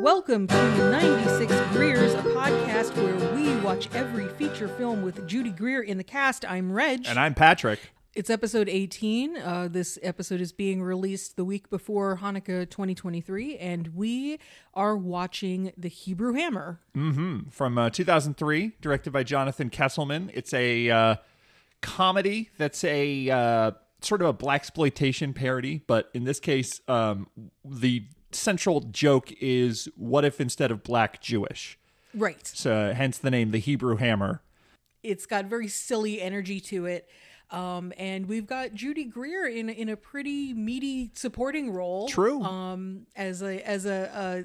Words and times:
Welcome 0.00 0.46
to 0.46 0.90
96 0.90 1.52
Greers, 1.72 2.14
a 2.14 2.22
podcast 2.22 2.96
where 2.96 3.34
we 3.34 3.54
watch 3.58 3.90
every 3.92 4.28
feature 4.28 4.66
film 4.66 5.02
with 5.02 5.28
Judy 5.28 5.50
Greer 5.50 5.82
in 5.82 5.98
the 5.98 6.04
cast. 6.04 6.42
I'm 6.50 6.72
Reg. 6.72 7.04
And 7.06 7.18
I'm 7.18 7.34
Patrick. 7.34 7.80
It's 8.14 8.30
episode 8.30 8.70
18. 8.70 9.36
Uh, 9.36 9.68
this 9.70 9.98
episode 10.02 10.40
is 10.40 10.52
being 10.52 10.82
released 10.82 11.36
the 11.36 11.44
week 11.44 11.68
before 11.68 12.16
Hanukkah 12.16 12.68
2023, 12.70 13.58
and 13.58 13.94
we 13.94 14.38
are 14.72 14.96
watching 14.96 15.70
The 15.76 15.88
Hebrew 15.88 16.32
Hammer. 16.32 16.80
from 17.50 17.76
uh, 17.76 17.90
2003, 17.90 18.72
directed 18.80 19.12
by 19.12 19.22
Jonathan 19.22 19.68
Kesselman. 19.68 20.30
It's 20.32 20.54
a 20.54 20.88
uh, 20.88 21.16
comedy 21.82 22.48
that's 22.56 22.84
a 22.84 23.28
uh, 23.28 23.72
sort 24.00 24.22
of 24.22 24.28
a 24.28 24.34
blaxploitation 24.34 25.34
parody, 25.34 25.82
but 25.86 26.08
in 26.14 26.24
this 26.24 26.40
case, 26.40 26.80
um, 26.88 27.26
the 27.66 28.04
central 28.32 28.80
joke 28.80 29.32
is 29.40 29.88
what 29.96 30.24
if 30.24 30.40
instead 30.40 30.70
of 30.70 30.82
black 30.82 31.20
Jewish? 31.20 31.78
Right. 32.14 32.46
So 32.46 32.92
hence 32.94 33.18
the 33.18 33.30
name, 33.30 33.50
the 33.50 33.58
Hebrew 33.58 33.96
Hammer. 33.96 34.42
It's 35.02 35.26
got 35.26 35.46
very 35.46 35.68
silly 35.68 36.20
energy 36.20 36.60
to 36.60 36.86
it. 36.86 37.08
Um, 37.50 37.92
and 37.98 38.26
we've 38.28 38.46
got 38.46 38.74
Judy 38.74 39.04
Greer 39.04 39.46
in 39.48 39.68
in 39.70 39.88
a 39.88 39.96
pretty 39.96 40.54
meaty 40.54 41.10
supporting 41.14 41.70
role. 41.72 42.06
True. 42.08 42.42
Um, 42.42 43.06
as 43.16 43.42
a 43.42 43.66
as 43.66 43.86
a 43.86 44.44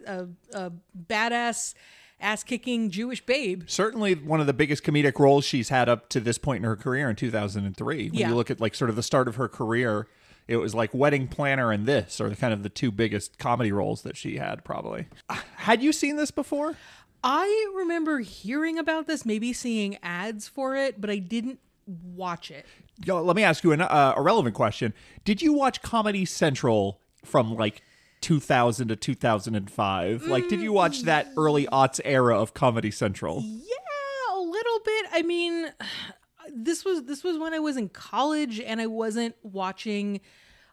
a, 0.53 0.59
a, 0.59 0.67
a 0.67 0.71
badass 1.07 1.75
ass 2.19 2.43
kicking 2.43 2.89
Jewish 2.89 3.23
babe. 3.23 3.63
Certainly 3.67 4.15
one 4.15 4.39
of 4.39 4.47
the 4.47 4.53
biggest 4.53 4.83
comedic 4.83 5.19
roles 5.19 5.45
she's 5.45 5.69
had 5.69 5.87
up 5.89 6.09
to 6.09 6.19
this 6.19 6.37
point 6.39 6.63
in 6.63 6.63
her 6.63 6.75
career 6.75 7.09
in 7.09 7.15
2003. 7.15 8.09
When 8.09 8.13
Yeah. 8.19 8.29
you 8.29 8.35
look 8.35 8.49
at 8.49 8.59
like 8.59 8.73
sort 8.73 8.89
of 8.89 8.95
the 8.95 9.03
start 9.03 9.27
of 9.27 9.35
her 9.35 9.47
career, 9.49 10.07
it 10.47 10.57
was 10.57 10.75
like 10.75 10.93
Wedding 10.93 11.27
Planner 11.27 11.71
and 11.71 11.85
this 11.85 12.21
are 12.21 12.29
the 12.29 12.35
kind 12.35 12.53
of 12.53 12.63
the 12.63 12.69
two 12.69 12.91
biggest 12.91 13.37
comedy 13.37 13.71
roles 13.71 14.03
that 14.03 14.15
she 14.17 14.37
had 14.37 14.63
probably. 14.63 15.07
Had 15.29 15.81
you 15.81 15.91
seen 15.91 16.15
this 16.15 16.31
before? 16.31 16.75
I 17.23 17.73
remember 17.75 18.19
hearing 18.19 18.77
about 18.77 19.07
this, 19.07 19.25
maybe 19.25 19.51
seeing 19.51 19.97
ads 20.03 20.47
for 20.47 20.75
it, 20.75 21.01
but 21.01 21.09
I 21.09 21.17
didn't 21.17 21.59
watch 21.87 22.51
it. 22.51 22.65
Yo, 23.03 23.21
let 23.21 23.35
me 23.35 23.43
ask 23.43 23.63
you 23.63 23.71
an, 23.71 23.81
uh, 23.81 24.13
a 24.15 24.21
relevant 24.21 24.55
question. 24.55 24.93
Did 25.23 25.41
you 25.41 25.51
watch 25.51 25.81
Comedy 25.81 26.25
Central 26.25 27.01
from 27.23 27.55
like 27.55 27.81
2000 28.21 28.87
to 28.89 28.95
2005? 28.95 30.23
Like, 30.23 30.47
did 30.49 30.61
you 30.61 30.71
watch 30.71 31.01
that 31.03 31.27
early 31.35 31.65
aughts 31.67 31.99
era 32.05 32.39
of 32.39 32.53
Comedy 32.53 32.91
Central? 32.91 33.41
Yeah, 33.43 34.35
a 34.35 34.39
little 34.39 34.79
bit. 34.85 35.05
I 35.11 35.21
mean, 35.23 35.71
this 36.53 36.83
was 36.85 37.03
this 37.03 37.23
was 37.23 37.37
when 37.37 37.53
I 37.53 37.59
was 37.59 37.77
in 37.77 37.89
college 37.89 38.59
and 38.59 38.81
I 38.81 38.87
wasn't 38.87 39.35
watching 39.43 40.21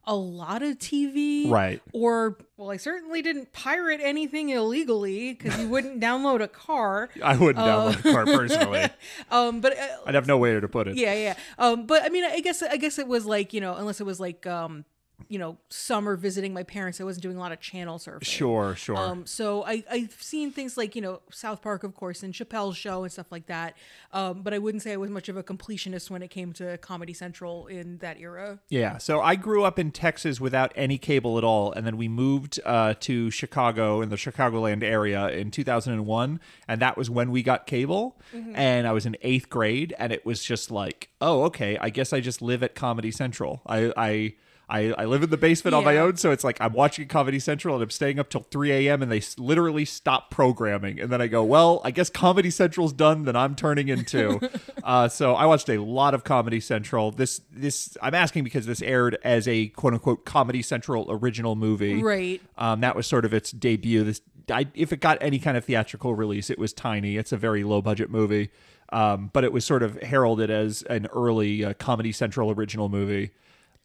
a 0.04 0.14
lot 0.14 0.62
of 0.62 0.78
TV. 0.78 1.48
Right. 1.48 1.80
Or 1.92 2.38
well, 2.56 2.70
I 2.70 2.76
certainly 2.76 3.22
didn't 3.22 3.52
pirate 3.52 4.00
anything 4.02 4.48
illegally 4.48 5.34
because 5.34 5.58
you 5.60 5.68
wouldn't 5.68 6.00
download 6.02 6.42
a 6.42 6.48
car. 6.48 7.08
I 7.22 7.36
wouldn't 7.36 7.64
download 7.64 7.98
a 8.00 8.12
car 8.12 8.24
personally. 8.24 8.86
Um, 9.30 9.60
but 9.60 9.78
uh, 9.78 9.86
I'd 10.06 10.14
have 10.14 10.26
no 10.26 10.36
way 10.38 10.58
to 10.58 10.68
put 10.68 10.88
it. 10.88 10.96
yeah, 10.96 11.14
yeah. 11.14 11.34
Um, 11.58 11.86
but 11.86 12.02
I 12.02 12.08
mean, 12.08 12.24
I 12.24 12.40
guess 12.40 12.62
I 12.62 12.76
guess 12.76 12.98
it 12.98 13.06
was 13.06 13.24
like 13.24 13.52
you 13.52 13.60
know, 13.60 13.74
unless 13.74 14.00
it 14.00 14.04
was 14.04 14.20
like 14.20 14.46
um, 14.46 14.84
you 15.28 15.38
know, 15.38 15.58
summer 15.68 16.16
visiting 16.16 16.52
my 16.52 16.62
parents, 16.62 17.00
I 17.00 17.04
wasn't 17.04 17.22
doing 17.22 17.36
a 17.36 17.40
lot 17.40 17.52
of 17.52 17.60
channel 17.60 17.98
surfing. 17.98 18.24
Sure, 18.24 18.74
sure. 18.74 18.96
Um, 18.96 19.26
so 19.26 19.64
I, 19.64 19.84
I've 19.90 20.16
seen 20.20 20.50
things 20.50 20.76
like, 20.76 20.94
you 20.94 21.02
know, 21.02 21.20
South 21.30 21.62
Park, 21.62 21.84
of 21.84 21.94
course, 21.94 22.22
and 22.22 22.34
Chappelle's 22.34 22.76
show 22.76 23.02
and 23.02 23.12
stuff 23.12 23.30
like 23.30 23.46
that. 23.46 23.76
Um, 24.12 24.42
but 24.42 24.54
I 24.54 24.58
wouldn't 24.58 24.82
say 24.82 24.92
I 24.92 24.96
was 24.96 25.10
much 25.10 25.28
of 25.28 25.36
a 25.36 25.42
completionist 25.42 26.10
when 26.10 26.22
it 26.22 26.28
came 26.28 26.52
to 26.54 26.78
Comedy 26.78 27.12
Central 27.12 27.66
in 27.66 27.98
that 27.98 28.18
era. 28.20 28.58
Yeah, 28.68 28.98
so 28.98 29.20
I 29.20 29.36
grew 29.36 29.64
up 29.64 29.78
in 29.78 29.90
Texas 29.90 30.40
without 30.40 30.72
any 30.76 30.98
cable 30.98 31.38
at 31.38 31.44
all, 31.44 31.72
and 31.72 31.86
then 31.86 31.96
we 31.96 32.08
moved 32.08 32.60
uh, 32.64 32.94
to 33.00 33.30
Chicago 33.30 34.00
in 34.00 34.08
the 34.08 34.16
Chicagoland 34.16 34.82
area 34.82 35.28
in 35.28 35.50
2001, 35.50 36.40
and 36.68 36.80
that 36.80 36.96
was 36.96 37.08
when 37.10 37.30
we 37.30 37.42
got 37.42 37.66
cable. 37.66 38.18
And 38.54 38.86
I 38.86 38.92
was 38.92 39.06
in 39.06 39.16
eighth 39.22 39.48
grade, 39.48 39.94
and 39.98 40.12
it 40.12 40.24
was 40.26 40.42
just 40.42 40.70
like, 40.70 41.10
oh, 41.20 41.42
okay, 41.44 41.78
I 41.78 41.90
guess 41.90 42.12
I 42.12 42.20
just 42.20 42.42
live 42.42 42.62
at 42.62 42.74
Comedy 42.74 43.10
Central. 43.10 43.62
I 43.66 43.92
I. 43.96 44.34
I, 44.72 44.94
I 44.96 45.04
live 45.04 45.22
in 45.22 45.28
the 45.28 45.36
basement 45.36 45.74
on 45.74 45.84
my 45.84 45.98
own, 45.98 46.16
so 46.16 46.30
it's 46.30 46.42
like 46.42 46.56
I'm 46.58 46.72
watching 46.72 47.06
Comedy 47.06 47.38
Central 47.38 47.74
and 47.74 47.84
I'm 47.84 47.90
staying 47.90 48.18
up 48.18 48.30
till 48.30 48.46
3 48.50 48.72
a.m. 48.72 49.02
and 49.02 49.12
they 49.12 49.20
literally 49.36 49.84
stop 49.84 50.30
programming. 50.30 50.98
And 50.98 51.12
then 51.12 51.20
I 51.20 51.26
go, 51.26 51.44
well, 51.44 51.82
I 51.84 51.90
guess 51.90 52.08
Comedy 52.08 52.48
Central's 52.48 52.94
done, 52.94 53.24
then 53.24 53.36
I'm 53.36 53.54
turning 53.54 53.88
into. 53.88 54.40
uh, 54.82 55.08
so 55.08 55.34
I 55.34 55.44
watched 55.44 55.68
a 55.68 55.76
lot 55.76 56.14
of 56.14 56.24
Comedy 56.24 56.58
Central. 56.58 57.10
This 57.10 57.42
this 57.52 57.98
I'm 58.00 58.14
asking 58.14 58.44
because 58.44 58.64
this 58.64 58.80
aired 58.80 59.18
as 59.22 59.46
a 59.46 59.66
quote 59.68 59.92
unquote 59.92 60.24
Comedy 60.24 60.62
Central 60.62 61.06
original 61.10 61.54
movie. 61.54 62.02
Right. 62.02 62.40
Um, 62.56 62.80
that 62.80 62.96
was 62.96 63.06
sort 63.06 63.26
of 63.26 63.34
its 63.34 63.50
debut. 63.50 64.04
This 64.04 64.22
I, 64.50 64.68
if 64.74 64.90
it 64.90 65.00
got 65.00 65.18
any 65.20 65.38
kind 65.38 65.58
of 65.58 65.66
theatrical 65.66 66.14
release, 66.14 66.48
it 66.48 66.58
was 66.58 66.72
tiny. 66.72 67.18
It's 67.18 67.32
a 67.32 67.36
very 67.36 67.62
low 67.62 67.82
budget 67.82 68.08
movie, 68.08 68.48
um, 68.90 69.28
but 69.34 69.44
it 69.44 69.52
was 69.52 69.66
sort 69.66 69.82
of 69.82 70.00
heralded 70.02 70.50
as 70.50 70.80
an 70.84 71.08
early 71.12 71.62
uh, 71.62 71.74
Comedy 71.74 72.10
Central 72.10 72.50
original 72.50 72.88
movie 72.88 73.32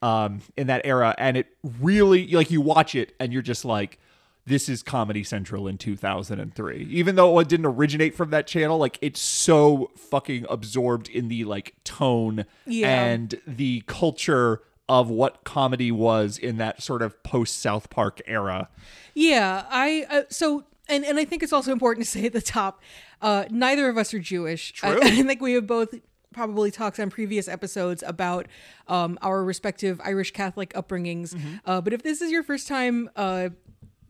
um, 0.02 0.42
in 0.56 0.68
that 0.68 0.82
era, 0.86 1.16
and 1.18 1.38
it 1.38 1.48
really 1.82 2.28
like 2.28 2.52
you 2.52 2.62
watch 2.62 2.96
it 2.96 3.14
and 3.20 3.32
you're 3.34 3.42
just 3.42 3.66
like. 3.66 4.00
This 4.46 4.70
is 4.70 4.82
Comedy 4.82 5.26
Central 5.26 5.68
in 5.68 5.78
2003. 5.78 6.88
Even 6.90 7.16
though 7.18 7.38
it 7.40 7.50
didn't 7.50 7.66
originate 7.66 8.16
from 8.16 8.30
that 8.30 8.48
channel, 8.48 8.78
like 8.78 8.98
it's 9.02 9.20
so 9.20 9.92
fucking 9.98 10.46
absorbed 10.50 11.10
in 11.10 11.28
the 11.28 11.44
like 11.44 11.76
tone 11.84 12.46
Yeah. 12.66 12.88
and 13.08 13.36
the 13.46 13.84
culture 13.88 14.62
of 14.88 15.10
what 15.10 15.44
comedy 15.44 15.92
was 15.92 16.38
in 16.38 16.56
that 16.60 16.82
sort 16.82 17.02
of 17.02 17.22
post 17.24 17.60
South 17.60 17.90
Park 17.90 18.22
era. 18.26 18.70
Yeah. 19.14 19.66
I, 19.70 20.06
uh, 20.10 20.22
so, 20.30 20.64
and, 20.88 21.04
and 21.04 21.20
I 21.20 21.26
think 21.26 21.44
it's 21.44 21.52
also 21.52 21.74
important 21.74 22.06
to 22.06 22.10
say 22.10 22.28
at 22.28 22.32
the 22.32 22.42
top, 22.42 22.82
uh, 23.22 23.44
neither 23.52 23.90
of 23.90 23.98
us 23.98 24.14
are 24.14 24.20
Jewish. 24.20 24.74
I, 24.82 24.92
True. 24.94 25.00
I 25.04 25.24
think 25.24 25.42
we 25.42 25.52
have 25.56 25.68
both 25.68 25.94
probably 26.34 26.72
talked 26.72 27.00
on 27.00 27.10
previous 27.10 27.48
episodes 27.48 28.04
about 28.06 28.48
um, 28.88 29.18
our 29.22 29.44
respective 29.44 30.00
Irish 30.04 30.32
Catholic 30.32 30.74
upbringings. 30.74 31.40
Uh, 31.66 31.82
but 31.82 31.94
if 31.94 32.04
this 32.04 32.22
is 32.22 32.32
your 32.32 32.44
first 32.44 32.68
time, 32.68 33.10
uh, 33.16 33.50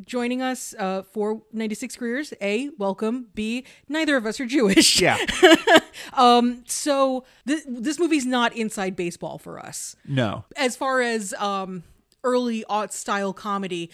joining 0.06 0.42
us 0.42 0.76
uh, 0.78 1.02
for 1.02 1.42
96 1.54 1.96
Greers 1.96 2.32
a 2.40 2.70
welcome 2.78 3.30
b 3.34 3.66
neither 3.90 4.16
of 4.16 4.28
us 4.28 4.40
are 4.40 4.46
jewish 4.46 5.02
Yeah. 5.02 5.18
um 6.14 6.64
so 6.68 7.26
th- 7.48 7.64
this 7.68 7.98
movie's 7.98 8.24
not 8.24 8.56
inside 8.56 8.96
baseball 8.96 9.40
for 9.40 9.58
us 9.60 9.96
No. 10.08 10.46
as 10.56 10.76
far 10.76 11.02
as 11.02 11.34
um 11.34 11.82
early 12.24 12.64
aught 12.70 12.94
style 12.94 13.34
comedy 13.34 13.90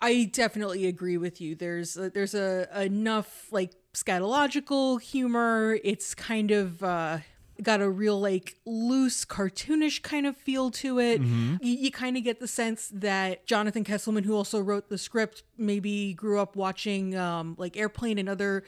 i 0.00 0.30
definitely 0.32 0.86
agree 0.86 1.18
with 1.18 1.42
you 1.42 1.54
there's 1.54 1.98
uh, 1.98 2.08
there's 2.14 2.34
a 2.34 2.66
enough 2.82 3.48
like 3.52 3.72
scatological 3.92 4.98
humor 4.98 5.78
it's 5.84 6.14
kind 6.14 6.52
of 6.52 6.82
uh 6.82 7.18
got 7.62 7.80
a 7.80 7.88
real 7.88 8.20
like 8.20 8.56
loose 8.66 9.24
cartoonish 9.24 10.02
kind 10.02 10.26
of 10.26 10.36
feel 10.36 10.70
to 10.72 10.98
it. 10.98 11.20
You, 11.20 11.58
you 11.60 11.90
kind 11.90 12.16
of 12.16 12.24
get 12.24 12.40
the 12.40 12.48
sense 12.48 12.90
that 12.92 13.46
jonathan 13.46 13.84
kesselman 13.84 14.24
who 14.24 14.34
also 14.34 14.58
wrote 14.60 14.88
the 14.88 14.98
script 14.98 15.42
maybe 15.56 16.14
grew 16.14 16.40
up 16.40 16.56
watching 16.56 17.16
um 17.16 17.54
like 17.58 17.76
airplane 17.76 18.18
and 18.18 18.28
other 18.28 18.64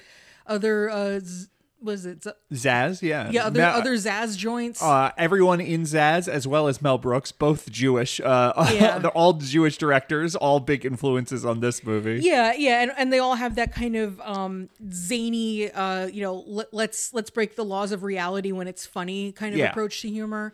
other 0.46 0.88
uh 0.88 1.18
z- 1.20 1.48
was 1.82 2.06
it 2.06 2.24
Z- 2.24 2.30
Zaz, 2.52 3.02
yeah. 3.02 3.30
yeah 3.30 3.46
other 3.46 3.60
Ma- 3.60 3.66
other 3.68 3.94
zaz 3.94 4.36
joints 4.36 4.82
uh, 4.82 5.10
everyone 5.18 5.60
in 5.60 5.82
Zaz, 5.82 6.26
as 6.28 6.46
well 6.48 6.68
as 6.68 6.80
Mel 6.82 6.98
Brooks, 6.98 7.32
both 7.32 7.70
Jewish. 7.70 8.20
Uh, 8.20 8.52
Yeah. 8.74 8.98
they're 8.98 9.10
all 9.10 9.34
Jewish 9.34 9.76
directors, 9.78 10.34
all 10.34 10.58
big 10.60 10.84
influences 10.86 11.44
on 11.44 11.60
this 11.60 11.84
movie. 11.84 12.20
Yeah, 12.22 12.54
yeah, 12.54 12.82
and, 12.82 12.92
and 12.96 13.12
they 13.12 13.18
all 13.18 13.34
have 13.34 13.54
that 13.56 13.72
kind 13.74 13.94
of 13.96 14.20
um 14.22 14.68
zany, 14.90 15.70
uh, 15.70 16.06
you 16.06 16.22
know, 16.22 16.42
let, 16.46 16.72
let's 16.72 17.12
let's 17.14 17.30
break 17.30 17.56
the 17.56 17.64
laws 17.64 17.92
of 17.92 18.02
reality 18.02 18.52
when 18.52 18.66
it's 18.68 18.86
funny 18.86 19.32
kind 19.32 19.52
of 19.54 19.58
Yeah. 19.58 19.70
approach 19.70 20.02
to 20.02 20.08
humor. 20.08 20.52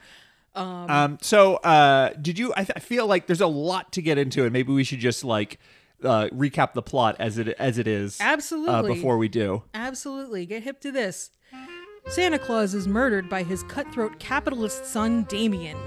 Um, 0.55 1.19
so, 1.23 1.55
uh, 1.57 2.11
did 2.21 2.39
you? 2.39 2.53
I, 2.55 2.65
th- 2.65 2.73
I 2.77 2.81
feel 2.81 3.07
like 3.07 3.27
there's 3.27 3.41
a 3.41 3.47
lot 3.47 3.93
to 3.93 4.03
get 4.03 4.19
into, 4.19 4.43
and 4.45 4.53
maybe 4.53 4.71
we 4.73 4.85
should 4.85 4.99
just 4.99 5.25
like 5.25 5.59
uh, 6.05 6.29
recap 6.29 6.75
the 6.75 6.83
plot 6.83 7.17
as 7.19 7.39
it 7.39 7.49
as 7.59 7.79
it 7.79 7.87
is. 7.87 8.21
Uh, 8.21 8.25
Absolutely. 8.25 8.95
before 8.95 9.19
we 9.19 9.29
do. 9.29 9.63
Absolutely, 9.75 10.47
get 10.47 10.63
hip 10.63 10.81
to 10.81 10.93
this. 10.93 11.31
Santa 12.09 12.39
Claus 12.39 12.75
is 12.75 12.89
murdered 12.89 13.29
by 13.29 13.45
his 13.45 13.63
cutthroat 13.65 14.19
capitalist 14.19 14.85
son 14.85 15.23
Damien. 15.25 15.79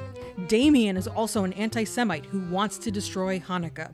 Damien 0.48 0.96
is 0.96 1.08
also 1.08 1.44
an 1.44 1.54
anti-Semite 1.54 2.26
who 2.26 2.40
wants 2.50 2.78
to 2.78 2.92
destroy 2.92 3.40
Hanukkah. 3.40 3.94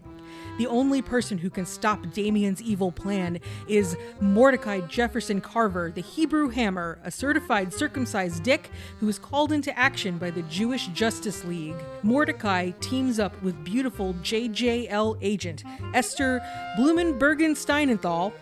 The 0.57 0.68
only 0.68 1.01
person 1.01 1.38
who 1.38 1.50
can 1.50 1.65
stop 1.65 2.12
Damien's 2.13 2.62
evil 2.62 2.92
plan 2.92 3.39
is 3.68 3.98
Mordecai 4.19 4.81
Jefferson 4.81 5.42
Carver, 5.42 5.92
the 5.92 6.01
Hebrew 6.01 6.50
Hammer, 6.50 7.00
a 7.03 7.12
certified 7.12 7.74
circumcised 7.74 8.44
dick 8.44 8.69
who 9.00 9.09
is 9.09 9.18
called 9.18 9.51
into 9.51 9.77
action 9.77 10.18
by 10.18 10.30
the 10.30 10.44
Jewish 10.44 10.88
Justice 10.88 11.44
League. 11.45 11.75
Mordecai 12.03 12.71
teams 12.80 13.19
up 13.19 13.42
with 13.42 13.63
beautiful 13.63 14.13
JJL 14.15 15.18
agent 15.21 15.63
Esther 15.94 16.42
Blumenbergen 16.77 17.56
Steinenthal 17.56 18.33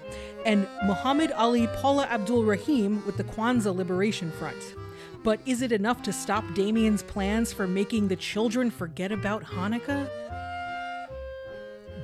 and 0.45 0.67
Muhammad 0.85 1.31
Ali 1.33 1.67
Paula 1.67 2.05
Abdul 2.05 2.43
Rahim 2.43 3.05
with 3.05 3.17
the 3.17 3.23
Kwanzaa 3.23 3.75
Liberation 3.75 4.31
Front. 4.31 4.75
But 5.23 5.41
is 5.45 5.61
it 5.61 5.71
enough 5.71 6.01
to 6.03 6.13
stop 6.13 6.45
Damien's 6.53 7.03
plans 7.03 7.51
for 7.51 7.67
making 7.67 8.07
the 8.07 8.15
children 8.15 8.71
forget 8.71 9.11
about 9.11 9.43
Hanukkah? 9.43 10.09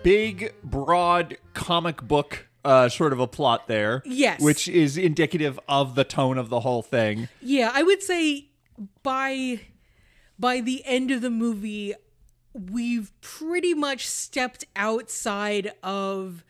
Big, 0.05 0.53
broad 0.63 1.37
comic 1.55 2.01
book 2.03 2.47
uh, 2.63 2.89
sort 2.89 3.11
of 3.11 3.19
a 3.19 3.27
plot 3.27 3.67
there. 3.67 4.01
Yes. 4.05 4.39
which 4.39 4.67
is 4.67 4.97
indicative 4.97 5.59
of 5.67 5.95
the 5.95 6.03
tone 6.03 6.37
of 6.37 6.49
the 6.49 6.59
whole 6.61 6.81
thing. 6.81 7.27
Yeah, 7.41 7.71
I 7.73 7.81
would 7.83 8.01
say 8.03 8.47
by 9.03 9.61
by 10.37 10.61
the 10.61 10.83
end 10.85 11.09
of 11.11 11.21
the 11.21 11.29
movie 11.29 11.93
we've 12.53 13.11
pretty 13.21 13.73
much 13.73 14.05
stepped 14.07 14.65
outside 14.75 15.73
of 15.83 16.43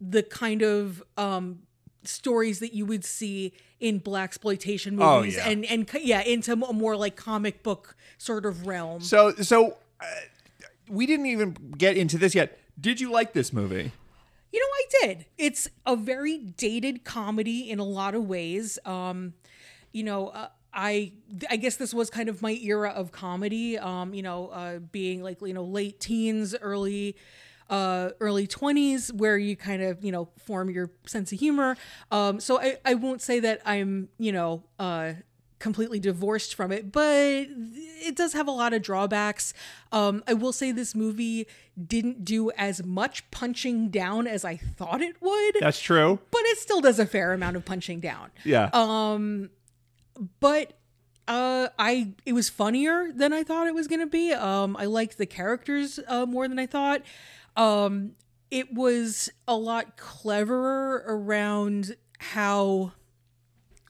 the 0.00 0.22
kind 0.22 0.62
of 0.62 1.02
um 1.16 1.60
stories 2.04 2.58
that 2.60 2.72
you 2.72 2.84
would 2.86 3.04
see 3.04 3.52
in 3.80 4.00
blaxploitation 4.00 4.98
Oh, 5.00 5.18
movies 5.20 5.36
yeah. 5.36 5.48
and 5.48 5.64
and 5.66 5.88
yeah 6.00 6.22
into 6.22 6.52
a 6.52 6.72
more 6.72 6.96
like 6.96 7.16
comic 7.16 7.62
book 7.62 7.96
sort 8.16 8.44
of 8.44 8.66
realm. 8.66 9.00
So, 9.02 9.32
so 9.34 9.76
uh, 10.00 10.04
we 10.88 11.06
didn't 11.06 11.26
even 11.26 11.54
get 11.76 11.96
into 11.96 12.18
this 12.18 12.34
yet. 12.34 12.57
Did 12.80 13.00
you 13.00 13.10
like 13.10 13.32
this 13.32 13.52
movie? 13.52 13.92
You 14.52 14.60
know, 14.60 14.66
I 14.66 15.06
did. 15.06 15.26
It's 15.36 15.68
a 15.84 15.96
very 15.96 16.38
dated 16.38 17.04
comedy 17.04 17.70
in 17.70 17.78
a 17.78 17.84
lot 17.84 18.14
of 18.14 18.26
ways. 18.26 18.78
Um, 18.84 19.34
you 19.92 20.04
know, 20.04 20.28
uh, 20.28 20.48
I 20.72 21.12
I 21.50 21.56
guess 21.56 21.76
this 21.76 21.92
was 21.92 22.08
kind 22.08 22.28
of 22.28 22.40
my 22.40 22.52
era 22.52 22.90
of 22.90 23.10
comedy. 23.10 23.78
Um, 23.78 24.14
you 24.14 24.22
know, 24.22 24.48
uh, 24.48 24.78
being 24.78 25.22
like 25.22 25.40
you 25.42 25.54
know 25.54 25.64
late 25.64 26.00
teens, 26.00 26.54
early 26.60 27.16
uh 27.70 28.10
early 28.20 28.46
20s 28.46 29.12
where 29.12 29.36
you 29.36 29.54
kind 29.54 29.82
of 29.82 30.02
you 30.02 30.10
know 30.10 30.28
form 30.38 30.70
your 30.70 30.90
sense 31.04 31.32
of 31.32 31.38
humor 31.38 31.76
um 32.10 32.40
so 32.40 32.58
i 32.58 32.78
i 32.86 32.94
won't 32.94 33.20
say 33.20 33.40
that 33.40 33.60
i'm 33.66 34.08
you 34.18 34.32
know 34.32 34.62
uh 34.78 35.12
completely 35.58 35.98
divorced 35.98 36.54
from 36.54 36.70
it, 36.72 36.92
but 36.92 37.46
it 37.50 38.14
does 38.16 38.32
have 38.32 38.46
a 38.46 38.50
lot 38.52 38.72
of 38.72 38.82
drawbacks. 38.82 39.52
Um, 39.92 40.22
I 40.26 40.34
will 40.34 40.52
say 40.52 40.70
this 40.72 40.94
movie 40.94 41.46
didn't 41.84 42.24
do 42.24 42.50
as 42.52 42.84
much 42.84 43.28
punching 43.30 43.88
down 43.90 44.26
as 44.26 44.44
I 44.44 44.56
thought 44.56 45.00
it 45.02 45.20
would, 45.20 45.56
That's 45.60 45.80
true. 45.80 46.18
but 46.30 46.40
it 46.44 46.58
still 46.58 46.80
does 46.80 46.98
a 46.98 47.06
fair 47.06 47.32
amount 47.32 47.56
of 47.56 47.64
punching 47.64 48.00
down. 48.00 48.30
Yeah. 48.44 48.70
Um, 48.72 49.50
But 50.40 50.74
uh, 51.28 51.68
I 51.78 52.14
it 52.24 52.32
was 52.32 52.48
funnier 52.48 53.12
than 53.12 53.32
I 53.32 53.44
thought 53.44 53.66
it 53.66 53.74
was 53.74 53.86
gonna 53.86 54.06
be. 54.06 54.32
Um, 54.32 54.76
I 54.78 54.86
liked 54.86 55.18
the 55.18 55.26
characters 55.26 56.00
uh, 56.08 56.24
more 56.26 56.48
than 56.48 56.58
I 56.58 56.66
thought. 56.66 57.02
Um, 57.56 58.12
it 58.50 58.72
was 58.72 59.28
a 59.46 59.54
lot 59.56 59.96
cleverer 59.96 61.04
around 61.06 61.96
how 62.18 62.92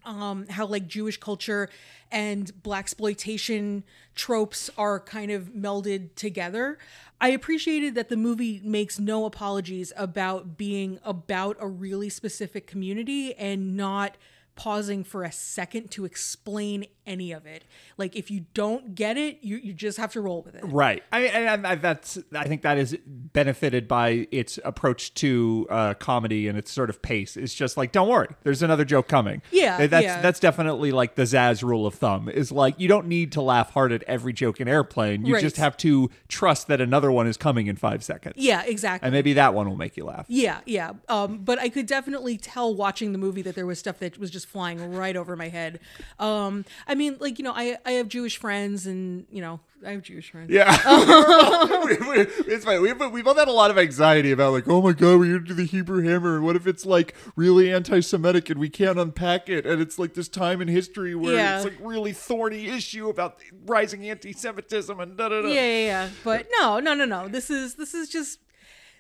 um 0.05 0.47
how 0.49 0.67
like 0.67 0.87
Jewish 0.87 1.19
culture 1.19 1.69
and 2.11 2.53
blaxploitation 2.63 3.83
tropes 4.15 4.71
are 4.77 5.01
kind 5.01 5.31
of 5.31 5.51
melded 5.55 6.15
together. 6.15 6.79
I 7.21 7.31
appreciated 7.31 7.95
that 7.97 8.09
the 8.09 8.17
movie 8.17 8.61
makes 8.65 8.99
no 8.99 9.25
apologies 9.25 9.93
about 9.97 10.57
being 10.57 11.01
about 11.05 11.57
a 11.61 11.67
really 11.67 12.09
specific 12.09 12.67
community 12.67 13.35
and 13.35 13.77
not 13.77 14.17
pausing 14.55 15.05
for 15.05 15.23
a 15.23 15.31
second 15.31 15.91
to 15.93 16.05
explain 16.05 16.85
any 17.09 17.33
of 17.33 17.47
it. 17.47 17.65
Like 17.97 18.15
if 18.15 18.31
you 18.31 18.45
don't 18.55 18.95
get 18.95 19.17
it, 19.17 19.39
you, 19.43 19.57
you 19.57 19.73
just 19.73 19.99
have 19.99 20.13
to 20.13 20.21
roll 20.21 20.43
with 20.43 20.55
it. 20.55 20.63
Right. 20.65 21.03
I 21.11 21.21
mean, 21.21 21.31
and 21.31 21.67
I, 21.67 21.75
that's 21.75 22.19
I 22.35 22.45
think 22.45 22.63
that 22.63 22.79
is 22.79 22.97
benefited 23.07 23.89
by 23.89 24.29
its 24.31 24.59
approach 24.65 25.15
to 25.15 25.67
uh, 25.71 25.95
comedy 25.95 26.47
and 26.49 26.57
its 26.59 26.71
sort 26.71 26.91
of 26.91 27.03
pace. 27.03 27.37
It's 27.37 27.55
just 27.55 27.77
like, 27.77 27.91
don't 27.93 28.09
worry, 28.09 28.29
there's 28.43 28.63
another 28.63 28.85
joke 28.85 29.09
coming. 29.09 29.43
Yeah, 29.51 29.87
that's 29.87 30.05
yeah. 30.05 30.21
that's 30.21 30.39
definitely 30.39 30.93
like 30.93 31.15
the 31.15 31.23
Zaz 31.23 31.63
rule 31.63 31.87
of 31.87 31.95
thumb. 31.95 32.29
Is 32.29 32.53
like 32.53 32.79
you 32.79 32.89
don't 32.89 33.07
need 33.07 33.33
to 33.33 33.43
laugh 33.43 33.71
hard 33.73 33.93
at 33.93 34.03
every 34.05 34.33
joke 34.33 34.61
in 34.61 34.69
Airplane. 34.69 35.25
You 35.25 35.35
Right. 35.35 35.43
just 35.43 35.57
have 35.57 35.77
to 35.79 36.11
trust 36.29 36.69
that 36.69 36.81
another 36.81 37.11
one 37.11 37.27
is 37.27 37.37
coming 37.37 37.67
in 37.67 37.77
five 37.77 38.03
seconds. 38.05 38.35
Yeah, 38.37 38.63
exactly. 38.65 39.07
And 39.07 39.13
maybe 39.15 39.33
that 39.35 39.55
one 39.55 39.69
will 39.69 39.77
make 39.77 39.97
you 39.97 40.05
laugh. 40.05 40.27
Yeah, 40.29 40.61
yeah. 40.67 40.93
Um, 41.09 41.39
but 41.39 41.59
I 41.59 41.69
could 41.69 41.87
definitely 41.87 42.37
tell 42.37 42.75
watching 42.75 43.13
the 43.13 43.19
movie 43.19 43.43
that 43.43 43.55
there 43.55 43.67
was 43.67 43.79
stuff 43.79 43.99
that 44.01 44.19
was 44.19 44.31
just 44.31 44.47
flying 44.47 44.93
right 44.95 45.17
over 45.17 45.37
my 45.37 45.49
head. 45.49 45.81
Um, 46.19 46.65
I 46.87 46.95
mean, 46.99 47.17
like 47.21 47.39
you 47.39 47.45
know, 47.45 47.53
I 47.55 47.79
I 47.87 47.93
have 47.93 48.09
Jewish 48.09 48.37
friends, 48.37 48.87
and 48.87 49.27
you 49.31 49.41
know, 49.41 49.61
I 49.87 49.93
have 49.93 50.03
Jewish 50.03 50.31
friends. 50.31 50.51
Yeah, 50.51 50.69
um, 50.87 51.87
We- 51.87 51.97
we- 51.97 52.27
it's 52.53 52.65
fine. 52.65 52.83
We've, 52.83 52.99
we 53.13 53.23
both 53.23 53.39
had 53.39 53.49
a 53.49 53.53
lot 53.53 53.71
of 53.71 53.79
anxiety 53.79 54.33
about 54.33 54.53
like, 54.53 54.69
oh 54.69 54.83
my 54.83 54.93
god, 54.93 55.19
we're 55.21 55.37
into 55.37 55.55
the 55.55 55.65
Hebrew 55.65 56.03
Hammer, 56.03 56.37
and 56.37 56.45
what 56.45 56.57
if 56.57 56.67
it's 56.67 56.85
like 56.85 57.15
really 57.37 57.73
anti-Semitic 57.73 58.51
and 58.51 58.59
we 58.61 58.69
can't 58.69 58.99
unpack 58.99 59.49
it, 59.49 59.65
and 59.67 59.81
it's 59.81 59.99
like 59.99 60.15
this 60.15 60.29
time 60.29 60.61
in 60.61 60.69
history 60.69 61.15
where 61.15 61.35
Yeah. 61.35 61.57
it's 61.57 61.65
like 61.65 61.79
really 61.81 62.13
thorny 62.13 62.67
issue 62.69 63.09
about 63.09 63.41
rising 63.67 64.09
anti-Semitism 64.09 64.99
and 65.01 65.17
da 65.17 65.29
da 65.29 65.43
da. 65.43 65.49
yeah, 65.49 65.55
yeah, 65.67 65.85
yeah. 65.87 66.09
But 66.25 66.47
no, 66.61 66.81
no, 66.81 66.95
no, 66.95 67.05
no. 67.05 67.29
This 67.29 67.49
is 67.51 67.75
this 67.77 67.95
is 67.95 68.09
just 68.09 68.41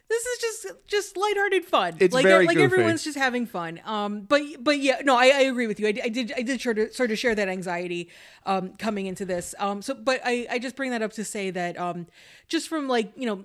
this 0.08 0.24
is 0.24 0.38
just 0.38 0.66
just 0.86 1.16
lighthearted 1.16 1.64
fun. 1.64 1.96
It's 2.00 2.14
like 2.14 2.24
very 2.24 2.46
like 2.46 2.56
goofy. 2.56 2.64
everyone's 2.64 3.04
just 3.04 3.18
having 3.18 3.46
fun. 3.46 3.80
Um, 3.84 4.22
but 4.22 4.42
but 4.60 4.78
yeah, 4.78 5.00
no, 5.04 5.16
I, 5.16 5.26
I 5.26 5.40
agree 5.42 5.66
with 5.66 5.78
you. 5.78 5.86
I, 5.88 5.94
I 6.04 6.08
did 6.08 6.32
I 6.36 6.42
did 6.42 6.60
sort 6.60 6.78
of 6.78 6.94
sort 6.94 7.10
of 7.10 7.18
share 7.18 7.34
that 7.34 7.48
anxiety 7.48 8.10
um 8.46 8.74
coming 8.78 9.06
into 9.06 9.24
this. 9.24 9.54
Um, 9.58 9.82
so 9.82 9.94
but 9.94 10.20
I 10.24 10.46
I 10.50 10.58
just 10.58 10.76
bring 10.76 10.90
that 10.92 11.02
up 11.02 11.12
to 11.14 11.24
say 11.24 11.50
that 11.50 11.78
um 11.78 12.06
just 12.48 12.68
from 12.68 12.88
like 12.88 13.12
you 13.16 13.26
know. 13.26 13.44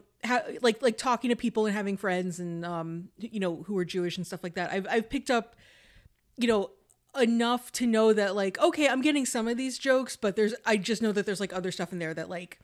Like 0.61 0.81
like 0.81 0.97
talking 0.97 1.31
to 1.31 1.35
people 1.35 1.65
and 1.65 1.75
having 1.75 1.97
friends 1.97 2.39
and 2.39 2.63
um 2.63 3.09
you 3.17 3.41
know 3.41 3.63
who 3.63 3.77
are 3.77 3.83
Jewish 3.83 4.15
and 4.15 4.25
stuff 4.25 4.41
like 4.41 4.53
that. 4.55 4.71
I've 4.71 4.87
I've 4.89 5.09
picked 5.09 5.29
up 5.29 5.57
you 6.37 6.47
know 6.47 6.71
enough 7.19 7.71
to 7.73 7.85
know 7.85 8.11
that 8.11 8.35
like 8.35 8.57
okay 8.59 8.87
i'm 8.87 9.01
getting 9.01 9.25
some 9.25 9.47
of 9.47 9.55
these 9.55 9.77
jokes 9.77 10.15
but 10.15 10.35
there's 10.35 10.55
i 10.65 10.75
just 10.75 11.01
know 11.01 11.11
that 11.11 11.25
there's 11.27 11.39
like 11.39 11.53
other 11.53 11.71
stuff 11.71 11.91
in 11.91 11.99
there 11.99 12.13
that 12.13 12.27
like 12.27 12.59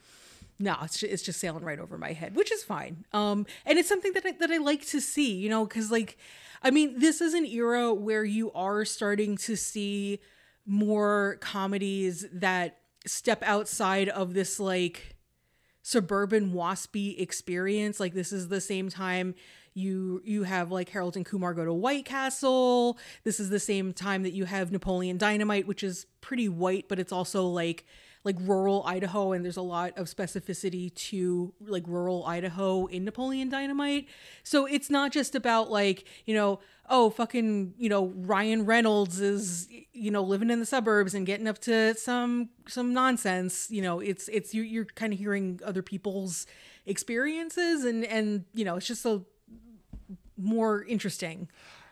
no 0.60 0.76
it's 0.84 1.00
just, 1.00 1.12
it's 1.12 1.24
just 1.24 1.40
sailing 1.40 1.64
right 1.64 1.80
over 1.80 1.98
my 1.98 2.14
head 2.14 2.36
which 2.36 2.52
is 2.52 2.64
fine. 2.64 3.06
Um 3.14 3.46
and 3.66 3.80
it's 3.80 3.90
something 3.90 4.14
that 4.14 4.26
I, 4.26 4.32
that 4.34 4.52
i 4.52 4.58
like 4.58 4.86
to 4.88 5.00
see 5.02 5.34
you 5.36 5.50
know 5.50 5.66
because 5.66 5.92
like 5.92 6.18
i 6.62 6.72
mean 6.72 7.00
this 7.00 7.22
is 7.22 7.34
an 7.34 7.46
era 7.46 7.94
where 7.94 8.24
you 8.24 8.52
are 8.52 8.86
starting 8.86 9.38
to 9.38 9.56
see 9.56 10.20
more 10.66 11.38
comedies 11.42 12.28
that 12.32 12.78
step 13.06 13.42
outside 13.44 14.10
of 14.10 14.34
this 14.34 14.60
like 14.60 15.16
suburban 15.82 16.54
waspy 16.54 17.20
experience. 17.20 18.00
Like 18.00 18.14
this 18.14 18.32
is 18.32 18.48
the 18.48 18.62
same 18.62 18.90
time 18.90 19.36
you 19.74 20.22
you 20.26 20.44
have 20.44 20.72
like 20.72 20.90
Harold 20.90 21.16
and 21.16 21.26
Kumar 21.26 21.54
go 21.54 21.66
to 21.66 21.74
White 21.74 22.06
Castle. 22.06 22.98
This 23.24 23.40
is 23.40 23.50
the 23.50 23.60
same 23.60 23.94
time 23.94 24.24
that 24.24 24.34
you 24.34 24.46
have 24.46 24.72
Napoleon 24.72 25.18
Dynamite 25.18 25.68
which 25.68 25.84
is 25.84 26.06
pretty 26.22 26.50
white 26.50 26.88
but 26.88 27.00
it's 27.00 27.12
also 27.12 27.46
like 27.48 27.86
like 28.24 28.36
rural 28.42 28.84
Idaho 28.86 29.32
and 29.32 29.46
there's 29.46 29.58
a 29.58 29.62
lot 29.62 29.98
of 29.98 30.08
specificity 30.08 30.94
to 30.94 31.54
like 31.62 31.84
rural 31.88 32.26
Idaho 32.26 32.86
in 32.88 33.06
Napoleon 33.06 33.50
Dynamite 33.50 34.08
so 34.44 34.66
it's 34.66 34.90
not 34.90 35.12
just 35.12 35.36
about 35.36 35.72
like 35.72 36.06
you 36.26 36.34
know 36.36 36.60
oh 36.90 37.10
fucking 37.10 37.74
you 37.78 37.90
know 37.90 38.08
Ryan 38.16 38.66
Reynolds 38.66 39.20
is 39.20 39.68
you 39.94 40.12
know 40.12 40.22
living 40.24 40.50
in 40.50 40.60
the 40.60 40.66
suburbs 40.66 41.14
and 41.14 41.26
getting 41.26 41.48
up 41.48 41.60
to 41.60 41.94
some 41.96 42.50
some 42.68 42.94
nonsense 42.94 43.68
you 43.72 43.82
know 43.82 44.00
it's 44.00 44.28
it's 44.28 44.54
you 44.54 44.64
you're 44.64 44.86
kind 44.86 45.14
of 45.14 45.20
hearing 45.20 45.60
other 45.64 45.82
people's 45.82 46.46
experiences 46.86 47.86
and 47.86 48.04
and 48.06 48.46
you 48.54 48.66
know 48.66 48.76
it's 48.76 48.88
just 48.88 49.02
so 49.02 49.26
more 50.38 50.84
interesting 50.84 51.48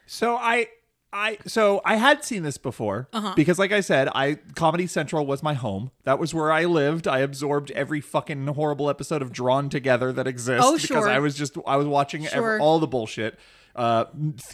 So 0.08 0.36
I. 0.38 0.68
I 1.14 1.38
so 1.48 1.82
I 1.86 1.96
had 1.96 2.24
seen 2.26 2.44
this 2.44 2.58
before 2.58 3.08
Uh-huh. 3.14 3.34
because, 3.36 3.58
like 3.58 3.72
I 3.72 3.80
said, 3.80 4.10
I 4.14 4.36
Comedy 4.56 4.88
Central 4.88 5.26
was 5.26 5.42
my 5.42 5.54
home. 5.54 5.92
That 6.04 6.20
was 6.20 6.34
where 6.34 6.52
I 6.52 6.66
lived. 6.66 7.08
I 7.08 7.20
absorbed 7.20 7.72
every 7.72 8.02
fucking 8.02 8.46
horrible 8.48 8.90
episode 8.90 9.22
of 9.22 9.32
Drawn 9.32 9.70
Together 9.70 10.12
that 10.14 10.28
exists 10.28 10.66
Oh, 10.68 10.78
sure. 10.78 10.98
because. 10.98 11.08
I 11.08 11.20
was 11.20 11.36
just 11.36 11.58
I 11.66 11.78
was 11.78 11.88
watching 11.88 12.26
ev- 12.26 12.32
Sure. 12.34 12.60
all 12.60 12.80
the 12.80 12.88
bullshit, 12.88 13.40
uh, 13.76 14.06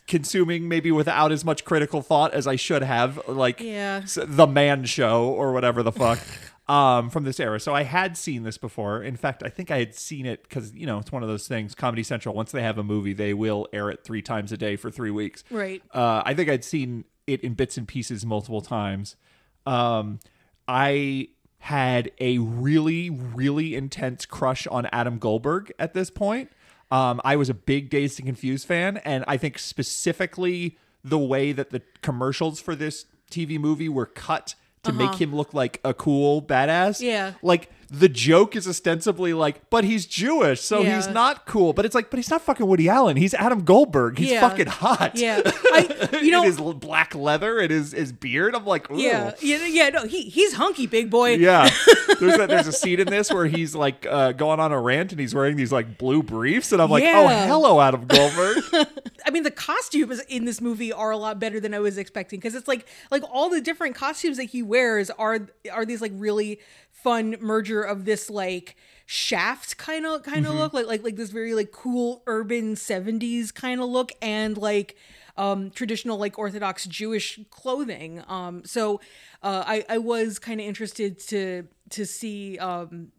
consuming 0.07 0.67
maybe 0.67 0.91
without 0.91 1.31
as 1.31 1.43
much 1.43 1.65
critical 1.65 2.01
thought 2.01 2.33
as 2.33 2.45
I 2.45 2.55
should 2.55 2.83
have, 2.83 3.19
like 3.27 3.59
Yeah. 3.59 4.01
the 4.15 4.45
Man 4.47 4.85
Show 4.85 5.25
or 5.29 5.53
whatever 5.53 5.81
the 5.83 5.91
fuck. 5.91 6.19
Um, 6.65 7.09
from 7.09 7.25
this 7.25 7.41
era, 7.41 7.59
so 7.59 7.75
I 7.75 7.83
had 7.83 8.15
seen 8.15 8.43
this 8.43 8.57
before. 8.57 9.03
In 9.03 9.17
fact, 9.17 9.43
I 9.43 9.49
think 9.49 9.69
I 9.69 9.79
had 9.79 9.95
seen 9.95 10.25
it 10.25 10.43
because 10.43 10.73
you 10.73 10.85
know 10.85 10.99
it's 10.99 11.11
one 11.11 11.21
of 11.21 11.27
those 11.27 11.45
things. 11.45 11.75
Comedy 11.75 12.03
Central, 12.03 12.33
once 12.33 12.53
they 12.53 12.61
have 12.61 12.77
a 12.77 12.83
movie, 12.83 13.11
they 13.11 13.33
will 13.33 13.67
air 13.73 13.89
it 13.89 14.05
three 14.05 14.21
times 14.21 14.53
a 14.53 14.57
day 14.57 14.77
for 14.77 14.89
three 14.89 15.11
weeks. 15.11 15.43
Right. 15.51 15.83
Uh, 15.93 16.23
I 16.25 16.33
think 16.33 16.49
I'd 16.49 16.63
seen 16.63 17.03
it 17.27 17.41
in 17.41 17.53
bits 17.53 17.77
and 17.77 17.85
pieces 17.85 18.25
multiple 18.25 18.61
times. 18.61 19.17
Um, 19.65 20.19
I 20.67 21.29
had 21.59 22.11
a 22.19 22.37
really, 22.39 23.09
really 23.09 23.75
intense 23.75 24.25
crush 24.25 24.67
on 24.67 24.85
Adam 24.91 25.17
Goldberg 25.17 25.71
at 25.79 25.93
this 25.93 26.09
point. 26.09 26.49
Um, 26.91 27.21
I 27.23 27.37
was 27.37 27.49
a 27.49 27.53
big 27.53 27.89
Dazed 27.89 28.19
and 28.19 28.27
Confused 28.27 28.67
fan, 28.67 28.97
and 28.97 29.23
I 29.27 29.37
think 29.37 29.57
specifically 29.57 30.77
the 31.03 31.17
way 31.17 31.51
that 31.51 31.69
the 31.69 31.81
commercials 32.01 32.59
for 32.59 32.75
this 32.75 33.05
TV 33.31 33.59
movie 33.59 33.89
were 33.89 34.05
cut 34.05 34.55
to 34.83 34.93
make 34.93 35.15
him 35.15 35.35
look 35.35 35.53
like 35.53 35.79
a 35.83 35.93
cool 35.93 36.41
badass. 36.41 37.01
Uh-huh. 37.01 37.09
Yeah. 37.11 37.33
Like 37.41 37.69
the 37.95 38.09
joke 38.09 38.55
is 38.55 38.67
ostensibly 38.67 39.33
like, 39.33 39.69
but 39.69 39.83
he's 39.83 40.05
Jewish, 40.07 40.61
so 40.61 40.81
Yeah. 40.81 40.95
he's 40.95 41.07
not 41.07 41.45
cool. 41.45 41.73
But 41.73 41.85
it's 41.85 41.93
like, 41.93 42.09
but 42.09 42.17
he's 42.17 42.29
not 42.31 42.41
fucking 42.41 42.65
Woody 42.65 42.89
Allen. 42.89 43.17
He's 43.17 43.35
Adam 43.35 43.63
Goldberg. 43.63 44.17
He's 44.17 44.31
Yeah. 44.31 44.41
fucking 44.41 44.65
hot. 44.65 45.15
Yeah. 45.15 45.41
I- 45.45 46.19
you 46.21 46.31
know- 46.31 46.41
his 46.41 46.59
black 46.59 47.13
leather 47.13 47.59
and 47.59 47.69
his 47.69 47.91
his 47.91 48.11
beard. 48.11 48.55
I'm 48.55 48.65
like, 48.65 48.89
Ooh. 48.91 48.97
yeah 48.99 49.33
yeah 49.41 49.65
yeah 49.65 49.89
no 49.89 50.05
he 50.05 50.23
he's 50.23 50.53
hunky 50.53 50.87
big 50.87 51.09
boy 51.11 51.35
Yeah, 51.35 51.69
there's 52.19 52.39
a, 52.39 52.47
there's 52.47 52.67
a 52.67 52.71
scene 52.73 52.99
in 52.99 53.07
this 53.07 53.31
where 53.31 53.45
he's 53.45 53.75
like 53.75 54.05
uh, 54.09 54.31
going 54.31 54.59
on 54.59 54.71
a 54.71 54.79
rant 54.81 55.11
and 55.11 55.19
he's 55.21 55.35
wearing 55.35 55.55
these 55.55 55.71
like 55.71 55.97
blue 55.97 56.23
briefs 56.23 56.71
and 56.71 56.81
I'm 56.81 56.89
like, 56.89 57.03
oh 57.05 57.27
hello 57.27 57.79
Adam 57.79 58.05
Goldberg. 58.07 58.63
I 59.25 59.29
mean, 59.29 59.43
the 59.43 59.51
costumes 59.51 60.19
in 60.27 60.45
this 60.45 60.59
movie 60.59 60.91
are 60.91 61.11
a 61.11 61.17
lot 61.17 61.39
better 61.39 61.59
than 61.59 61.73
I 61.73 61.79
was 61.79 61.97
expecting 61.97 62.39
because 62.39 62.55
it's 62.55 62.67
like 62.67 62.87
like 63.11 63.23
all 63.31 63.49
the 63.49 63.61
different 63.61 63.95
costumes 63.95 64.37
that 64.37 64.45
he 64.45 64.61
wears 64.63 65.09
are 65.11 65.47
are 65.71 65.85
these 65.85 66.01
like 66.01 66.11
really 66.15 66.59
fun 66.91 67.35
merger 67.41 67.82
of 67.83 68.05
this 68.05 68.29
like 68.29 68.75
shaft 69.05 69.77
kind 69.77 70.05
of 70.05 70.23
kind 70.23 70.45
of 70.45 70.51
Mm-hmm. 70.51 70.59
look 70.59 70.73
like 70.73 70.85
like 70.87 71.03
like 71.03 71.15
this 71.15 71.29
very 71.29 71.53
like 71.53 71.71
cool 71.71 72.23
urban 72.25 72.75
70s 72.75 73.51
kind 73.53 73.81
of 73.81 73.89
look 73.89 74.11
and 74.21 74.57
like 74.57 74.95
um 75.37 75.71
traditional 75.71 76.17
like 76.17 76.37
orthodox 76.39 76.85
jewish 76.85 77.39
clothing 77.49 78.23
um 78.27 78.63
so 78.65 79.01
uh 79.41 79.63
i 79.67 79.83
i 79.89 79.97
was 79.97 80.39
kind 80.39 80.61
of 80.61 80.65
interested 80.67 81.19
to 81.19 81.67
to 81.89 82.05
see 82.05 82.57
um 82.59 83.11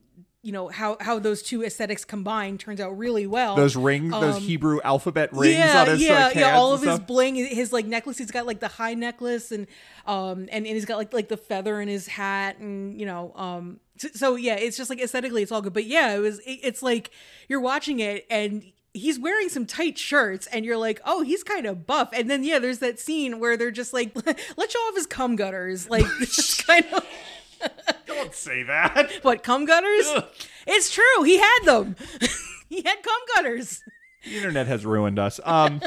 you 0.44 0.52
know 0.52 0.68
how 0.68 0.96
how 1.00 1.18
those 1.18 1.42
two 1.42 1.64
aesthetics 1.64 2.04
combine 2.04 2.58
turns 2.58 2.78
out 2.78 2.96
really 2.98 3.26
well 3.26 3.56
Those 3.56 3.76
rings, 3.76 4.12
those 4.12 4.36
Hebrew 4.36 4.78
alphabet 4.84 5.30
rings 5.32 5.54
Um, 5.54 5.60
yeah, 5.60 5.80
on 5.80 5.86
his 5.88 6.02
yeah, 6.02 6.26
like, 6.26 6.34
yeah. 6.36 6.56
All 6.56 6.74
of 6.74 6.82
his 6.82 6.98
bling, 7.00 7.34
his 7.34 7.72
like 7.72 7.86
necklace. 7.86 8.18
He's 8.18 8.30
got 8.30 8.44
like 8.46 8.60
the 8.60 8.68
high 8.68 8.94
necklace, 8.94 9.50
and 9.50 9.66
um, 10.06 10.40
and, 10.52 10.66
and 10.66 10.66
he's 10.66 10.84
got 10.84 10.98
like 10.98 11.12
like 11.12 11.28
the 11.28 11.38
feather 11.38 11.80
in 11.80 11.88
his 11.88 12.06
hat, 12.06 12.58
and 12.58 13.00
you 13.00 13.06
know, 13.06 13.32
um. 13.34 13.80
So, 13.96 14.08
so 14.12 14.36
yeah, 14.36 14.56
it's 14.56 14.76
just 14.76 14.90
like 14.90 15.00
aesthetically, 15.00 15.42
it's 15.42 15.52
all 15.52 15.62
good. 15.62 15.72
But 15.72 15.86
yeah, 15.86 16.14
it 16.14 16.18
was. 16.18 16.40
It, 16.40 16.60
it's 16.62 16.82
like 16.82 17.10
you're 17.48 17.60
watching 17.60 18.00
it, 18.00 18.26
and 18.28 18.64
he's 18.92 19.18
wearing 19.18 19.48
some 19.48 19.66
tight 19.66 19.96
shirts, 19.98 20.46
and 20.48 20.64
you're 20.64 20.76
like, 20.76 21.00
oh, 21.04 21.22
he's 21.22 21.42
kind 21.42 21.64
of 21.66 21.86
buff. 21.86 22.10
And 22.12 22.30
then 22.30 22.44
yeah, 22.44 22.58
there's 22.58 22.80
that 22.80 23.00
scene 23.00 23.40
where 23.40 23.56
they're 23.56 23.70
just 23.70 23.92
like, 23.92 24.14
let's 24.56 24.72
show 24.72 24.78
off 24.80 24.94
his 24.94 25.06
cum 25.06 25.36
gutters, 25.36 25.88
like 25.88 26.04
it's 26.20 26.36
just 26.36 26.66
kind 26.66 26.84
of 26.92 27.04
Don't 28.06 28.34
say 28.34 28.62
that. 28.64 29.10
what 29.22 29.42
cum 29.42 29.64
gutters. 29.64 30.10
It's 30.66 30.90
true. 30.92 31.22
He 31.24 31.38
had 31.38 31.60
them. 31.64 31.96
he 32.68 32.82
had 32.82 33.02
cum 33.02 33.20
gutters. 33.36 33.82
The 34.24 34.36
internet 34.36 34.66
has 34.66 34.86
ruined 34.86 35.18
us. 35.18 35.38
Um, 35.44 35.82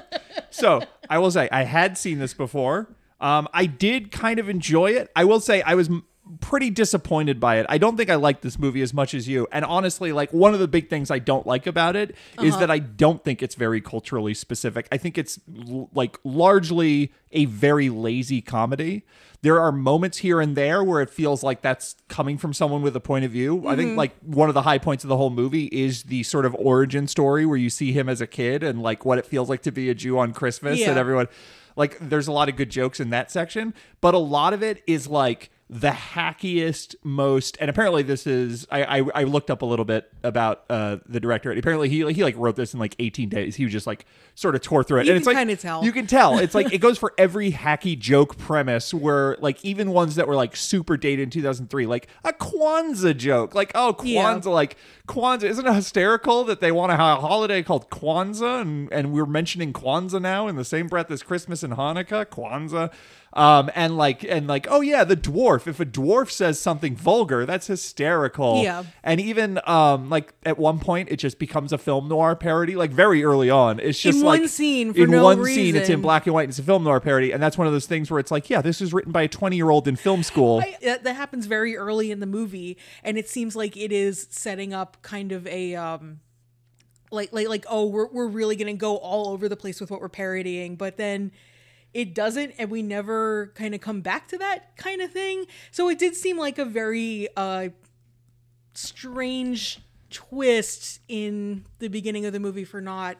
so 0.51 0.81
I 1.10 1.17
will 1.17 1.31
say 1.31 1.50
I 1.51 1.63
had 1.63 1.98
seen 1.98 2.19
this 2.19 2.34
before. 2.34 2.88
Um, 3.19 3.48
I 3.53 3.65
did 3.65 4.12
kind 4.12 4.39
of 4.39 4.48
enjoy 4.48 4.91
it. 4.91 5.12
I 5.15 5.24
will 5.24 5.39
say 5.39 5.63
I 5.63 5.74
was 5.74 5.89
m- 5.89 6.05
pretty 6.39 6.69
disappointed 6.69 7.39
by 7.39 7.57
it. 7.57 7.65
I 7.67 7.79
don't 7.79 7.98
think 7.98 8.12
I 8.12 8.15
liked 8.15 8.43
this 8.43 8.60
movie 8.60 8.84
as 8.84 8.93
much 8.93 9.15
as 9.15 9.27
you. 9.27 9.48
And 9.51 9.65
honestly, 9.65 10.12
like 10.12 10.31
one 10.34 10.53
of 10.53 10.60
the 10.60 10.67
big 10.67 10.88
things 10.88 11.10
I 11.10 11.17
don't 11.17 11.48
like 11.48 11.65
about 11.65 11.96
it 11.96 12.12
is 12.43 12.51
Uh-huh. 12.53 12.60
that 12.60 12.69
I 12.69 12.77
don't 12.77 13.24
think 13.24 13.41
it's 13.41 13.55
very 13.55 13.81
culturally 13.81 14.36
specific. 14.36 14.88
I 14.91 14.98
think 14.98 15.17
it's 15.17 15.39
l- 15.67 15.89
like 15.96 16.19
largely 16.24 17.12
a 17.31 17.46
very 17.46 17.89
lazy 17.89 18.41
comedy. 18.41 19.03
There 19.44 19.62
are 19.62 19.72
moments 19.72 20.17
here 20.17 20.41
and 20.41 20.56
there 20.56 20.84
where 20.84 21.01
it 21.01 21.10
feels 21.10 21.44
like 21.44 21.62
that's 21.62 21.96
coming 22.08 22.38
from 22.38 22.53
someone 22.53 22.82
with 22.82 22.96
a 22.96 23.00
point 23.00 23.24
of 23.25 23.32
view. 23.32 23.60
I 23.60 23.72
Mm-hmm. 23.72 23.75
think 23.77 23.98
like 23.98 24.20
one 24.22 24.50
of 24.50 24.56
the 24.56 24.63
high 24.63 24.79
points 24.79 25.03
of 25.03 25.10
the 25.10 25.17
whole 25.17 25.29
movie 25.29 25.65
is 25.65 26.03
the 26.03 26.24
sort 26.24 26.46
of 26.46 26.56
origin 26.56 27.08
story 27.08 27.46
where 27.46 27.58
you 27.58 27.70
see 27.70 27.91
him 27.91 28.10
as 28.10 28.20
a 28.20 28.27
kid 28.27 28.63
and 28.63 28.82
like 28.82 29.06
what 29.06 29.17
it 29.20 29.25
feels 29.25 29.50
like 29.50 29.62
to 29.63 29.72
be 29.72 29.89
a 29.89 29.96
Jew 29.96 30.17
on 30.17 30.34
Christmas 30.34 30.79
and 30.89 30.98
everyone 30.98 31.27
like 31.75 31.98
there's 32.00 32.27
a 32.27 32.32
lot 32.32 32.50
of 32.50 32.56
good 32.56 32.72
jokes 32.72 33.00
in 33.00 33.12
that 33.12 33.29
section, 33.29 33.74
but 34.01 34.15
a 34.15 34.17
lot 34.17 34.53
of 34.53 34.63
it 34.63 34.82
is 34.88 35.08
like 35.08 35.51
the 35.69 35.89
hackiest, 35.89 36.95
most, 37.03 37.57
and 37.59 37.69
apparently 37.69 38.01
this 38.01 38.25
is. 38.25 38.65
I 38.71 39.00
I, 39.00 39.03
I 39.15 39.24
looked 39.24 39.51
up 39.51 39.62
a 39.62 39.65
little 39.65 39.83
bit 39.86 40.09
about 40.24 40.63
uh, 40.69 40.97
the 41.07 41.19
director. 41.19 41.50
And 41.50 41.59
apparently 41.59 41.89
he 41.89 41.97
he 42.13 42.24
like 42.24 42.38
wrote 42.38 42.55
this 42.55 42.74
in 42.74 42.79
like 42.79 42.95
18 43.00 43.27
days. 43.29 43.55
He 43.55 43.63
was 43.65 43.74
just 43.74 43.86
like 43.86 44.05
sort 44.36 44.55
of 44.55 44.62
tore 44.62 44.83
through 44.83 45.01
it, 45.01 45.05
You 45.07 45.12
and 45.13 45.17
it's 45.17 45.27
can 45.27 45.47
like 45.47 45.59
tell. 45.59 45.83
you 45.83 45.91
can 45.91 46.07
tell. 46.07 46.38
It's 46.39 46.55
like 46.55 46.71
it 46.74 46.77
goes 46.79 46.97
for 46.97 47.13
every 47.17 47.51
hacky 47.51 48.00
joke 48.00 48.38
premise. 48.38 48.93
Where 48.93 49.36
like 49.39 49.63
even 49.65 49.91
ones 49.91 50.15
that 50.15 50.27
were 50.27 50.36
like 50.36 50.55
super 50.55 50.95
dated 50.95 51.24
in 51.24 51.29
2003, 51.31 51.86
like 51.86 52.07
a 52.24 52.31
Kwanzaa 52.33 53.17
joke, 53.17 53.53
like 53.53 53.71
oh 53.75 53.95
Yeah. 54.03 54.36
Kwanzaa, 54.36 54.53
like 54.53 54.77
Kwanzaa. 55.07 55.43
Isn't 55.43 55.65
it 55.65 55.73
hysterical 55.73 56.43
that 56.45 56.59
they 56.59 56.71
want 56.71 56.91
to 56.91 56.95
have 56.95 57.19
a 57.19 57.21
holiday 57.21 57.63
called 57.63 57.89
Kwanzaa, 57.89 58.61
and 58.61 58.91
and 58.91 59.11
we're 59.13 59.25
mentioning 59.25 59.73
Kwanzaa 59.73 60.21
now 60.21 60.47
in 60.47 60.55
the 60.55 60.65
same 60.65 60.87
breath 60.87 61.09
as 61.11 61.23
Christmas 61.23 61.63
and 61.63 61.73
Hanukkah, 61.73 62.25
Kwanzaa. 62.25 62.91
Um, 63.33 63.69
and 63.75 63.97
like 63.97 64.23
and 64.23 64.47
like 64.47 64.67
oh 64.69 64.81
yeah, 64.81 65.03
the 65.03 65.17
dwarf. 65.17 65.67
If 65.67 65.79
a 65.79 65.85
dwarf 65.85 66.31
says 66.31 66.59
something 66.59 66.95
vulgar, 66.95 67.45
that's 67.45 67.67
hysterical. 67.67 68.63
Yeah. 68.63 68.83
And 69.03 69.19
even 69.21 69.59
um, 69.65 70.09
like 70.09 70.33
at 70.43 70.57
one 70.57 70.79
point, 70.79 71.09
it 71.11 71.17
just 71.17 71.37
becomes 71.37 71.71
a 71.71 71.77
film 71.77 72.07
noir 72.07 72.35
parody. 72.35 72.75
Like 72.75 72.89
very 72.91 73.23
early 73.23 73.49
on, 73.49 73.79
it's 73.79 73.99
just 73.99 74.19
In 74.19 74.25
like 74.25 74.39
one 74.41 74.47
scene 74.47 74.93
for 74.93 75.01
in 75.01 75.11
no 75.11 75.23
one 75.23 75.43
scene, 75.45 75.75
it's 75.75 75.89
in 75.89 76.01
black 76.01 76.25
and 76.25 76.33
white. 76.33 76.43
and 76.43 76.49
It's 76.49 76.59
a 76.59 76.63
film 76.63 76.83
noir 76.83 76.99
parody, 76.99 77.31
and 77.31 77.43
that's 77.43 77.57
one 77.57 77.67
of 77.67 77.73
those 77.73 77.85
things 77.85 78.09
where 78.09 78.19
it's 78.19 78.31
like, 78.31 78.49
yeah, 78.49 78.61
this 78.61 78.81
is 78.81 78.93
written 78.93 79.11
by 79.11 79.23
a 79.23 79.27
twenty-year-old 79.27 79.87
in 79.87 79.97
film 79.97 80.23
school. 80.23 80.61
I, 80.61 80.75
that, 80.81 81.03
that 81.03 81.15
happens 81.15 81.45
very 81.45 81.77
early 81.77 82.11
in 82.11 82.19
the 82.21 82.25
movie 82.25 82.77
and 83.03 83.17
it 83.17 83.29
seems 83.29 83.55
like 83.55 83.77
it 83.77 83.91
is 83.91 84.27
setting 84.29 84.73
up 84.73 84.96
kind 85.01 85.31
of 85.31 85.45
a 85.47 85.75
um 85.75 86.19
like 87.11 87.31
like 87.31 87.47
like 87.47 87.65
oh 87.69 87.85
we're 87.85 88.07
we're 88.07 88.27
really 88.27 88.55
to 88.55 88.73
go 88.73 88.97
all 88.97 89.29
over 89.29 89.47
the 89.47 89.55
place 89.55 89.79
with 89.79 89.89
what 89.89 90.01
we're 90.01 90.09
parodying 90.09 90.75
but 90.75 90.97
then 90.97 91.31
it 91.93 92.13
doesn't 92.13 92.53
and 92.57 92.69
we 92.69 92.81
never 92.81 93.51
kind 93.55 93.73
of 93.73 93.81
come 93.81 94.01
back 94.01 94.27
to 94.27 94.37
that 94.37 94.75
kind 94.77 95.01
of 95.01 95.11
thing. 95.11 95.45
So 95.71 95.89
it 95.89 95.97
did 95.97 96.15
seem 96.15 96.37
like 96.37 96.57
a 96.57 96.65
very 96.65 97.27
uh 97.35 97.69
strange 98.73 99.79
twist 100.11 100.99
in 101.07 101.65
the 101.79 101.87
beginning 101.87 102.25
of 102.25 102.33
the 102.33 102.39
movie 102.39 102.65
for 102.65 102.81
not 102.81 103.17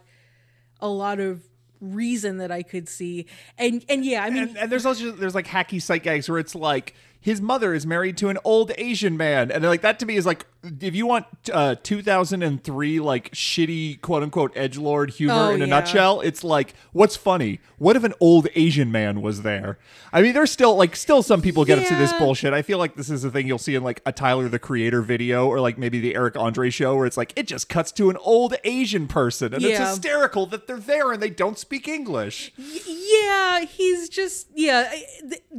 a 0.80 0.88
lot 0.88 1.20
of 1.20 1.42
reason 1.82 2.38
that 2.38 2.52
I 2.52 2.62
could 2.62 2.88
see. 2.88 3.26
And 3.58 3.84
and 3.90 4.06
yeah 4.06 4.24
I 4.24 4.30
mean 4.30 4.44
and, 4.44 4.58
and 4.58 4.72
there's 4.72 4.86
also 4.86 5.12
there's 5.12 5.36
like 5.36 5.48
hacky 5.48 5.82
sight 5.82 6.04
gags 6.04 6.30
where 6.30 6.40
it's 6.40 6.56
like 6.56 6.94
his 7.28 7.42
mother 7.42 7.74
is 7.74 7.86
married 7.86 8.16
to 8.16 8.30
an 8.30 8.38
old 8.46 8.72
Asian 8.78 9.18
man, 9.18 9.52
and 9.52 9.62
like 9.66 9.82
that 9.82 10.00
to 10.00 10.06
me 10.06 10.16
is 10.16 10.26
like 10.26 10.46
if 10.82 10.96
you 10.96 11.06
want 11.06 11.26
uh, 11.54 11.76
2003 11.84 13.00
like 13.00 13.32
shitty 13.32 14.02
quote 14.02 14.24
unquote 14.24 14.52
edge 14.56 14.78
lord 14.78 15.12
humor 15.12 15.34
Oh, 15.34 15.50
in 15.50 15.62
a 15.62 15.66
yeah. 15.66 15.70
nutshell, 15.70 16.22
it's 16.22 16.42
like 16.44 16.74
what's 16.94 17.18
funny? 17.18 17.60
What 17.78 17.96
if 17.98 18.04
an 18.06 18.14
old 18.22 18.48
Asian 18.56 18.92
man 18.92 19.22
was 19.22 19.42
there? 19.42 19.78
I 20.14 20.22
mean, 20.22 20.34
there's 20.34 20.52
still 20.52 20.76
like 20.78 20.96
still 20.96 21.22
some 21.22 21.42
people 21.42 21.66
get 21.66 21.78
up 21.80 21.86
to 21.88 21.96
this 21.96 22.14
bullshit. 22.14 22.54
I 22.54 22.62
feel 22.62 22.78
like 22.78 22.96
this 22.96 23.10
is 23.10 23.24
a 23.26 23.30
thing 23.32 23.46
you'll 23.46 23.58
see 23.58 23.76
in 23.76 23.84
like 23.84 24.02
a 24.06 24.12
Tyler 24.14 24.48
the 24.48 24.58
Creator 24.60 25.02
video 25.02 25.48
or 25.48 25.60
like 25.60 25.78
maybe 25.78 26.00
the 26.00 26.16
Eric 26.16 26.38
Andre 26.38 26.70
show 26.70 26.96
where 26.96 27.06
it's 27.06 27.18
like 27.18 27.34
it 27.36 27.46
just 27.46 27.68
cuts 27.68 27.92
to 27.94 28.10
an 28.10 28.16
old 28.22 28.56
Asian 28.64 29.08
person, 29.08 29.54
and 29.54 29.64
it's 29.64 29.80
hysterical 29.80 30.46
that 30.48 30.66
they're 30.68 30.78
there 30.78 31.12
and 31.12 31.22
they 31.22 31.30
don't 31.30 31.60
speak 31.60 31.88
English. 31.90 32.54
Yeah, 32.58 33.66
he's 33.66 34.08
just 34.10 34.48
yeah, 34.56 34.94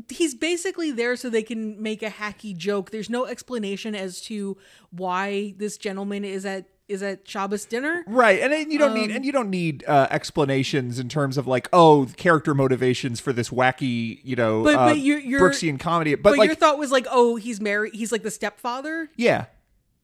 he's 0.08 0.34
basically 0.34 0.90
there 0.90 1.14
so 1.14 1.28
they 1.28 1.42
can 1.42 1.58
make 1.59 2.03
a 2.03 2.11
hacky 2.11 2.57
joke. 2.57 2.91
There's 2.91 3.11
no 3.11 3.27
explanation 3.27 3.95
as 3.95 4.21
to 4.23 4.57
why 4.91 5.55
this 5.59 5.77
gentleman 5.77 6.25
is 6.25 6.45
at 6.47 6.67
is 6.88 7.03
at 7.03 7.29
Shabbos 7.29 7.67
dinner. 7.67 8.03
Right, 8.07 8.41
and 8.41 8.73
you 8.73 8.79
don't 8.79 8.93
Um, 8.93 8.97
need 8.99 9.11
and 9.11 9.23
you 9.25 9.31
don't 9.33 9.50
need 9.50 9.85
uh, 9.87 10.07
explanations 10.11 10.99
in 10.99 11.09
terms 11.11 11.37
of 11.37 11.47
like 11.47 11.69
oh 11.73 12.09
character 12.17 12.55
motivations 12.55 13.21
for 13.21 13.33
this 13.35 13.50
wacky 13.50 14.21
you 14.25 14.37
know 14.37 14.65
But- 14.65 14.75
uh, 14.75 14.87
but 14.88 14.99
you're- 14.99 15.23
you're- 15.23 15.43
Brooksian 15.43 15.79
comedy, 15.79 16.15
but, 16.15 16.31
But, 16.31 16.38
like 16.38 16.47
your 16.49 16.57
thought 16.57 16.79
was 16.79 16.91
like, 16.91 17.07
"Oh, 17.11 17.37
he's 17.37 17.61
married. 17.61 17.95
He's 17.95 18.11
like 18.11 18.23
the 18.23 18.31
stepfather." 18.31 19.11
yeah, 19.17 19.47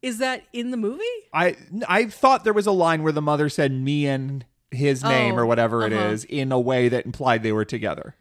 Is 0.03 0.19
that 0.19 0.43
in 0.53 0.71
the 0.73 0.77
movie? 0.77 1.03
I 1.33 1.57
I 1.89 2.05
thought 2.07 2.45
there 2.45 2.53
was 2.53 2.67
a 2.67 2.73
line 2.73 3.03
where 3.03 3.13
the 3.13 3.23
mother 3.23 3.49
said 3.49 3.73
me 3.73 4.07
and 4.07 4.45
his 4.71 5.03
name 5.03 5.35
Oh, 5.37 5.39
or 5.39 5.47
whatever 5.47 5.87
it 5.87 5.93
uh-huh. 5.95 6.09
is 6.09 6.25
in 6.25 6.53
a 6.53 6.61
way 6.61 6.91
that 6.91 7.07
implied 7.07 7.43
they 7.43 7.53
were 7.53 7.65
together. 7.65 8.15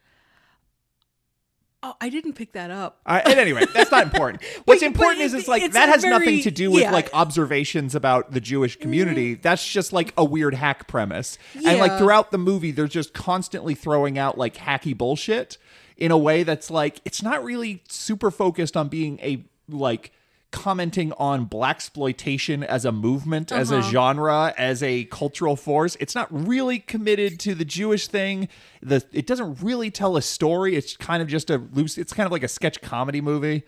Oh, 1.85 1.95
I 1.99 2.07
didn't 2.07 2.33
pick 2.33 2.53
that 2.53 2.71
up. 2.71 3.01
Uh, 3.05 3.19
and 3.25 3.37
anyway, 3.37 3.65
that's 3.73 3.91
not 3.91 4.03
important. 4.03 4.41
What's 4.65 4.81
But- 4.81 4.87
important 4.87 5.19
but 5.19 5.25
is 5.25 5.33
it's 5.33 5.47
like 5.49 5.63
it's 5.63 5.73
that 5.73 5.89
has 5.89 6.03
nothing 6.05 6.41
to 6.43 6.49
do 6.49 6.71
with 6.71 6.79
yeah. 6.79 6.85
Mm-hmm. 6.87 6.93
like 6.93 7.09
observations 7.13 7.93
about 7.93 8.31
the 8.31 8.39
Jewish 8.39 8.79
community. 8.79 9.35
That's 9.35 9.67
just 9.67 9.91
like 9.91 10.13
a 10.17 10.23
weird 10.23 10.53
hack 10.53 10.87
premise. 10.87 11.37
And 11.53 11.79
like 11.79 11.97
throughout 11.97 12.31
the 12.31 12.37
movie, 12.37 12.71
they're 12.71 12.87
just 12.87 13.13
constantly 13.13 13.75
throwing 13.75 14.17
out 14.17 14.37
like 14.37 14.55
hacky 14.55 14.97
bullshit 14.97 15.57
in 15.97 16.09
a 16.11 16.17
way 16.17 16.43
that's 16.43 16.71
like 16.71 17.01
it's 17.03 17.21
not 17.21 17.43
really 17.43 17.83
super 17.89 18.31
focused 18.31 18.77
on 18.77 18.87
being 18.87 19.19
a 19.21 19.43
like 19.69 20.11
commenting 20.53 21.11
on 21.17 21.47
blaxploitation 21.47 22.63
as 22.63 22.85
a 22.85 22.91
movement 22.91 23.51
as 23.51 23.71
Uh-huh. 23.71 23.85
a 23.85 23.91
genre 23.91 24.53
as 24.57 24.81
a 24.81 25.03
cultural 25.05 25.55
force. 25.57 25.97
It's 25.99 26.15
not 26.15 26.27
really 26.31 26.79
committed 26.79 27.39
to 27.41 27.53
the 27.55 27.65
jewish 27.65 28.07
thing. 28.07 28.47
The 28.81 29.03
it 29.11 29.27
doesn't 29.27 29.61
really 29.61 29.91
tell 29.91 30.15
a 30.15 30.21
story. 30.21 30.75
It's 30.75 30.95
kind 30.95 31.21
of 31.21 31.27
just 31.27 31.49
a 31.49 31.57
loose 31.73 31.97
it's 31.97 32.13
kind 32.13 32.25
of 32.25 32.31
like 32.31 32.43
a 32.43 32.47
sketch 32.47 32.79
comedy 32.81 33.19
movie. 33.19 33.63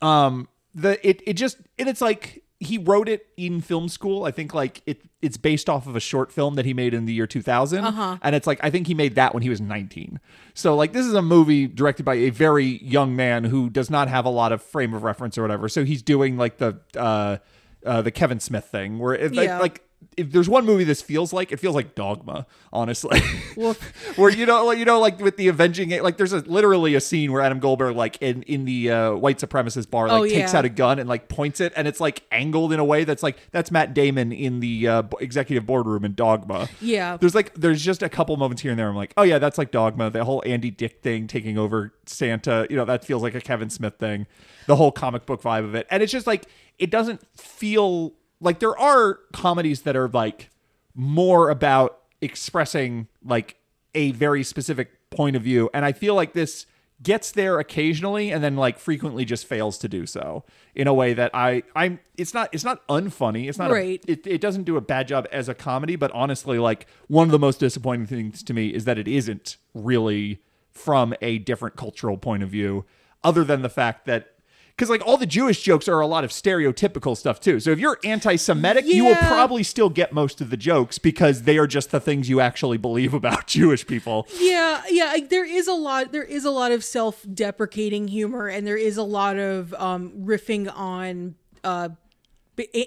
Um 0.00 0.48
the 0.74 0.92
it 1.08 1.22
it 1.26 1.32
just 1.34 1.56
and 1.78 1.88
it's 1.88 2.00
like 2.02 2.42
he 2.58 2.78
wrote 2.78 3.08
it 3.08 3.26
in 3.36 3.60
film 3.60 3.88
school. 3.88 4.24
I 4.24 4.30
think 4.30 4.54
like 4.54 4.82
it 4.86 5.02
it's 5.22 5.36
based 5.36 5.68
off 5.68 5.86
of 5.86 5.94
a 5.96 6.00
short 6.00 6.32
film 6.32 6.54
that 6.54 6.64
he 6.64 6.72
made 6.74 6.94
in 6.94 7.04
the 7.06 7.12
year 7.12 7.26
2000 7.26 7.84
Uh-huh. 7.84 8.16
and 8.22 8.36
it's 8.36 8.46
like 8.46 8.60
i 8.62 8.70
think 8.70 8.86
he 8.86 8.94
made 8.94 9.16
that 9.16 9.34
when 9.34 9.42
he 9.42 9.48
was 9.48 9.60
19 9.60 10.20
so 10.54 10.76
like 10.76 10.92
this 10.92 11.04
is 11.04 11.14
a 11.14 11.22
movie 11.22 11.66
directed 11.66 12.04
by 12.04 12.14
a 12.14 12.30
very 12.30 12.64
young 12.84 13.16
man 13.16 13.44
who 13.44 13.68
does 13.68 13.90
not 13.90 14.08
have 14.08 14.24
a 14.24 14.28
lot 14.28 14.52
of 14.52 14.62
frame 14.62 14.94
of 14.94 15.02
reference 15.02 15.36
or 15.36 15.42
whatever. 15.42 15.68
So 15.68 15.84
he's 15.84 16.02
doing 16.02 16.36
like 16.36 16.58
the 16.58 16.80
uh 16.96 17.38
uh, 17.84 18.02
the 18.02 18.10
Kevin 18.10 18.40
Smith 18.40 18.64
thing, 18.64 18.98
where 18.98 19.14
it, 19.14 19.32
like, 19.32 19.48
like 19.60 19.82
if 20.16 20.30
there's 20.32 20.48
one 20.48 20.64
movie 20.64 20.84
this 20.84 21.02
feels 21.02 21.32
like, 21.32 21.52
it 21.52 21.60
feels 21.60 21.74
like 21.74 21.94
Dogma, 21.94 22.46
honestly. 22.72 23.20
Well- 23.56 23.76
where 24.16 24.30
you 24.30 24.46
know, 24.46 24.64
like, 24.64 24.78
you 24.78 24.84
know, 24.86 24.98
like 25.00 25.18
with 25.20 25.36
the 25.36 25.48
avenging, 25.48 25.90
like 26.02 26.16
there's 26.16 26.32
a 26.32 26.38
literally 26.38 26.94
a 26.94 27.00
scene 27.00 27.32
where 27.32 27.42
Adam 27.42 27.58
Goldberg, 27.58 27.96
like 27.96 28.16
in 28.22 28.42
in 28.44 28.64
the 28.64 28.90
uh, 28.90 29.12
white 29.14 29.38
supremacist 29.38 29.90
bar, 29.90 30.08
like 30.08 30.22
Oh, 30.22 30.24
takes 30.26 30.52
yeah. 30.52 30.58
out 30.58 30.64
a 30.64 30.68
gun 30.70 30.98
and 30.98 31.08
like 31.08 31.28
points 31.28 31.60
it, 31.60 31.72
and 31.76 31.86
it's 31.86 32.00
like 32.00 32.22
angled 32.32 32.72
in 32.72 32.80
a 32.80 32.84
way 32.84 33.04
that's 33.04 33.22
like 33.22 33.36
that's 33.50 33.70
Matt 33.70 33.92
Damon 33.94 34.32
in 34.32 34.60
the 34.60 34.88
uh, 34.88 35.02
executive 35.20 35.66
boardroom 35.66 36.04
in 36.04 36.14
Dogma. 36.14 36.68
Yeah. 36.80 37.16
there's 37.18 37.34
like 37.34 37.52
there's 37.54 37.82
just 37.82 38.02
a 38.02 38.08
couple 38.08 38.36
moments 38.36 38.62
here 38.62 38.70
and 38.70 38.80
there. 38.80 38.88
I'm 38.88 38.96
like, 38.96 39.12
oh 39.16 39.22
yeah, 39.22 39.38
that's 39.38 39.58
like 39.58 39.70
Dogma. 39.70 40.08
The 40.10 40.24
whole 40.24 40.42
Andy 40.46 40.70
Dick 40.70 41.02
thing 41.02 41.26
taking 41.26 41.58
over 41.58 41.92
Santa, 42.06 42.66
you 42.70 42.76
know, 42.76 42.84
that 42.86 43.04
feels 43.04 43.22
like 43.22 43.34
a 43.34 43.40
Kevin 43.40 43.68
Smith 43.70 43.94
thing. 43.98 44.26
The 44.66 44.76
whole 44.76 44.92
comic 44.92 45.26
book 45.26 45.42
vibe 45.42 45.64
of 45.64 45.74
it, 45.74 45.86
and 45.90 46.02
it's 46.02 46.12
just 46.12 46.26
like 46.26 46.46
it 46.78 46.90
doesn't 46.90 47.20
feel 47.36 48.14
like 48.40 48.58
there 48.60 48.78
are 48.78 49.20
comedies 49.32 49.82
that 49.82 49.96
are 49.96 50.08
like 50.08 50.50
more 50.94 51.50
about 51.50 52.00
expressing 52.20 53.08
like 53.24 53.56
a 53.94 54.10
very 54.12 54.42
specific 54.44 55.10
point 55.10 55.36
of 55.36 55.42
view, 55.42 55.70
and 55.72 55.84
I 55.84 55.92
feel 55.92 56.14
like 56.14 56.32
this 56.32 56.66
gets 57.02 57.30
there 57.32 57.58
occasionally 57.58 58.30
and 58.30 58.42
then 58.42 58.56
like 58.56 58.78
frequently 58.78 59.22
just 59.26 59.44
fails 59.46 59.76
to 59.76 59.86
do 59.86 60.06
so 60.06 60.42
in 60.74 60.86
a 60.86 60.94
way 60.94 61.12
that 61.12 61.30
I 61.34 61.62
I'm 61.74 62.00
it's 62.16 62.32
not 62.32 62.48
it's 62.52 62.64
not 62.64 62.86
unfunny. 62.88 63.48
It's 63.50 63.58
not 63.58 63.70
a- 63.70 63.74
it, 64.06 64.26
it 64.26 64.40
doesn't 64.40 64.64
do 64.64 64.78
a 64.78 64.80
bad 64.80 65.06
job 65.06 65.26
as 65.30 65.48
a 65.48 65.54
comedy, 65.54 65.96
but 65.96 66.10
honestly, 66.12 66.58
like 66.58 66.86
one 67.08 67.28
of 67.28 67.32
the 67.32 67.38
most 67.38 67.60
disappointing 67.60 68.06
things 68.06 68.42
to 68.44 68.54
me 68.54 68.68
is 68.68 68.84
that 68.86 68.96
it 68.98 69.06
isn't 69.08 69.58
really 69.74 70.40
from 70.70 71.14
a 71.20 71.38
different 71.38 71.76
cultural 71.76 72.16
point 72.16 72.42
of 72.42 72.48
view, 72.48 72.84
other 73.22 73.44
than 73.44 73.60
the 73.62 73.68
fact 73.70 74.06
that 74.06 74.32
because 74.76 74.90
like 74.90 75.02
all 75.06 75.16
the 75.16 75.26
Jewish 75.26 75.62
jokes 75.62 75.88
are 75.88 76.00
a 76.00 76.06
lot 76.06 76.22
of 76.22 76.30
stereotypical 76.30 77.16
stuff 77.16 77.40
too. 77.40 77.60
So 77.60 77.70
if 77.70 77.78
you're 77.78 77.98
anti-Semitic, 78.04 78.84
you 78.84 79.06
will 79.06 79.14
probably 79.14 79.62
still 79.62 79.88
get 79.88 80.12
most 80.12 80.42
of 80.42 80.50
the 80.50 80.56
jokes 80.56 80.98
because 80.98 81.42
they 81.42 81.56
are 81.56 81.66
just 81.66 81.90
the 81.92 82.00
things 82.00 82.28
you 82.28 82.40
actually 82.40 82.76
believe 82.76 83.14
about 83.14 83.46
Jewish 83.46 83.86
people. 83.86 84.28
Yeah, 84.38 84.82
yeah. 84.90 85.06
Like, 85.06 85.30
there 85.30 85.46
is 85.46 85.66
a 85.66 85.72
lot. 85.72 86.12
There 86.12 86.22
is 86.22 86.44
a 86.44 86.50
lot 86.50 86.72
of 86.72 86.84
self-deprecating 86.84 88.08
humor, 88.08 88.48
and 88.48 88.66
there 88.66 88.76
is 88.76 88.98
a 88.98 89.02
lot 89.02 89.38
of 89.38 89.72
um, 89.74 90.12
riffing 90.18 90.70
on 90.74 91.36
uh, 91.64 91.88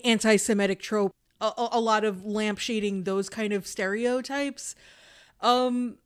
anti-Semitic 0.03 0.79
trope. 0.81 1.11
A, 1.41 1.69
a, 1.71 1.79
lot 1.79 2.03
of 2.03 2.17
lampshading 2.17 3.05
those 3.05 3.29
kind 3.29 3.53
of 3.53 3.65
stereotypes. 3.65 4.75
Um, 5.39 5.97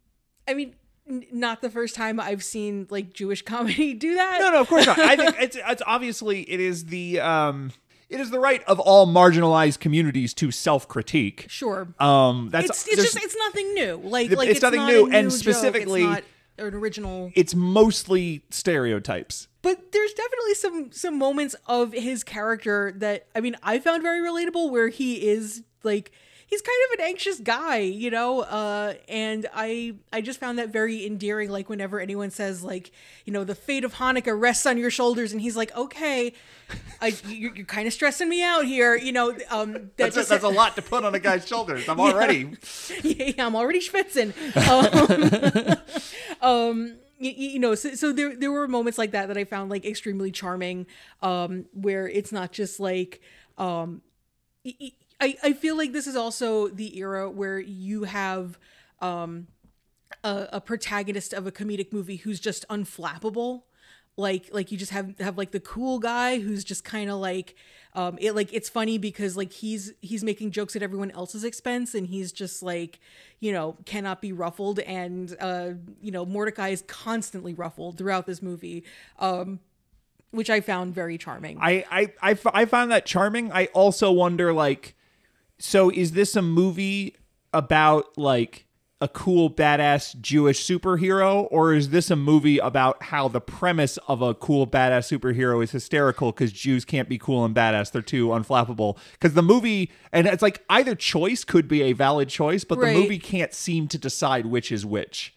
I 0.47 0.53
mean, 0.53 0.75
not 1.07 1.61
the 1.61 1.69
first 1.69 1.95
time 1.95 2.19
I've 2.19 2.43
seen 2.43 2.87
like 2.89 3.13
Jewish 3.13 3.41
comedy 3.53 3.93
do 3.93 4.15
that. 4.15 4.39
No, 4.41 4.51
no, 4.51 4.61
of 4.61 4.67
course 4.67 4.85
not. 4.85 4.99
I 4.99 5.15
think 5.15 5.35
it's 5.39 5.57
it's 5.59 5.81
obviously 5.85 6.41
it 6.49 6.59
is 6.59 6.85
the 6.85 7.19
um 7.19 7.71
it 8.09 8.19
is 8.19 8.29
the 8.29 8.39
right 8.39 8.63
of 8.65 8.79
all 8.79 9.07
marginalized 9.07 9.79
communities 9.79 10.33
to 10.35 10.51
self-critique. 10.51 11.45
Sure. 11.49 11.87
Um, 11.99 12.49
that's 12.51 12.69
it's 12.69 12.87
it's 12.87 13.01
just 13.13 13.23
it's 13.23 13.35
nothing 13.37 13.73
new. 13.73 13.95
Like 14.03 14.27
It's 14.27 14.37
like 14.37 14.49
it's, 14.49 14.61
nothing 14.61 14.81
not 14.81 14.91
new, 14.91 15.07
a 15.07 15.09
and 15.15 15.29
joke. 15.29 15.39
specifically- 15.39 16.03
it's 16.03 16.09
not 16.11 16.23
an 16.59 16.73
original. 16.75 17.31
it's 17.35 17.55
mostly 17.55 18.43
stereotypes. 18.51 19.47
but 19.63 19.91
there's 19.91 20.13
definitely 20.13 20.53
some 20.53 20.91
some 20.91 21.17
moments 21.17 21.55
of 21.65 21.91
his 21.93 22.23
character 22.23 22.93
that 22.97 23.25
I 23.35 23.39
mean 23.41 23.55
I 23.63 23.79
found 23.79 24.03
very 24.03 24.19
relatable 24.19 24.69
where 24.71 24.89
he 24.89 25.27
is 25.27 25.63
like 25.83 26.11
he's 26.53 26.61
kind 26.61 26.77
of 26.87 26.99
an 26.99 27.05
anxious 27.07 27.39
guy, 27.39 27.77
you 27.77 28.11
know, 28.11 28.41
uh, 28.41 28.93
and 29.09 29.47
I 29.53 29.95
I 30.11 30.21
just 30.21 30.39
found 30.39 30.59
that 30.59 30.69
very 30.69 31.05
endearing. 31.05 31.49
Like 31.49 31.67
whenever 31.67 31.99
anyone 31.99 32.29
says 32.29 32.63
like 32.63 32.91
you 33.25 33.33
know 33.33 33.43
the 33.43 33.55
fate 33.55 33.83
of 33.83 33.95
Hanukkah 33.95 34.39
rests 34.39 34.65
on 34.65 34.77
your 34.77 34.91
shoulders, 34.91 35.31
and 35.31 35.41
he's 35.41 35.57
like, 35.57 35.75
okay, 35.75 36.33
I, 37.01 37.15
you're, 37.27 37.55
you're 37.55 37.65
kind 37.65 37.87
of 37.87 37.93
stressing 37.93 38.29
me 38.29 38.43
out 38.43 38.65
here, 38.65 38.95
you 38.95 39.11
know. 39.11 39.31
Um, 39.49 39.73
that 39.73 39.97
That's, 39.97 40.15
just 40.15 40.29
that's 40.29 40.43
a 40.43 40.49
lot 40.49 40.75
to 40.75 40.83
put 40.83 41.03
on 41.03 41.15
a 41.15 41.19
guy's 41.19 41.47
shoulders. 41.47 41.89
I'm 41.89 41.99
already 41.99 42.51
yeah, 43.03 43.45
I'm 43.45 43.55
already 43.55 43.79
schwitzing. 43.79 44.33
Um, 46.41 46.41
um 46.41 46.95
you, 47.19 47.57
know, 47.57 47.73
so, 47.73 47.95
so 47.95 48.11
there 48.11 48.35
there 48.35 48.51
were 48.51 48.67
moments 48.67 48.97
like 48.97 49.11
that 49.11 49.27
that 49.29 49.37
I 49.37 49.45
found 49.45 49.71
like 49.71 49.85
extremely 49.85 50.29
charming, 50.29 50.85
um, 51.21 51.65
where 51.73 52.07
it's 52.07 52.33
not 52.33 52.51
just 52.51 52.81
like, 52.81 53.21
um, 53.57 54.01
I 55.23 55.37
I 55.41 55.53
feel 55.53 55.77
like 55.77 55.93
this 55.93 56.07
is 56.07 56.15
also 56.15 56.67
the 56.67 56.97
era 56.97 57.29
where 57.29 57.59
you 57.59 58.03
have, 58.03 58.59
um, 58.99 59.47
a, 60.23 60.49
a 60.53 60.61
protagonist 60.61 61.33
of 61.33 61.47
a 61.47 61.51
comedic 61.51 61.91
movie 61.91 62.17
who's 62.17 62.39
just 62.39 62.67
unflappable 62.69 63.63
like 64.15 64.49
like 64.51 64.71
you 64.71 64.77
just 64.77 64.91
have 64.91 65.17
have 65.19 65.37
like 65.37 65.51
the 65.51 65.59
cool 65.59 65.97
guy 65.97 66.39
who's 66.39 66.63
just 66.63 66.83
kind 66.83 67.09
of 67.09 67.17
like 67.17 67.55
um 67.95 68.15
it 68.21 68.33
like 68.33 68.53
it's 68.53 68.69
funny 68.69 68.99
because 68.99 69.35
like 69.35 69.51
he's 69.51 69.93
he's 70.01 70.23
making 70.23 70.51
jokes 70.51 70.75
at 70.75 70.83
everyone 70.83 71.09
else's 71.11 71.43
expense 71.43 71.95
and 71.95 72.05
he's 72.07 72.31
just 72.31 72.61
like 72.61 72.99
you 73.39 73.51
know 73.51 73.75
cannot 73.85 74.21
be 74.21 74.31
ruffled 74.31 74.77
and 74.79 75.35
uh 75.39 75.71
you 75.99 76.11
know 76.11 76.25
Mordecai 76.25 76.69
is 76.69 76.83
constantly 76.83 77.55
ruffled 77.55 77.97
throughout 77.97 78.27
this 78.27 78.41
movie 78.41 78.83
um 79.17 79.59
which 80.29 80.49
I 80.49 80.61
found 80.61 80.95
very 80.95 81.19
charming. 81.19 81.59
I, 81.61 82.11
I, 82.19 82.37
I, 82.43 82.65
found 82.65 82.91
that 82.91 83.05
charming. 83.05 83.51
I 83.51 83.67
also 83.67 84.11
wonder, 84.11 84.51
like, 84.51 84.95
so 85.65 85.89
is 85.89 86.11
this 86.11 86.35
a 86.35 86.41
movie 86.41 87.15
about 87.53 88.17
like 88.17 88.65
a 88.99 89.07
cool 89.07 89.49
badass 89.49 90.19
Jewish 90.19 90.65
superhero, 90.65 91.47
or 91.51 91.73
is 91.73 91.89
this 91.89 92.11
a 92.11 92.17
movie 92.17 92.57
about 92.57 93.01
how 93.03 93.29
the 93.29 93.39
premise 93.39 93.97
of 94.09 94.21
a 94.21 94.33
cool 94.33 94.67
badass 94.67 95.07
superhero 95.17 95.63
is 95.63 95.71
hysterical 95.71 96.33
because 96.33 96.51
Jews 96.51 96.83
can't 96.83 97.07
be 97.07 97.17
cool 97.17 97.45
and 97.45 97.55
badass; 97.55 97.91
they're 97.91 98.01
too 98.01 98.27
unflappable. 98.27 98.97
Because 99.13 99.35
the 99.35 99.41
movie, 99.41 99.89
and 100.11 100.27
it's 100.27 100.41
like 100.41 100.63
either 100.69 100.95
choice 100.95 101.45
could 101.45 101.69
be 101.69 101.81
a 101.83 101.93
valid 101.93 102.27
choice, 102.27 102.65
but 102.65 102.77
Right. 102.77 102.93
the 102.93 102.99
movie 103.01 103.17
can't 103.19 103.53
seem 103.53 103.87
to 103.87 103.97
decide 103.97 104.45
which 104.45 104.69
is 104.69 104.85
which. 104.85 105.33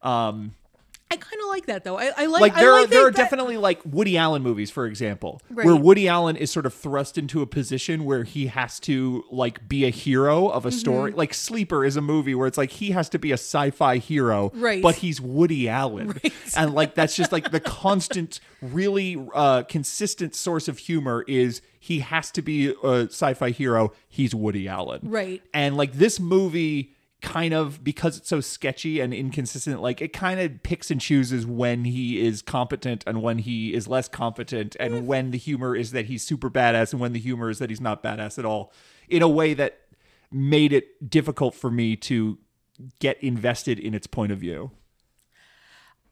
Um, 0.00 0.54
I 1.08 1.16
kind 1.16 1.40
of 1.40 1.48
like 1.48 1.66
that 1.66 1.84
though. 1.84 1.96
I, 1.96 2.10
I 2.16 2.26
like 2.26 2.40
like 2.40 2.54
there 2.56 2.72
I 2.72 2.78
are 2.78 2.80
like 2.80 2.90
there 2.90 3.00
that- 3.02 3.06
are 3.06 3.10
definitely 3.12 3.56
like 3.58 3.80
Woody 3.84 4.16
Allen 4.18 4.42
movies, 4.42 4.70
for 4.72 4.86
example, 4.86 5.40
Right. 5.50 5.64
where 5.64 5.76
Woody 5.76 6.08
Allen 6.08 6.34
is 6.34 6.50
sort 6.50 6.66
of 6.66 6.74
thrust 6.74 7.16
into 7.16 7.42
a 7.42 7.46
position 7.46 8.04
where 8.04 8.24
he 8.24 8.48
has 8.48 8.80
to 8.80 9.22
like 9.30 9.68
be 9.68 9.84
a 9.84 9.90
hero 9.90 10.48
of 10.48 10.66
a 10.66 10.72
story. 10.72 11.12
Mm-hmm. 11.12 11.18
Like 11.18 11.32
Sleeper 11.32 11.84
is 11.84 11.96
a 11.96 12.00
movie 12.00 12.34
where 12.34 12.48
it's 12.48 12.58
like 12.58 12.70
he 12.72 12.90
has 12.90 13.08
to 13.10 13.20
be 13.20 13.30
a 13.30 13.34
sci-fi 13.34 13.98
hero, 13.98 14.50
Right. 14.54 14.82
But 14.82 14.96
he's 14.96 15.20
Woody 15.20 15.68
Allen, 15.68 16.20
and 16.56 16.74
like 16.74 16.96
that's 16.96 17.14
just 17.14 17.30
like 17.30 17.52
the 17.52 17.60
constant, 17.60 18.40
really 18.60 19.16
uh, 19.32 19.62
consistent 19.62 20.34
source 20.34 20.66
of 20.66 20.78
humor 20.78 21.24
is 21.28 21.62
he 21.78 22.00
has 22.00 22.32
to 22.32 22.42
be 22.42 22.74
a 22.82 23.02
sci-fi 23.04 23.50
hero. 23.50 23.92
He's 24.08 24.34
Woody 24.34 24.66
Allen, 24.66 25.02
Right. 25.04 25.40
and 25.54 25.76
like 25.76 25.92
this 25.92 26.18
movie 26.18 26.94
kind 27.22 27.54
of 27.54 27.82
because 27.82 28.18
it's 28.18 28.28
so 28.28 28.40
sketchy 28.40 29.00
and 29.00 29.14
inconsistent 29.14 29.80
like 29.80 30.02
it 30.02 30.12
kind 30.12 30.38
of 30.38 30.62
picks 30.62 30.90
and 30.90 31.00
chooses 31.00 31.46
when 31.46 31.84
he 31.84 32.20
is 32.20 32.42
competent 32.42 33.02
and 33.06 33.22
when 33.22 33.38
he 33.38 33.72
is 33.72 33.88
less 33.88 34.06
competent 34.06 34.76
and 34.78 35.06
when 35.06 35.30
the 35.30 35.38
humor 35.38 35.74
is 35.74 35.92
that 35.92 36.06
he's 36.06 36.22
super 36.22 36.50
badass 36.50 36.92
and 36.92 37.00
when 37.00 37.14
the 37.14 37.18
humor 37.18 37.48
is 37.48 37.58
that 37.58 37.70
he's 37.70 37.80
not 37.80 38.02
badass 38.02 38.38
at 38.38 38.44
all 38.44 38.70
in 39.08 39.22
a 39.22 39.28
way 39.28 39.54
that 39.54 39.78
made 40.30 40.72
it 40.72 41.08
difficult 41.08 41.54
for 41.54 41.70
me 41.70 41.96
to 41.96 42.38
get 43.00 43.20
invested 43.22 43.78
in 43.78 43.94
its 43.94 44.06
point 44.06 44.30
of 44.30 44.38
view 44.38 44.70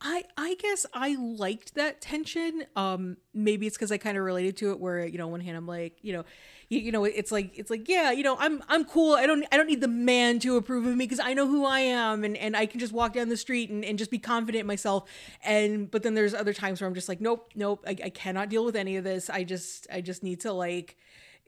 I 0.06 0.24
I 0.36 0.54
guess 0.56 0.84
I 0.92 1.16
liked 1.18 1.74
that 1.76 2.02
tension. 2.02 2.66
Um, 2.76 3.16
maybe 3.32 3.66
it's 3.66 3.76
because 3.76 3.90
I 3.90 3.96
kind 3.96 4.18
of 4.18 4.24
related 4.24 4.58
to 4.58 4.70
it. 4.70 4.78
Where 4.78 5.06
you 5.06 5.16
know, 5.16 5.24
on 5.24 5.30
one 5.30 5.40
hand, 5.40 5.56
I'm 5.56 5.66
like, 5.66 5.96
you 6.02 6.12
know, 6.12 6.24
you, 6.68 6.78
you 6.78 6.92
know, 6.92 7.04
it's 7.04 7.32
like 7.32 7.58
it's 7.58 7.70
like, 7.70 7.88
yeah, 7.88 8.10
you 8.10 8.22
know, 8.22 8.36
I'm 8.38 8.62
I'm 8.68 8.84
cool. 8.84 9.14
I 9.14 9.26
don't 9.26 9.46
I 9.50 9.56
don't 9.56 9.66
need 9.66 9.80
the 9.80 9.88
man 9.88 10.38
to 10.40 10.58
approve 10.58 10.84
of 10.84 10.94
me 10.94 11.06
because 11.06 11.20
I 11.20 11.32
know 11.32 11.46
who 11.46 11.64
I 11.64 11.80
am, 11.80 12.22
and 12.22 12.36
and 12.36 12.54
I 12.54 12.66
can 12.66 12.80
just 12.80 12.92
walk 12.92 13.14
down 13.14 13.30
the 13.30 13.36
street 13.36 13.70
and, 13.70 13.82
and 13.82 13.98
just 13.98 14.10
be 14.10 14.18
confident 14.18 14.60
in 14.60 14.66
myself. 14.66 15.08
And 15.42 15.90
but 15.90 16.02
then 16.02 16.12
there's 16.12 16.34
other 16.34 16.52
times 16.52 16.82
where 16.82 16.88
I'm 16.88 16.94
just 16.94 17.08
like, 17.08 17.22
nope, 17.22 17.50
nope, 17.54 17.82
I, 17.86 17.96
I 18.04 18.10
cannot 18.10 18.50
deal 18.50 18.64
with 18.66 18.76
any 18.76 18.96
of 18.96 19.04
this. 19.04 19.30
I 19.30 19.42
just 19.42 19.86
I 19.90 20.02
just 20.02 20.22
need 20.22 20.40
to 20.40 20.52
like, 20.52 20.98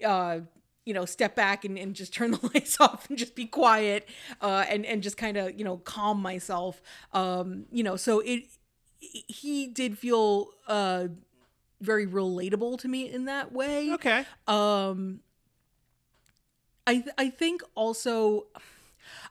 uh, 0.03 0.41
you 0.87 0.95
know, 0.95 1.05
step 1.05 1.37
back 1.37 1.67
and, 1.67 1.79
and 1.79 1.95
just 1.95 2.15
turn 2.15 2.31
the 2.33 2.51
lights 2.55 2.81
off 2.81 3.11
and 3.11 3.19
just 3.19 3.35
be 3.35 3.45
quiet, 3.45 4.09
uh, 4.41 4.65
and 4.69 4.87
and 4.87 5.03
just 5.03 5.19
kind 5.19 5.37
of 5.37 5.59
you 5.59 5.65
know 5.65 5.77
calm 5.77 6.23
myself. 6.23 6.81
Um, 7.13 7.67
you 7.71 7.83
know, 7.83 7.97
so 7.97 8.21
it 8.21 8.45
he 8.99 9.67
did 9.67 9.99
feel 9.99 10.49
uh 10.67 11.09
very 11.81 12.07
relatable 12.07 12.79
to 12.81 12.89
me 12.89 13.13
in 13.13 13.27
that 13.27 13.53
way. 13.53 13.93
okay 13.93 14.25
Um, 14.49 15.21
I 16.87 16.95
th- 16.95 17.15
I 17.19 17.31
think 17.31 17.63
also, 17.75 18.47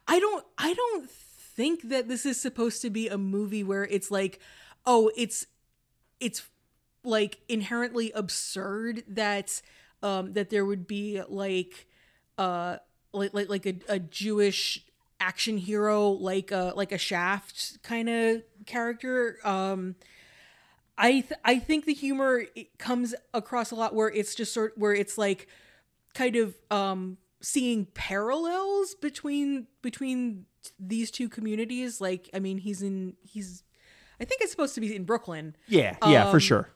I 0.07 0.19
don't 0.19 0.45
I 0.57 0.73
don't 0.73 1.09
think 1.09 1.89
that 1.89 2.07
this 2.07 2.25
is 2.25 2.39
supposed 2.39 2.81
to 2.81 2.89
be 2.89 3.07
a 3.07 3.17
movie 3.17 3.63
where 3.63 3.85
it's 3.85 4.11
like, 4.11 4.39
oh, 4.85 5.09
it's 5.15 5.47
it's 6.19 6.43
like 7.03 7.39
inherently 7.47 8.11
absurd 8.11 9.03
that 9.07 9.61
um 10.05 10.33
that 10.33 10.49
there 10.49 10.65
would 10.65 10.85
be 10.87 11.21
like 11.27 11.87
uh 12.37 12.77
like 13.11 13.33
like 13.33 13.49
like 13.49 13.65
a, 13.65 13.75
a 13.89 13.99
Jewish 13.99 14.85
action 15.19 15.57
hero 15.57 16.09
like 16.09 16.51
a 16.51 16.73
like 16.75 16.91
a 16.91 16.97
Shaft 16.97 17.81
kind 17.83 18.07
of 18.09 18.43
character. 18.65 19.37
Um 19.43 19.95
I 20.97 21.11
th- 21.11 21.39
I 21.43 21.59
think 21.59 21.85
the 21.85 21.93
humor 21.93 22.43
comes 22.77 23.13
across 23.33 23.71
a 23.71 23.75
lot 23.75 23.93
where 23.93 24.09
it's 24.09 24.33
just 24.35 24.53
sort 24.53 24.77
where 24.77 24.93
it's 24.93 25.17
like 25.17 25.47
kind 26.13 26.35
of 26.35 26.55
um 26.71 27.17
seeing 27.41 27.85
parallels 27.93 28.95
between 28.95 29.67
between 29.81 30.45
these 30.79 31.11
two 31.11 31.29
communities. 31.29 31.99
Like, 32.01 32.29
I 32.33 32.39
mean, 32.39 32.57
he's 32.59 32.81
in 32.81 33.15
he's 33.23 33.63
I 34.19 34.25
think 34.25 34.41
it's 34.41 34.51
supposed 34.51 34.75
to 34.75 34.81
be 34.81 34.95
in 34.95 35.03
Brooklyn. 35.03 35.55
Yeah, 35.67 35.97
yeah, 36.05 36.25
for 36.31 36.37
Um, 36.37 36.39
sure. 36.39 36.69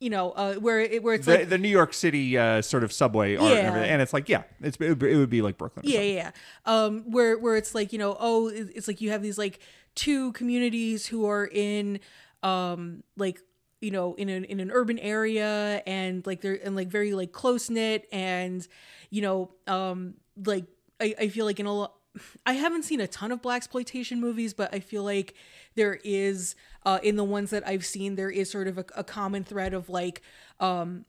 You 0.00 0.08
know, 0.08 0.30
uh, 0.30 0.54
where 0.54 0.80
it, 0.80 1.02
where 1.02 1.14
it's 1.14 1.26
The, 1.26 1.36
like 1.36 1.48
the 1.50 1.58
New 1.58 1.68
York 1.68 1.92
City 1.92 2.36
uh, 2.38 2.62
sort 2.62 2.84
of 2.84 2.92
subway, 2.92 3.36
art 3.36 3.52
and, 3.52 3.66
everything. 3.66 3.90
and 3.90 4.02
it's 4.02 4.14
like, 4.14 4.30
yeah, 4.30 4.44
it's 4.62 4.78
it 4.80 4.88
would 4.88 4.98
be, 4.98 5.12
it 5.12 5.16
would 5.16 5.28
be 5.28 5.42
like 5.42 5.58
Brooklyn. 5.58 5.84
yeah, 5.86 5.92
something. 5.92 6.14
yeah, 6.14 6.30
yeah. 6.66 6.84
Um, 6.84 7.10
where 7.10 7.38
where 7.38 7.56
it's 7.56 7.74
like 7.74 7.92
you 7.92 7.98
know, 7.98 8.16
oh, 8.18 8.48
it's 8.48 8.88
like 8.88 9.02
you 9.02 9.10
have 9.10 9.20
these 9.22 9.36
like 9.36 9.60
two 9.94 10.32
communities 10.32 11.06
who 11.06 11.26
are 11.26 11.46
in, 11.46 12.00
um, 12.42 13.02
like 13.18 13.40
you 13.82 13.90
know, 13.90 14.14
in 14.14 14.30
an 14.30 14.44
in 14.44 14.58
an 14.60 14.70
urban 14.70 14.98
area 14.98 15.82
and 15.86 16.26
like 16.26 16.40
they're 16.40 16.58
and 16.64 16.74
like 16.74 16.88
very 16.88 17.12
like 17.12 17.32
close 17.32 17.68
knit 17.68 18.08
and 18.10 18.66
you 19.10 19.20
know, 19.20 19.50
um, 19.66 20.14
like 20.46 20.64
I 20.98 21.14
I 21.18 21.28
feel 21.28 21.44
like 21.44 21.60
in 21.60 21.66
a 21.66 21.72
lot. 21.74 21.94
I 22.44 22.54
haven't 22.54 22.84
seen 22.84 23.00
a 23.00 23.06
ton 23.06 23.30
of 23.32 23.40
blaxploitation 23.40 24.18
movies, 24.18 24.52
but 24.52 24.74
I 24.74 24.80
feel 24.80 25.04
like 25.04 25.34
there 25.76 26.00
is 26.02 26.56
uh, 26.84 26.98
in 27.02 27.16
the 27.16 27.24
ones 27.24 27.50
that 27.50 27.66
I've 27.66 27.84
seen 27.84 28.16
there 28.16 28.30
is 28.30 28.50
sort 28.50 28.66
of 28.66 28.78
a, 28.78 28.84
a 28.96 29.04
common 29.04 29.44
thread 29.44 29.74
of 29.74 29.88
like 29.88 30.22
um, 30.58 31.04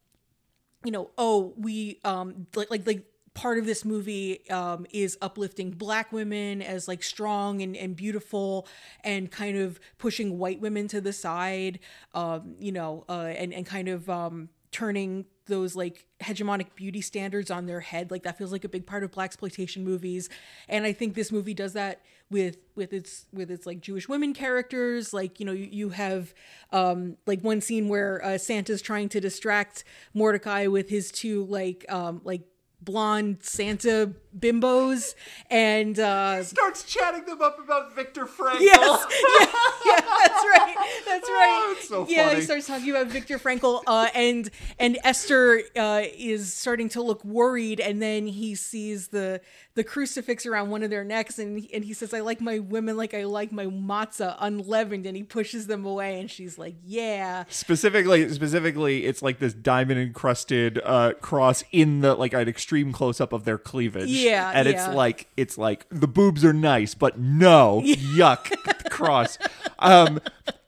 you 0.84 0.92
know, 0.92 1.12
oh, 1.18 1.54
we 1.58 2.00
um 2.04 2.48
like 2.56 2.70
like 2.72 2.86
like 2.86 3.06
part 3.34 3.58
of 3.58 3.66
this 3.66 3.86
movie 3.86 4.50
um 4.50 4.86
is 4.92 5.18
uplifting 5.22 5.72
black 5.72 6.12
women 6.12 6.62
as 6.62 6.88
like 6.88 7.02
strong 7.02 7.62
and, 7.62 7.78
and 7.78 7.96
beautiful 7.96 8.68
and 9.04 9.32
kind 9.32 9.58
of 9.58 9.80
pushing 9.98 10.38
white 10.38 10.60
women 10.60 10.86
to 10.86 11.00
the 11.00 11.14
side 11.14 11.80
um 12.14 12.56
you 12.60 12.74
know 12.74 13.06
uh 13.08 13.32
and 13.38 13.54
and 13.54 13.66
kind 13.66 13.88
of 13.88 14.10
um 14.10 14.50
turning 14.72 15.26
those 15.48 15.76
like 15.76 16.06
hegemonic 16.22 16.68
beauty 16.76 17.02
standards 17.02 17.52
on 17.52 17.66
their 17.66 17.82
head 17.82 18.10
like 18.10 18.24
that 18.24 18.38
feels 18.38 18.52
like 18.52 18.64
a 18.64 18.70
big 18.70 18.86
part 18.86 19.04
of 19.04 19.12
blaxploitation 19.12 19.84
movies. 19.84 20.30
And 20.70 20.86
i 20.86 20.94
think 20.94 21.14
this 21.14 21.32
movie 21.32 21.54
does 21.54 21.74
that 21.74 22.02
with 22.30 22.58
with 22.76 22.94
its 22.94 23.26
with 23.34 23.52
its 23.52 23.66
like 23.66 23.82
jewish 23.82 24.08
women 24.08 24.34
characters. 24.34 25.14
Like 25.14 25.40
you 25.40 25.46
know 25.46 25.52
you, 25.52 25.68
you 25.72 25.90
have 25.90 26.34
um 26.72 27.18
like 27.26 27.42
one 27.42 27.62
scene 27.62 27.90
where 27.90 28.24
uh, 28.24 28.38
santa's 28.38 28.82
trying 28.82 29.10
to 29.10 29.20
distract 29.20 29.84
mordecai 30.14 30.68
with 30.68 30.90
his 30.90 31.12
two 31.12 31.46
like 31.46 31.86
um 31.90 32.22
like 32.24 32.42
blonde 32.84 33.38
santa 33.42 34.12
bimbos 34.38 35.14
and 35.50 36.00
uh 36.00 36.44
Starts 36.44 36.84
chatting 36.84 37.26
them 37.26 37.42
up 37.42 37.60
about 37.64 37.94
Viktor 37.96 38.26
Frankl. 38.26 38.62
Yes, 38.62 39.06
yeah, 39.40 39.46
yeah, 39.86 40.02
that's 40.02 40.46
right, 40.46 40.76
that's 41.06 41.30
right. 41.30 41.60
Oh, 41.64 41.76
it's 41.78 41.88
so 41.90 42.06
yeah, 42.10 42.28
funny. 42.28 42.40
he 42.40 42.42
starts 42.46 42.68
talking 42.68 42.90
about 42.90 43.08
Viktor 43.08 43.38
Frankl, 43.38 43.84
uh, 43.88 44.08
and 44.16 44.50
and 44.80 44.98
Esther 45.04 45.62
uh, 45.76 46.04
is 46.18 46.54
starting 46.54 46.88
to 46.90 47.02
look 47.02 47.24
worried, 47.26 47.80
and 47.82 48.02
then 48.02 48.26
he 48.26 48.56
sees 48.56 49.10
the 49.10 49.42
the 49.76 49.84
crucifix 49.84 50.46
around 50.46 50.70
one 50.70 50.82
of 50.84 50.90
their 50.90 51.04
necks, 51.04 51.38
and 51.40 51.60
he- 51.60 51.74
and 51.74 51.84
he 51.84 51.94
says, 51.94 52.14
"I 52.14 52.22
like 52.22 52.40
my 52.42 52.60
women 52.60 52.96
like 52.98 53.14
I 53.14 53.26
like 53.26 53.52
my 53.52 53.66
matzah 53.66 54.38
unleavened," 54.40 55.06
and 55.06 55.16
he 55.18 55.24
pushes 55.24 55.68
them 55.68 55.86
away, 55.86 56.20
and 56.22 56.32
she's 56.32 56.58
like, 56.58 56.76
"Yeah." 56.86 57.44
specifically 57.50 58.28
specifically 58.30 59.06
it's 59.06 59.22
like 59.22 59.40
this 59.40 59.54
diamond 59.54 60.00
encrusted 60.00 60.80
uh 60.86 61.14
cross 61.22 61.64
in 61.72 62.00
the 62.02 62.16
like 62.16 62.34
an 62.34 62.48
extreme 62.72 62.94
close 62.94 63.20
up 63.20 63.34
of 63.34 63.44
their 63.44 63.58
cleavage 63.58 64.08
Yeah, 64.08 64.50
and 64.56 64.66
yeah. 64.68 64.88
it's 64.88 64.96
like 64.96 65.28
it's 65.36 65.58
like 65.58 65.86
the 65.90 66.08
boobs 66.08 66.46
are 66.46 66.54
nice 66.54 66.94
but 66.94 67.20
no 67.20 67.82
yuck 67.86 68.50
cross 68.90 69.38
um 69.80 70.22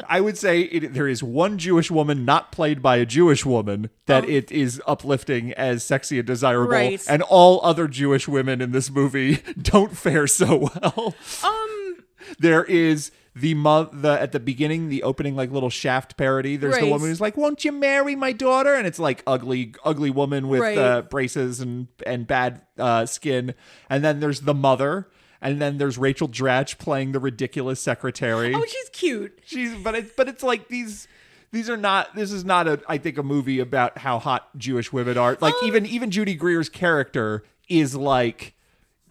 I 0.10 0.20
would 0.20 0.38
say 0.38 0.62
it, 0.64 0.94
there 0.94 1.08
is 1.08 1.24
one 1.24 1.58
Jewish 1.58 1.90
woman 1.90 2.26
not 2.26 2.52
played 2.52 2.82
by 2.82 2.98
a 2.98 3.06
Jewish 3.06 3.46
woman 3.46 3.90
that 4.06 4.28
it 4.28 4.52
is 4.52 4.82
uplifting 4.86 5.54
as 5.54 5.82
sexy 5.86 6.20
and 6.20 6.28
desirable, 6.28 6.74
Oh. 6.74 6.76
Right. 6.76 7.02
and 7.08 7.22
all 7.22 7.62
other 7.64 7.88
Jewish 7.88 8.28
women 8.28 8.60
in 8.60 8.74
this 8.74 8.92
movie 8.92 9.36
don't 9.62 9.96
fare 9.98 10.28
so 10.28 10.70
well. 10.76 11.16
Um. 11.42 12.04
There 12.38 12.66
is 12.66 13.12
the 13.36 13.54
mo- 13.56 13.90
the 13.92 14.10
at 14.22 14.32
the 14.32 14.40
beginning, 14.40 14.90
the 14.90 15.04
opening 15.04 15.36
like 15.36 15.52
little 15.52 15.70
Shaft 15.70 16.18
parody. 16.18 16.56
There's 16.56 16.78
the 16.78 16.90
woman 16.90 17.10
who's 17.10 17.22
like, 17.22 17.36
"Won't 17.38 17.66
you 17.66 17.72
marry 17.72 18.16
my 18.16 18.32
daughter?" 18.32 18.74
And 18.76 18.86
it's 18.86 19.00
like 19.00 19.24
ugly, 19.26 19.74
ugly 19.84 20.10
woman 20.12 20.48
with 20.48 20.62
Right. 20.62 20.78
uh, 20.78 21.02
braces 21.04 21.60
and 21.60 21.88
and 22.06 22.28
bad 22.28 22.62
uh, 22.78 23.06
skin. 23.06 23.56
And 23.90 24.04
then 24.04 24.20
there's 24.20 24.42
the 24.42 24.54
mother. 24.54 25.10
And 25.42 25.62
then 25.62 25.78
there's 25.78 25.98
Rachel 25.98 26.30
Dratch 26.30 26.78
playing 26.78 27.12
the 27.12 27.20
ridiculous 27.20 27.82
secretary. 27.82 28.54
Oh, 28.56 28.64
she's 28.66 28.90
cute. 28.94 29.40
She's 29.44 29.76
but 29.76 29.94
it 29.94 30.16
but 30.16 30.30
it's 30.30 30.42
like 30.42 30.70
these 30.70 31.08
these 31.52 31.70
are 31.70 31.76
not 31.76 32.16
this 32.16 32.32
is 32.32 32.46
not 32.46 32.66
a 32.68 32.82
I 32.88 32.98
think 32.98 33.18
a 33.18 33.24
movie 33.24 33.60
about 33.60 33.98
how 33.98 34.20
hot 34.20 34.58
Jewish 34.58 34.94
women 34.94 35.18
are. 35.18 35.38
Like 35.42 35.54
even 35.64 35.86
even 35.86 36.12
Judy 36.12 36.36
Greer's 36.36 36.70
character 36.70 37.44
is 37.68 37.94
like 37.94 38.53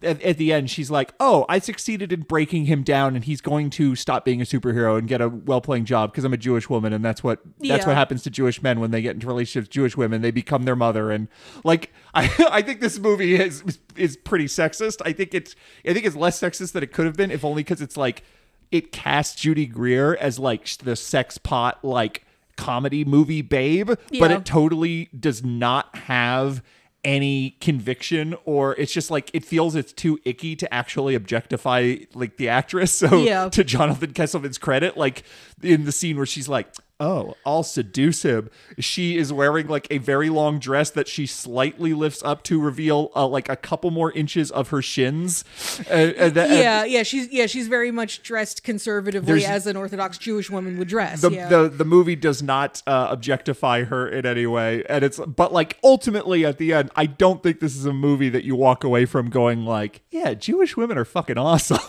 at, 0.03 0.21
at 0.21 0.37
the 0.37 0.51
end 0.53 0.69
she's 0.69 0.91
like, 0.91 1.13
"Oh, 1.19 1.45
I 1.49 1.59
succeeded 1.59 2.11
in 2.11 2.21
breaking 2.21 2.65
him 2.65 2.83
down 2.83 3.15
and 3.15 3.23
he's 3.25 3.41
going 3.41 3.69
to 3.71 3.95
stop 3.95 4.25
being 4.25 4.41
a 4.41 4.45
superhero 4.45 4.97
and 4.97 5.07
get 5.07 5.21
a 5.21 5.29
well-paying 5.29 5.85
job 5.85 6.11
because 6.11 6.23
I'm 6.23 6.33
a 6.33 6.37
Jewish 6.37 6.69
woman 6.69 6.93
and 6.93 7.03
that's 7.03 7.23
what 7.23 7.39
that's 7.59 7.63
Yeah. 7.63 7.85
what 7.87 7.95
happens 7.95 8.23
to 8.23 8.29
Jewish 8.29 8.61
men 8.61 8.79
when 8.79 8.91
they 8.91 9.01
get 9.01 9.15
into 9.15 9.27
relationships 9.27 9.65
with 9.67 9.71
Jewish 9.71 9.95
women, 9.97 10.21
they 10.21 10.31
become 10.31 10.63
their 10.63 10.75
mother 10.75 11.11
and 11.11 11.27
like 11.63 11.91
I 12.13 12.29
I 12.51 12.61
think 12.61 12.81
this 12.81 12.99
movie 12.99 13.35
is 13.35 13.63
is 13.95 14.17
pretty 14.17 14.45
sexist. 14.45 15.01
I 15.05 15.13
think 15.13 15.33
it's 15.33 15.55
I 15.87 15.93
think 15.93 16.05
it's 16.05 16.15
less 16.15 16.39
sexist 16.39 16.73
than 16.73 16.83
it 16.83 16.91
could 16.91 17.05
have 17.05 17.15
been 17.15 17.31
if 17.31 17.43
only 17.45 17.63
cuz 17.63 17.81
it's 17.81 17.97
like 17.97 18.23
it 18.71 18.91
casts 18.91 19.39
Judy 19.39 19.65
Greer 19.67 20.15
as 20.15 20.39
like 20.39 20.67
the 20.77 20.95
sex 20.95 21.37
pot 21.37 21.83
like 21.83 22.25
comedy 22.55 23.03
movie 23.03 23.41
babe, 23.41 23.91
but 24.19 24.31
it 24.31 24.45
totally 24.45 25.09
does 25.19 25.43
not 25.43 25.95
have 25.95 26.61
any 27.03 27.51
conviction 27.59 28.35
or 28.45 28.75
it's 28.75 28.93
just 28.93 29.11
like 29.11 29.29
it 29.33 29.43
feels 29.43 29.75
it's 29.75 29.91
too 29.91 30.19
icky 30.23 30.55
to 30.55 30.73
actually 30.73 31.15
objectify 31.15 31.95
like 32.13 32.37
the 32.37 32.49
actress. 32.49 32.91
So 33.03 33.23
Yeah. 33.23 33.49
to 33.49 33.63
Jonathan 33.63 34.13
Kesselman's 34.13 34.57
credit, 34.57 34.95
like 34.97 35.23
in 35.61 35.83
the 35.85 35.91
scene 35.91 36.15
where 36.17 36.25
she's 36.25 36.47
like, 36.47 36.67
Oh, 37.03 37.35
I'll 37.45 37.63
seduce 37.63 38.23
him. 38.23 38.49
She 38.79 39.17
is 39.17 39.33
wearing 39.33 39.67
like 39.67 39.87
a 39.91 39.97
very 39.97 40.29
long 40.29 40.57
dress 40.59 40.89
that 40.91 41.07
she 41.07 41.25
slightly 41.25 41.93
lifts 41.93 42.23
up 42.23 42.43
to 42.43 42.61
reveal 42.61 43.11
uh, 43.15 43.27
like 43.27 43.49
a 43.49 43.55
couple 43.57 43.91
more 43.91 44.11
inches 44.13 44.49
of 44.51 44.69
her 44.69 44.81
shins. 44.81 45.43
And 45.89 46.33
the- 46.33 46.43
and- 46.43 46.53
yeah, 46.53 46.83
yeah, 46.85 47.03
she's 47.03 47.27
yeah, 47.31 47.45
she's 47.45 47.67
very 47.67 47.91
much 47.91 48.23
dressed 48.23 48.63
conservatively 48.63 49.45
as 49.45 49.67
an 49.67 49.75
Orthodox 49.75 50.17
Jewish 50.17 50.49
woman 50.49 50.77
would 50.77 50.87
dress. 50.87 51.21
the, 51.21 51.31
yeah. 51.31 51.49
the 51.49 51.67
the 51.67 51.85
movie 51.85 52.15
does 52.15 52.41
not 52.41 52.81
uh, 52.87 53.07
objectify 53.09 53.83
her 53.83 54.07
in 54.07 54.25
any 54.25 54.45
way 54.45 54.83
and 54.87 55.03
it's 55.03 55.19
but 55.19 55.51
like 55.51 55.77
ultimately 55.83 56.45
at 56.45 56.57
the 56.57 56.71
end 56.73 56.89
i 56.95 57.05
don't 57.05 57.41
think 57.43 57.59
this 57.59 57.75
is 57.75 57.85
a 57.85 57.93
movie 57.93 58.29
that 58.29 58.43
you 58.43 58.55
walk 58.55 58.83
away 58.83 59.05
from 59.05 59.29
going 59.29 59.65
like 59.65 60.01
yeah 60.11 60.33
jewish 60.33 60.77
women 60.77 60.97
are 60.97 61.05
fucking 61.05 61.37
awesome 61.37 61.79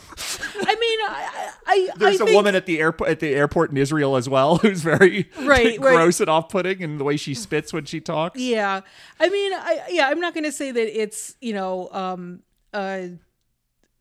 I 0.57 0.75
mean, 0.77 0.99
I, 1.09 1.44
I, 1.67 1.89
there's 1.97 2.21
I 2.21 2.25
a 2.25 2.27
think, 2.27 2.37
woman 2.37 2.55
at 2.55 2.67
the 2.67 2.81
airport 2.81 3.11
at 3.11 3.21
the 3.21 3.35
airport 3.35 3.71
in 3.71 3.77
israel 3.77 4.17
as 4.17 4.29
well 4.29 4.57
who's 4.63 4.83
very 4.83 5.31
Right, 5.39 5.47
right. 5.47 5.81
gross 5.81 6.21
and 6.21 6.29
off-putting 6.29 6.81
in 6.81 6.99
the 6.99 7.05
way 7.05 7.17
she 7.17 7.35
spits 7.35 7.73
when 7.73 7.85
she 7.85 8.01
talks 8.01 8.41
Yeah, 8.41 8.81
I 9.19 9.29
mean, 9.29 9.53
I 9.53 9.83
yeah, 9.91 10.09
I'm 10.09 10.21
not 10.21 10.35
going 10.35 10.45
to 10.45 10.53
say 10.53 10.71
that 10.71 11.01
it's 11.03 11.37
you 11.41 11.53
know 11.53 11.89
um 11.93 12.41
uh, 12.73 13.09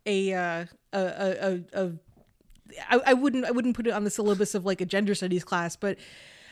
a 0.06 0.34
uh, 0.34 0.66
a 0.94 1.00
a 1.00 1.52
a. 1.74 1.84
a 1.86 1.92
I, 2.90 3.00
I 3.08 3.14
wouldn't 3.14 3.46
I 3.46 3.52
wouldn't 3.52 3.76
put 3.76 3.86
it 3.86 3.92
on 3.92 4.04
the 4.04 4.10
syllabus 4.10 4.56
of 4.56 4.66
like 4.66 4.82
a 4.82 4.86
gender 4.86 5.14
studies 5.14 5.44
class, 5.44 5.76
but 5.76 5.98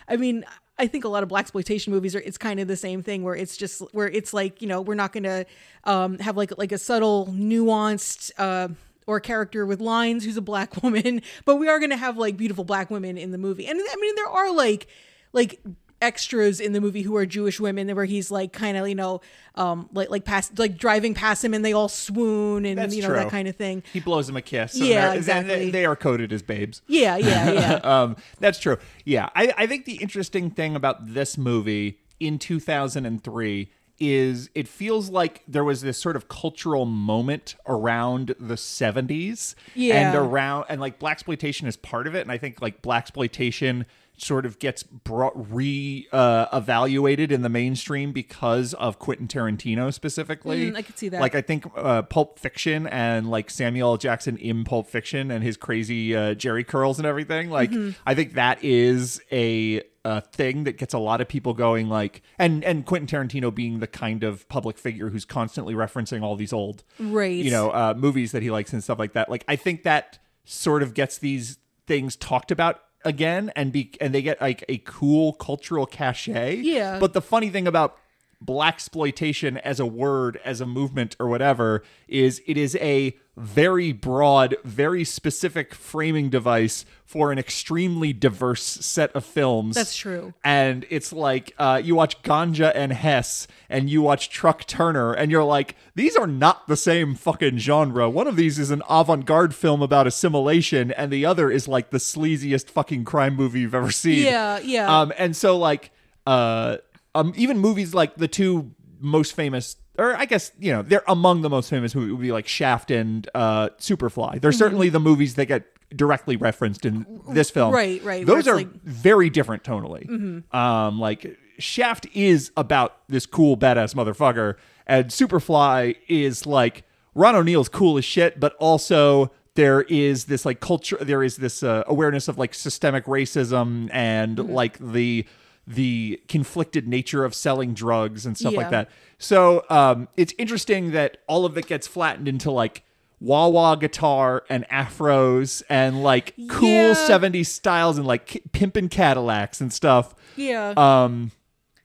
I 0.07 0.17
mean 0.17 0.45
I 0.77 0.87
think 0.87 1.03
a 1.03 1.09
lot 1.09 1.23
of 1.23 1.29
blaxploitation 1.29 1.89
movies 1.89 2.15
are 2.15 2.19
it's 2.19 2.37
kind 2.37 2.59
of 2.59 2.67
the 2.67 2.75
same 2.75 3.01
thing 3.03 3.23
where 3.23 3.35
it's 3.35 3.57
just 3.57 3.81
where 3.93 4.07
it's 4.07 4.33
like 4.33 4.61
you 4.61 4.67
know 4.67 4.81
we're 4.81 4.95
not 4.95 5.13
going 5.13 5.23
to 5.23 5.45
um, 5.83 6.19
have 6.19 6.37
like 6.37 6.57
like 6.57 6.71
a 6.71 6.77
subtle 6.77 7.27
nuanced 7.27 8.31
uh, 8.37 8.67
or 9.11 9.17
a 9.17 9.21
character 9.21 9.65
with 9.65 9.81
lines 9.81 10.23
who's 10.23 10.37
a 10.37 10.41
black 10.41 10.81
woman, 10.83 11.21
but 11.45 11.57
we 11.57 11.67
are 11.67 11.79
going 11.79 11.89
to 11.91 11.97
have 11.97 12.17
like 12.17 12.37
beautiful 12.37 12.63
black 12.63 12.89
women 12.89 13.17
in 13.17 13.31
the 13.31 13.37
movie, 13.37 13.67
and 13.67 13.79
I 13.79 13.95
mean 13.99 14.15
there 14.15 14.27
are 14.29 14.51
like 14.53 14.87
like 15.33 15.59
extras 16.01 16.59
in 16.59 16.73
the 16.73 16.81
movie 16.81 17.03
who 17.03 17.15
are 17.15 17.27
Jewish 17.27 17.59
women 17.59 17.93
where 17.95 18.05
he's 18.05 18.31
like 18.31 18.51
kind 18.53 18.75
of 18.75 18.87
you 18.89 18.95
know 18.95 19.21
um 19.53 19.87
like 19.93 20.09
like 20.09 20.25
past 20.25 20.57
like 20.57 20.75
driving 20.75 21.13
past 21.13 21.45
him 21.45 21.53
and 21.53 21.63
they 21.63 21.73
all 21.73 21.87
swoon 21.89 22.65
and 22.65 22.75
That's 22.79 22.95
you 22.95 23.03
know 23.03 23.09
true. 23.09 23.17
that 23.17 23.29
kind 23.29 23.47
of 23.47 23.55
thing. 23.55 23.83
he 23.93 23.99
blows 23.99 24.27
him 24.27 24.35
a 24.35 24.41
kiss 24.41 24.73
and 24.79 24.85
Yeah, 24.87 25.13
exactly. 25.13 25.55
they, 25.65 25.69
they 25.69 25.85
are 25.85 25.95
coded 25.95 26.33
as 26.33 26.41
babes 26.41 26.81
Yeah, 26.87 27.17
yeah, 27.17 27.51
yeah. 27.51 27.73
um, 27.83 28.15
that's 28.39 28.57
true. 28.57 28.77
Yeah, 29.05 29.29
I, 29.35 29.53
I 29.55 29.67
think 29.67 29.85
the 29.85 29.97
interesting 29.97 30.49
thing 30.49 30.75
about 30.75 31.13
this 31.13 31.37
movie 31.37 31.99
in 32.19 32.39
2003 32.39 33.69
is 33.99 34.49
it 34.55 34.67
feels 34.67 35.09
like 35.09 35.43
there 35.47 35.63
was 35.63 35.81
this 35.81 35.97
sort 35.97 36.15
of 36.15 36.27
cultural 36.27 36.85
moment 36.85 37.55
around 37.67 38.33
the 38.39 38.55
70s 38.55 39.55
Yeah. 39.75 40.09
and 40.09 40.17
around 40.17 40.65
and 40.69 40.81
like 40.81 40.99
blaxploitation 40.99 41.67
is 41.67 41.77
part 41.77 42.07
of 42.07 42.15
it 42.15 42.21
and 42.21 42.31
i 42.31 42.37
think 42.37 42.61
like 42.61 42.81
blaxploitation 42.81 43.85
sort 44.17 44.45
of 44.45 44.59
gets 44.59 44.83
brought 44.83 45.33
re 45.51 46.07
uh, 46.11 46.45
evaluated 46.53 47.31
in 47.31 47.41
the 47.41 47.49
mainstream 47.49 48.11
because 48.11 48.75
of 48.75 48.99
Quentin 48.99 49.27
Tarantino 49.27 49.91
specifically. 49.91 50.69
Mm, 50.69 50.75
I 50.75 50.83
could 50.83 50.95
see 50.95 51.09
that. 51.09 51.19
Like 51.21 51.33
I 51.33 51.41
think 51.41 51.65
uh, 51.75 52.03
Pulp 52.03 52.37
Fiction 52.37 52.85
and 52.85 53.31
like 53.31 53.49
Samuel 53.49 53.91
L. 53.93 53.97
Jackson 53.97 54.37
in 54.37 54.63
Pulp 54.63 54.85
Fiction 54.85 55.31
and 55.31 55.43
his 55.43 55.57
crazy 55.57 56.15
uh, 56.15 56.35
Jheri 56.35 56.67
curls 56.67 56.99
and 56.99 57.07
everything. 57.07 57.49
Like 57.49 57.71
Mm-hmm. 57.71 57.91
I 58.05 58.13
think 58.13 58.33
that 58.33 58.63
is 58.63 59.21
a 59.31 59.81
uh, 60.03 60.21
thing 60.21 60.63
that 60.63 60.77
gets 60.77 60.93
a 60.93 60.97
lot 60.99 61.21
of 61.21 61.27
people 61.27 61.53
going 61.53 61.87
like 61.87 62.21
and 62.39 62.63
and 62.63 62.85
Quentin 62.85 63.07
Tarantino 63.29 63.53
being 63.53 63.79
the 63.79 63.87
kind 63.87 64.23
of 64.23 64.47
public 64.49 64.77
figure 64.77 65.09
who's 65.09 65.25
constantly 65.25 65.73
referencing 65.75 66.23
all 66.23 66.35
these 66.35 66.51
old 66.53 66.83
Right. 66.99 67.31
you 67.45 67.51
know 67.51 67.69
uh, 67.69 67.93
movies 67.95 68.31
that 68.31 68.41
he 68.41 68.49
likes 68.49 68.73
and 68.73 68.83
stuff 68.83 68.97
like 68.97 69.13
that 69.13 69.29
like 69.29 69.45
I 69.47 69.55
think 69.55 69.83
that 69.83 70.17
sort 70.43 70.81
of 70.81 70.93
gets 70.95 71.19
these 71.19 71.59
things 71.85 72.15
talked 72.15 72.49
about 72.51 72.79
again 73.05 73.51
and 73.55 73.71
be 73.71 73.93
and 74.01 74.13
they 74.13 74.21
get 74.23 74.41
like 74.41 74.63
a 74.69 74.77
cool 74.79 75.33
cultural 75.33 75.85
cachet 75.85 76.55
Yeah. 76.57 76.97
but 76.99 77.13
the 77.13 77.21
funny 77.21 77.49
thing 77.49 77.67
about 77.67 77.97
blaxploitation 78.43 79.57
as 79.61 79.79
a 79.79 79.85
word 79.85 80.39
as 80.43 80.61
a 80.61 80.65
movement 80.65 81.15
or 81.19 81.27
whatever 81.27 81.83
is 82.07 82.41
it 82.47 82.57
is 82.57 82.75
a 82.77 83.15
very 83.37 83.91
broad 83.93 84.55
very 84.63 85.03
specific 85.03 85.73
framing 85.73 86.29
device 86.29 86.83
for 87.05 87.31
an 87.31 87.37
extremely 87.39 88.11
diverse 88.13 88.61
set 88.63 89.11
of 89.13 89.23
films 89.25 89.75
That's 89.75 89.95
true. 89.95 90.33
and 90.43 90.85
it's 90.89 91.13
like 91.13 91.53
uh, 91.57 91.81
you 91.83 91.95
watch 91.95 92.21
Ganja 92.23 92.71
and 92.75 92.91
Hess 92.91 93.47
and 93.69 93.89
you 93.89 94.01
watch 94.01 94.29
Truck 94.29 94.65
Turner 94.65 95.13
and 95.13 95.31
you're 95.31 95.43
like 95.43 95.75
these 95.95 96.15
are 96.15 96.27
not 96.27 96.67
the 96.67 96.77
same 96.77 97.15
fucking 97.15 97.57
genre 97.57 98.09
one 98.09 98.27
of 98.27 98.35
these 98.35 98.57
is 98.59 98.71
an 98.71 98.81
avant-garde 98.89 99.53
film 99.55 99.81
about 99.81 100.07
assimilation 100.07 100.91
and 100.91 101.11
the 101.11 101.25
other 101.25 101.49
is 101.51 101.67
like 101.67 101.91
the 101.91 101.97
sleaziest 101.99 102.69
fucking 102.69 103.05
crime 103.05 103.35
movie 103.35 103.61
you've 103.61 103.75
ever 103.75 103.91
seen 103.91 104.25
Yeah, 104.25 104.59
yeah. 104.59 105.01
um 105.01 105.13
and 105.17 105.35
so 105.35 105.57
like 105.57 105.91
uh 106.27 106.77
um 107.15 107.33
even 107.35 107.57
movies 107.59 107.93
like 107.93 108.15
the 108.15 108.27
two 108.27 108.71
most 108.99 109.33
famous 109.35 109.75
or 109.97 110.15
I 110.15 110.25
guess 110.25 110.51
you 110.59 110.71
know 110.71 110.81
they're 110.81 111.03
among 111.07 111.41
the 111.41 111.49
most 111.49 111.69
famous 111.69 111.93
movies 111.95 112.11
would 112.11 112.21
be 112.21 112.31
like 112.31 112.47
Shaft 112.47 112.91
and 112.91 113.27
uh 113.35 113.69
Superfly 113.79 114.39
they're 114.41 114.51
Mm-hmm. 114.51 114.57
certainly 114.57 114.89
the 114.89 114.99
movies 114.99 115.35
that 115.35 115.45
get 115.47 115.65
directly 115.95 116.37
referenced 116.37 116.85
in 116.85 117.05
this 117.29 117.49
film 117.49 117.73
Right, 117.73 118.01
right, 118.03 118.25
those 118.25 118.47
are 118.47 118.55
like- 118.55 118.67
Mm-hmm. 118.67 118.89
very 118.89 119.29
different 119.29 119.63
tonally. 119.63 120.43
Um, 120.53 120.99
like 120.99 121.37
Shaft 121.59 122.07
is 122.13 122.51
about 122.55 122.97
this 123.09 123.25
cool 123.25 123.57
badass 123.57 123.93
motherfucker, 123.93 124.55
and 124.87 125.07
Superfly 125.07 125.95
is 126.07 126.45
like 126.45 126.83
Ron 127.13 127.35
O'Neal's 127.35 127.67
cool 127.69 127.97
as 127.97 128.05
shit, 128.05 128.39
but 128.39 128.55
also 128.55 129.31
there 129.55 129.81
is 129.81 130.25
this 130.25 130.45
like 130.45 130.59
culture, 130.61 130.97
there 131.01 131.21
is 131.23 131.35
this 131.37 131.61
uh, 131.61 131.83
awareness 131.87 132.27
of 132.29 132.37
like 132.37 132.53
systemic 132.53 133.05
racism 133.05 133.89
and 133.91 134.37
Mm-hmm. 134.37 134.51
like 134.53 134.77
the 134.79 135.25
the 135.67 136.21
conflicted 136.27 136.87
nature 136.87 137.23
of 137.23 137.33
selling 137.35 137.73
drugs 137.73 138.25
and 138.25 138.37
stuff 138.37 138.53
Yeah. 138.53 138.57
like 138.59 138.69
that. 138.71 138.89
So 139.19 139.63
um, 139.69 140.07
it's 140.17 140.33
interesting 140.37 140.91
that 140.91 141.17
all 141.27 141.45
of 141.45 141.57
it 141.57 141.67
gets 141.67 141.87
flattened 141.87 142.27
into 142.27 142.49
like 142.51 142.83
wah 143.19 143.47
wah 143.47 143.75
guitar 143.75 144.43
and 144.49 144.67
afros 144.69 145.61
and 145.69 146.01
like 146.01 146.33
cool 146.49 146.67
Yeah. 146.69 146.93
70s 146.95 147.45
styles 147.45 147.97
and 147.99 148.07
like 148.07 148.25
k- 148.25 148.41
pimpin' 148.51 148.89
Cadillacs 148.89 149.61
and 149.61 149.71
stuff, 149.71 150.15
yeah. 150.35 150.73
um, 150.75 151.31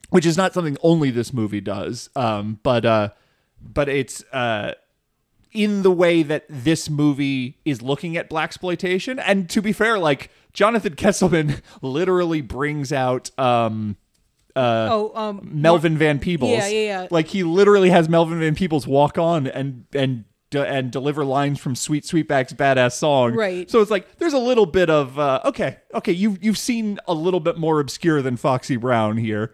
which 0.09 0.25
is 0.25 0.35
not 0.35 0.53
something 0.55 0.77
only 0.81 1.11
this 1.11 1.31
movie 1.31 1.61
does. 1.61 2.09
Um, 2.15 2.59
but 2.63 2.83
uh, 2.85 3.09
but 3.61 3.87
it's 3.87 4.23
uh, 4.33 4.73
in 5.53 5.83
the 5.83 5.91
way 5.91 6.23
that 6.23 6.45
this 6.49 6.89
movie 6.89 7.59
is 7.65 7.81
looking 7.83 8.17
at 8.17 8.29
blaxploitation. 8.29 9.21
And 9.23 9.47
to 9.51 9.61
be 9.61 9.71
fair, 9.73 9.99
like 9.99 10.31
Jonathan 10.57 10.95
Kesselman 10.95 11.61
literally 11.83 12.41
brings 12.41 12.91
out 12.91 13.29
um, 13.39 13.95
oh, 14.55 15.11
um, 15.13 15.47
Melvin 15.53 15.99
Van 15.99 16.17
Peebles. 16.17 16.49
Yeah, 16.49 16.67
yeah, 16.67 17.01
yeah. 17.01 17.07
Like 17.11 17.27
he 17.27 17.43
literally 17.43 17.91
has 17.91 18.09
Melvin 18.09 18.39
Van 18.39 18.55
Peebles 18.55 18.87
walk 18.87 19.19
on 19.19 19.45
and 19.45 19.85
and 19.93 20.25
de- 20.49 20.67
and 20.67 20.89
deliver 20.89 21.23
lines 21.23 21.59
from 21.59 21.75
Sweet 21.75 22.05
Sweetback's 22.05 22.53
badass 22.53 22.93
song. 22.93 23.35
Right. 23.35 23.69
So 23.69 23.81
it's 23.81 23.91
like 23.91 24.17
there's 24.17 24.33
a 24.33 24.39
little 24.39 24.65
bit 24.65 24.89
of 24.89 25.19
uh, 25.19 25.41
okay, 25.45 25.77
okay, 25.93 26.11
you've 26.11 26.43
you've 26.43 26.57
seen 26.57 26.97
a 27.07 27.13
little 27.13 27.39
bit 27.39 27.59
more 27.59 27.79
obscure 27.79 28.23
than 28.23 28.35
Foxy 28.35 28.77
Brown 28.77 29.17
here. 29.17 29.53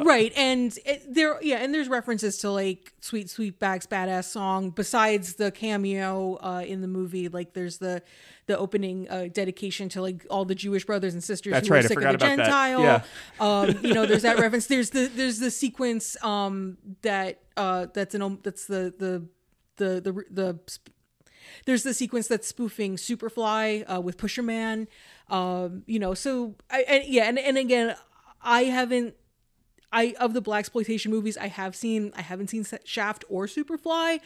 right 0.06 0.32
and 0.36 0.78
it, 0.84 1.14
there 1.14 1.42
yeah 1.42 1.56
and 1.56 1.72
there's 1.74 1.88
references 1.88 2.38
to 2.38 2.50
like 2.50 2.92
sweet 3.00 3.26
sweetback's 3.28 3.86
badass 3.86 4.24
song 4.24 4.70
besides 4.70 5.34
the 5.34 5.50
cameo 5.50 6.36
uh 6.42 6.62
in 6.66 6.80
the 6.80 6.88
movie 6.88 7.28
like 7.28 7.52
there's 7.54 7.78
the 7.78 8.02
the 8.46 8.58
opening 8.58 9.08
uh 9.10 9.28
dedication 9.32 9.88
to 9.88 10.02
like 10.02 10.26
all 10.30 10.44
the 10.44 10.54
jewish 10.54 10.84
brothers 10.84 11.14
and 11.14 11.22
sisters 11.22 11.52
That's 11.52 11.68
who 11.68 11.74
right, 11.74 11.84
are 11.84 11.88
sick 11.88 12.00
of 12.02 12.12
the 12.12 12.18
gentile 12.18 12.80
Yeah. 12.82 13.02
um 13.40 13.78
you 13.82 13.94
know 13.94 14.06
there's 14.06 14.22
that 14.22 14.38
reference 14.38 14.66
there's 14.66 14.90
the 14.90 15.06
there's 15.06 15.38
the 15.38 15.50
sequence 15.50 16.16
um 16.24 16.78
that 17.02 17.40
uh 17.56 17.86
that's 17.92 18.14
an 18.14 18.38
that's 18.42 18.66
the 18.66 18.92
the 18.98 19.26
the 19.76 20.00
the 20.00 20.24
the 20.30 20.58
sp- 20.66 20.92
there's 21.66 21.82
the 21.82 21.94
sequence 21.94 22.28
that's 22.28 22.46
spoofing 22.46 22.96
Superfly 22.96 23.84
uh, 23.92 24.00
with 24.00 24.16
Pusherman. 24.16 24.86
Um, 25.28 25.82
you 25.86 25.98
know, 25.98 26.14
so 26.14 26.54
I 26.70 26.82
and 26.88 27.04
yeah, 27.06 27.24
and, 27.24 27.38
and 27.38 27.58
again, 27.58 27.96
I 28.42 28.64
haven't. 28.64 29.14
I 29.92 30.14
of 30.20 30.34
the 30.34 30.42
blaxploitation 30.42 31.08
movies 31.08 31.36
I 31.36 31.48
have 31.48 31.74
seen, 31.74 32.12
I 32.16 32.22
haven't 32.22 32.48
seen 32.48 32.64
Shaft 32.84 33.24
or 33.28 33.46
Superfly. 33.46 34.20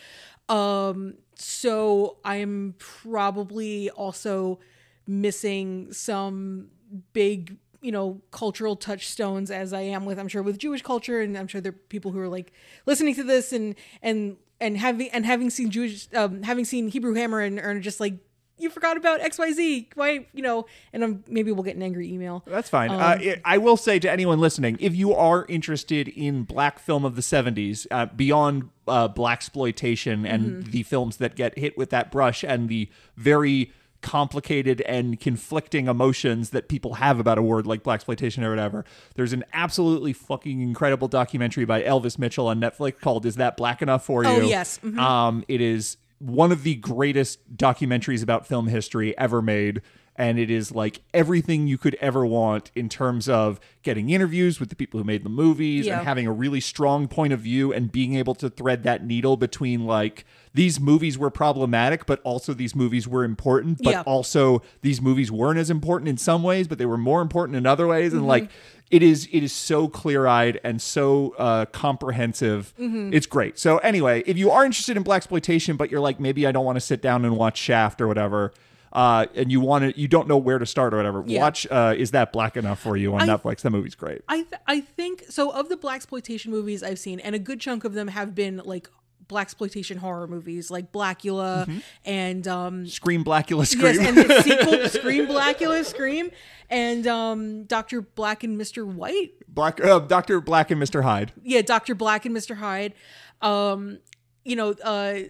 Um, 0.49 1.15
so 1.37 2.19
I'm 2.25 2.75
probably 2.79 3.91
also 3.91 4.61
missing 5.07 5.93
some 5.93 6.69
big 7.13 7.57
you 7.81 7.93
know 7.93 8.23
cultural 8.31 8.77
touchstones 8.77 9.51
as 9.51 9.75
i 9.75 9.83
am 9.83 10.07
with 10.07 10.19
i'm 10.19 10.29
sure 10.29 10.43
with 10.43 10.57
jewish 10.57 10.81
culture 10.81 11.21
and 11.21 11.37
i'm 11.37 11.47
sure 11.47 11.61
there 11.61 11.71
are 11.71 11.81
people 11.91 12.13
who 12.13 12.19
are 12.19 12.29
like 12.29 12.51
listening 12.87 13.15
to 13.15 13.23
this 13.23 13.53
and 13.53 13.75
and 14.01 14.39
and 14.59 14.79
having 14.79 15.11
and 15.11 15.27
having 15.27 15.51
seen 15.51 15.71
jewish 15.71 16.09
um 16.15 16.43
having 16.43 16.65
seen 16.65 16.89
hebrew 16.89 17.13
hammer 17.13 17.41
and 17.41 17.59
are 17.59 17.79
just 17.79 18.01
like 18.01 18.15
you 18.59 18.71
forgot 18.71 18.97
about 18.97 19.21
xyz 19.21 19.87
why 19.97 20.27
you 20.33 20.43
know 20.43 20.65
and 20.93 21.03
I'm, 21.05 21.25
maybe 21.29 21.51
we'll 21.53 21.65
get 21.65 21.77
an 21.77 21.83
angry 21.83 22.11
email 22.13 22.43
That's 22.47 22.69
fine. 22.69 22.91
Um, 22.91 23.01
uh, 23.01 23.05
I- 23.05 23.41
I 23.45 23.59
will 23.59 23.77
say 23.77 23.99
to 23.99 24.11
anyone 24.11 24.39
listening, 24.39 24.77
if 24.81 24.95
you 24.95 25.13
are 25.15 25.45
interested 25.49 26.09
in 26.09 26.45
black 26.45 26.79
film 26.79 27.05
of 27.05 27.17
the 27.17 27.23
70s, 27.23 27.87
uh, 27.91 28.07
beyond 28.07 28.71
uh, 28.87 29.09
blaxploitation 29.09 30.27
and 30.29 30.45
Mm-hmm. 30.45 30.71
the 30.71 30.83
films 30.83 31.17
that 31.19 31.35
get 31.37 31.59
hit 31.59 31.77
with 31.79 31.91
that 31.91 32.11
brush 32.13 32.45
and 32.45 32.69
the 32.69 32.89
very 33.17 33.73
complicated 34.03 34.83
and 34.83 35.19
conflicting 35.19 35.87
emotions 35.89 36.51
that 36.51 36.69
people 36.69 36.95
have 36.95 37.19
about 37.19 37.39
a 37.39 37.43
word 37.43 37.67
like 37.67 37.83
blaxploitation 37.83 38.43
or 38.45 38.51
whatever, 38.51 38.85
there's 39.15 39.33
an 39.33 39.43
absolutely 39.55 40.13
fucking 40.13 40.61
incredible 40.61 41.09
documentary 41.09 41.65
by 41.65 41.83
Elvis 41.83 42.19
Mitchell 42.19 42.47
on 42.49 42.61
Netflix 42.61 43.01
called 43.01 43.25
"Is 43.25 43.37
That 43.37 43.57
Black 43.57 43.81
Enough 43.81 44.05
for 44.05 44.23
You?" 44.23 44.29
Oh, 44.31 44.41
yes. 44.43 44.79
Mhm. 44.85 44.99
Um, 44.99 45.45
it 45.49 45.61
is 45.63 45.97
one 46.25 46.53
of 46.53 46.63
the 46.63 46.75
greatest 46.77 47.57
documentaries 47.57 48.23
about 48.23 48.47
film 48.47 48.69
history 48.69 49.17
ever 49.19 49.43
made. 49.43 49.83
And 50.17 50.39
it 50.39 50.49
is 50.51 50.71
like 50.73 51.01
everything 51.13 51.67
you 51.67 51.77
could 51.77 51.97
ever 52.01 52.25
want 52.25 52.71
in 52.75 52.89
terms 52.89 53.29
of 53.29 53.59
getting 53.83 54.11
interviews 54.11 54.61
with 54.61 54.69
the 54.69 54.77
people 54.77 54.99
who 54.99 55.05
made 55.05 55.25
the 55.25 55.29
movies 55.29 55.87
Yeah. 55.87 55.99
and 55.99 56.07
having 56.07 56.27
a 56.27 56.33
really 56.33 56.61
strong 56.61 57.09
point 57.09 57.33
of 57.33 57.41
view 57.41 57.73
and 57.73 57.91
being 57.91 58.15
able 58.15 58.35
to 58.37 58.49
thread 58.49 58.85
that 58.85 59.05
needle 59.05 59.37
between 59.37 59.87
like 59.87 60.25
these 60.55 60.79
movies 60.79 61.19
were 61.19 61.31
problematic, 61.31 62.07
but 62.07 62.21
also 62.23 62.55
these 62.55 62.77
movies 62.77 63.09
were 63.09 63.25
important, 63.25 63.79
but 63.83 63.91
Yeah. 63.91 64.01
also 64.03 64.63
these 64.83 65.01
movies 65.01 65.33
weren't 65.33 65.59
as 65.59 65.69
important 65.69 66.09
in 66.09 66.17
some 66.17 66.45
ways, 66.45 66.69
but 66.69 66.79
they 66.79 66.87
were 66.87 66.97
more 66.97 67.21
important 67.21 67.57
in 67.57 67.67
other 67.67 67.89
ways. 67.89 68.11
Mm-hmm. 68.11 68.19
And 68.19 68.29
like 68.29 68.51
it 68.91 69.03
is 69.03 69.29
it 69.33 69.43
is 69.43 69.53
so 69.53 69.89
clear 69.89 70.27
eyed 70.29 70.61
and 70.63 70.81
so 70.81 71.35
uh, 71.39 71.65
comprehensive. 71.67 72.73
Mm-hmm. 72.79 73.13
It's 73.13 73.27
great. 73.27 73.59
So 73.59 73.79
anyway, 73.79 74.23
if 74.27 74.37
you 74.39 74.51
are 74.51 74.65
interested 74.65 74.97
in 74.97 75.03
blaxploitation, 75.03 75.77
but 75.77 75.91
you're 75.91 76.01
like 76.01 76.21
maybe 76.21 76.47
I 76.47 76.53
don't 76.53 76.65
want 76.65 76.77
to 76.77 76.81
sit 76.81 77.03
down 77.03 77.25
and 77.25 77.37
watch 77.37 77.59
Shaft 77.59 78.01
or 78.01 78.07
whatever. 78.07 78.53
Uh, 78.95 79.27
and 79.35 79.51
you 79.51 79.61
want 79.61 79.83
to, 79.93 80.01
you 80.01 80.07
don't 80.07 80.29
know 80.29 80.37
where 80.39 80.59
to 80.59 80.65
start 80.67 80.95
or 80.95 80.99
whatever. 80.99 81.25
Yeah. 81.27 81.41
Watch, 81.43 81.67
uh, 81.69 81.95
is 81.97 82.13
that 82.13 82.33
black 82.33 82.57
enough 82.57 82.79
for 82.79 82.97
you 82.97 83.13
on 83.15 83.23
I- 83.23 83.27
Netflix? 83.27 83.63
That 83.63 83.71
movie's 83.71 83.97
great. 83.97 84.23
I 84.29 84.43
th- 84.43 84.63
I 84.69 84.81
think 84.83 85.25
so. 85.29 85.51
Of 85.51 85.69
the 85.69 85.77
blaxploitation 85.77 86.47
movies 86.47 86.83
I've 86.85 87.01
seen, 87.01 87.19
and 87.19 87.35
a 87.35 87.41
good 87.41 87.59
chunk 87.61 87.83
of 87.85 87.95
them 87.95 88.07
have 88.09 88.35
been 88.37 88.63
like 88.65 88.89
blaxploitation 89.27 89.97
horror 89.97 90.27
movies, 90.29 90.71
like 90.71 90.93
Blacula 90.93 91.67
Mm-hmm. 91.67 91.79
and 92.05 92.47
um, 92.47 92.87
Scream, 92.87 93.25
Blacula, 93.25 93.67
Scream. 93.67 93.95
yes, 93.97 94.07
and 94.07 94.17
the 94.19 94.43
sequel 94.43 94.89
Scream, 94.89 95.27
Blacula, 95.27 95.85
Scream, 95.85 96.31
and 96.71 97.07
um, 97.07 97.65
Doctor 97.65 98.01
Black 98.03 98.45
and 98.45 98.57
Mister 98.59 98.85
White. 98.87 99.33
Black, 99.49 99.83
uh, 99.85 99.99
Doctor 100.01 100.41
Black 100.41 100.71
and 100.71 100.81
Mr. 100.81 101.03
Hyde. 101.03 101.33
Yeah, 101.43 101.63
Doctor 101.63 101.95
Black 101.95 102.27
and 102.27 102.35
Mister 102.35 102.55
Hyde. 102.55 102.95
Um, 103.43 103.99
you 104.45 104.55
know, 104.57 104.71
uh. 104.85 105.21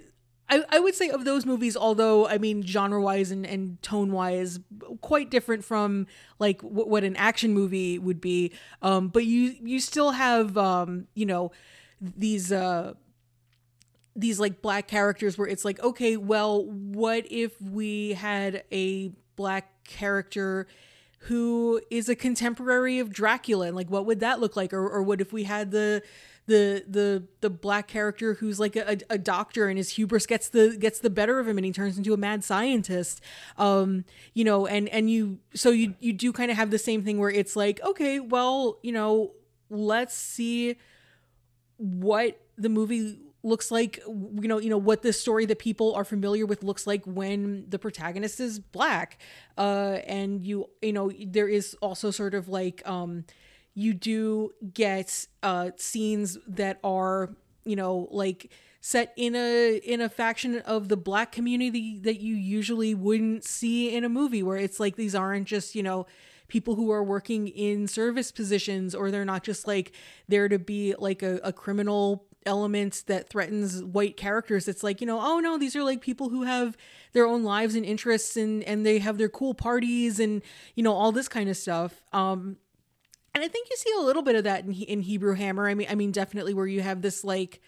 I, 0.48 0.62
I 0.68 0.78
would 0.78 0.94
say 0.94 1.08
of 1.08 1.24
those 1.24 1.46
movies, 1.46 1.76
although 1.76 2.26
I 2.28 2.38
mean 2.38 2.62
genre 2.62 3.00
wise 3.00 3.30
and, 3.30 3.46
and 3.46 3.80
tone 3.82 4.12
wise, 4.12 4.60
quite 5.00 5.30
different 5.30 5.64
from 5.64 6.06
like 6.38 6.60
w- 6.60 6.86
what 6.86 7.02
an 7.04 7.16
action 7.16 7.54
movie 7.54 7.98
would 7.98 8.20
be. 8.20 8.52
Um, 8.82 9.08
but 9.08 9.24
you 9.24 9.54
you 9.62 9.80
still 9.80 10.12
have 10.12 10.58
um, 10.58 11.06
you 11.14 11.24
know 11.26 11.50
these 12.00 12.52
uh, 12.52 12.92
these 14.14 14.38
like 14.38 14.60
black 14.60 14.86
characters 14.86 15.38
where 15.38 15.48
it's 15.48 15.64
like 15.64 15.82
okay, 15.82 16.16
well, 16.16 16.64
what 16.64 17.24
if 17.30 17.60
we 17.60 18.12
had 18.12 18.64
a 18.70 19.12
black 19.36 19.84
character 19.84 20.66
who 21.20 21.80
is 21.90 22.10
a 22.10 22.14
contemporary 22.14 22.98
of 22.98 23.10
Dracula 23.10 23.66
and 23.68 23.76
like 23.76 23.90
what 23.90 24.04
would 24.04 24.20
that 24.20 24.40
look 24.40 24.56
like 24.56 24.74
or 24.74 24.86
or 24.86 25.02
what 25.02 25.22
if 25.22 25.32
we 25.32 25.44
had 25.44 25.70
the 25.70 26.02
the 26.46 26.84
the 26.86 27.24
the 27.40 27.50
black 27.50 27.88
character 27.88 28.34
who's 28.34 28.60
like 28.60 28.76
a, 28.76 28.98
a 29.08 29.18
doctor 29.18 29.68
and 29.68 29.78
his 29.78 29.90
hubris 29.90 30.26
gets 30.26 30.48
the 30.48 30.76
gets 30.78 30.98
the 30.98 31.10
better 31.10 31.38
of 31.38 31.48
him 31.48 31.56
and 31.56 31.64
he 31.64 31.72
turns 31.72 31.96
into 31.96 32.12
a 32.12 32.16
mad 32.16 32.44
scientist. 32.44 33.20
Um 33.56 34.04
you 34.34 34.44
know 34.44 34.66
and 34.66 34.88
and 34.90 35.10
you 35.10 35.38
so 35.54 35.70
you 35.70 35.94
you 36.00 36.12
do 36.12 36.32
kind 36.32 36.50
of 36.50 36.56
have 36.56 36.70
the 36.70 36.78
same 36.78 37.02
thing 37.02 37.18
where 37.18 37.30
it's 37.30 37.56
like 37.56 37.80
okay 37.82 38.20
well 38.20 38.78
you 38.82 38.92
know 38.92 39.32
let's 39.70 40.14
see 40.14 40.76
what 41.78 42.40
the 42.56 42.68
movie 42.68 43.18
looks 43.42 43.70
like 43.70 44.00
you 44.06 44.48
know 44.48 44.58
you 44.58 44.70
know 44.70 44.78
what 44.78 45.02
the 45.02 45.12
story 45.12 45.44
that 45.46 45.58
people 45.58 45.94
are 45.94 46.04
familiar 46.04 46.46
with 46.46 46.62
looks 46.62 46.86
like 46.86 47.04
when 47.06 47.64
the 47.68 47.78
protagonist 47.78 48.40
is 48.40 48.58
black. 48.58 49.18
Uh 49.56 49.98
and 50.06 50.44
you 50.44 50.68
you 50.82 50.92
know 50.92 51.10
there 51.26 51.48
is 51.48 51.74
also 51.80 52.10
sort 52.10 52.34
of 52.34 52.48
like 52.48 52.82
um 52.86 53.24
you 53.74 53.94
do 53.94 54.50
get 54.72 55.26
uh 55.42 55.70
scenes 55.76 56.38
that 56.46 56.78
are 56.84 57.30
you 57.64 57.76
know 57.76 58.08
like 58.10 58.50
set 58.80 59.12
in 59.16 59.34
a 59.34 59.76
in 59.78 60.00
a 60.00 60.08
faction 60.08 60.58
of 60.60 60.88
the 60.88 60.96
black 60.96 61.32
community 61.32 61.98
that 61.98 62.20
you 62.20 62.34
usually 62.34 62.94
wouldn't 62.94 63.44
see 63.44 63.94
in 63.94 64.04
a 64.04 64.08
movie 64.08 64.42
where 64.42 64.58
it's 64.58 64.78
like 64.78 64.96
these 64.96 65.14
aren't 65.14 65.46
just 65.46 65.74
you 65.74 65.82
know 65.82 66.06
people 66.48 66.74
who 66.74 66.90
are 66.90 67.02
working 67.02 67.48
in 67.48 67.88
service 67.88 68.30
positions 68.30 68.94
or 68.94 69.10
they're 69.10 69.24
not 69.24 69.42
just 69.42 69.66
like 69.66 69.92
there 70.28 70.48
to 70.48 70.58
be 70.58 70.94
like 70.98 71.22
a, 71.22 71.40
a 71.42 71.52
criminal 71.52 72.26
element 72.46 73.04
that 73.06 73.28
threatens 73.30 73.82
white 73.82 74.16
characters. 74.16 74.68
It's 74.68 74.82
like 74.82 75.00
you 75.00 75.06
know 75.06 75.18
oh 75.20 75.40
no 75.40 75.56
these 75.56 75.74
are 75.74 75.82
like 75.82 76.00
people 76.00 76.28
who 76.28 76.42
have 76.42 76.76
their 77.12 77.26
own 77.26 77.42
lives 77.42 77.74
and 77.74 77.84
interests 77.84 78.36
and 78.36 78.62
and 78.64 78.84
they 78.84 78.98
have 78.98 79.18
their 79.18 79.28
cool 79.28 79.54
parties 79.54 80.20
and 80.20 80.42
you 80.74 80.82
know 80.82 80.92
all 80.92 81.12
this 81.12 81.28
kind 81.28 81.48
of 81.48 81.56
stuff. 81.56 82.02
Um 82.12 82.58
and 83.34 83.42
i 83.42 83.48
think 83.48 83.68
you 83.70 83.76
see 83.76 83.92
a 83.98 84.00
little 84.02 84.22
bit 84.22 84.36
of 84.36 84.44
that 84.44 84.64
in, 84.64 84.72
in 84.72 85.00
hebrew 85.00 85.34
hammer. 85.34 85.68
I 85.68 85.74
mean 85.74 85.88
i 85.90 85.94
mean 85.94 86.12
definitely 86.12 86.54
where 86.54 86.66
you 86.66 86.82
have 86.82 87.02
this 87.02 87.24
like 87.24 87.60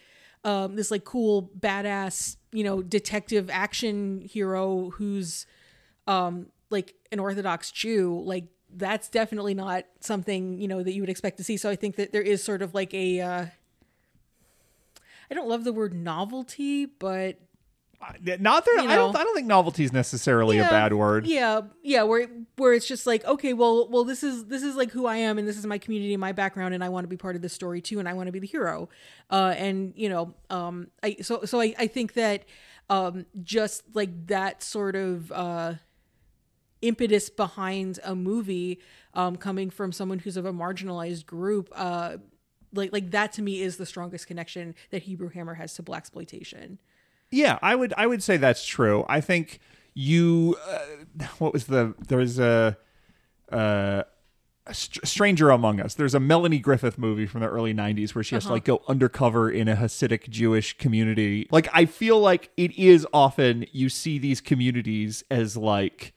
um 0.45 0.77
this 0.77 0.91
like 0.91 1.05
cool 1.05 1.51
badass 1.59 2.37
you 2.53 2.65
know 2.65 2.83
detective 2.83 3.51
action 3.51 4.21
hero 4.21 4.91
who's 4.91 5.47
um 6.07 6.47
like 6.71 6.95
an 7.13 7.19
orthodox 7.19 7.71
jew 7.71 8.23
like 8.25 8.47
that's 8.75 9.09
definitely 9.09 9.55
not 9.55 9.85
something 10.01 10.59
you 10.59 10.69
know 10.69 10.83
that 10.83 10.93
you 10.93 11.01
would 11.01 11.09
expect 11.11 11.37
to 11.39 11.45
see. 11.45 11.57
So 11.57 11.71
i 11.71 11.77
think 11.77 11.97
that 11.97 12.13
there 12.13 12.23
is 12.23 12.43
sort 12.43 12.63
of 12.63 12.75
like 12.75 12.93
a 12.95 13.21
uh 13.21 13.47
I 15.31 15.35
don't 15.35 15.49
love 15.49 15.65
the 15.65 15.73
word 15.73 15.93
novelty, 15.93 16.87
but 16.87 17.41
not 18.41 18.65
that 18.65 18.83
You 18.83 18.91
I 18.91 18.97
don't. 18.97 19.17
I 19.17 19.25
don't 19.25 19.35
think 19.35 19.47
novelty 19.47 19.85
is 19.85 19.93
necessarily 19.93 20.59
a 20.59 20.63
bad 20.63 20.93
word. 20.93 21.27
Yeah, 21.27 21.63
yeah, 21.83 22.03
where 22.03 22.29
where 22.57 22.73
it's 22.73 22.87
just 22.87 23.07
like, 23.07 23.25
okay, 23.25 23.53
well, 23.53 23.89
well, 23.89 24.05
this 24.05 24.23
is 24.23 24.47
this 24.47 24.63
is 24.63 24.77
like 24.77 24.91
who 24.91 25.07
I 25.07 25.17
am, 25.17 25.39
and 25.39 25.47
this 25.47 25.57
is 25.57 25.67
my 25.67 25.79
community, 25.79 26.15
and 26.15 26.21
my 26.21 26.33
background, 26.33 26.75
and 26.75 26.85
I 26.85 26.89
want 26.89 27.05
to 27.05 27.09
be 27.09 27.17
part 27.17 27.37
of 27.37 27.43
this 27.43 27.53
story 27.53 27.81
too, 27.81 27.99
and 27.99 28.09
I 28.09 28.13
want 28.13 28.27
to 28.27 28.33
be 28.33 28.39
the 28.39 28.47
hero, 28.47 28.89
uh, 29.31 29.55
and 29.57 29.93
you 29.97 30.09
know, 30.09 30.35
um, 30.51 30.89
I 31.03 31.17
so 31.23 31.45
so 31.45 31.61
I 31.61 31.75
I 31.79 31.87
think 31.87 32.15
that 32.15 32.45
um, 32.91 33.27
just 33.43 33.83
like 33.95 34.27
that 34.27 34.63
sort 34.63 34.97
of 34.97 35.33
uh, 35.33 35.75
impetus 36.83 37.31
behind 37.31 37.99
a 38.05 38.15
movie 38.15 38.81
um, 39.15 39.37
coming 39.37 39.71
from 39.71 39.93
someone 39.93 40.19
who's 40.19 40.37
of 40.37 40.45
a 40.45 40.53
marginalized 40.53 41.27
group, 41.27 41.71
uh, 41.75 42.19
like 42.73 42.93
like 42.93 43.11
that 43.13 43.33
to 43.33 43.43
me 43.43 43.63
is 43.63 43.77
the 43.77 43.87
strongest 43.87 44.27
connection 44.27 44.75
that 44.91 45.03
Hebrew 45.03 45.31
Hammer 45.31 45.55
has 45.55 45.75
to 45.75 45.83
blaxploitation. 45.83 46.79
Yeah, 47.31 47.59
I 47.63 47.75
would 47.75 47.93
I 47.97 48.07
would 48.07 48.23
say 48.23 48.37
that's 48.37 48.65
true. 48.65 49.05
I 49.09 49.21
think 49.21 49.61
you 49.95 50.57
uh, 50.69 51.25
what 51.39 51.53
was 51.53 51.67
the 51.67 51.95
there 52.09 52.19
was 52.19 52.39
a 52.39 52.77
uh 53.51 54.03
a 54.67 54.75
Stranger 54.75 55.51
Among 55.51 55.81
Us. 55.81 55.95
There's 55.95 56.15
a 56.15 56.21
Melanie 56.21 56.59
Griffith 56.59 56.99
movie 56.99 57.27
from 57.27 57.41
the 57.41 57.47
early 57.47 57.73
90s 57.73 58.15
where 58.17 58.25
she 58.25 58.35
has 58.35 58.47
to 58.47 58.53
like 58.53 58.65
go 58.65 58.83
undercover 58.89 59.49
in 59.49 59.69
a 59.69 59.77
Hasidic 59.77 60.29
Jewish 60.29 60.77
community. 60.77 61.47
Like 61.53 61.69
I 61.73 61.85
feel 61.87 62.19
like 62.19 62.51
it 62.57 62.77
is 62.77 63.07
often 63.13 63.67
you 63.71 63.89
see 63.89 64.19
these 64.19 64.41
communities 64.41 65.23
as 65.31 65.57
like 65.57 66.15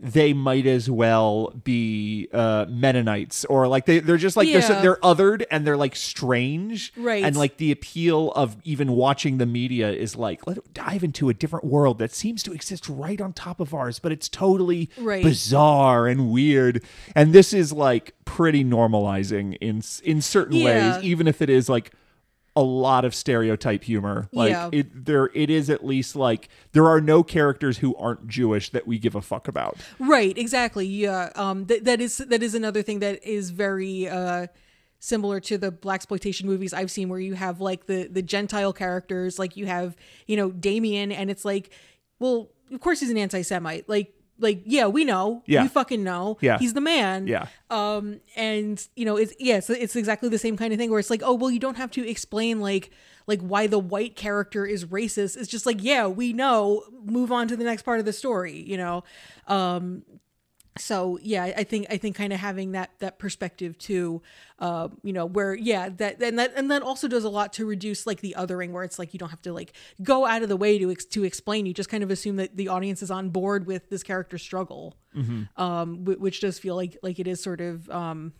they 0.00 0.32
might 0.32 0.64
as 0.64 0.88
well 0.88 1.52
be 1.64 2.28
uh 2.32 2.66
Mennonites 2.68 3.44
or 3.46 3.66
like 3.66 3.84
they 3.86 3.98
they're 3.98 4.16
just 4.16 4.36
like 4.36 4.46
they're 4.46 4.80
they're 4.80 4.96
othered 4.96 5.44
and 5.50 5.66
they're 5.66 5.76
like 5.76 5.96
strange 5.96 6.92
Right. 6.96 7.24
and 7.24 7.36
like 7.36 7.56
the 7.56 7.72
appeal 7.72 8.30
of 8.32 8.56
even 8.62 8.92
watching 8.92 9.38
the 9.38 9.46
media 9.46 9.90
is 9.90 10.14
like 10.14 10.46
let 10.46 10.58
it 10.58 10.72
dive 10.72 11.02
into 11.02 11.28
a 11.28 11.34
different 11.34 11.64
world 11.64 11.98
that 11.98 12.12
seems 12.12 12.44
to 12.44 12.52
exist 12.52 12.88
right 12.88 13.20
on 13.20 13.32
top 13.32 13.58
of 13.58 13.74
ours 13.74 13.98
but 13.98 14.12
it's 14.12 14.28
totally 14.28 14.88
Right. 14.98 15.22
bizarre 15.24 16.06
and 16.06 16.30
weird 16.30 16.84
and 17.16 17.32
this 17.32 17.52
is 17.52 17.72
like 17.72 18.14
pretty 18.24 18.64
normalizing 18.64 19.56
in 19.60 19.82
in 20.04 20.22
certain 20.22 20.56
Yeah. 20.58 20.96
ways 20.96 21.04
even 21.04 21.26
if 21.26 21.42
it 21.42 21.50
is 21.50 21.68
like 21.68 21.92
a 22.58 22.62
lot 22.62 23.04
of 23.04 23.14
stereotype 23.14 23.84
humor 23.84 24.28
like 24.32 24.50
Yeah. 24.50 24.70
it 24.72 25.04
there 25.04 25.30
it 25.34 25.48
is 25.50 25.70
at 25.70 25.84
least 25.84 26.16
like 26.16 26.48
there 26.72 26.86
are 26.86 27.00
no 27.00 27.22
characters 27.22 27.78
who 27.78 27.94
aren't 27.96 28.26
jewish 28.26 28.70
that 28.70 28.84
we 28.86 28.98
give 28.98 29.14
a 29.14 29.20
fuck 29.22 29.46
about 29.48 29.76
Right, 29.98 30.36
exactly. 30.36 30.86
Yeah, 30.86 31.30
um, 31.36 31.66
th- 31.66 31.84
that 31.84 32.00
is 32.00 32.18
that 32.18 32.42
is 32.42 32.54
another 32.54 32.82
thing 32.82 32.98
that 33.00 33.22
is 33.24 33.50
very 33.50 34.08
uh, 34.08 34.46
similar 34.98 35.38
to 35.40 35.56
the 35.58 35.70
blaxploitation 35.70 36.44
movies 36.44 36.72
I've 36.72 36.90
seen, 36.90 37.08
where 37.08 37.20
you 37.20 37.34
have 37.34 37.60
like 37.60 37.86
the 37.86 38.08
the 38.08 38.22
Gentile 38.22 38.72
characters, 38.72 39.38
like 39.38 39.56
you 39.56 39.66
have 39.66 39.94
you 40.26 40.36
know 40.36 40.50
Damien, 40.50 41.12
and 41.12 41.30
it's 41.30 41.44
like, 41.44 41.70
well, 42.18 42.50
of 42.72 42.80
course 42.80 43.00
he's 43.00 43.10
an 43.10 43.18
anti-Semite, 43.18 43.88
like. 43.88 44.12
Like 44.38 44.62
yeah, 44.64 44.86
we 44.86 45.04
know. 45.04 45.42
Yeah. 45.46 45.62
we 45.62 45.68
fucking 45.68 46.04
know. 46.04 46.38
Yeah. 46.40 46.58
he's 46.58 46.74
the 46.74 46.80
man. 46.80 47.26
Yeah. 47.26 47.46
Um, 47.70 48.20
and 48.36 48.86
you 48.94 49.04
know, 49.04 49.16
it's 49.16 49.34
yeah, 49.38 49.56
it's, 49.56 49.70
it's 49.70 49.96
exactly 49.96 50.28
the 50.28 50.38
same 50.38 50.56
kind 50.56 50.72
of 50.72 50.78
thing 50.78 50.90
where 50.90 51.00
it's 51.00 51.10
like, 51.10 51.22
oh 51.24 51.34
well, 51.34 51.50
you 51.50 51.58
don't 51.58 51.76
have 51.76 51.90
to 51.92 52.08
explain 52.08 52.60
like 52.60 52.90
like 53.26 53.40
why 53.40 53.66
the 53.66 53.78
white 53.78 54.16
character 54.16 54.64
is 54.64 54.84
racist. 54.86 55.36
It's 55.36 55.48
just 55.48 55.66
like 55.66 55.82
yeah, 55.82 56.06
we 56.06 56.32
know. 56.32 56.84
Move 57.04 57.32
on 57.32 57.48
to 57.48 57.56
the 57.56 57.64
next 57.64 57.82
part 57.82 57.98
of 57.98 58.04
the 58.04 58.12
story. 58.12 58.56
You 58.56 58.76
know. 58.76 59.04
Um, 59.46 60.02
so 60.78 61.18
yeah 61.22 61.44
i 61.56 61.64
think 61.64 61.86
i 61.90 61.96
think 61.96 62.14
kind 62.16 62.32
of 62.32 62.38
having 62.38 62.72
that 62.72 62.90
that 62.98 63.18
perspective 63.18 63.76
too 63.78 64.22
uh 64.60 64.88
you 65.02 65.12
know 65.12 65.26
where 65.26 65.54
yeah 65.54 65.88
that 65.88 66.22
and 66.22 66.38
that 66.38 66.52
and 66.56 66.70
that 66.70 66.82
also 66.82 67.08
does 67.08 67.24
a 67.24 67.28
lot 67.28 67.52
to 67.52 67.66
reduce 67.66 68.06
like 68.06 68.20
the 68.20 68.34
othering 68.38 68.70
where 68.70 68.84
it's 68.84 68.98
like 68.98 69.12
you 69.12 69.18
don't 69.18 69.30
have 69.30 69.42
to 69.42 69.52
like 69.52 69.72
go 70.02 70.24
out 70.26 70.42
of 70.42 70.48
the 70.48 70.56
way 70.56 70.78
to 70.78 70.90
ex- 70.90 71.04
to 71.04 71.24
explain. 71.24 71.66
You 71.66 71.74
just 71.74 71.88
kind 71.88 72.02
of 72.02 72.10
assume 72.10 72.36
that 72.36 72.56
the 72.56 72.68
audience 72.68 73.02
is 73.02 73.10
on 73.10 73.30
board 73.30 73.66
with 73.66 73.90
this 73.90 74.02
character's 74.02 74.42
struggle 74.42 74.96
um 75.56 76.04
wh- 76.04 76.20
which 76.20 76.40
does 76.40 76.58
feel 76.58 76.76
like 76.76 76.96
like 77.02 77.18
it 77.18 77.26
is 77.26 77.42
sort 77.42 77.60
of 77.60 77.90
um 77.90 78.32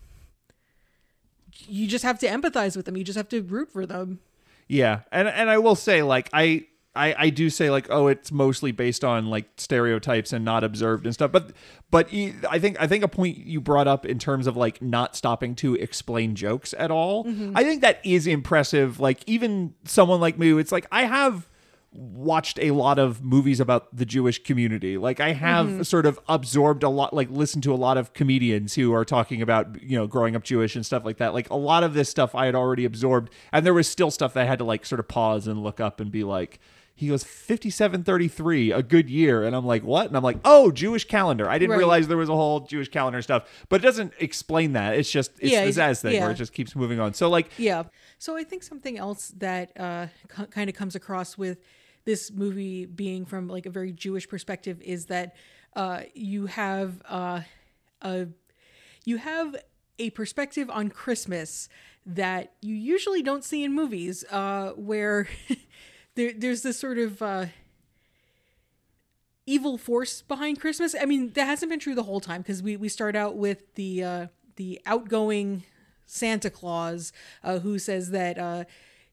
you 1.67 1.87
just 1.89 2.05
have 2.05 2.19
to 2.21 2.27
empathize 2.29 2.77
with 2.77 2.87
them. 2.87 2.97
You 2.97 3.03
just 3.05 3.17
have 3.17 3.29
to 3.31 3.43
root 3.43 3.73
for 3.73 3.85
them. 3.87 4.21
Yeah, 4.69 5.01
and 5.11 5.27
and 5.27 5.51
I 5.51 5.59
will 5.59 5.75
say 5.75 6.03
like 6.03 6.29
I. 6.33 6.67
I, 6.95 7.15
I 7.17 7.31
do 7.31 7.51
say 7.51 7.71
like 7.71 7.87
oh 7.91 8.09
it's 8.09 8.33
mostly 8.33 8.73
based 8.73 9.05
on 9.05 9.27
like 9.27 9.49
stereotypes 9.57 10.33
and 10.33 10.45
not 10.45 10.65
observed 10.65 11.05
and 11.05 11.15
stuff 11.15 11.31
but 11.31 11.53
but 11.91 12.09
I 12.13 12.59
think 12.59 12.81
I 12.81 12.87
think 12.87 13.05
a 13.05 13.09
point 13.09 13.39
you 13.39 13.61
brought 13.61 13.87
up 13.87 14.05
in 14.05 14.19
terms 14.19 14.47
of 14.47 14.57
like 14.57 14.83
not 14.83 15.15
stopping 15.15 15.55
to 15.57 15.75
explain 15.75 16.35
jokes 16.35 16.75
at 16.77 16.91
all 16.91 17.25
mm-hmm. 17.25 17.53
I 17.57 17.63
think 17.63 17.83
that 17.83 18.05
is 18.05 18.27
impressive 18.27 19.01
like 19.01 19.23
even 19.27 19.75
someone 19.85 20.21
like 20.21 20.39
me 20.39 20.59
it's 20.59 20.73
like 20.73 20.87
I 20.91 21.05
have 21.05 21.49
watched 21.93 22.59
a 22.59 22.71
lot 22.73 22.99
of 22.99 23.23
movies 23.23 23.61
about 23.61 23.95
the 23.97 24.05
Jewish 24.05 24.43
community. 24.43 24.99
Like 24.99 25.21
I 25.21 25.33
have 25.33 25.67
mm-hmm. 25.67 25.83
sort 25.83 26.07
of 26.07 26.19
absorbed 26.29 26.83
a 26.83 26.89
lot 26.89 27.15
like 27.15 27.31
listened 27.31 27.63
to 27.65 27.73
a 27.73 27.77
lot 27.77 27.97
of 27.97 28.13
comedians 28.13 28.75
who 28.75 28.93
are 28.93 29.05
talking 29.05 29.41
about, 29.41 29.83
you 29.83 29.97
know, 29.97 30.07
growing 30.07 30.37
up 30.37 30.45
Jewish 30.45 30.77
and 30.77 30.85
stuff 30.85 31.05
like 31.05 31.17
that. 31.17 31.33
Like 31.33 31.49
a 31.51 31.57
lot 31.57 31.85
of 31.85 31.95
this 31.95 32.09
stuff 32.09 32.35
I 32.35 32.47
had 32.47 32.55
already 32.55 32.85
absorbed 32.85 33.33
and 33.53 33.65
there 33.65 33.75
was 33.75 33.89
still 33.89 34.11
stuff 34.11 34.35
that 34.35 34.43
I 34.43 34.47
had 34.47 34.59
to 34.59 34.65
like 34.65 34.85
sort 34.85 35.01
of 35.01 35.09
pause 35.09 35.47
and 35.47 35.63
look 35.63 35.81
up 35.81 36.01
and 36.01 36.11
be 36.11 36.25
like 36.25 36.61
he 36.99 37.09
goes 37.09 37.23
5733 37.25 38.73
a 38.73 38.83
good 38.83 39.09
year 39.09 39.45
and 39.45 39.55
i'm 39.57 39.65
like 39.65 39.83
what 39.85 40.07
and 40.09 40.17
i'm 40.17 40.23
like 40.23 40.39
oh 40.45 40.71
jewish 40.71 41.05
calendar 41.07 41.49
i 41.49 41.59
didn't 41.59 41.71
Right. 41.71 41.79
realize 41.79 42.09
there 42.09 42.17
was 42.17 42.29
a 42.29 42.35
whole 42.35 42.61
jewish 42.61 42.89
calendar 42.89 43.23
stuff 43.23 43.49
but 43.69 43.81
it 43.81 43.85
doesn't 43.85 44.13
explain 44.19 44.73
that 44.73 44.95
it's 44.99 45.11
just 45.11 45.31
it's 45.41 45.53
Yeah, 45.53 45.65
the 45.65 45.71
zaz 45.71 46.01
thing 46.03 46.15
yeah. 46.15 46.23
where 46.23 46.31
it 46.33 46.35
just 46.35 46.53
keeps 46.53 46.75
moving 46.77 46.99
on 47.01 47.15
so 47.15 47.29
like 47.31 47.49
Yeah. 47.59 47.85
So 48.19 48.37
I 48.37 48.43
think 48.45 48.63
something 48.65 48.99
else 48.99 49.33
that 49.39 49.71
uh, 49.79 50.09
c- 50.37 50.47
kind 50.47 50.69
of 50.69 50.75
comes 50.75 50.97
across 50.97 51.39
with 51.39 51.59
this 52.05 52.33
movie 52.33 52.85
being 52.85 53.25
from 53.25 53.47
like 53.47 53.65
a 53.65 53.71
very 53.71 53.93
Jewish 53.93 54.29
perspective 54.29 54.81
is 54.83 55.07
that 55.07 55.37
uh, 55.77 56.01
you 56.15 56.47
have 56.47 57.01
uh, 57.09 57.43
a 58.03 58.27
you 59.05 59.19
have 59.19 59.55
a 60.01 60.11
perspective 60.11 60.69
on 60.69 60.89
Christmas 60.89 61.69
that 62.05 62.55
you 62.61 62.75
usually 62.75 63.23
don't 63.23 63.45
see 63.45 63.63
in 63.63 63.73
movies, 63.73 64.25
uh, 64.33 64.71
where 64.71 65.29
there, 66.19 66.33
there's 66.37 66.63
this 66.63 66.77
sort 66.77 66.99
of 66.99 67.23
uh, 67.23 67.47
evil 69.47 69.79
force 69.79 70.21
behind 70.21 70.61
Christmas. 70.61 70.97
I 71.01 71.05
mean, 71.05 71.31
that 71.35 71.45
hasn't 71.45 71.71
been 71.71 71.79
true 71.79 71.95
the 71.95 72.03
whole 72.03 72.19
time 72.19 72.43
because 72.43 72.61
we 72.61 72.77
we 72.77 72.89
start 72.89 73.15
out 73.15 73.37
with 73.37 73.73
the 73.77 74.03
uh, 74.03 74.27
the 74.57 74.81
outgoing 74.85 75.63
Santa 76.07 76.51
Claus 76.51 77.13
uh, 77.45 77.61
who 77.61 77.79
says 77.79 78.11
that 78.11 78.37
uh, 78.37 78.65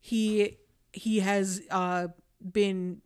he 0.02 0.58
he 0.94 1.20
has 1.20 1.62
uh, 1.70 2.08
been 2.52 3.02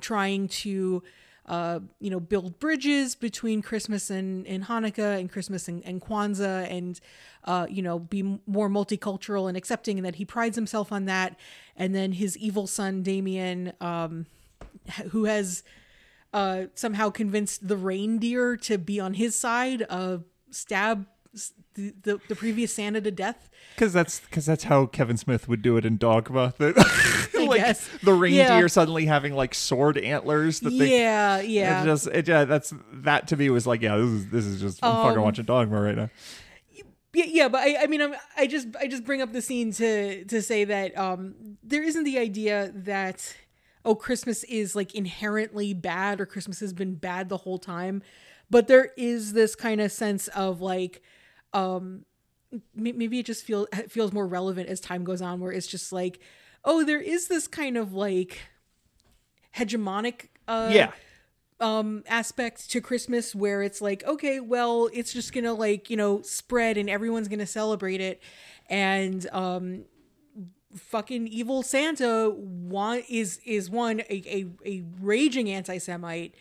trying 0.00 0.48
to 0.48 1.02
uh, 1.46 1.80
you 1.98 2.10
know, 2.10 2.20
build 2.20 2.58
bridges 2.60 3.14
between 3.14 3.62
Christmas 3.62 4.10
and, 4.10 4.46
and 4.46 4.64
Hanukkah 4.64 5.18
and 5.18 5.30
Christmas 5.30 5.66
and, 5.68 5.84
and 5.84 6.00
Kwanzaa 6.00 6.70
and, 6.70 7.00
uh, 7.44 7.66
you 7.68 7.82
know, 7.82 7.98
be 7.98 8.22
more 8.46 8.68
multicultural 8.68 9.48
and 9.48 9.56
accepting, 9.56 9.98
and 9.98 10.06
that 10.06 10.16
he 10.16 10.24
prides 10.24 10.56
himself 10.56 10.92
on 10.92 11.06
that. 11.06 11.36
And 11.76 11.94
then 11.94 12.12
his 12.12 12.36
evil 12.38 12.66
son, 12.66 13.02
Damien, 13.02 13.72
um, 13.80 14.26
who 15.10 15.24
has 15.24 15.64
uh, 16.32 16.64
somehow 16.74 17.10
convinced 17.10 17.66
the 17.66 17.76
reindeer 17.76 18.56
to 18.58 18.78
be 18.78 19.00
on 19.00 19.14
his 19.14 19.36
side, 19.36 19.84
uh, 19.88 20.18
stab 20.50 21.06
the, 21.74 21.94
the, 22.02 22.20
the 22.28 22.36
previous 22.36 22.74
Santa 22.74 23.00
to 23.00 23.10
death. 23.10 23.50
Because 23.74 23.92
that's 23.92 24.20
because 24.20 24.46
that's 24.46 24.64
how 24.64 24.86
Kevin 24.86 25.16
Smith 25.16 25.48
would 25.48 25.62
do 25.62 25.76
it 25.76 25.84
in 25.84 25.96
Dogma. 25.96 26.54
The, 27.52 27.58
like 27.58 27.66
guess. 27.66 27.88
the 28.02 28.12
reindeer 28.14 28.60
Yeah. 28.60 28.66
suddenly 28.66 29.06
having 29.06 29.34
like 29.34 29.54
sword 29.54 29.98
antlers 29.98 30.60
that 30.60 30.70
they 30.70 30.98
yeah, 31.00 31.40
yeah. 31.40 31.82
It 31.82 31.84
just 31.86 32.06
it 32.08 32.28
yeah, 32.28 32.44
that's 32.44 32.72
that 32.92 33.28
to 33.28 33.36
me 33.36 33.50
was 33.50 33.66
like 33.66 33.82
yeah 33.82 33.96
this 33.96 34.06
is 34.08 34.26
this 34.30 34.44
is 34.46 34.60
just 34.60 34.84
I'm 34.84 35.04
fucking 35.04 35.18
Um, 35.18 35.24
watching 35.24 35.44
Dogma 35.44 35.80
right 35.80 35.96
now. 35.96 36.10
yeah, 37.14 37.24
yeah, 37.28 37.48
but 37.48 37.60
I, 37.60 37.82
I 37.84 37.86
mean, 37.88 38.00
I'm, 38.00 38.14
I 38.36 38.46
just, 38.46 38.68
I 38.80 38.86
just 38.86 39.04
bring 39.04 39.20
up 39.20 39.32
the 39.32 39.42
scene 39.42 39.70
to, 39.72 40.24
to 40.24 40.40
say 40.40 40.64
that 40.64 40.96
um, 40.98 41.34
there 41.62 41.82
isn't 41.82 42.04
the 42.04 42.18
idea 42.18 42.72
that 42.74 43.36
oh, 43.84 43.94
Christmas 43.94 44.44
is 44.44 44.74
like 44.76 44.94
inherently 44.94 45.74
bad 45.74 46.20
or 46.20 46.26
Christmas 46.26 46.60
has 46.60 46.72
been 46.72 46.94
bad 46.94 47.28
the 47.28 47.36
whole 47.36 47.58
time, 47.58 48.00
but 48.48 48.66
there 48.68 48.92
is 48.96 49.32
this 49.34 49.54
kind 49.54 49.80
of 49.80 49.90
sense 49.92 50.28
of 50.28 50.60
like, 50.62 51.02
um, 51.52 52.04
maybe 52.74 53.18
it 53.18 53.26
just 53.26 53.44
feels 53.44 53.66
feels 53.88 54.12
more 54.12 54.26
relevant 54.26 54.68
as 54.68 54.80
time 54.80 55.04
goes 55.04 55.20
on, 55.20 55.40
where 55.40 55.52
it's 55.52 55.66
just 55.66 55.92
like, 55.92 56.20
oh, 56.64 56.84
there 56.84 57.00
is 57.00 57.28
this 57.28 57.46
kind 57.48 57.76
of 57.76 57.92
like 57.92 58.38
hegemonic, 59.56 60.28
uh, 60.48 60.70
yeah. 60.72 60.92
um 61.60 62.02
aspect 62.08 62.70
to 62.70 62.80
Christmas 62.80 63.34
where 63.34 63.62
it's 63.62 63.80
like, 63.80 64.02
okay, 64.04 64.40
well, 64.40 64.88
it's 64.92 65.12
just 65.12 65.32
gonna 65.32 65.52
like, 65.54 65.90
you 65.90 65.96
know, 65.96 66.22
spread 66.22 66.76
and 66.76 66.88
everyone's 66.90 67.28
gonna 67.28 67.46
celebrate 67.46 68.00
it. 68.00 68.22
And 68.68 69.26
um 69.32 69.84
fucking 70.74 71.26
evil 71.28 71.62
Santa 71.62 72.30
one 72.30 73.02
is 73.08 73.38
is 73.44 73.68
one 73.68 74.00
a, 74.08 74.14
a, 74.26 74.46
a 74.64 74.82
raging 75.00 75.50
anti 75.50 75.78
Semite. 75.78 76.34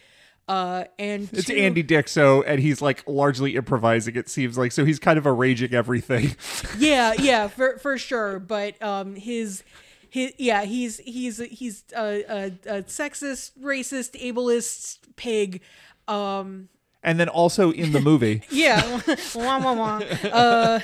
Uh 0.48 0.86
and 0.98 1.30
It's 1.34 1.46
two- 1.48 1.56
Andy 1.56 1.84
Dick, 1.84 2.08
so 2.08 2.42
and 2.44 2.60
he's 2.60 2.82
like 2.82 3.04
largely 3.08 3.56
improvising. 3.56 4.16
It 4.16 4.30
seems 4.30 4.58
like 4.58 4.72
so 4.72 4.86
he's 4.86 5.00
kind 5.00 5.18
of 5.20 5.28
arranging 5.28 5.74
everything. 5.74 6.36
yeah 6.80 7.14
yeah 7.20 7.48
for 7.48 7.78
for 7.78 7.98
sure 7.98 8.40
but 8.40 8.82
um 8.82 9.16
his 9.16 9.64
his 10.12 10.34
yeah 10.38 10.64
he's 10.66 11.00
he's 11.00 11.38
he's 11.38 11.86
a, 11.96 12.24
a, 12.24 12.46
a 12.78 12.84
sexist 12.84 13.58
racist 13.60 14.22
ableist 14.22 15.00
pig 15.16 15.62
um 16.08 16.68
and 17.02 17.20
then 17.20 17.30
also 17.30 17.72
in 17.72 17.94
the 17.94 18.02
movie, 18.02 18.44
yeah 18.52 19.02
wah, 19.34 19.58
wah, 19.58 19.74
wah. 19.74 20.02
Uh, 20.24 20.80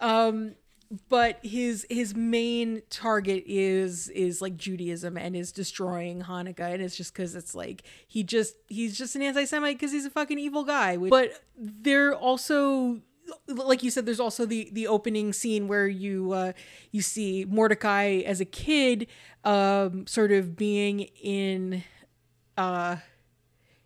um 0.00 0.54
but 1.08 1.38
his 1.42 1.86
his 1.88 2.14
main 2.14 2.82
target 2.90 3.44
is 3.46 4.08
is 4.10 4.42
like 4.42 4.56
Judaism 4.56 5.16
and 5.16 5.34
is 5.34 5.52
destroying 5.52 6.22
Hanukkah 6.22 6.72
and 6.72 6.82
it's 6.82 6.96
just 6.96 7.12
because 7.12 7.34
it's 7.34 7.54
like 7.54 7.82
he 8.06 8.22
just 8.22 8.56
he's 8.68 8.98
just 8.98 9.16
an 9.16 9.22
anti-Semite 9.22 9.76
because 9.78 9.92
he's 9.92 10.06
a 10.06 10.10
fucking 10.10 10.38
evil 10.38 10.64
guy. 10.64 10.96
But 10.96 11.42
they're 11.56 12.14
also 12.14 13.00
like 13.48 13.82
you 13.82 13.90
said, 13.90 14.06
there's 14.06 14.20
also 14.20 14.46
the 14.46 14.68
the 14.72 14.86
opening 14.86 15.32
scene 15.32 15.68
where 15.68 15.88
you 15.88 16.32
uh, 16.32 16.52
you 16.90 17.02
see 17.02 17.44
Mordecai 17.48 18.22
as 18.24 18.40
a 18.40 18.44
kid, 18.44 19.06
um, 19.44 20.06
sort 20.06 20.32
of 20.32 20.56
being 20.56 21.00
in 21.22 21.84
uh, 22.56 22.96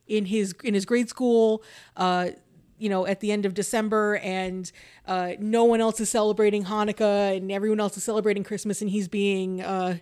in 0.06 0.26
his 0.26 0.54
in 0.64 0.74
his 0.74 0.84
grade 0.84 1.08
school. 1.08 1.62
Uh, 1.96 2.30
you 2.78 2.88
know, 2.88 3.06
at 3.06 3.20
the 3.20 3.30
end 3.30 3.44
of 3.44 3.52
December, 3.52 4.16
and 4.16 4.72
uh, 5.06 5.32
no 5.38 5.64
one 5.64 5.82
else 5.82 6.00
is 6.00 6.08
celebrating 6.08 6.64
Hanukkah, 6.64 7.36
and 7.36 7.52
everyone 7.52 7.78
else 7.78 7.94
is 7.98 8.04
celebrating 8.04 8.42
Christmas, 8.42 8.80
and 8.80 8.88
he's 8.88 9.06
being 9.06 9.60
uh, 9.60 9.98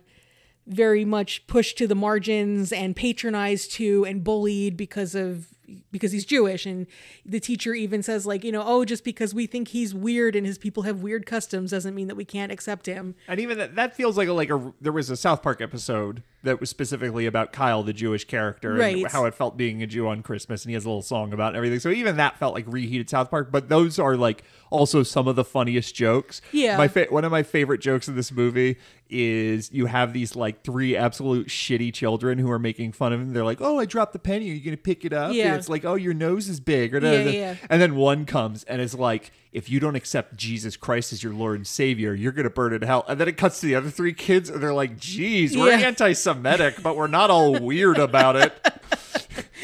very 0.65 1.03
much 1.03 1.45
pushed 1.45 1.77
to 1.79 1.87
the 1.87 1.95
margins 1.95 2.71
and 2.71 2.95
patronized 2.95 3.73
to 3.73 4.05
and 4.05 4.23
bullied 4.23 4.77
because 4.77 5.13
of 5.13 5.58
because 5.91 6.11
he's 6.11 6.25
Jewish 6.25 6.65
and 6.65 6.87
the 7.25 7.39
teacher 7.39 7.73
even 7.73 8.01
says 8.03 8.25
like 8.25 8.43
you 8.43 8.51
know 8.51 8.63
oh 8.65 8.85
just 8.85 9.03
because 9.03 9.33
we 9.33 9.45
think 9.45 9.69
he's 9.69 9.93
weird 9.93 10.35
and 10.35 10.45
his 10.45 10.57
people 10.57 10.83
have 10.83 11.01
weird 11.01 11.25
customs 11.25 11.71
doesn't 11.71 11.95
mean 11.95 12.07
that 12.07 12.15
we 12.15 12.25
can't 12.25 12.51
accept 12.51 12.85
him 12.85 13.15
and 13.27 13.39
even 13.39 13.57
that, 13.57 13.75
that 13.75 13.95
feels 13.95 14.17
like 14.17 14.27
a, 14.27 14.33
like 14.33 14.49
a 14.49 14.73
there 14.81 14.91
was 14.93 15.09
a 15.09 15.17
South 15.17 15.41
Park 15.43 15.61
episode 15.61 16.23
that 16.41 16.61
was 16.61 16.69
specifically 16.69 17.25
about 17.25 17.51
Kyle, 17.51 17.83
the 17.83 17.91
Jewish 17.91 18.23
character, 18.23 18.71
and 18.71 18.79
Right. 18.79 19.11
how 19.11 19.25
it 19.25 19.33
felt 19.33 19.57
being 19.57 19.83
a 19.83 19.87
Jew 19.87 20.07
on 20.07 20.23
Christmas, 20.23 20.63
and 20.63 20.69
he 20.69 20.73
has 20.73 20.85
a 20.85 20.87
little 20.87 21.01
song 21.01 21.33
about 21.33 21.53
everything. 21.53 21.81
So 21.81 21.89
even 21.89 22.15
that 22.15 22.37
felt 22.39 22.53
like 22.53 22.63
reheated 22.65 23.09
South 23.09 23.29
Park. 23.29 23.51
But 23.51 23.67
those 23.67 23.99
are 23.99 24.15
like 24.15 24.45
also 24.69 25.03
some 25.03 25.27
of 25.27 25.35
the 25.35 25.43
funniest 25.43 25.95
jokes. 25.95 26.41
Yeah. 26.53 26.77
my 26.77 26.87
fa- 26.87 27.07
one 27.09 27.25
of 27.25 27.31
my 27.33 27.43
favorite 27.43 27.81
jokes 27.81 28.07
in 28.07 28.15
this 28.15 28.31
movie 28.31 28.77
is 29.09 29.69
you 29.73 29.87
have 29.87 30.13
these 30.13 30.35
like 30.35 30.63
three 30.63 30.95
absolute 30.95 31.47
shitty 31.47 31.93
children 31.93 32.37
who 32.37 32.49
are 32.51 32.59
making 32.59 32.91
fun 32.93 33.11
of 33.11 33.19
him. 33.19 33.33
They're 33.33 33.43
like, 33.43 33.59
"Oh, 33.59 33.77
I 33.79 33.85
dropped 33.85 34.13
the 34.13 34.19
penny. 34.19 34.49
Are 34.49 34.53
you 34.53 34.61
gonna 34.63 34.77
pick 34.77 35.03
it 35.03 35.11
up?" 35.11 35.33
Yeah. 35.33 35.58
It's 35.59 35.69
like, 35.69 35.85
"Oh, 35.85 35.95
your 35.95 36.13
nose 36.13 36.49
is 36.49 36.59
big," 36.59 36.95
or 36.95 36.99
Yeah, 36.99 37.23
yeah. 37.29 37.55
and 37.69 37.81
then 37.81 37.95
one 37.95 38.25
comes 38.25 38.63
and 38.63 38.81
is 38.81 38.95
like, 38.95 39.31
if 39.51 39.69
you 39.69 39.79
don't 39.79 39.95
accept 39.95 40.35
Jesus 40.35 40.77
Christ 40.77 41.11
as 41.11 41.23
your 41.23 41.33
Lord 41.33 41.55
and 41.57 41.65
Savior, 41.65 42.13
you're 42.13 42.31
going 42.31 42.43
to 42.43 42.49
burn 42.51 42.71
in 42.71 42.83
hell. 42.83 43.03
And 43.07 43.19
then 43.19 43.27
it 43.27 43.35
cuts 43.35 43.59
to 43.61 43.65
the 43.65 43.73
other 43.75 43.89
three 43.89 44.13
kids 44.13 44.47
and 44.49 44.61
they're 44.61 44.73
like, 44.75 44.97
geez, 44.99 45.57
we're 45.57 45.71
Yeah. 45.71 45.87
anti 45.87 46.13
Semitic, 46.13 46.83
but 46.83 46.95
we're 46.95 47.07
not 47.07 47.31
all 47.31 47.59
weird 47.59 47.97
about 47.97 48.35
it. 48.35 48.53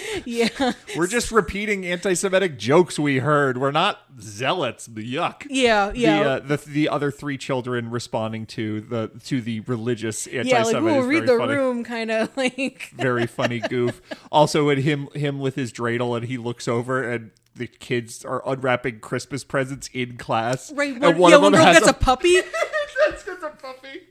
yeah 0.25 0.73
We're 0.95 1.07
just 1.07 1.31
repeating 1.31 1.85
anti 1.85 2.13
Semitic 2.13 2.57
jokes 2.57 2.97
we 2.99 3.17
heard. 3.19 3.57
We're 3.57 3.71
not 3.71 3.99
zealots. 4.19 4.87
Yuck. 4.87 5.45
yeah 5.49 5.91
yeah 5.93 6.23
The, 6.23 6.29
uh, 6.29 6.39
the 6.39 6.57
the 6.57 6.89
other 6.89 7.11
three 7.11 7.37
children 7.37 7.89
responding 7.89 8.45
to 8.47 8.81
the 8.81 9.11
to 9.25 9.41
the 9.41 9.61
religious 9.61 10.27
anti 10.27 10.49
yeah 10.49 10.63
like 10.63 10.75
is 10.75 11.05
read 11.05 11.27
the 11.27 11.37
funny. 11.37 11.53
room 11.53 11.83
kind 11.83 12.11
of 12.11 12.35
like 12.37 12.91
very 12.95 13.27
funny 13.27 13.59
goof. 13.59 14.01
Also, 14.31 14.65
with 14.65 14.79
him 14.79 15.07
him 15.13 15.39
with 15.39 15.55
his 15.55 15.71
dreidel, 15.71 16.15
and 16.17 16.25
he 16.27 16.37
looks 16.37 16.67
over, 16.67 17.03
and 17.09 17.31
the 17.55 17.67
kids 17.67 18.25
are 18.25 18.43
unwrapping 18.47 18.99
Christmas 18.99 19.43
presents 19.43 19.89
in 19.93 20.17
class. 20.17 20.71
right 20.73 20.93
and 20.93 21.01
one, 21.01 21.17
one 21.17 21.29
yeah, 21.31 21.35
of 21.37 21.41
one 21.43 21.51
them 21.53 21.61
girl 21.61 21.65
has 21.73 21.79
gets 21.79 21.89
a, 21.89 21.93
puppy 21.93 22.41
That's 23.07 23.23
just 23.25 23.43
a 23.43 23.49
puppy. 23.49 24.01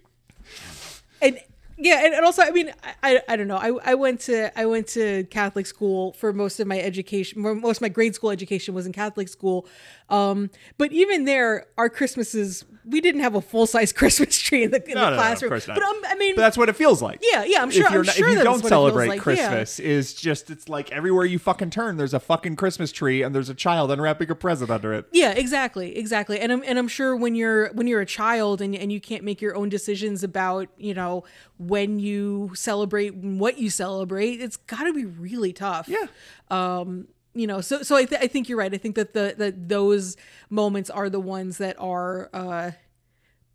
Yeah 1.84 2.04
and, 2.04 2.14
and 2.14 2.24
also 2.24 2.42
i 2.42 2.50
mean 2.50 2.72
I, 2.82 2.94
I 3.02 3.22
i 3.28 3.36
don't 3.36 3.46
know. 3.46 3.58
I 3.58 3.72
i 3.84 3.94
went 3.94 4.20
to 4.22 4.58
i 4.58 4.64
went 4.64 4.88
to 4.88 5.24
catholic 5.24 5.66
school 5.66 6.12
for 6.14 6.32
most 6.32 6.58
of 6.58 6.66
my 6.66 6.80
education 6.80 7.40
most 7.42 7.76
of 7.76 7.82
my 7.82 7.88
grade 7.90 8.14
school 8.14 8.30
education 8.30 8.74
was 8.74 8.86
in 8.86 8.92
catholic 8.92 9.28
school 9.28 9.66
um 10.10 10.50
but 10.78 10.92
even 10.92 11.24
there 11.24 11.66
our 11.78 11.88
christmases 11.88 12.64
we 12.86 13.00
didn't 13.00 13.22
have 13.22 13.34
a 13.34 13.40
full-size 13.40 13.92
christmas 14.00 14.38
tree 14.38 14.62
in 14.64 14.70
the, 14.70 14.76
in 14.86 14.94
No, 14.94 15.00
the 15.06 15.10
no, 15.10 15.10
no, 15.10 15.12
of 15.12 15.18
classroom 15.18 15.48
course 15.50 15.66
not. 15.66 15.74
but 15.76 15.82
um, 15.82 16.00
i 16.06 16.14
mean 16.16 16.36
But 16.36 16.42
that's 16.42 16.58
what 16.58 16.68
it 16.68 16.76
feels 16.76 17.00
like. 17.00 17.20
yeah 17.22 17.42
yeah 17.44 17.62
i'm 17.62 17.70
sure 17.70 17.86
if 17.86 17.90
you're 17.92 18.00
i'm 18.00 18.06
not, 18.06 18.14
sure 18.14 18.28
if 18.28 18.38
you 18.38 18.44
don't 18.44 18.56
is 18.56 18.62
what 18.62 18.66
it 18.66 18.68
feels 18.68 18.68
celebrate 18.70 19.08
like, 19.08 19.16
yeah. 19.18 19.22
Christmas, 19.48 19.80
is 19.80 20.12
just 20.14 20.50
it's 20.50 20.68
like 20.68 20.92
everywhere 20.92 21.24
you 21.24 21.38
fucking 21.38 21.70
turn, 21.70 21.96
there's 21.96 22.12
a 22.14 22.20
fucking 22.20 22.56
Christmas 22.56 22.92
tree 22.92 23.22
and 23.22 23.34
there's 23.34 23.48
a 23.48 23.54
child 23.54 23.90
unwrapping 23.90 24.30
a 24.30 24.34
present 24.34 24.70
under 24.70 24.92
it. 24.92 25.06
Yeah, 25.12 25.30
exactly, 25.32 25.96
exactly. 25.96 26.38
And 26.40 26.52
I'm 26.52 26.62
and 26.66 26.78
I'm 26.78 26.88
sure 26.88 27.16
when 27.16 27.34
you're 27.34 27.72
when 27.72 27.86
you're 27.86 28.00
a 28.02 28.06
child 28.06 28.60
and 28.60 28.74
and 28.76 28.92
you 28.92 29.00
can't 29.00 29.24
make 29.24 29.40
your 29.40 29.56
own 29.56 29.68
decisions 29.70 30.22
about 30.22 30.68
you 30.76 30.92
know 30.94 31.24
when 31.58 31.98
you 31.98 32.50
celebrate 32.54 33.14
what 33.14 33.58
you 33.58 33.70
celebrate, 33.70 34.40
it's 34.40 34.56
got 34.56 34.84
to 34.84 34.92
be 34.92 35.04
really 35.06 35.52
tough. 35.52 35.88
Yeah. 35.88 36.06
Um. 36.50 37.08
You 37.34 37.46
know, 37.46 37.60
so 37.60 37.82
so 37.82 37.96
I 37.96 38.04
th- 38.04 38.20
I 38.22 38.26
think 38.28 38.48
you're 38.48 38.58
right. 38.58 38.72
I 38.72 38.78
think 38.78 38.94
that 38.94 39.12
the 39.12 39.34
that 39.38 39.68
those 39.68 40.16
moments 40.50 40.88
are 40.90 41.10
the 41.10 41.20
ones 41.20 41.58
that 41.58 41.76
are 41.80 42.30
uh, 42.32 42.70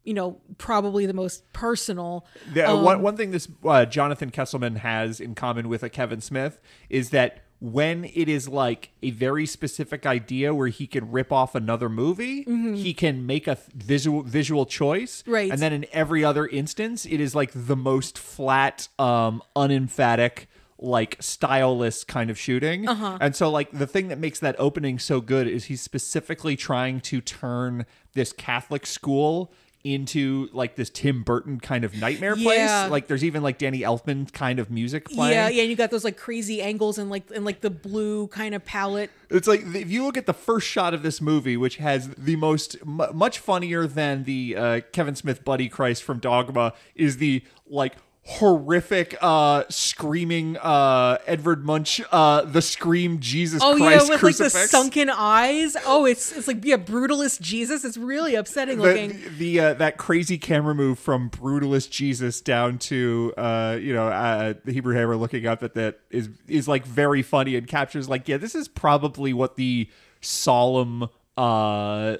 you 0.04 0.14
know, 0.14 0.42
probably 0.58 1.06
the 1.06 1.14
most 1.14 1.52
personal. 1.54 2.26
The, 2.54 2.70
Um, 2.70 2.84
one, 2.84 3.02
one 3.02 3.18
thing 3.18 3.32
this 3.32 3.48
uh, 3.64 3.86
Jonathan 3.86 4.32
Kesselman 4.32 4.78
has 4.78 5.20
in 5.20 5.36
common 5.36 5.70
with 5.70 5.84
a 5.84 5.90
Kevin 5.90 6.20
Smith 6.22 6.60
is 6.90 7.12
that 7.12 7.44
when 7.62 8.06
it 8.06 8.30
is 8.30 8.48
like 8.48 8.92
a 9.04 9.12
very 9.12 9.46
specific 9.46 10.06
idea 10.06 10.54
where 10.54 10.70
he 10.70 10.88
can 10.88 11.12
rip 11.12 11.32
off 11.32 11.54
another 11.56 11.90
movie, 11.90 12.44
he 12.76 12.94
can 12.94 13.26
make 13.26 13.48
a 13.48 13.58
visual 13.76 14.24
visual 14.24 14.66
choice, 14.66 15.22
Mm-hmm. 15.24 15.32
Right. 15.32 15.52
And 15.52 15.62
then 15.62 15.74
in 15.74 15.86
every 15.92 16.24
other 16.24 16.48
instance, 16.48 17.06
it 17.06 17.20
is 17.20 17.36
like 17.36 17.52
the 17.54 17.76
most 17.76 18.18
flat, 18.18 18.88
um, 18.98 19.42
unemphatic. 19.56 20.48
Like 20.82 21.20
styleless 21.20 22.08
kind 22.08 22.30
of 22.30 22.40
shooting, 22.40 22.88
Uh-huh. 22.88 23.18
and 23.20 23.36
so 23.36 23.52
like 23.52 23.70
the 23.72 23.86
thing 23.86 24.08
that 24.08 24.18
makes 24.18 24.40
that 24.40 24.56
opening 24.58 24.98
so 24.98 25.20
good 25.20 25.46
is 25.46 25.66
he's 25.66 25.82
specifically 25.82 26.56
trying 26.56 27.02
to 27.02 27.20
turn 27.20 27.86
this 28.14 28.32
Catholic 28.32 28.86
school 28.86 29.52
into 29.84 30.50
like 30.54 30.76
this 30.76 30.90
Tim 30.90 31.24
Burton 31.24 31.60
kind 31.60 31.84
of 31.84 31.96
nightmare 31.96 32.36
place. 32.36 32.58
Yeah. 32.60 32.88
Like 32.88 33.08
there's 33.08 33.24
even 33.24 33.44
like 33.44 33.58
Danny 33.58 33.80
Elfman 33.82 34.32
kind 34.34 34.60
of 34.60 34.70
music 34.70 35.10
playing. 35.10 35.34
Yeah, 35.34 35.50
yeah, 35.50 35.62
and 35.64 35.70
you 35.70 35.76
got 35.78 35.90
those 35.92 36.04
like 36.04 36.18
crazy 36.18 36.62
angles 36.62 36.98
and 36.98 37.10
like 37.10 37.24
and 37.34 37.44
like 37.46 37.62
the 37.62 37.70
blue 37.70 38.28
kind 38.28 38.54
of 38.56 38.64
palette. 38.66 39.10
It's 39.30 39.48
like 39.48 39.62
if 39.76 39.90
you 39.90 40.04
look 40.06 40.18
at 40.18 40.26
the 40.26 40.34
first 40.34 40.68
shot 40.68 40.94
of 40.94 41.02
this 41.04 41.20
movie, 41.22 41.56
which 41.58 41.76
has 41.78 42.10
the 42.10 42.36
most 42.38 42.86
mu 42.86 43.08
much 43.14 43.40
funnier 43.40 43.86
than 43.88 44.24
the 44.26 44.56
uh, 44.56 44.82
Kevin 44.94 45.16
Smith 45.16 45.44
Buddy 45.46 45.68
Christ 45.70 46.04
from 46.04 46.20
Dogma, 46.20 46.74
is 46.96 47.18
the 47.18 47.44
like 47.68 47.96
horrific 48.30 49.18
uh 49.22 49.64
screaming 49.70 50.56
uh 50.58 51.18
Edvard 51.26 51.66
Munch 51.66 52.00
uh 52.12 52.44
the 52.44 52.62
scream 52.62 53.20
Jesus 53.20 53.60
Oh 53.64 53.76
Christ 53.76 54.06
yeah, 54.06 54.12
with 54.12 54.20
crucifix. 54.20 54.54
like 54.54 54.64
the 54.64 54.68
sunken 54.68 55.10
eyes. 55.10 55.76
Oh, 55.84 56.06
it's 56.06 56.32
it's 56.32 56.48
like 56.48 56.64
yeah, 56.64 56.78
brutalist 56.78 57.42
Jesus. 57.42 57.84
It's 57.84 57.98
really 57.98 58.36
upsetting 58.36 58.78
the, 58.78 58.84
looking. 58.84 59.20
the 59.40 59.60
uh, 59.60 59.74
that 59.74 59.98
crazy 59.98 60.38
camera 60.38 60.76
move 60.76 61.00
from 61.00 61.32
brutalist 61.32 61.90
Jesus 61.90 62.40
down 62.40 62.78
to 62.80 63.34
uh 63.36 63.78
you 63.82 63.94
know 63.94 64.08
uh 64.08 64.54
the 64.64 64.74
Hebrew 64.74 64.94
Hammer 64.94 65.18
looking 65.18 65.48
up 65.48 65.64
at 65.64 65.74
that 65.74 66.00
is 66.12 66.30
is 66.48 66.68
like 66.68 66.86
very 66.86 67.24
funny 67.24 67.56
and 67.56 67.68
captures 67.68 68.08
like 68.08 68.28
yeah 68.28 68.38
this 68.38 68.54
is 68.54 68.68
probably 68.68 69.34
what 69.34 69.56
the 69.56 69.90
solemn 70.22 71.10
uh 71.36 72.18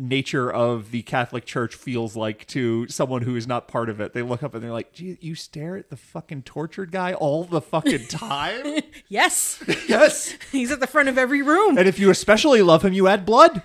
nature 0.00 0.50
of 0.50 0.90
the 0.90 1.02
Catholic 1.02 1.44
Church 1.44 1.74
feels 1.74 2.16
like 2.16 2.46
to 2.48 2.88
someone 2.88 3.22
who 3.22 3.36
is 3.36 3.46
not 3.46 3.68
part 3.68 3.88
of 3.90 4.00
it. 4.00 4.14
They 4.14 4.22
look 4.22 4.42
up 4.42 4.54
and 4.54 4.64
they're 4.64 4.72
like, 4.72 4.92
Gee, 4.92 5.18
you 5.20 5.34
stare 5.34 5.76
at 5.76 5.90
the 5.90 5.96
fucking 5.96 6.42
tortured 6.42 6.90
guy 6.90 7.12
all 7.12 7.44
the 7.44 7.60
fucking 7.60 8.06
time? 8.06 8.80
Yes, 9.08 9.62
yes. 9.88 10.34
he's 10.52 10.70
at 10.70 10.78
the 10.80 10.86
front 10.86 11.08
of 11.08 11.18
every 11.18 11.42
room. 11.42 11.76
And 11.76 11.88
if 11.88 11.98
you 11.98 12.10
especially 12.10 12.62
love 12.62 12.84
him, 12.84 12.92
you 12.92 13.08
add 13.08 13.26
blood. 13.26 13.62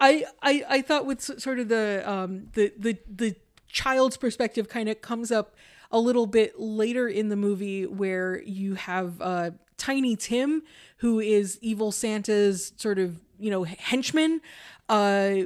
I, 0.00 0.24
I 0.42 0.64
I 0.68 0.82
thought 0.82 1.06
with 1.06 1.20
sort 1.20 1.58
of 1.60 1.68
the 1.68 2.02
um 2.04 2.48
the 2.54 2.72
the 2.76 2.98
the 3.08 3.36
child's 3.68 4.16
perspective 4.16 4.68
kind 4.68 4.88
of 4.88 5.00
comes 5.00 5.30
up 5.30 5.54
a 5.90 6.00
little 6.00 6.26
bit 6.26 6.58
later 6.58 7.06
in 7.08 7.28
the 7.28 7.36
movie 7.36 7.86
where 7.86 8.42
you 8.42 8.74
have 8.74 9.20
uh 9.20 9.50
Tiny 9.76 10.16
Tim 10.16 10.62
who 10.98 11.20
is 11.20 11.58
evil 11.62 11.92
Santa's 11.92 12.72
sort 12.76 12.98
of 12.98 13.20
you 13.38 13.50
know 13.50 13.62
henchman 13.62 14.40
uh 14.88 15.42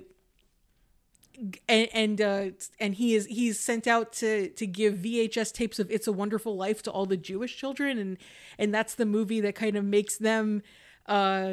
and 1.68 1.88
and 1.92 2.20
uh, 2.20 2.46
and 2.78 2.94
he 2.94 3.14
is 3.14 3.26
he's 3.26 3.58
sent 3.58 3.86
out 3.86 4.12
to 4.14 4.48
to 4.50 4.66
give 4.66 4.94
VHS 4.94 5.52
tapes 5.52 5.78
of 5.78 5.90
It's 5.90 6.06
a 6.06 6.12
Wonderful 6.12 6.56
Life 6.56 6.82
to 6.82 6.90
all 6.90 7.06
the 7.06 7.16
Jewish 7.16 7.56
children 7.56 7.98
and 7.98 8.18
and 8.58 8.74
that's 8.74 8.94
the 8.94 9.06
movie 9.06 9.40
that 9.40 9.54
kind 9.54 9.76
of 9.76 9.84
makes 9.84 10.18
them 10.18 10.62
uh 11.06 11.52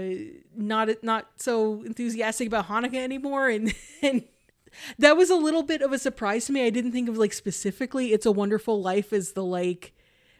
not 0.55 1.03
not 1.03 1.27
so 1.37 1.83
enthusiastic 1.83 2.47
about 2.47 2.67
Hanukkah 2.67 2.95
anymore 2.95 3.49
and 3.49 3.73
and 4.01 4.23
that 4.99 5.17
was 5.17 5.31
a 5.31 5.35
little 5.35 5.63
bit 5.63 5.81
of 5.81 5.91
a 5.91 5.97
surprise 5.97 6.45
to 6.45 6.51
me. 6.51 6.63
I 6.63 6.69
didn't 6.69 6.91
think 6.91 7.09
of 7.09 7.17
like 7.17 7.33
specifically 7.33 8.13
It's 8.13 8.25
a 8.25 8.31
Wonderful 8.31 8.81
Life 8.81 9.11
as 9.11 9.31
the 9.31 9.43
like 9.43 9.93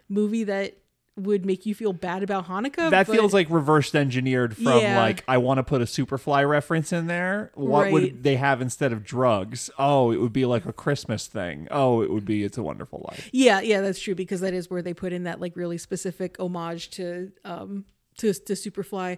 movie 0.08 0.43
that 0.43 0.78
would 1.20 1.45
make 1.45 1.65
you 1.65 1.76
feel 1.76 1.93
bad 1.93 2.24
about 2.24 2.47
Hanukkah. 2.47 2.89
That 2.89 3.07
feels 3.07 3.34
like 3.34 3.49
reversed 3.49 3.95
engineered 3.95 4.55
from 4.55 4.80
Yeah. 4.82 4.97
like 4.99 5.24
I 5.28 5.38
want 5.38 5.57
to 5.57 5.63
put 5.63 5.82
a 5.82 5.86
Superfly 5.86 6.47
reference 6.49 6.91
in 6.93 7.07
there. 7.07 7.51
What 7.55 7.84
Right. 7.84 7.93
would 7.93 8.24
they 8.24 8.36
have 8.38 8.61
instead 8.61 8.91
of 8.91 9.03
drugs? 9.03 9.70
Oh, 9.78 10.11
it 10.11 10.17
would 10.22 10.34
be 10.34 10.45
like 10.45 10.65
a 10.65 10.74
Christmas 10.74 11.28
thing. 11.28 11.67
Oh, 11.72 12.01
it 12.01 12.11
would 12.11 12.26
be 12.26 12.43
It's 12.43 12.57
a 12.57 12.63
Wonderful 12.63 13.05
Life. 13.09 13.30
Yeah, 13.34 13.59
yeah, 13.61 13.82
that's 13.82 13.99
true 13.99 14.15
because 14.15 14.41
that 14.41 14.53
is 14.53 14.70
where 14.70 14.82
they 14.82 14.93
put 14.93 15.13
in 15.13 15.24
that 15.24 15.39
like 15.39 15.55
really 15.55 15.78
specific 15.78 16.38
homage 16.39 16.89
to 16.91 17.32
um 17.43 17.86
to 18.17 18.34
to 18.34 18.53
Superfly. 18.53 19.17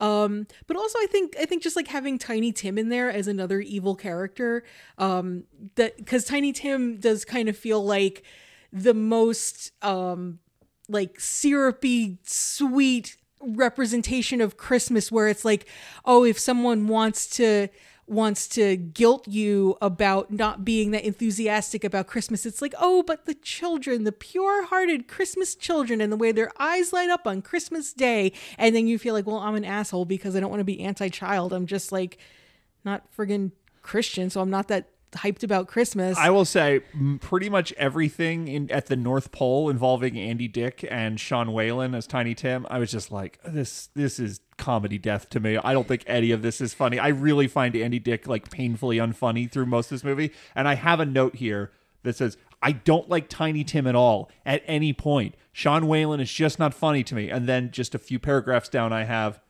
Um 0.00 0.46
but 0.66 0.76
also 0.78 0.98
I 0.98 1.06
think 1.10 1.36
I 1.38 1.44
think 1.44 1.62
just 1.62 1.76
like 1.76 1.88
having 1.88 2.18
Tiny 2.18 2.52
Tim 2.52 2.78
in 2.78 2.88
there 2.88 3.10
as 3.10 3.28
another 3.28 3.60
evil 3.60 3.94
character 3.94 4.64
um 4.96 5.44
that 5.74 6.06
cuz 6.06 6.24
Tiny 6.24 6.52
Tim 6.52 6.96
does 6.98 7.24
kind 7.24 7.48
of 7.48 7.56
feel 7.56 7.84
like 7.84 8.22
the 8.72 8.94
most 8.94 9.72
um 9.84 10.38
like 10.90 11.20
syrupy 11.20 12.18
sweet 12.24 13.16
representation 13.40 14.40
of 14.40 14.56
Christmas 14.56 15.10
where 15.10 15.28
it's 15.28 15.44
like 15.44 15.66
oh 16.04 16.24
if 16.24 16.38
someone 16.38 16.88
wants 16.88 17.26
to 17.26 17.68
wants 18.06 18.48
to 18.48 18.76
guilt 18.76 19.26
you 19.28 19.78
about 19.80 20.32
not 20.32 20.64
being 20.64 20.90
that 20.90 21.04
enthusiastic 21.04 21.84
about 21.84 22.06
Christmas 22.06 22.44
it's 22.44 22.60
like 22.60 22.74
oh 22.78 23.02
but 23.02 23.24
the 23.24 23.34
children 23.34 24.04
the 24.04 24.12
pure-hearted 24.12 25.08
Christmas 25.08 25.54
children 25.54 26.00
and 26.00 26.12
the 26.12 26.16
way 26.16 26.32
their 26.32 26.50
eyes 26.58 26.92
light 26.92 27.08
up 27.08 27.26
on 27.26 27.40
Christmas 27.40 27.92
day. 27.92 28.32
And 28.58 28.74
then 28.74 28.86
you 28.86 28.98
feel 28.98 29.14
like 29.14 29.26
well 29.26 29.38
I'm 29.38 29.54
an 29.54 29.64
asshole 29.64 30.04
because 30.04 30.36
I 30.36 30.40
don't 30.40 30.50
want 30.50 30.60
to 30.60 30.64
be 30.64 30.80
anti-child. 30.80 31.52
I'm 31.52 31.66
just 31.66 31.92
like 31.92 32.18
not 32.84 33.04
friggin' 33.16 33.52
Christian 33.82 34.28
so 34.28 34.40
I'm 34.40 34.50
not 34.50 34.68
that 34.68 34.90
hyped 35.12 35.42
about 35.42 35.66
Christmas 35.66 36.16
I 36.16 36.30
will 36.30 36.44
say 36.44 36.80
pretty 37.20 37.48
much 37.48 37.72
everything 37.72 38.48
in 38.48 38.70
at 38.70 38.86
the 38.86 38.96
North 38.96 39.32
Pole 39.32 39.68
involving 39.68 40.18
Andy 40.18 40.48
Dick 40.48 40.86
and 40.90 41.18
Sean 41.18 41.52
Whalen 41.52 41.94
as 41.94 42.06
Tiny 42.06 42.34
Tim. 42.34 42.66
I 42.70 42.78
was 42.78 42.90
just 42.90 43.10
like, 43.10 43.38
this 43.44 43.88
this 43.94 44.18
is 44.18 44.40
comedy 44.56 44.98
death 44.98 45.28
to 45.30 45.40
me. 45.40 45.56
I 45.56 45.72
don't 45.72 45.88
think 45.88 46.04
any 46.06 46.30
of 46.30 46.42
this 46.42 46.60
is 46.60 46.74
funny. 46.74 46.98
I 46.98 47.08
really 47.08 47.48
find 47.48 47.74
Andy 47.74 47.98
Dick 47.98 48.26
like 48.26 48.50
painfully 48.50 48.98
unfunny 48.98 49.50
through 49.50 49.66
most 49.66 49.86
of 49.86 49.90
this 49.90 50.04
movie. 50.04 50.32
And 50.54 50.68
I 50.68 50.74
have 50.74 51.00
a 51.00 51.06
note 51.06 51.36
here 51.36 51.72
that 52.02 52.16
says 52.16 52.36
I 52.62 52.72
don't 52.72 53.08
like 53.08 53.28
Tiny 53.28 53.64
Tim 53.64 53.86
at 53.86 53.94
all 53.94 54.30
at 54.44 54.62
any 54.66 54.92
point. 54.92 55.34
Sean 55.52 55.86
Whalen 55.86 56.20
is 56.20 56.32
just 56.32 56.58
not 56.58 56.74
funny 56.74 57.02
to 57.04 57.14
me. 57.14 57.30
And 57.30 57.48
then 57.48 57.70
just 57.70 57.94
a 57.94 57.98
few 57.98 58.18
paragraphs 58.18 58.68
down, 58.68 58.92
I 58.92 59.04
have 59.04 59.40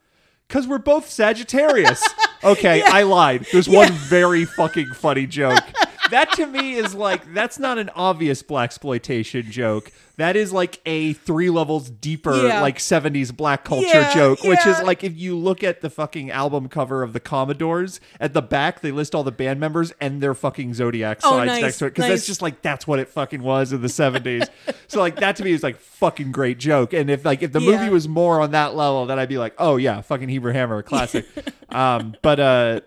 because 0.49 0.67
we're 0.67 0.79
both 0.79 1.09
Sagittarius. 1.09 2.07
Okay, 2.43 2.83
I 2.83 3.03
lied. 3.03 3.47
There's 3.53 3.69
one 3.69 3.93
very 3.93 4.45
fucking 4.45 4.93
funny 4.93 5.27
joke. 5.27 5.63
That 6.11 6.33
to 6.33 6.47
me 6.47 6.75
is 6.75 6.95
like 6.95 7.33
that's 7.35 7.59
not 7.59 7.79
an 7.79 7.89
obvious 7.95 8.43
blaxploitation 8.43 9.51
joke. 9.51 9.91
That 10.17 10.37
is 10.37 10.53
like 10.53 10.81
a 10.85 11.15
three 11.15 11.49
levels 11.49 11.89
deeper, 11.89 12.47
Yeah. 12.47 12.61
like 12.61 12.79
'70s 12.79 13.35
black 13.35 13.65
culture 13.65 13.87
Yeah, 13.89 14.13
joke. 14.15 14.43
Which 14.45 14.67
is 14.67 14.81
like 14.83 15.03
if 15.03 15.17
you 15.17 15.37
look 15.37 15.65
at 15.65 15.81
the 15.81 15.89
fucking 15.89 16.31
album 16.31 16.69
cover 16.69 17.03
of 17.03 17.13
the 17.15 17.21
Commodores, 17.21 18.01
at 18.21 18.35
the 18.35 18.43
back 18.43 18.81
they 18.81 18.91
list 18.91 19.15
all 19.15 19.25
the 19.25 19.33
band 19.33 19.61
members 19.61 19.93
and 20.01 20.21
their 20.23 20.35
fucking 20.35 20.75
zodiac 20.75 21.21
Oh, 21.25 21.31
signs 21.39 21.47
nice, 21.49 21.63
next 21.63 21.79
to 21.79 21.87
it 21.87 21.91
because 21.91 22.03
nice. 22.03 22.11
that's 22.19 22.27
just 22.27 22.43
like 22.43 22.61
that's 22.61 22.87
what 22.87 22.99
it 22.99 23.09
fucking 23.09 23.43
was 23.43 23.73
in 23.73 23.81
the 23.81 23.89
'70s. 23.89 24.49
so 24.89 25.01
like 25.01 25.17
that 25.17 25.37
to 25.37 25.45
me 25.45 25.53
is 25.53 25.63
like 25.63 25.79
fucking 25.79 26.33
great 26.33 26.59
joke. 26.59 26.93
And 26.93 27.09
if 27.09 27.25
like 27.25 27.43
if 27.43 27.53
the 27.53 27.61
Yeah. 27.61 27.79
movie 27.79 27.91
was 27.91 28.07
more 28.09 28.41
on 28.43 28.51
that 28.51 28.75
level, 28.75 29.07
then 29.07 29.19
I'd 29.19 29.29
be 29.29 29.39
like, 29.39 29.55
oh 29.59 29.77
yeah, 29.77 30.01
fucking 30.03 30.29
Hebrew 30.29 30.53
Hammer, 30.53 30.83
classic. 30.83 31.25
um, 31.71 32.15
but 32.21 32.39
uh, 32.41 32.81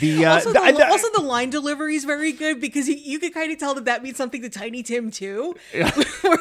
the 0.00 0.24
uh, 0.24 0.34
also, 0.34 0.52
the- 0.52 0.72
the, 0.76 0.86
also 0.88 1.08
the 1.14 1.22
line 1.22 1.50
delivery 1.50 1.94
is 1.94 2.04
very 2.04 2.32
good 2.32 2.60
because 2.60 2.88
you, 2.88 2.96
you 2.96 3.18
can 3.18 3.32
kind 3.32 3.52
of 3.52 3.58
tell 3.58 3.74
that 3.74 3.84
that 3.84 4.02
means 4.02 4.16
something 4.16 4.42
to 4.42 4.48
Tiny 4.50 4.82
Tim 4.82 5.10
too. 5.10 5.54
Where 5.72 5.84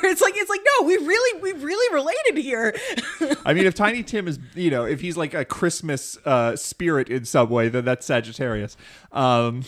it's 0.06 0.22
like 0.22 0.34
it's 0.36 0.50
like 0.50 0.62
no, 0.80 0.88
we 0.88 0.98
really 0.98 1.42
we 1.42 1.52
really 1.64 1.94
related 1.94 2.38
here. 2.38 2.76
I 3.46 3.54
mean, 3.54 3.66
if 3.66 3.76
Tiny 3.76 4.04
Tim 4.04 4.28
is, 4.28 4.40
you 4.56 4.72
know, 4.72 4.86
if 4.86 5.02
he's 5.02 5.18
like 5.18 5.34
a 5.34 5.46
Christmas 5.46 6.18
uh, 6.26 6.56
spirit 6.56 7.10
in 7.10 7.26
some 7.26 7.50
way, 7.50 7.70
then 7.70 7.86
that's 7.86 8.06
Sagittarius. 8.06 8.76
Um, 9.12 9.64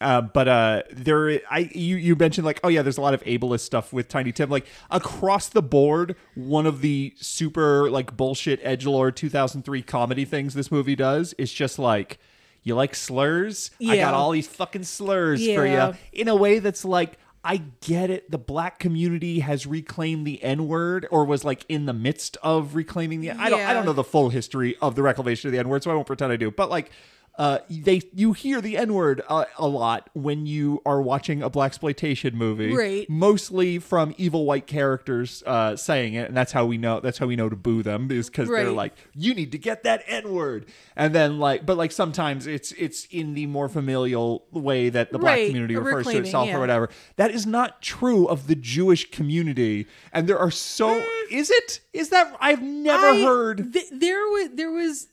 uh, 0.00 0.20
but 0.20 0.48
uh, 0.48 0.82
there, 0.90 1.40
I 1.50 1.70
you 1.74 1.96
you 1.96 2.16
mentioned 2.16 2.44
like, 2.44 2.60
oh 2.64 2.68
yeah, 2.68 2.82
there's 2.82 2.98
a 2.98 3.02
lot 3.02 3.14
of 3.14 3.22
ableist 3.24 3.60
stuff 3.60 3.92
with 3.92 4.08
Tiny 4.08 4.32
Tim. 4.32 4.50
Like 4.50 4.66
across 4.90 5.48
the 5.48 5.62
board, 5.62 6.16
one 6.34 6.66
of 6.66 6.80
the 6.80 7.12
super 7.16 7.90
like 7.90 8.16
bullshit 8.16 8.58
edge 8.62 8.84
lord 8.86 9.16
2003 9.16 9.82
comedy 9.82 10.24
things 10.24 10.54
this 10.54 10.70
movie 10.72 10.96
does 10.96 11.34
is 11.34 11.52
just 11.52 11.78
like. 11.78 12.18
You 12.62 12.74
like 12.74 12.94
slurs? 12.94 13.70
Yeah. 13.78 13.92
I 13.92 13.96
got 13.96 14.14
all 14.14 14.30
these 14.30 14.46
fucking 14.46 14.84
slurs 14.84 15.44
for 15.44 15.66
you 15.66 15.94
in 16.12 16.28
a 16.28 16.36
way 16.36 16.58
that's 16.60 16.84
like 16.84 17.18
I 17.44 17.62
get 17.80 18.10
it. 18.10 18.30
The 18.30 18.38
black 18.38 18.78
community 18.78 19.40
has 19.40 19.66
reclaimed 19.66 20.26
the 20.26 20.42
N 20.44 20.68
word, 20.68 21.08
or 21.10 21.24
was 21.24 21.44
like 21.44 21.64
in 21.68 21.86
the 21.86 21.92
midst 21.92 22.36
of 22.42 22.76
reclaiming 22.76 23.20
the. 23.20 23.32
I 23.32 23.50
don't. 23.50 23.60
I 23.60 23.72
don't 23.74 23.84
know 23.84 23.92
the 23.92 24.04
full 24.04 24.30
history 24.30 24.76
of 24.80 24.94
the 24.94 25.02
reclamation 25.02 25.48
of 25.48 25.52
the 25.52 25.58
N 25.58 25.68
word, 25.68 25.82
so 25.82 25.90
I 25.90 25.94
won't 25.94 26.06
pretend 26.06 26.32
I 26.32 26.36
do. 26.36 26.52
But 26.52 26.70
like, 26.70 26.92
uh, 27.38 27.58
they 27.70 28.02
you 28.12 28.34
hear 28.34 28.60
the 28.60 28.76
N 28.76 28.92
word 28.92 29.22
uh, 29.28 29.46
a 29.58 29.66
lot 29.66 30.10
when 30.12 30.44
you 30.44 30.82
are 30.84 31.00
watching 31.00 31.42
a 31.42 31.48
blaxploitation 31.48 32.34
movie, 32.34 32.74
Right. 32.74 33.08
Mostly 33.08 33.78
from 33.78 34.14
evil 34.18 34.44
white 34.44 34.66
characters 34.66 35.42
uh, 35.46 35.74
saying 35.76 36.12
it, 36.14 36.28
and 36.28 36.36
that's 36.36 36.52
how 36.52 36.66
we 36.66 36.76
know. 36.76 37.00
That's 37.00 37.16
how 37.18 37.26
we 37.26 37.36
know 37.36 37.48
to 37.48 37.56
boo 37.56 37.82
them 37.82 38.10
is 38.10 38.28
because 38.28 38.48
they're 38.48 38.70
like, 38.70 38.92
you 39.14 39.34
need 39.34 39.52
to 39.52 39.58
get 39.58 39.82
that 39.84 40.02
N 40.06 40.32
word, 40.34 40.66
and 40.94 41.14
then 41.14 41.38
like, 41.38 41.64
but 41.64 41.78
like 41.78 41.90
sometimes 41.92 42.46
it's 42.46 42.72
it's 42.72 43.06
in 43.10 43.32
the 43.34 43.46
more 43.46 43.68
familial 43.70 44.44
way 44.50 44.90
that 44.90 45.10
the 45.10 45.18
black 45.18 45.36
Right, 45.36 45.46
community 45.46 45.74
refers 45.76 46.06
to 46.08 46.18
itself 46.18 46.48
yeah. 46.48 46.56
or 46.56 46.60
whatever. 46.60 46.90
That 47.16 47.30
is 47.30 47.46
not 47.46 47.80
true 47.80 48.26
of 48.26 48.46
the 48.46 48.54
Jewish 48.54 49.10
community, 49.10 49.86
and 50.12 50.28
there 50.28 50.38
are 50.38 50.50
so. 50.50 51.02
Is 51.30 51.50
it? 51.50 51.80
Is 51.94 52.10
that? 52.10 52.36
I've 52.40 52.60
never 52.62 53.06
I- 53.06 53.22
heard 53.22 53.72
th- 53.72 53.88
there 53.90 54.20
was 54.28 54.50
there 54.52 54.70
was 54.70 55.08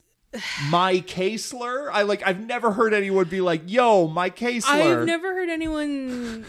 my 0.69 0.99
K 0.99 1.37
slur. 1.37 1.89
I 1.91 2.03
like. 2.03 2.21
I've 2.25 2.39
never 2.39 2.71
heard 2.71 2.93
anyone 2.93 3.25
be 3.25 3.41
like, 3.41 3.63
"Yo, 3.65 4.07
my 4.07 4.29
K 4.29 4.59
slur." 4.59 5.01
I've 5.01 5.05
never 5.07 5.33
heard 5.33 5.49
anyone 5.49 6.45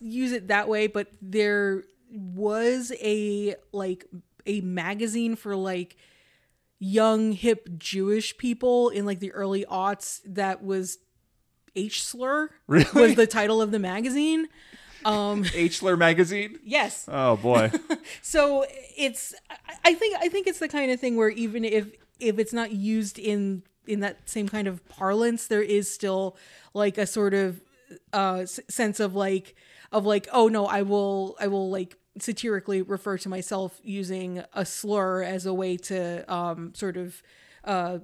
use 0.00 0.32
it 0.32 0.48
that 0.48 0.68
way, 0.68 0.86
but 0.86 1.08
there 1.22 1.84
was 2.12 2.92
a 3.00 3.54
like 3.72 4.06
a 4.46 4.60
magazine 4.62 5.36
for 5.36 5.54
like 5.56 5.96
young 6.78 7.32
hip 7.32 7.68
Jewish 7.78 8.36
people 8.38 8.88
in 8.88 9.06
like 9.06 9.20
the 9.20 9.32
early 9.32 9.64
aughts 9.66 10.20
that 10.26 10.62
was 10.64 10.98
H 11.76 12.02
slur 12.02 12.50
Really? 12.66 12.86
was 12.94 13.14
the 13.14 13.26
title 13.26 13.62
of 13.62 13.70
the 13.70 13.78
magazine. 13.78 14.48
Um 15.04 15.44
H 15.54 15.78
slur 15.78 15.96
magazine. 15.96 16.58
yes. 16.64 17.06
Oh 17.08 17.36
boy. 17.36 17.70
so 18.22 18.64
it's 18.96 19.34
i 19.84 19.94
think 19.94 20.16
i 20.20 20.28
think 20.28 20.46
it's 20.46 20.58
the 20.58 20.68
kind 20.68 20.90
of 20.90 20.98
thing 21.00 21.16
where 21.16 21.28
even 21.30 21.64
if 21.64 21.90
if 22.20 22.38
it's 22.38 22.52
not 22.52 22.72
used 22.72 23.18
in 23.18 23.62
in 23.86 24.00
that 24.00 24.28
same 24.28 24.48
kind 24.48 24.68
of 24.68 24.86
parlance 24.88 25.46
there 25.46 25.62
is 25.62 25.92
still 25.92 26.36
like 26.74 26.98
a 26.98 27.06
sort 27.06 27.34
of 27.34 27.60
uh 28.12 28.40
s- 28.42 28.60
sense 28.68 29.00
of 29.00 29.14
like 29.14 29.54
of 29.92 30.06
like, 30.06 30.28
oh 30.32 30.48
no, 30.48 30.66
I 30.66 30.82
will 30.82 31.36
I 31.40 31.48
will 31.48 31.70
like 31.70 31.96
satirically 32.18 32.82
refer 32.82 33.18
to 33.18 33.28
myself 33.28 33.80
using 33.82 34.42
a 34.52 34.64
slur 34.64 35.22
as 35.22 35.46
a 35.46 35.54
way 35.54 35.76
to 35.76 36.32
um 36.32 36.72
sort 36.74 36.96
of 36.96 37.22
uh 37.64 37.98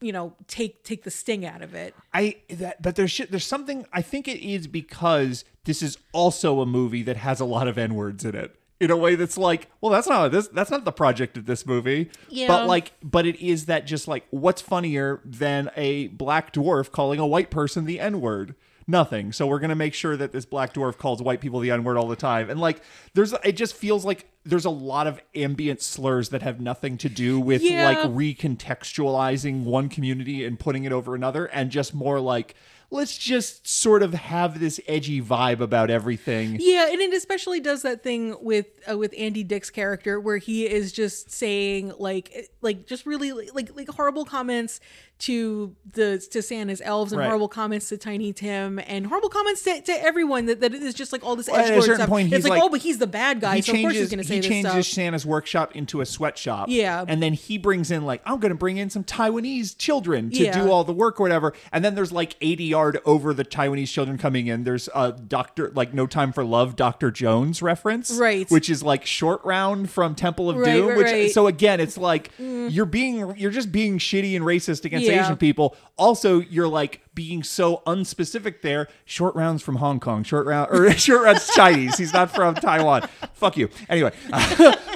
you 0.00 0.12
know 0.12 0.34
take 0.46 0.82
take 0.84 1.02
the 1.04 1.10
sting 1.10 1.44
out 1.44 1.62
of 1.62 1.74
it. 1.74 1.94
I 2.14 2.36
that 2.48 2.80
but 2.80 2.96
there's 2.96 3.18
there's 3.30 3.46
something 3.46 3.86
I 3.92 4.02
think 4.02 4.28
it 4.28 4.40
is 4.40 4.66
because 4.66 5.44
this 5.64 5.82
is 5.82 5.98
also 6.12 6.60
a 6.60 6.66
movie 6.66 7.02
that 7.02 7.18
has 7.18 7.40
a 7.40 7.44
lot 7.44 7.68
of 7.68 7.76
N 7.76 7.94
words 7.94 8.24
in 8.24 8.34
it. 8.34 8.56
In 8.80 8.90
a 8.90 8.96
way 8.96 9.14
that's 9.14 9.36
like, 9.36 9.68
well, 9.82 9.92
that's 9.92 10.08
not 10.08 10.30
this 10.32 10.48
that's 10.48 10.70
not 10.70 10.86
the 10.86 10.92
project 10.92 11.36
of 11.36 11.44
this 11.44 11.66
movie. 11.66 12.10
Yeah. 12.30 12.46
But 12.48 12.66
like 12.66 12.92
but 13.02 13.26
it 13.26 13.36
is 13.38 13.66
that 13.66 13.86
just 13.86 14.08
like 14.08 14.24
what's 14.30 14.62
funnier 14.62 15.20
than 15.24 15.70
a 15.76 16.06
black 16.08 16.52
dwarf 16.54 16.90
calling 16.90 17.20
a 17.20 17.26
white 17.26 17.50
person 17.50 17.84
the 17.84 18.00
N-word? 18.00 18.54
Nothing. 18.86 19.32
So 19.32 19.46
we're 19.46 19.58
gonna 19.58 19.74
make 19.74 19.92
sure 19.92 20.16
that 20.16 20.32
this 20.32 20.46
black 20.46 20.72
dwarf 20.72 20.96
calls 20.96 21.20
white 21.22 21.40
people 21.42 21.60
the 21.60 21.70
N-word 21.70 21.98
all 21.98 22.08
the 22.08 22.16
time. 22.16 22.48
And 22.48 22.58
like 22.58 22.80
there's 23.12 23.34
it 23.44 23.52
just 23.52 23.74
feels 23.76 24.04
like 24.06 24.26
there's 24.44 24.64
a 24.64 24.70
lot 24.70 25.06
of 25.06 25.20
ambient 25.34 25.82
slurs 25.82 26.30
that 26.30 26.40
have 26.40 26.58
nothing 26.58 26.96
to 26.98 27.10
do 27.10 27.38
with 27.38 27.60
Yeah. 27.62 27.84
like 27.84 27.98
recontextualizing 27.98 29.64
one 29.64 29.88
community 29.88 30.44
and 30.44 30.58
putting 30.58 30.84
it 30.84 30.92
over 30.92 31.14
another 31.14 31.46
and 31.46 31.70
just 31.70 31.94
more 31.94 32.20
like 32.20 32.54
let's 32.90 33.16
just 33.16 33.68
sort 33.68 34.02
of 34.02 34.14
have 34.14 34.58
this 34.58 34.80
edgy 34.86 35.22
vibe 35.22 35.60
about 35.60 35.90
everything. 35.90 36.56
Yeah, 36.58 36.88
and 36.90 37.00
it 37.00 37.14
especially 37.14 37.60
does 37.60 37.82
that 37.82 38.02
thing 38.02 38.36
with 38.40 38.66
uh, 38.90 38.98
with 38.98 39.14
Andy 39.16 39.44
Dick's 39.44 39.70
character 39.70 40.20
where 40.20 40.38
he 40.38 40.66
is 40.66 40.92
just 40.92 41.30
saying 41.30 41.92
like 41.98 42.50
like 42.60 42.86
just 42.86 43.06
really 43.06 43.32
like 43.50 43.74
like 43.76 43.88
horrible 43.88 44.24
comments 44.24 44.80
to 45.20 45.74
the 45.92 46.18
to 46.30 46.42
Santa's 46.42 46.80
elves 46.84 47.12
and 47.12 47.18
Right. 47.20 47.26
horrible 47.26 47.48
comments 47.48 47.88
to 47.90 47.96
Tiny 47.98 48.32
Tim 48.32 48.78
and 48.86 49.06
horrible 49.06 49.28
comments 49.28 49.62
to, 49.62 49.80
to 49.82 49.92
everyone 50.04 50.46
that, 50.46 50.60
that 50.60 50.72
is 50.74 50.94
just 50.94 51.12
like 51.12 51.24
all 51.24 51.36
this 51.36 51.48
Well, 51.48 51.56
at 51.60 51.64
a 51.76 51.80
certain 51.82 51.96
stuff. 51.96 52.08
point, 52.08 52.32
it's 52.32 52.44
like, 52.44 52.52
like- 52.58 52.62
oh, 52.62 52.68
but 52.68 52.80
he's 52.80 52.98
the 52.98 53.06
bad 53.06 53.40
guy, 53.40 53.56
he 53.56 53.62
so 53.62 53.72
of 53.72 53.80
course 53.80 53.92
he's 53.94 54.08
changes 54.08 54.10
going 54.10 54.22
to 54.22 54.28
say 54.28 54.34
he 54.34 54.40
this 54.40 54.48
changes 54.48 54.70
stuff. 54.86 54.94
Santa's 54.94 55.26
workshop 55.26 55.74
into 55.76 56.00
a 56.00 56.06
sweatshop. 56.06 56.68
Yeah. 56.68 57.04
And 57.06 57.22
then 57.22 57.32
he 57.34 57.58
brings 57.58 57.90
in 57.90 58.04
like, 58.06 58.22
I'm 58.24 58.38
gonna 58.40 58.54
bring 58.54 58.76
in 58.76 58.88
some 58.90 59.04
Taiwanese 59.04 59.76
children 59.78 60.30
to 60.30 60.42
Yeah. 60.44 60.52
do 60.62 60.70
all 60.70 60.84
the 60.84 60.92
work 60.92 61.20
or 61.20 61.24
whatever. 61.24 61.52
And 61.72 61.84
then 61.84 61.94
there's 61.94 62.12
like 62.12 62.36
80 62.40 62.64
yard 62.64 63.00
over 63.04 63.34
the 63.34 63.44
Taiwanese 63.44 63.88
children 63.92 64.16
coming 64.18 64.46
in. 64.46 64.64
There's 64.64 64.88
a 64.94 65.12
Doctor 65.12 65.70
like 65.74 65.92
No 65.92 66.06
Time 66.06 66.32
for 66.32 66.44
Love, 66.44 66.76
Dr. 66.76 67.10
Jones 67.10 67.62
reference. 67.62 68.10
Right. 68.12 68.50
Which 68.50 68.70
is 68.70 68.82
like 68.82 69.04
short 69.06 69.44
round 69.44 69.90
from 69.90 70.14
Temple 70.14 70.48
of 70.50 70.56
Right, 70.56 70.72
Doom. 70.72 70.88
right, 70.88 70.96
which. 70.96 71.06
Mm. 71.06 71.30
so 71.30 71.46
again, 71.46 71.80
it's 71.80 71.98
like 71.98 72.30
you're 72.38 72.86
being 72.86 73.34
you're 73.36 73.50
just 73.50 73.70
being 73.72 73.98
shitty 73.98 74.34
and 74.36 74.44
racist 74.44 74.84
against 74.84 75.06
Yeah. 75.06 75.09
Asian 75.10 75.36
people. 75.36 75.76
Also, 75.96 76.40
you're 76.40 76.68
like 76.68 77.00
being 77.14 77.42
so 77.42 77.82
unspecific 77.86 78.62
there. 78.62 78.88
Short 79.04 79.34
rounds 79.34 79.62
from 79.62 79.76
Hong 79.76 80.00
Kong, 80.00 80.22
short 80.22 80.46
round 80.46 80.70
or 80.70 80.90
short 80.98 81.24
rounds 81.24 81.48
Chinese. 81.54 81.98
He's 81.98 82.12
not 82.12 82.30
from 82.34 82.54
Taiwan. 82.54 83.08
Fuck 83.34 83.56
you. 83.56 83.68
Anyway, 83.88 84.12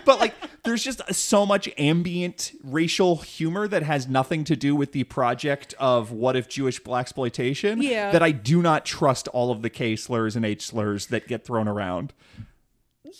but 0.04 0.18
like 0.20 0.34
there's 0.64 0.82
just 0.82 1.02
so 1.14 1.44
much 1.44 1.68
ambient 1.76 2.52
racial 2.62 3.16
humor 3.16 3.68
that 3.68 3.82
has 3.82 4.08
nothing 4.08 4.44
to 4.44 4.56
do 4.56 4.74
with 4.74 4.92
the 4.92 5.04
project 5.04 5.74
of 5.78 6.10
what 6.10 6.36
if 6.36 6.48
Jewish 6.48 6.80
blaxploitation 6.82 7.82
Yeah. 7.82 8.10
that 8.12 8.22
I 8.22 8.30
do 8.30 8.62
not 8.62 8.86
trust 8.86 9.28
all 9.28 9.50
of 9.50 9.60
the 9.60 9.68
K 9.70 9.94
slurs 9.96 10.36
and 10.36 10.44
H 10.46 10.66
slurs 10.66 11.08
that 11.08 11.28
get 11.28 11.44
thrown 11.44 11.68
around. 11.68 12.14
yeah, 13.04 13.10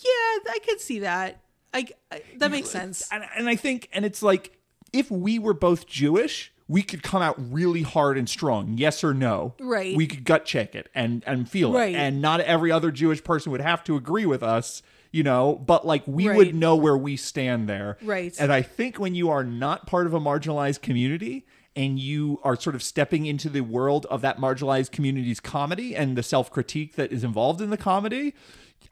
I 0.51 0.59
could 0.65 0.81
see 0.81 1.01
that. 1.01 1.41
I, 1.75 1.87
I 2.11 2.23
that 2.39 2.51
makes 2.51 2.71
sense. 2.71 3.09
and, 3.11 3.25
and 3.37 3.49
I 3.49 3.57
think, 3.57 3.89
and 3.93 4.05
it's 4.05 4.23
like, 4.23 4.57
if 4.93 5.11
we 5.11 5.39
were 5.41 5.55
both 5.55 5.87
Jewish, 5.87 6.53
we 6.67 6.83
could 6.83 7.03
come 7.03 7.21
out 7.23 7.35
really 7.39 7.83
hard 7.83 8.17
and 8.17 8.29
strong, 8.29 8.79
yes 8.79 9.05
or 9.05 9.13
no. 9.13 9.55
Right. 9.61 9.97
We 9.97 10.07
could 10.07 10.25
gut 10.25 10.45
check 10.47 10.75
it 10.75 10.89
and 10.95 11.23
and 11.27 11.49
feel 11.49 11.73
Right. 11.73 11.95
it, 11.95 11.99
and 11.99 12.23
not 12.23 12.41
every 12.41 12.71
other 12.71 12.91
Jewish 12.91 13.23
person 13.23 13.53
would 13.53 13.61
have 13.61 13.85
to 13.85 13.97
agree 13.97 14.25
with 14.27 14.43
us, 14.43 14.83
you 15.13 15.23
know. 15.23 15.57
But 15.67 15.87
like, 15.87 16.03
we 16.07 16.29
Right. 16.29 16.37
would 16.37 16.55
know 16.55 16.75
where 16.77 16.97
we 16.97 17.17
stand 17.17 17.69
there. 17.69 17.99
Right. 18.03 18.35
And 18.41 18.53
I 18.53 18.63
think 18.63 18.99
when 18.99 19.15
you 19.15 19.29
are 19.31 19.45
not 19.45 19.87
part 19.87 20.07
of 20.07 20.15
a 20.15 20.21
marginalized 20.21 20.81
community. 20.83 21.45
And 21.77 21.99
you 21.99 22.39
are 22.45 22.55
sort 22.55 22.77
of 22.77 22.85
stepping 22.85 23.27
into 23.27 23.49
the 23.49 23.63
world 23.63 24.07
of 24.09 24.21
that 24.21 24.39
marginalized 24.39 24.93
community's 24.93 25.41
comedy 25.41 25.97
and 25.97 26.17
the 26.17 26.23
self 26.23 26.49
critique 26.49 26.95
that 26.95 27.11
is 27.11 27.25
involved 27.25 27.61
in 27.61 27.71
the 27.71 27.77
comedy. 27.77 28.33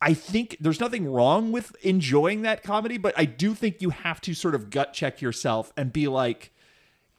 I 0.00 0.14
think 0.14 0.56
there's 0.58 0.80
nothing 0.80 1.06
wrong 1.06 1.52
with 1.52 1.76
enjoying 1.82 2.42
that 2.42 2.64
comedy, 2.64 2.98
but 2.98 3.14
I 3.16 3.24
do 3.24 3.54
think 3.54 3.80
you 3.80 3.90
have 3.90 4.20
to 4.22 4.34
sort 4.34 4.56
of 4.56 4.68
gut 4.70 4.94
check 4.94 5.20
yourself 5.20 5.72
and 5.76 5.92
be 5.92 6.08
like, 6.08 6.50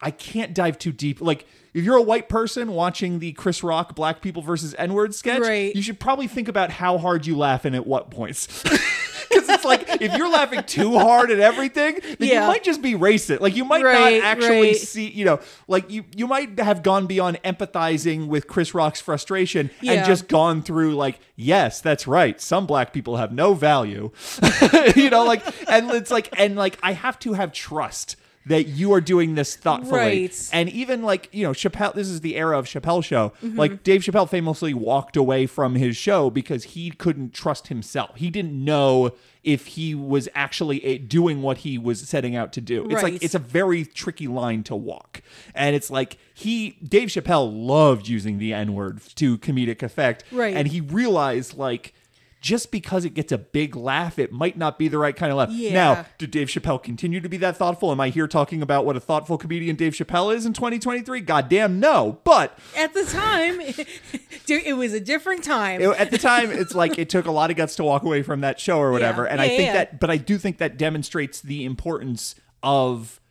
I 0.04 0.12
can't 0.12 0.54
dive 0.54 0.78
too 0.78 0.91
deep. 0.91 1.22
Like, 1.22 1.45
if 1.74 1.84
you're 1.84 1.95
a 1.97 2.01
white 2.04 2.30
person 2.30 2.74
watching 2.74 3.18
the 3.20 3.32
Chris 3.32 3.64
Rock 3.64 3.95
Black 3.95 4.22
People 4.22 4.41
versus 4.43 4.76
N 4.78 4.93
word 4.93 5.16
sketch, 5.16 5.41
Right. 5.41 5.76
you 5.76 5.82
should 5.82 5.99
probably 5.99 6.28
think 6.28 6.47
about 6.47 6.70
how 6.70 6.97
hard 6.99 7.26
you 7.26 7.36
laugh 7.36 7.66
and 7.66 7.76
at 7.76 7.88
what 7.88 8.12
points. 8.12 8.64
Because 9.30 9.49
it's 9.49 9.66
like, 9.66 9.88
if 9.99 10.16
you're 10.16 10.30
laughing 10.30 10.62
too 10.68 10.99
hard 10.99 11.32
at 11.32 11.39
everything, 11.39 11.97
then 12.20 12.30
Yeah. 12.30 12.41
you 12.41 12.47
might 12.47 12.64
just 12.64 12.84
be 12.84 12.93
racist. 12.93 13.39
Like, 13.39 13.56
you 13.56 13.66
might 13.66 13.84
Right, 13.84 14.22
not 14.22 14.24
actually 14.28 14.62
right. 14.74 14.76
see, 14.76 15.10
you 15.10 15.26
know, 15.26 15.39
like 15.68 15.89
you, 15.89 16.04
you 16.16 16.28
might 16.28 16.60
have 16.60 16.84
gone 16.84 17.08
beyond 17.08 17.41
empathizing 17.43 18.28
with 18.28 18.47
Chris 18.47 18.76
Rock's 18.76 19.01
frustration 19.01 19.72
Yeah. 19.82 19.93
and 19.93 20.06
just 20.06 20.28
gone 20.28 20.62
through, 20.62 20.93
like, 20.93 21.20
yes, 21.36 21.82
that's 21.82 22.06
right. 22.06 22.39
Some 22.39 22.68
black 22.68 22.93
people 22.93 23.18
have 23.18 23.32
no 23.32 23.56
value. 23.56 24.12
you 24.95 25.10
know, 25.10 25.24
like, 25.26 25.43
and 25.68 25.89
it's 25.91 26.12
like, 26.12 26.30
and 26.39 26.56
like, 26.56 26.78
I 26.84 26.91
have 26.91 27.18
to 27.20 27.34
have 27.34 27.51
trust 27.54 28.16
that 28.45 28.67
you 28.67 28.91
are 28.93 29.01
doing 29.01 29.35
this 29.35 29.55
thoughtfully. 29.55 29.99
Right. 29.99 30.49
And 30.51 30.69
even 30.69 31.03
like, 31.03 31.29
you 31.31 31.43
know, 31.43 31.51
Chappelle, 31.51 31.93
this 31.93 32.09
is 32.09 32.21
the 32.21 32.35
era 32.35 32.57
of 32.57 32.65
Chappelle 32.65 33.03
show. 33.03 33.31
Mm-hmm. 33.43 33.57
Like 33.57 33.83
Dave 33.83 34.01
Chappelle 34.01 34.29
famously 34.29 34.73
walked 34.73 35.15
away 35.15 35.45
from 35.45 35.75
his 35.75 35.95
show 35.95 36.29
because 36.29 36.63
he 36.65 36.91
couldn't 36.91 37.33
trust 37.33 37.67
himself. 37.67 38.15
He 38.15 38.29
didn't 38.29 38.53
know 38.53 39.11
if 39.43 39.67
he 39.67 39.93
was 39.93 40.29
actually 40.35 40.83
eh, 40.85 40.97
doing 41.05 41.41
what 41.41 41.59
he 41.59 41.77
was 41.77 42.07
setting 42.07 42.35
out 42.35 42.53
to 42.53 42.61
do. 42.61 42.85
It's 42.85 42.95
Right. 42.95 43.13
like, 43.13 43.23
it's 43.23 43.35
a 43.35 43.39
very 43.39 43.85
tricky 43.85 44.27
line 44.27 44.63
to 44.63 44.75
walk. 44.75 45.21
And 45.53 45.75
it's 45.75 45.91
like, 45.91 46.17
he, 46.33 46.77
Dave 46.83 47.09
Chappelle 47.09 47.51
loved 47.53 48.07
using 48.07 48.39
the 48.39 48.53
N 48.53 48.73
word 48.73 49.01
to 49.15 49.37
comedic 49.37 49.83
effect. 49.83 50.23
Right. 50.31 50.55
And 50.55 50.67
he 50.69 50.81
realized 50.81 51.57
like, 51.57 51.93
just 52.43 52.71
because 52.71 53.05
it 53.05 53.13
gets 53.13 53.31
a 53.31 53.37
big 53.37 53.73
laugh, 53.73 54.19
it 54.19 54.29
might 54.33 54.57
not 54.57 54.77
be 54.77 54.89
the 54.89 54.97
right 54.97 55.15
kind 55.15 55.31
of 55.31 55.37
laugh. 55.37 55.49
Yeah. 55.49 55.71
Now, 55.73 56.05
did 56.17 56.29
Dave 56.29 56.49
Chappelle 56.49 56.83
continue 56.83 57.21
to 57.21 57.29
be 57.29 57.37
that 57.37 57.55
thoughtful? 57.55 57.89
Am 57.89 58.01
I 58.01 58.09
here 58.09 58.27
talking 58.27 58.61
about 58.61 58.85
what 58.85 58.97
a 58.97 58.99
thoughtful 58.99 59.37
comedian 59.37 59.77
Dave 59.77 59.93
Chappelle 59.93 60.35
is 60.35 60.45
in 60.45 60.51
2023? 60.51 61.21
Goddamn 61.21 61.79
no. 61.79 62.19
But 62.25 62.59
At 62.77 62.93
the 62.93 63.05
time, 63.05 63.61
it 64.47 64.75
was 64.77 64.91
a 64.93 64.99
different 64.99 65.43
time. 65.45 65.81
it- 65.81 65.89
at 65.97 66.11
the 66.11 66.17
time, 66.17 66.51
it's 66.51 66.75
like 66.75 66.99
it 66.99 67.09
took 67.09 67.25
a 67.27 67.31
lot 67.31 67.49
of 67.49 67.55
guts 67.55 67.77
to 67.77 67.83
walk 67.85 68.03
away 68.03 68.21
from 68.23 68.41
that 68.41 68.59
show 68.59 68.77
or 68.77 68.91
whatever. 68.91 69.23
Yeah. 69.23 69.29
And 69.31 69.41
I 69.41 69.45
Yeah, 69.45 69.49
think 69.57 69.67
yeah. 69.67 69.73
that, 69.73 69.99
but 70.01 70.09
I 70.11 70.17
do 70.17 70.37
think 70.37 70.57
that 70.57 70.77
demonstrates 70.77 71.39
the 71.39 71.63
importance 71.63 72.35
of 72.61 73.21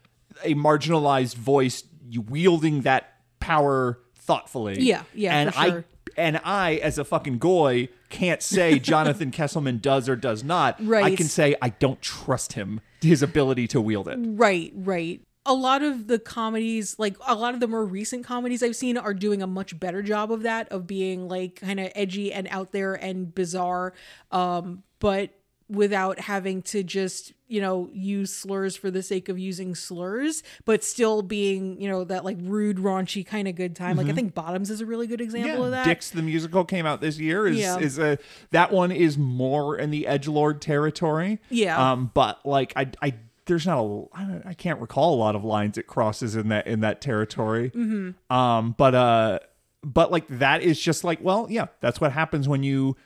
a 0.43 0.55
marginalized 0.55 1.35
voice 1.35 1.85
wielding 2.29 2.81
that 2.83 3.13
power 3.41 3.99
thoughtfully. 4.17 4.81
Yeah, 4.81 5.03
yeah, 5.15 5.37
And 5.37 5.53
for 5.53 5.61
I 5.61 5.69
sure. 5.69 5.85
And 6.17 6.41
I, 6.45 6.77
as 6.77 6.99
a 6.99 7.05
fucking 7.05 7.39
goy, 7.39 7.89
can't 8.09 8.43
say 8.43 8.79
Jonathan 8.81 9.31
Kesselman 9.31 9.81
does 9.81 10.09
or 10.09 10.17
does 10.17 10.45
not. 10.45 10.77
Right. 10.81 11.05
I 11.05 11.17
can 11.17 11.27
say 11.27 11.55
I 11.61 11.71
don't 11.71 12.01
trust 12.01 12.55
him, 12.55 12.81
his 13.01 13.23
ability 13.23 13.69
to 13.69 13.81
wield 13.81 14.09
it. 14.09 14.19
Right, 14.21 14.73
right. 14.75 15.21
A 15.45 15.55
lot 15.55 15.83
of 15.83 16.07
the 16.07 16.21
comedies, 16.21 16.99
like 16.99 17.17
a 17.27 17.35
lot 17.35 17.55
of 17.55 17.61
the 17.61 17.67
more 17.67 17.85
recent 17.85 18.25
comedies 18.25 18.63
I've 18.63 18.77
seen, 18.77 18.97
are 18.97 19.15
doing 19.15 19.43
a 19.43 19.47
much 19.47 19.79
better 19.79 20.01
job 20.01 20.31
of 20.31 20.43
that, 20.43 20.71
of 20.71 20.87
being 20.87 21.29
like 21.29 21.57
kind 21.57 21.81
of 21.81 21.91
edgy 21.97 22.33
and 22.33 22.47
out 22.49 22.71
there 22.71 22.95
and 22.95 23.35
bizarre, 23.35 23.93
um, 24.31 24.85
but 25.01 25.31
without 25.73 26.21
having 26.21 26.63
to 26.63 26.83
just 26.83 27.33
you 27.49 27.61
know 27.61 27.91
use 27.93 28.33
slurs 28.33 28.77
for 28.77 28.91
the 28.91 29.03
sake 29.03 29.29
of 29.29 29.39
using 29.39 29.75
slurs, 29.75 30.43
but 30.65 30.85
still 30.85 31.23
being 31.23 31.81
you 31.81 31.89
know 31.89 32.05
that 32.05 32.25
like 32.25 32.37
rude, 32.41 32.77
raunchy 32.77 33.27
kind 33.27 33.49
of 33.49 33.55
good 33.55 33.75
time. 33.75 33.97
Like 33.97 34.07
I 34.07 34.13
think 34.13 34.35
Bottoms 34.35 34.71
is 34.71 34.81
a 34.81 34.87
really 34.87 35.07
good 35.07 35.21
example 35.21 35.65
of 35.65 35.71
that. 35.73 35.85
Dicks 35.85 36.11
the 36.11 36.23
musical 36.23 36.65
came 36.65 36.87
out 36.87 37.01
this 37.01 37.19
year. 37.19 37.47
Is 37.47 37.59
Yeah. 37.59 37.79
is 37.79 37.99
a 37.99 38.19
that 38.51 38.73
one 38.73 38.93
is 38.93 39.19
more 39.19 39.77
in 39.77 39.91
the 39.91 40.07
edge 40.07 40.29
lord 40.29 40.61
territory. 40.61 41.41
Yeah. 41.51 41.93
Um, 41.93 42.11
but 42.15 42.45
like 42.45 42.73
I 42.77 42.91
I 43.01 43.15
there's 43.47 43.67
not 43.67 43.79
a 43.79 44.43
I, 44.47 44.55
can't 44.55 44.81
recall 44.81 45.15
a 45.15 45.17
lot 45.17 45.35
of 45.35 45.45
lines 45.45 45.77
it 45.77 45.87
crosses 45.87 46.37
in 46.37 46.49
that 46.49 46.67
in 46.67 46.81
that 46.81 47.01
territory. 47.01 47.71
Mm-hmm. 47.71 48.33
Um, 48.35 48.75
but 48.79 48.95
uh, 48.95 49.39
but 49.85 50.13
like 50.13 50.27
that 50.29 50.63
is 50.63 50.81
just 50.81 51.05
like 51.05 51.19
well, 51.23 51.47
yeah, 51.51 51.67
that's 51.81 52.01
what 52.01 52.13
happens 52.13 52.49
when 52.49 52.63
you 52.63 52.97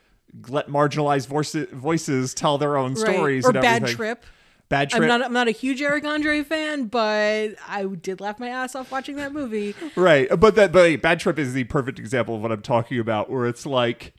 let 0.49 0.69
marginalized 0.69 1.27
voices 1.29 1.69
voices 1.73 2.35
tell 2.35 2.59
their 2.59 2.77
own 2.77 2.95
Right. 2.95 2.99
stories 2.99 3.45
Or 3.45 3.51
and 3.51 3.61
Bad 3.61 3.77
everything. 3.83 3.97
Trip. 3.97 4.25
Bad 4.69 4.91
trip. 4.91 5.03
I'm 5.03 5.09
not 5.09 5.23
I'm 5.25 5.33
not 5.33 5.47
a 5.49 5.53
huge 5.53 5.81
Eric 5.81 6.05
Andre 6.05 6.43
fan, 6.43 6.87
but 6.87 7.55
I 7.69 7.85
did 7.85 8.21
laugh 8.21 8.39
my 8.41 8.49
ass 8.49 8.75
off 8.75 8.91
watching 8.91 9.17
that 9.17 9.33
movie. 9.33 9.75
Right. 9.97 10.29
But 10.39 10.57
that 10.57 10.73
but 10.73 10.85
hey, 10.87 10.97
Bad 10.97 11.21
Trip 11.21 11.39
is 11.39 11.53
the 11.53 11.65
perfect 11.65 11.99
example 11.99 12.35
of 12.37 12.43
what 12.43 12.51
I'm 12.53 12.63
talking 12.63 12.99
about, 12.99 13.31
where 13.31 13.47
it's 13.47 13.65
like, 13.65 14.13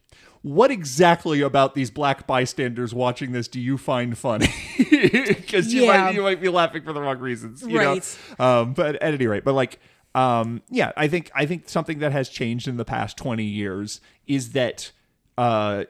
what 0.44 0.72
exactly 0.72 1.42
about 1.42 1.76
these 1.76 1.92
black 1.92 2.26
bystanders 2.26 2.94
watching 2.94 3.34
this 3.34 3.48
do 3.50 3.60
you 3.60 3.78
find 3.78 4.18
funny? 4.18 4.48
Because 4.90 5.74
you 5.74 5.84
Yeah. 5.84 6.04
might 6.06 6.14
you 6.16 6.22
might 6.22 6.42
be 6.42 6.50
laughing 6.50 6.84
for 6.84 6.94
the 6.94 7.02
wrong 7.02 7.20
reasons. 7.20 7.62
You 7.62 7.78
Right. 7.78 8.18
Know? 8.40 8.46
Um, 8.46 8.74
but 8.74 8.96
at 8.96 9.14
any 9.14 9.28
rate, 9.28 9.44
but 9.44 9.54
like 9.54 9.80
um, 10.16 10.62
yeah, 10.70 10.94
I 10.98 11.08
think 11.10 11.30
I 11.36 11.46
think 11.46 11.68
something 11.70 12.00
that 12.00 12.12
has 12.14 12.30
changed 12.30 12.68
in 12.68 12.78
the 12.78 12.86
past 12.86 13.18
20 13.18 13.44
years 13.44 14.02
is 14.26 14.52
that 14.54 14.92
uh 15.38 15.84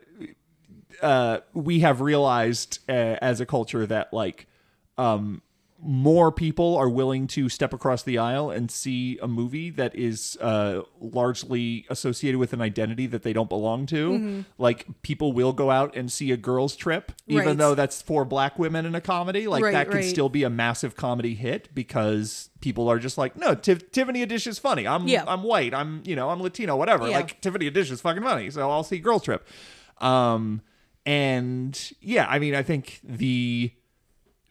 uh, 1.01 1.39
we 1.53 1.79
have 1.81 2.01
realized 2.01 2.79
uh, 2.89 3.17
as 3.21 3.39
a 3.41 3.45
culture 3.45 3.85
that 3.85 4.13
like 4.13 4.47
um, 4.97 5.41
more 5.79 6.31
people 6.31 6.75
are 6.75 6.89
willing 6.89 7.27
to 7.27 7.49
step 7.49 7.71
across 7.71 8.01
the 8.01 8.17
aisle 8.17 8.49
and 8.49 8.71
see 8.71 9.19
a 9.21 9.27
movie 9.27 9.69
that 9.69 9.93
is 9.95 10.35
uh, 10.41 10.81
largely 10.99 11.85
associated 11.89 12.39
with 12.39 12.51
an 12.51 12.61
identity 12.61 13.05
that 13.05 13.21
they 13.21 13.31
don't 13.31 13.47
belong 13.47 13.85
to. 13.85 14.09
Mm-hmm. 14.11 14.41
Like 14.57 14.87
people 15.03 15.33
will 15.33 15.53
go 15.53 15.69
out 15.69 15.95
and 15.95 16.11
see 16.11 16.31
a 16.31 16.37
girls' 16.37 16.75
trip, 16.75 17.11
even 17.27 17.45
Right. 17.45 17.57
though 17.57 17.75
that's 17.75 18.01
for 18.01 18.25
black 18.25 18.57
women 18.57 18.87
in 18.87 18.95
a 18.95 19.01
comedy. 19.01 19.47
Like 19.47 19.63
Right, 19.63 19.71
that 19.73 19.85
could 19.87 19.95
right. 19.97 20.05
still 20.05 20.29
be 20.29 20.41
a 20.43 20.49
massive 20.49 20.95
comedy 20.95 21.35
hit 21.35 21.69
because 21.75 22.49
people 22.59 22.89
are 22.89 22.97
just 22.97 23.19
like, 23.19 23.37
no, 23.37 23.55
Tif- 23.55 23.91
Tiffany 23.91 24.25
Haddish 24.25 24.47
is 24.47 24.57
funny. 24.57 24.87
I'm 24.87 25.07
Yeah. 25.07 25.25
I'm 25.27 25.43
white. 25.43 25.75
I'm 25.75 26.01
you 26.05 26.15
know 26.15 26.29
I'm 26.31 26.41
Latino. 26.41 26.75
Whatever. 26.75 27.07
Yeah. 27.07 27.17
Like 27.17 27.39
Tiffany 27.41 27.69
Haddish 27.69 27.91
is 27.91 28.01
fucking 28.01 28.23
funny, 28.23 28.49
so 28.49 28.67
I'll 28.71 28.83
see 28.83 28.97
Girls 28.97 29.21
Trip. 29.23 29.47
Um, 29.99 30.61
and 31.05 31.91
yeah, 32.01 32.25
I 32.27 32.39
mean, 32.39 32.55
I 32.55 32.63
think 32.63 32.99
the 33.03 33.71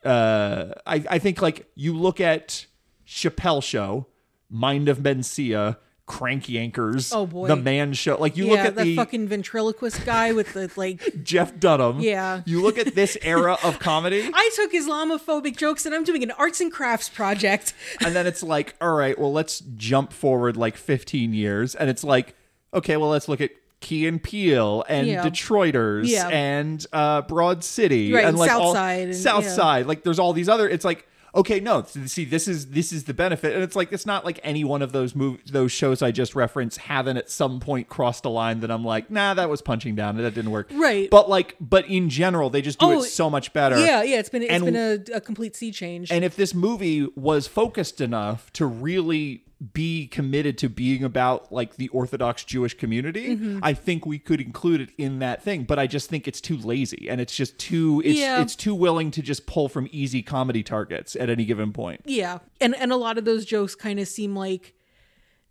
uh, 0.07 0.75
I, 0.87 1.05
I 1.11 1.19
think 1.19 1.43
like 1.43 1.69
you 1.75 1.97
look 1.97 2.21
at 2.21 2.67
Chappelle 3.07 3.63
Show, 3.63 4.07
Mind 4.49 4.89
of 4.89 4.99
Mencia, 4.99 5.77
Crank 6.07 6.45
Yankers, 6.45 7.13
Oh, 7.13 7.27
boy. 7.27 7.49
The 7.49 7.57
Man 7.57 7.93
Show. 7.93 8.17
Like 8.17 8.37
you 8.37 8.45
yeah, 8.45 8.51
look 8.53 8.61
at 8.61 8.75
that 8.77 8.85
the 8.85 8.95
fucking 8.97 9.27
ventriloquist 9.27 10.05
guy 10.07 10.33
with 10.33 10.53
the 10.53 10.71
like. 10.77 11.03
Jeff 11.25 11.59
Dunham. 11.59 11.99
Yeah. 12.01 12.43
You 12.47 12.63
look 12.63 12.79
at 12.79 12.95
this 12.95 13.19
era 13.23 13.59
of 13.65 13.81
comedy, 13.81 14.31
I 14.35 14.51
took 14.55 14.73
Islamophobic 14.73 15.57
jokes 15.57 15.85
and 15.85 15.95
I'm 15.95 16.05
doing 16.05 16.23
an 16.23 16.31
arts 16.33 16.61
and 16.61 16.71
crafts 16.71 17.09
project. 17.09 17.75
and 18.05 18.15
then 18.15 18.27
it's 18.27 18.43
like, 18.43 18.77
all 18.81 18.95
right, 18.95 19.19
well, 19.19 19.33
let's 19.33 19.61
jump 19.77 20.13
forward 20.13 20.57
like 20.57 20.77
15 20.77 21.35
years, 21.35 21.75
and 21.75 21.91
it's 21.91 22.05
like, 22.05 22.37
okay, 22.73 22.97
well, 22.97 23.11
let's 23.11 23.29
look 23.29 23.41
at 23.41 23.51
Key 23.81 24.07
and 24.07 24.23
Peele 24.23 24.85
and 24.89 25.07
Yeah. 25.07 25.25
Detroiters 25.25 26.09
Yeah. 26.09 26.29
and 26.29 26.85
uh, 26.93 27.23
Broad 27.23 27.63
City 27.63 28.13
Right, 28.13 28.25
and 28.25 28.39
like 28.39 28.51
South 28.51 28.63
all, 28.63 28.75
Side 28.75 29.01
and- 29.09 29.17
South 29.17 29.45
yeah. 29.45 29.51
Side. 29.51 29.87
Like 29.87 30.03
there's 30.03 30.19
all 30.19 30.33
these 30.33 30.49
other. 30.49 30.69
It's 30.69 30.85
like 30.85 31.07
okay, 31.35 31.61
no, 31.61 31.83
see, 31.85 32.25
this 32.25 32.49
is 32.49 32.69
this 32.71 32.91
is 32.93 33.05
the 33.05 33.13
benefit, 33.13 33.53
and 33.53 33.63
it's 33.63 33.77
like 33.77 33.93
it's 33.93 34.07
not 34.07 34.25
like 34.25 34.41
any 34.43 34.65
one 34.65 34.81
of 34.81 34.93
those 34.93 35.13
mov- 35.13 35.45
those 35.53 35.71
shows 35.71 36.01
I 36.01 36.11
just 36.11 36.35
referenced 36.35 36.79
haven't 36.79 37.19
at 37.19 37.29
some 37.31 37.61
point 37.61 37.91
crossed 37.91 38.25
a 38.25 38.31
line 38.31 38.61
that 38.61 38.71
I'm 38.71 38.83
like, 38.83 39.11
nah, 39.11 39.35
that 39.35 39.51
was 39.51 39.61
punching 39.61 39.95
down, 39.97 40.17
that 40.17 40.33
didn't 40.35 40.51
work. 40.51 40.71
Right. 40.73 41.11
But 41.11 41.29
like, 41.29 41.55
but 41.61 41.87
in 41.91 42.09
general, 42.09 42.49
they 42.49 42.63
just 42.63 42.79
do 42.79 42.87
Oh, 42.87 43.03
it 43.03 43.09
so 43.09 43.29
much 43.29 43.53
better. 43.53 43.79
Yeah, 43.79 44.03
yeah, 44.03 44.19
it's 44.19 44.31
been 44.31 44.45
it's 44.45 44.51
And- 44.53 44.65
been 44.65 44.77
a, 44.77 45.17
a 45.17 45.21
complete 45.21 45.55
sea 45.55 45.71
change. 45.73 46.11
And 46.11 46.25
if 46.25 46.37
this 46.37 46.55
movie 46.55 47.07
was 47.17 47.47
focused 47.47 48.01
enough 48.01 48.51
to 48.55 48.65
really 48.65 49.43
be 49.73 50.07
committed 50.07 50.59
to 50.59 50.69
being 50.69 51.03
about 51.03 51.51
like 51.51 51.77
the 51.77 51.89
Orthodox 51.89 52.45
Jewish 52.45 52.75
community, 52.77 53.37
Mm-hmm. 53.37 53.61
I 53.63 53.73
think 53.73 54.05
we 54.05 54.19
could 54.19 54.41
include 54.41 54.83
it 54.83 54.91
in 54.99 55.19
that 55.21 55.43
thing. 55.43 55.65
But 55.65 55.79
I 55.79 55.87
just 55.87 56.11
think 56.11 56.29
it's 56.29 56.43
too 56.43 56.59
lazy 56.59 57.09
and 57.09 57.21
it's 57.23 57.35
just 57.35 57.57
too 57.59 58.03
it's 58.05 58.19
Yeah. 58.19 58.43
it's 58.43 58.55
too 58.55 58.75
willing 58.75 59.11
to 59.13 59.23
just 59.23 59.47
pull 59.47 59.71
from 59.71 59.89
easy 59.91 60.23
comedy 60.23 60.63
targets 60.63 61.17
at 61.17 61.31
any 61.31 61.47
given 61.47 61.73
point. 61.73 62.03
Yeah. 62.05 62.41
And 62.61 62.77
and 62.77 62.93
a 62.93 62.97
lot 62.97 63.17
of 63.17 63.25
those 63.25 63.47
jokes 63.47 63.75
kind 63.75 63.99
of 63.99 64.09
seem 64.09 64.37
like 64.37 64.75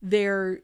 they're 0.03 0.59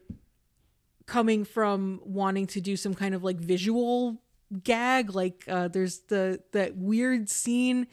coming 1.06 1.44
from 1.44 2.00
wanting 2.04 2.46
to 2.46 2.60
do 2.60 2.76
some 2.76 2.94
kind 2.94 3.12
of 3.12 3.24
like 3.24 3.38
visual 3.38 4.22
gag 4.62 5.14
like 5.14 5.44
uh 5.48 5.66
there's 5.66 6.00
the 6.08 6.38
that 6.52 6.76
weird 6.76 7.28
scene 7.28 7.86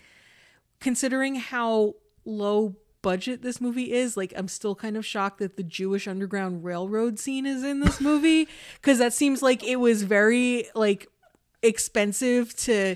considering 0.79 1.35
how 1.35 1.95
low 2.25 2.75
budget 3.01 3.41
this 3.41 3.61
movie 3.61 3.91
is 3.93 4.17
like 4.17 4.33
I'm 4.35 4.47
still 4.47 4.75
kind 4.75 4.97
of 4.97 5.05
shocked 5.05 5.39
that 5.39 5.57
the 5.57 5.63
Jewish 5.63 6.07
underground 6.07 6.63
railroad 6.63 7.19
scene 7.19 7.45
is 7.45 7.63
in 7.63 7.79
this 7.79 8.01
movie 8.01 8.47
cuz 8.81 8.97
that 8.97 9.13
seems 9.13 9.41
like 9.41 9.63
it 9.63 9.77
was 9.77 10.03
very 10.03 10.67
like 10.75 11.07
expensive 11.61 12.55
to 12.57 12.95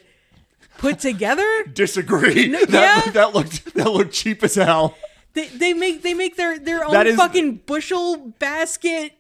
put 0.78 1.00
together 1.00 1.48
Disagree. 1.74 2.50
that, 2.66 2.70
yeah. 2.70 3.12
that 3.12 3.34
looked 3.34 3.74
that 3.76 3.92
looked 3.92 4.14
cheap 4.14 4.44
as 4.44 4.56
hell. 4.56 4.96
They, 5.34 5.48
they 5.48 5.74
make 5.74 6.02
they 6.04 6.14
make 6.14 6.36
their 6.36 6.60
their 6.60 6.86
own 6.86 7.08
is- 7.08 7.16
fucking 7.16 7.62
bushel 7.66 8.18
basket 8.40 9.14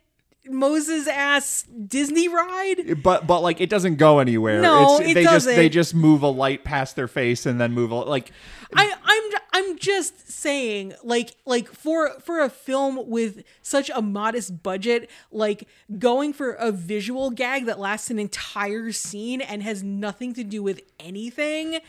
Moses 0.46 1.08
ass 1.08 1.64
Disney 1.64 2.28
ride. 2.28 3.02
But 3.02 3.26
but 3.28 3.41
like 3.41 3.62
it 3.62 3.70
doesn't 3.70 3.96
go 3.96 4.20
anywhere. 4.20 4.62
No, 4.62 4.98
it's, 5.00 5.12
it 5.12 5.14
they 5.14 5.24
just 5.24 5.46
they 5.46 5.56
doesn't. 5.56 5.72
just 5.72 5.96
move 5.96 6.22
a 6.22 6.28
light 6.28 6.64
past 6.64 6.96
their 6.96 7.08
face 7.08 7.46
and 7.46 7.60
then 7.62 7.72
move 7.72 7.91
a 7.91 7.96
like 7.96 8.32
I 8.76 8.94
I'm 9.04 9.41
I'm 9.54 9.78
just 9.78 10.30
saying 10.30 10.94
like 11.04 11.36
like 11.46 11.70
for 11.70 12.20
for 12.20 12.41
a 12.41 12.50
film 12.50 13.10
with 13.10 13.44
such 13.62 13.89
a 13.94 14.02
modest 14.02 14.62
budget 14.64 15.10
like 15.32 15.68
going 15.98 16.34
for 16.34 16.54
a 16.54 16.72
visual 16.72 17.30
gag 17.30 17.66
that 17.66 17.80
lasts 17.80 18.10
an 18.10 18.20
entire 18.20 18.91
scene 18.91 19.39
and 19.41 19.64
has 19.64 19.82
nothing 19.84 20.34
to 20.34 20.44
do 20.44 20.62
with 20.62 20.82
anything 21.00 21.80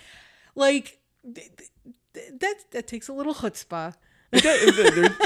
like 0.55 0.99
th- 1.35 1.51
th- 2.15 2.31
that 2.39 2.55
that 2.71 2.87
takes 2.87 3.09
a 3.09 3.13
little 3.13 3.35
chutzpah. 3.35 3.95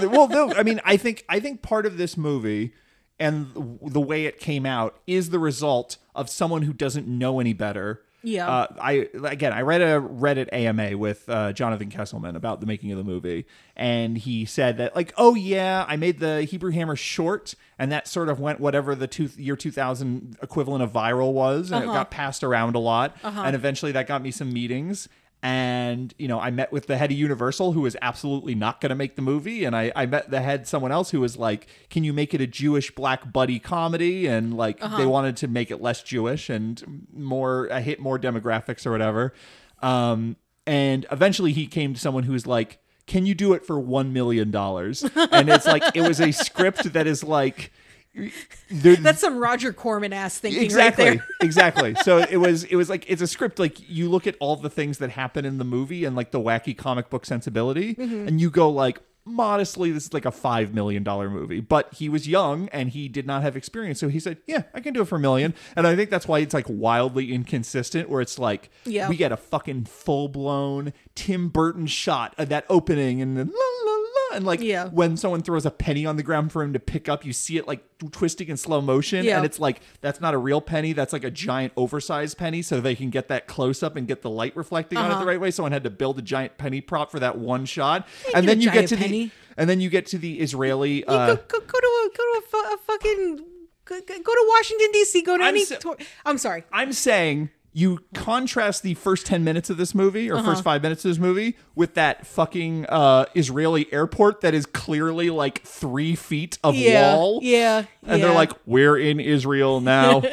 Well, 0.02 0.28
no, 0.28 0.52
I 0.54 0.62
mean, 0.62 0.80
I 0.84 0.96
think 0.96 1.24
I 1.28 1.40
think 1.40 1.62
part 1.62 1.86
of 1.86 1.96
this 1.96 2.16
movie 2.16 2.74
and 3.20 3.78
the 3.82 4.00
way 4.00 4.26
it 4.26 4.38
came 4.38 4.64
out 4.66 4.98
is 5.06 5.30
the 5.30 5.38
result 5.38 5.96
of 6.14 6.30
someone 6.30 6.62
who 6.62 6.72
doesn't 6.72 7.06
know 7.06 7.40
any 7.40 7.52
better. 7.52 8.02
Yeah. 8.22 8.48
Uh, 8.48 8.66
I 8.80 9.08
again, 9.24 9.52
I 9.52 9.60
read 9.60 9.80
a 9.80 10.00
Reddit 10.00 10.48
AMA 10.52 10.98
with 10.98 11.28
uh, 11.28 11.52
Jonathan 11.52 11.88
Kesselman 11.88 12.34
about 12.34 12.60
the 12.60 12.66
making 12.66 12.90
of 12.90 12.98
the 12.98 13.04
movie, 13.04 13.46
and 13.76 14.18
he 14.18 14.44
said 14.44 14.76
that 14.78 14.96
like, 14.96 15.14
oh 15.16 15.36
yeah, 15.36 15.84
I 15.88 15.96
made 15.96 16.18
the 16.18 16.42
Hebrew 16.42 16.72
Hammer 16.72 16.96
short, 16.96 17.54
and 17.78 17.92
that 17.92 18.08
sort 18.08 18.28
of 18.28 18.40
went 18.40 18.58
whatever 18.58 18.96
the 18.96 19.06
two, 19.06 19.30
year 19.36 19.54
two 19.54 19.70
thousand 19.70 20.36
equivalent 20.42 20.82
of 20.82 20.92
viral 20.92 21.32
was, 21.32 21.70
and 21.70 21.84
it 21.84 21.86
got 21.86 22.10
passed 22.10 22.42
around 22.42 22.74
a 22.74 22.80
lot, 22.80 23.16
and 23.22 23.54
eventually 23.54 23.92
that 23.92 24.08
got 24.08 24.20
me 24.20 24.32
some 24.32 24.52
meetings. 24.52 25.08
And 25.40 26.12
you 26.18 26.26
know, 26.26 26.40
I 26.40 26.50
met 26.50 26.72
with 26.72 26.86
the 26.88 26.96
head 26.96 27.12
of 27.12 27.16
Universal, 27.16 27.72
who 27.72 27.82
was 27.82 27.96
absolutely 28.02 28.56
not 28.56 28.80
going 28.80 28.90
to 28.90 28.96
make 28.96 29.14
the 29.14 29.22
movie, 29.22 29.64
and 29.64 29.76
I, 29.76 29.92
I 29.94 30.04
met 30.06 30.30
the 30.30 30.40
head 30.40 30.66
someone 30.66 30.90
else 30.90 31.10
who 31.10 31.20
was 31.20 31.36
like, 31.36 31.68
"Can 31.90 32.02
you 32.02 32.12
make 32.12 32.34
it 32.34 32.40
a 32.40 32.46
Jewish 32.46 32.90
black 32.92 33.32
buddy 33.32 33.60
comedy?" 33.60 34.26
And 34.26 34.56
like 34.56 34.80
they 34.96 35.06
wanted 35.06 35.36
to 35.36 35.48
make 35.48 35.70
it 35.70 35.80
less 35.80 36.02
Jewish 36.02 36.50
and 36.50 37.06
more 37.12 37.70
uh, 37.70 37.80
hit 37.80 38.00
more 38.00 38.18
demographics 38.18 38.84
or 38.84 38.90
whatever. 38.90 39.32
Um, 39.80 40.34
and 40.66 41.06
eventually, 41.12 41.52
he 41.52 41.68
came 41.68 41.94
to 41.94 42.00
someone 42.00 42.24
who 42.24 42.32
was 42.32 42.46
like, 42.46 42.80
"Can 43.06 43.24
you 43.24 43.36
do 43.36 43.52
it 43.52 43.64
for 43.64 43.78
one 43.78 44.12
million 44.12 44.50
dollars?" 44.50 45.04
And 45.30 45.48
it's 45.48 45.66
like 45.66 45.84
it 45.94 46.02
was 46.02 46.20
a 46.20 46.32
script 46.32 46.92
that 46.94 47.06
is 47.06 47.22
like. 47.22 47.72
That's 48.70 49.20
some 49.20 49.38
Roger 49.38 49.72
Corman 49.72 50.12
ass 50.12 50.38
thinking 50.38 50.62
exactly 50.62 51.04
right 51.04 51.18
there. 51.18 51.26
exactly 51.40 51.94
so 52.02 52.18
it 52.30 52.36
was 52.38 52.64
it 52.64 52.76
was 52.76 52.88
like 52.90 53.04
it's 53.08 53.22
a 53.22 53.26
script 53.26 53.58
like 53.58 53.88
you 53.88 54.08
look 54.10 54.26
at 54.26 54.36
all 54.40 54.56
the 54.56 54.70
things 54.70 54.98
that 54.98 55.10
happen 55.10 55.44
in 55.44 55.58
the 55.58 55.64
movie 55.64 56.04
and 56.04 56.16
like 56.16 56.30
the 56.30 56.40
wacky 56.40 56.76
comic 56.76 57.10
book 57.10 57.24
sensibility 57.26 57.94
Mm-hmm. 57.94 58.28
and 58.28 58.40
you 58.40 58.50
go 58.50 58.68
like 58.70 59.00
modestly 59.24 59.90
this 59.92 60.06
is 60.06 60.14
like 60.14 60.24
a 60.24 60.30
five 60.30 60.72
million 60.72 61.02
dollar 61.02 61.28
movie 61.28 61.60
but 61.60 61.92
he 61.92 62.08
was 62.08 62.26
young 62.26 62.66
and 62.70 62.88
he 62.90 63.08
did 63.08 63.26
not 63.26 63.42
have 63.42 63.56
experience 63.56 64.00
so 64.00 64.08
he 64.08 64.18
said 64.18 64.38
yeah 64.46 64.62
i 64.72 64.80
can 64.80 64.94
do 64.94 65.02
it 65.02 65.04
for 65.04 65.16
a 65.16 65.20
million 65.20 65.52
and 65.76 65.86
i 65.86 65.94
think 65.94 66.08
that's 66.08 66.26
why 66.26 66.38
it's 66.38 66.54
like 66.54 66.64
wildly 66.66 67.30
inconsistent 67.32 68.08
where 68.08 68.22
it's 68.22 68.38
like 68.38 68.70
Yeah. 68.86 69.06
we 69.08 69.16
get 69.16 69.30
a 69.30 69.36
fucking 69.36 69.84
full-blown 69.84 70.94
tim 71.14 71.48
burton 71.50 71.86
shot 71.86 72.34
of 72.38 72.48
that 72.48 72.64
opening 72.70 73.20
and 73.20 73.36
then 73.36 73.48
la 73.48 73.92
la 73.92 73.97
and 74.34 74.44
like 74.44 74.60
Yeah. 74.60 74.88
when 74.88 75.16
someone 75.16 75.42
throws 75.42 75.64
a 75.66 75.70
penny 75.70 76.04
on 76.06 76.16
the 76.16 76.22
ground 76.22 76.52
for 76.52 76.62
him 76.62 76.72
to 76.72 76.78
pick 76.78 77.08
up 77.08 77.24
you 77.24 77.32
see 77.32 77.56
it 77.56 77.66
like 77.66 77.82
twisting 78.12 78.48
in 78.48 78.56
slow 78.56 78.80
motion 78.80 79.24
Yeah. 79.24 79.36
and 79.36 79.44
it's 79.46 79.58
like 79.58 79.80
that's 80.00 80.20
not 80.20 80.34
a 80.34 80.38
real 80.38 80.60
penny 80.60 80.92
that's 80.92 81.12
like 81.12 81.24
a 81.24 81.30
giant 81.30 81.72
oversized 81.76 82.38
penny 82.38 82.62
so 82.62 82.80
they 82.80 82.94
can 82.94 83.10
get 83.10 83.28
that 83.28 83.46
close 83.46 83.82
up 83.82 83.96
and 83.96 84.06
get 84.06 84.22
the 84.22 84.30
light 84.30 84.56
reflecting 84.56 84.98
on 84.98 85.06
it 85.06 85.10
Uh-huh. 85.12 85.20
the 85.20 85.26
right 85.26 85.40
way 85.40 85.50
someone 85.50 85.72
had 85.72 85.84
to 85.84 85.90
build 85.90 86.18
a 86.18 86.22
giant 86.22 86.58
penny 86.58 86.80
prop 86.80 87.10
for 87.10 87.18
that 87.20 87.38
one 87.38 87.64
shot 87.64 88.06
and 88.34 88.48
then 88.48 88.60
you 88.60 88.70
get 88.70 88.88
to 88.88 88.96
penny. 88.96 89.26
the 89.26 89.30
and 89.56 89.68
then 89.68 89.80
you 89.80 89.88
get 89.90 90.06
to 90.06 90.18
the 90.18 90.40
israeli 90.40 91.04
uh, 91.04 91.34
go, 91.34 91.36
go, 91.48 91.58
go 91.60 91.78
to 91.80 91.86
a 91.86 92.08
go 92.16 92.22
to 92.22 92.38
a, 92.38 92.42
fu- 92.48 92.74
a 92.74 92.76
fucking 92.86 93.36
go, 93.84 94.00
go 94.00 94.32
to 94.34 94.46
Washington 94.50 94.88
D.C. 94.92 95.22
Go 95.22 95.36
to 95.38 95.42
I'm 95.42 95.48
any. 95.54 95.64
so- 95.64 95.76
tour- 95.78 95.96
I'm 96.24 96.38
sorry. 96.38 96.64
i'm 96.72 96.92
saying 96.92 97.50
you 97.72 98.00
contrast 98.14 98.82
the 98.82 98.94
first 98.94 99.26
10 99.26 99.44
minutes 99.44 99.70
of 99.70 99.76
this 99.76 99.94
movie 99.94 100.30
or 100.30 100.36
Uh-huh. 100.36 100.50
first 100.52 100.64
five 100.64 100.82
minutes 100.82 101.04
of 101.04 101.10
this 101.10 101.18
movie 101.18 101.56
with 101.74 101.94
that 101.94 102.26
fucking 102.26 102.86
uh, 102.88 103.26
Israeli 103.34 103.86
airport 103.92 104.40
that 104.40 104.54
is 104.54 104.66
clearly 104.66 105.30
like 105.30 105.62
three 105.62 106.14
feet 106.16 106.58
of 106.64 106.74
Yeah, 106.74 107.14
wall. 107.14 107.40
yeah, 107.42 107.84
And 108.06 108.18
yeah. 108.20 108.26
they're 108.26 108.34
like, 108.34 108.52
we're 108.66 108.96
in 108.98 109.20
Israel 109.20 109.80
now. 109.80 110.22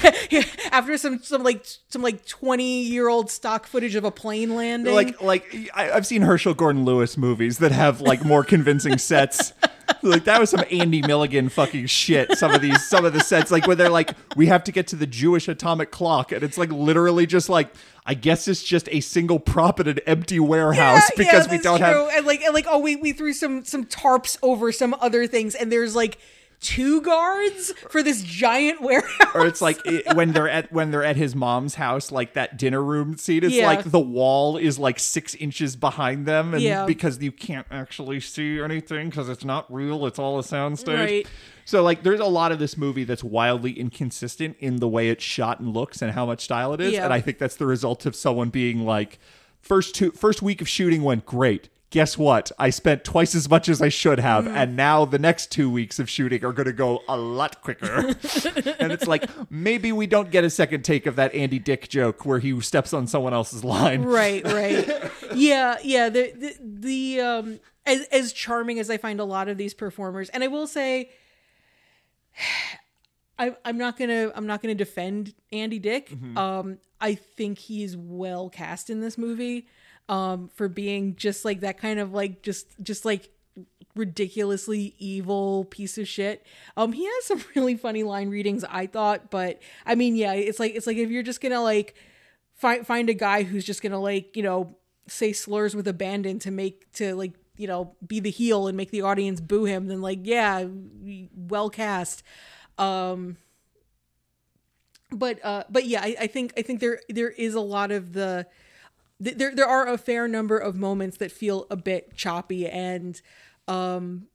After 0.72 0.96
some 0.96 1.20
some 1.22 1.42
like 1.42 1.64
some 1.88 2.00
like 2.02 2.24
twenty 2.26 2.82
year 2.84 3.08
old 3.08 3.30
stock 3.30 3.66
footage 3.66 3.96
of 3.96 4.04
a 4.04 4.10
plane 4.12 4.54
landing. 4.54 4.94
like 4.94 5.20
like 5.20 5.70
I, 5.74 5.90
I've 5.90 6.06
seen 6.06 6.22
Herschell 6.22 6.54
Gordon 6.54 6.84
Lewis 6.84 7.16
movies 7.16 7.58
that 7.58 7.72
have 7.72 8.00
like 8.00 8.24
more 8.24 8.44
convincing 8.44 8.96
sets. 8.98 9.52
Like 10.02 10.24
that 10.24 10.40
was 10.40 10.50
some 10.50 10.64
Andy 10.70 11.02
Milligan 11.02 11.48
fucking 11.48 11.86
shit. 11.86 12.36
Some 12.38 12.52
of 12.52 12.60
these, 12.62 12.86
some 12.88 13.04
of 13.04 13.12
the 13.12 13.20
sets, 13.20 13.50
like 13.50 13.66
where 13.66 13.76
they're 13.76 13.88
like, 13.90 14.14
we 14.36 14.46
have 14.46 14.64
to 14.64 14.72
get 14.72 14.86
to 14.88 14.96
the 14.96 15.06
Jewish 15.06 15.48
atomic 15.48 15.90
clock, 15.90 16.32
and 16.32 16.42
it's 16.42 16.56
like 16.58 16.70
literally 16.70 17.26
just 17.26 17.48
like, 17.48 17.72
I 18.06 18.14
guess 18.14 18.48
it's 18.48 18.62
just 18.62 18.88
a 18.90 19.00
single 19.00 19.38
prop 19.38 19.78
in 19.80 19.88
an 19.88 19.98
empty 20.06 20.40
warehouse 20.40 21.02
Yeah, 21.10 21.16
because 21.16 21.46
yeah, 21.46 21.52
we 21.52 21.58
don't 21.58 21.78
true. 21.78 21.86
have. 21.86 22.08
and 22.16 22.26
like 22.26 22.40
and 22.42 22.54
like 22.54 22.66
oh 22.68 22.78
we 22.78 22.96
we 22.96 23.12
threw 23.12 23.32
some 23.32 23.64
some 23.64 23.84
tarps 23.84 24.36
over 24.42 24.72
some 24.72 24.94
other 25.00 25.26
things 25.26 25.54
and 25.54 25.70
there's 25.70 25.94
like 25.94 26.18
two 26.60 27.00
guards 27.00 27.72
for 27.88 28.02
this 28.02 28.22
giant 28.22 28.80
warehouse. 28.82 29.34
or 29.34 29.46
it's 29.46 29.62
like 29.62 29.78
it, 29.86 30.14
when 30.14 30.32
they're 30.32 30.48
at 30.48 30.70
when 30.72 30.90
they're 30.90 31.04
at 31.04 31.16
his 31.16 31.34
mom's 31.34 31.76
house, 31.76 32.12
like 32.12 32.34
that 32.34 32.58
dinner 32.58 32.82
room 32.82 33.16
scene. 33.16 33.42
It's 33.44 33.54
Yeah. 33.54 33.66
like 33.66 33.84
the 33.90 33.98
wall 34.00 34.56
is 34.58 34.78
like 34.78 34.98
six 34.98 35.34
inches 35.36 35.74
behind 35.76 36.26
them, 36.26 36.52
and 36.54 36.62
Yeah. 36.62 36.84
because 36.86 37.22
you 37.22 37.32
can't 37.32 37.66
actually 37.70 38.20
see 38.20 38.60
anything 38.60 39.08
because 39.10 39.28
it's 39.28 39.44
not 39.44 39.72
real, 39.72 40.04
it's 40.06 40.18
all 40.18 40.38
a 40.38 40.42
soundstage. 40.42 40.98
Right. 40.98 41.26
So 41.64 41.82
like, 41.82 42.02
there's 42.02 42.20
a 42.20 42.24
lot 42.26 42.52
of 42.52 42.58
this 42.58 42.76
movie 42.76 43.04
that's 43.04 43.22
wildly 43.24 43.72
inconsistent 43.78 44.56
in 44.58 44.76
the 44.76 44.88
way 44.88 45.08
it's 45.08 45.22
shot 45.24 45.60
and 45.60 45.72
looks 45.72 46.02
and 46.02 46.12
how 46.12 46.26
much 46.26 46.42
style 46.42 46.74
it 46.74 46.80
is, 46.80 46.92
Yeah. 46.92 47.04
and 47.04 47.12
I 47.14 47.20
think 47.20 47.38
that's 47.38 47.56
the 47.56 47.66
result 47.66 48.04
of 48.06 48.14
someone 48.16 48.50
being 48.50 48.84
like, 48.84 49.18
first 49.60 49.94
two 49.94 50.10
first 50.10 50.42
week 50.42 50.60
of 50.60 50.68
shooting 50.68 51.02
went 51.02 51.24
great. 51.26 51.68
Guess 51.90 52.16
what? 52.16 52.52
I 52.56 52.70
spent 52.70 53.02
twice 53.02 53.34
as 53.34 53.50
much 53.50 53.68
as 53.68 53.82
I 53.82 53.88
should 53.88 54.20
have, 54.20 54.44
Mm. 54.44 54.54
and 54.54 54.76
now 54.76 55.04
the 55.04 55.18
next 55.18 55.50
two 55.50 55.68
weeks 55.68 55.98
of 55.98 56.08
shooting 56.08 56.44
are 56.44 56.52
going 56.52 56.66
to 56.66 56.72
go 56.72 57.00
a 57.08 57.16
lot 57.16 57.60
quicker. 57.62 58.06
and 58.78 58.92
it's 58.92 59.08
like 59.08 59.28
maybe 59.50 59.90
we 59.90 60.06
don't 60.06 60.30
get 60.30 60.44
a 60.44 60.50
second 60.50 60.84
take 60.84 61.06
of 61.06 61.16
that 61.16 61.34
Andy 61.34 61.58
Dick 61.58 61.88
joke 61.88 62.24
where 62.24 62.38
he 62.38 62.60
steps 62.60 62.92
on 62.92 63.08
someone 63.08 63.34
else's 63.34 63.64
line. 63.64 64.02
right 64.02 64.44
right 64.44 65.10
yeah 65.34 65.78
yeah 65.82 66.08
the 66.08 66.32
the, 66.36 66.56
the 66.62 67.20
um 67.20 67.60
as, 67.86 68.02
as 68.12 68.32
charming 68.32 68.78
as 68.78 68.88
i 68.90 68.96
find 68.96 69.18
a 69.20 69.24
lot 69.24 69.48
of 69.48 69.56
these 69.58 69.74
performers 69.74 70.28
and 70.30 70.44
i 70.44 70.46
will 70.46 70.66
say 70.66 71.10
I, 73.38 73.56
i'm 73.64 73.78
not 73.78 73.98
gonna 73.98 74.30
i'm 74.34 74.46
not 74.46 74.60
gonna 74.62 74.74
defend 74.74 75.34
andy 75.50 75.78
dick 75.78 76.12
um 76.36 76.78
i 77.00 77.14
think 77.14 77.58
he's 77.58 77.96
well 77.96 78.50
cast 78.50 78.90
in 78.90 79.00
this 79.00 79.16
movie 79.16 79.66
um 80.10 80.48
for 80.48 80.68
being 80.68 81.14
just 81.14 81.44
like 81.44 81.60
that 81.60 81.78
kind 81.78 82.00
of 82.00 82.12
like 82.12 82.42
just 82.42 82.66
just 82.82 83.04
like 83.04 83.30
ridiculously 83.94 84.94
evil 84.98 85.64
piece 85.66 85.96
of 85.98 86.06
shit. 86.06 86.44
Um 86.76 86.92
he 86.92 87.04
has 87.06 87.24
some 87.24 87.42
really 87.54 87.76
funny 87.76 88.02
line 88.02 88.28
readings 88.28 88.64
I 88.68 88.86
thought, 88.86 89.30
but 89.30 89.60
I 89.86 89.94
mean 89.94 90.16
yeah, 90.16 90.32
it's 90.32 90.58
like 90.58 90.74
it's 90.74 90.86
like 90.86 90.96
if 90.96 91.10
you're 91.10 91.22
just 91.22 91.40
going 91.40 91.52
to 91.52 91.60
like 91.60 91.94
find 92.54 92.84
find 92.86 93.08
a 93.08 93.14
guy 93.14 93.44
who's 93.44 93.64
just 93.64 93.82
going 93.82 93.92
to 93.92 93.98
like, 93.98 94.36
you 94.36 94.42
know, 94.42 94.76
say 95.06 95.32
slurs 95.32 95.74
with 95.74 95.86
abandon 95.86 96.40
to 96.40 96.50
make 96.50 96.92
to 96.94 97.14
like, 97.14 97.32
you 97.56 97.68
know, 97.68 97.94
be 98.04 98.18
the 98.20 98.30
heel 98.30 98.66
and 98.66 98.76
make 98.76 98.90
the 98.90 99.02
audience 99.02 99.40
boo 99.40 99.64
him, 99.64 99.86
then 99.86 100.02
like 100.02 100.20
yeah, 100.24 100.66
well 101.36 101.70
cast. 101.70 102.24
Um 102.78 103.36
but 105.12 105.38
uh 105.44 105.64
but 105.70 105.86
yeah, 105.86 106.00
I, 106.02 106.16
I 106.22 106.26
think 106.26 106.52
I 106.56 106.62
think 106.62 106.80
there 106.80 107.00
there 107.08 107.30
is 107.30 107.54
a 107.54 107.60
lot 107.60 107.92
of 107.92 108.12
the 108.12 108.46
th- 109.22 109.36
there 109.36 109.54
there 109.54 109.66
are 109.66 109.86
a 109.86 109.98
fair 109.98 110.26
number 110.28 110.58
of 110.58 110.76
moments 110.76 111.16
that 111.18 111.30
feel 111.32 111.66
a 111.70 111.76
bit 111.76 112.16
choppy 112.16 112.66
and 112.66 113.20
um 113.68 114.26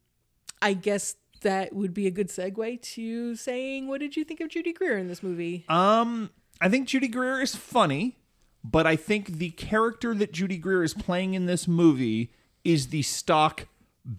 I 0.62 0.72
guess 0.72 1.16
that 1.42 1.74
would 1.74 1.92
be 1.92 2.06
a 2.06 2.10
good 2.10 2.28
segue 2.28 2.80
to 2.94 3.36
saying 3.36 3.88
what 3.88 4.00
did 4.00 4.16
you 4.16 4.24
think 4.24 4.40
of 4.40 4.48
Judy 4.48 4.72
Greer 4.72 4.96
in 4.98 5.08
this 5.08 5.22
movie? 5.22 5.64
Um, 5.68 6.30
I 6.60 6.68
think 6.68 6.88
Judy 6.88 7.08
Greer 7.08 7.40
is 7.42 7.54
funny, 7.54 8.16
but 8.64 8.86
I 8.86 8.96
think 8.96 9.26
the 9.38 9.50
character 9.50 10.14
that 10.14 10.32
Judy 10.32 10.56
Greer 10.56 10.82
is 10.82 10.94
playing 10.94 11.34
in 11.34 11.44
this 11.46 11.68
movie 11.68 12.32
is 12.64 12.88
the 12.88 13.02
stock 13.02 13.66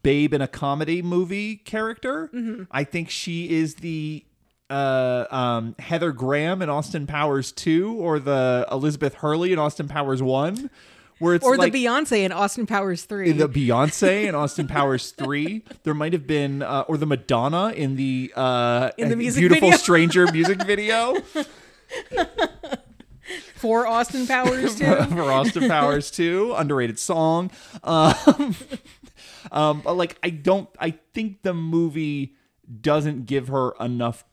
babe 0.04 0.34
in 0.34 0.42
a 0.42 0.48
comedy 0.48 1.02
movie 1.02 1.56
character. 1.56 2.30
I 2.70 2.84
think 2.84 3.10
she 3.10 3.50
is 3.50 3.76
the 3.76 4.24
uh, 4.70 5.26
um, 5.30 5.76
Heather 5.80 6.12
Graham 6.12 6.62
in 6.62 6.70
Austin 6.70 7.08
Powers 7.08 7.52
2 7.52 7.94
or 8.00 8.20
the 8.20 8.68
Elizabeth 8.72 9.16
Hurley 9.16 9.54
in 9.54 9.60
Austin 9.60 9.88
Powers 9.88 10.22
1 10.22 10.70
where 11.20 11.34
it's 11.34 11.44
or 11.46 11.58
like 11.58 11.74
the 11.74 11.86
Beyonce 11.86 12.24
in 12.24 12.32
Austin 12.32 12.68
Powers 12.68 13.04
3. 13.06 13.32
the 13.32 13.50
Beyonce 13.50 14.26
in 14.26 14.36
Austin 14.36 14.68
Powers 14.68 15.12
3 15.12 15.64
there 15.84 15.94
might 15.96 16.14
have 16.14 16.28
been 16.28 16.62
uh, 16.62 16.86
or 16.88 16.98
the 16.98 17.08
Madonna 17.08 17.70
in 17.70 17.96
the 17.96 18.32
uh 18.36 18.92
In 18.98 19.10
the 19.10 19.16
music 19.16 19.42
Beautiful 19.42 19.70
video. 19.70 19.78
Stranger 19.78 20.32
music 20.32 20.64
video 20.64 21.16
for 23.56 23.88
Austin 23.88 24.28
Powers 24.28 24.76
too. 24.80 24.86
for 24.86 25.32
Austin 25.32 25.68
Powers 25.68 26.12
2, 26.12 26.54
underrated 26.56 27.00
song. 27.00 27.52
Um, 27.84 28.56
um, 29.52 29.82
but 29.82 29.94
like 29.96 30.18
I 30.24 30.30
don't 30.30 30.70
I 30.80 30.92
think 31.14 31.42
the 31.42 31.54
movie 31.54 32.36
doesn't 32.82 33.26
give 33.26 33.48
her 33.48 33.74
enough 33.80 34.24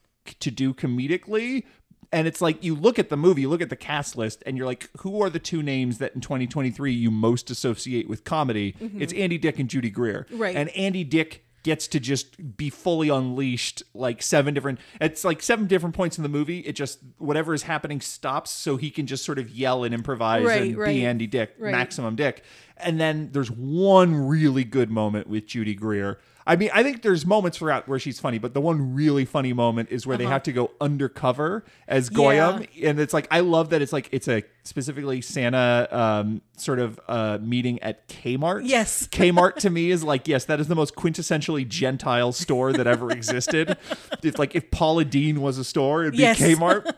to 0.40 0.50
do 0.50 0.74
comedically. 0.74 1.64
And 2.12 2.28
it's 2.28 2.40
like 2.40 2.62
you 2.62 2.74
look 2.76 2.98
at 2.98 3.08
the 3.08 3.16
movie, 3.16 3.40
you 3.42 3.48
look 3.48 3.60
at 3.62 3.70
the 3.70 3.76
cast 3.76 4.16
list, 4.16 4.42
and 4.46 4.56
you're 4.56 4.66
like, 4.66 4.88
who 4.98 5.20
are 5.22 5.28
the 5.30 5.40
two 5.40 5.62
names 5.62 5.98
that 5.98 6.14
in 6.14 6.20
2023 6.20 6.92
you 6.92 7.10
most 7.10 7.50
associate 7.50 8.08
with 8.08 8.22
comedy? 8.24 8.76
Mm-hmm. 8.80 9.02
It's 9.02 9.12
Andy 9.14 9.36
Dick 9.38 9.58
and 9.58 9.68
Judy 9.68 9.90
Greer. 9.90 10.26
Right. 10.30 10.54
And 10.54 10.68
Andy 10.70 11.02
Dick 11.02 11.44
gets 11.64 11.88
to 11.88 11.98
just 11.98 12.56
be 12.58 12.68
fully 12.68 13.08
unleashed 13.08 13.82
like 13.94 14.20
seven 14.20 14.52
different 14.52 14.78
it's 15.00 15.24
like 15.24 15.42
seven 15.42 15.66
different 15.66 15.94
points 15.94 16.18
in 16.18 16.22
the 16.22 16.28
movie 16.28 16.58
it 16.58 16.74
just 16.74 16.98
whatever 17.16 17.54
is 17.54 17.62
happening 17.62 18.02
stops 18.02 18.50
so 18.50 18.76
he 18.76 18.90
can 18.90 19.06
just 19.06 19.24
sort 19.24 19.38
of 19.38 19.48
yell 19.48 19.82
and 19.82 19.94
improvise 19.94 20.44
Right, 20.44 20.60
and 20.60 20.76
right. 20.76 20.88
be 20.94 21.06
Andy 21.06 21.26
Dick 21.26 21.54
Right. 21.58 21.72
maximum 21.72 22.16
dick 22.16 22.44
and 22.76 23.00
then 23.00 23.30
there's 23.32 23.50
one 23.50 24.14
really 24.14 24.64
good 24.64 24.90
moment 24.90 25.26
with 25.26 25.46
Judy 25.46 25.74
Greer 25.74 26.18
I 26.46 26.56
mean 26.56 26.70
I 26.74 26.82
think 26.82 27.02
there's 27.02 27.24
moments 27.24 27.58
throughout 27.58 27.88
where 27.88 27.98
she's 27.98 28.20
funny 28.20 28.38
but 28.38 28.54
the 28.54 28.60
one 28.60 28.94
really 28.94 29.24
funny 29.24 29.52
moment 29.52 29.88
is 29.90 30.06
where 30.06 30.16
they 30.16 30.26
have 30.26 30.42
to 30.44 30.52
go 30.52 30.70
undercover 30.80 31.64
as 31.88 32.08
Goyim 32.10 32.66
and 32.82 33.00
it's 33.00 33.14
like 33.14 33.26
I 33.30 33.40
love 33.40 33.70
that 33.70 33.82
it's 33.82 33.92
like 33.92 34.08
it's 34.12 34.28
a 34.28 34.42
specifically 34.62 35.20
Santa 35.20 35.88
um, 35.90 36.40
sort 36.56 36.78
of 36.78 36.98
uh, 37.08 37.38
meeting 37.40 37.82
at 37.82 38.08
Kmart 38.08 38.62
Yes. 38.64 39.06
Kmart 39.12 39.56
to 39.56 39.70
me 39.70 39.90
is 39.90 40.02
like, 40.02 40.26
yes, 40.26 40.46
that 40.46 40.58
is 40.60 40.68
the 40.68 40.74
most 40.74 40.94
quintessentially 40.94 41.68
Gentile 41.68 42.32
store 42.32 42.72
that 42.72 42.86
ever 42.86 43.10
existed. 43.10 43.76
it's 44.22 44.38
like 44.38 44.54
if 44.54 44.70
Paula 44.70 45.04
Deen 45.04 45.40
was 45.42 45.58
a 45.58 45.64
store, 45.64 46.02
it'd 46.02 46.12
be 46.12 46.18
Yes. 46.18 46.40
Kmart. 46.40 46.92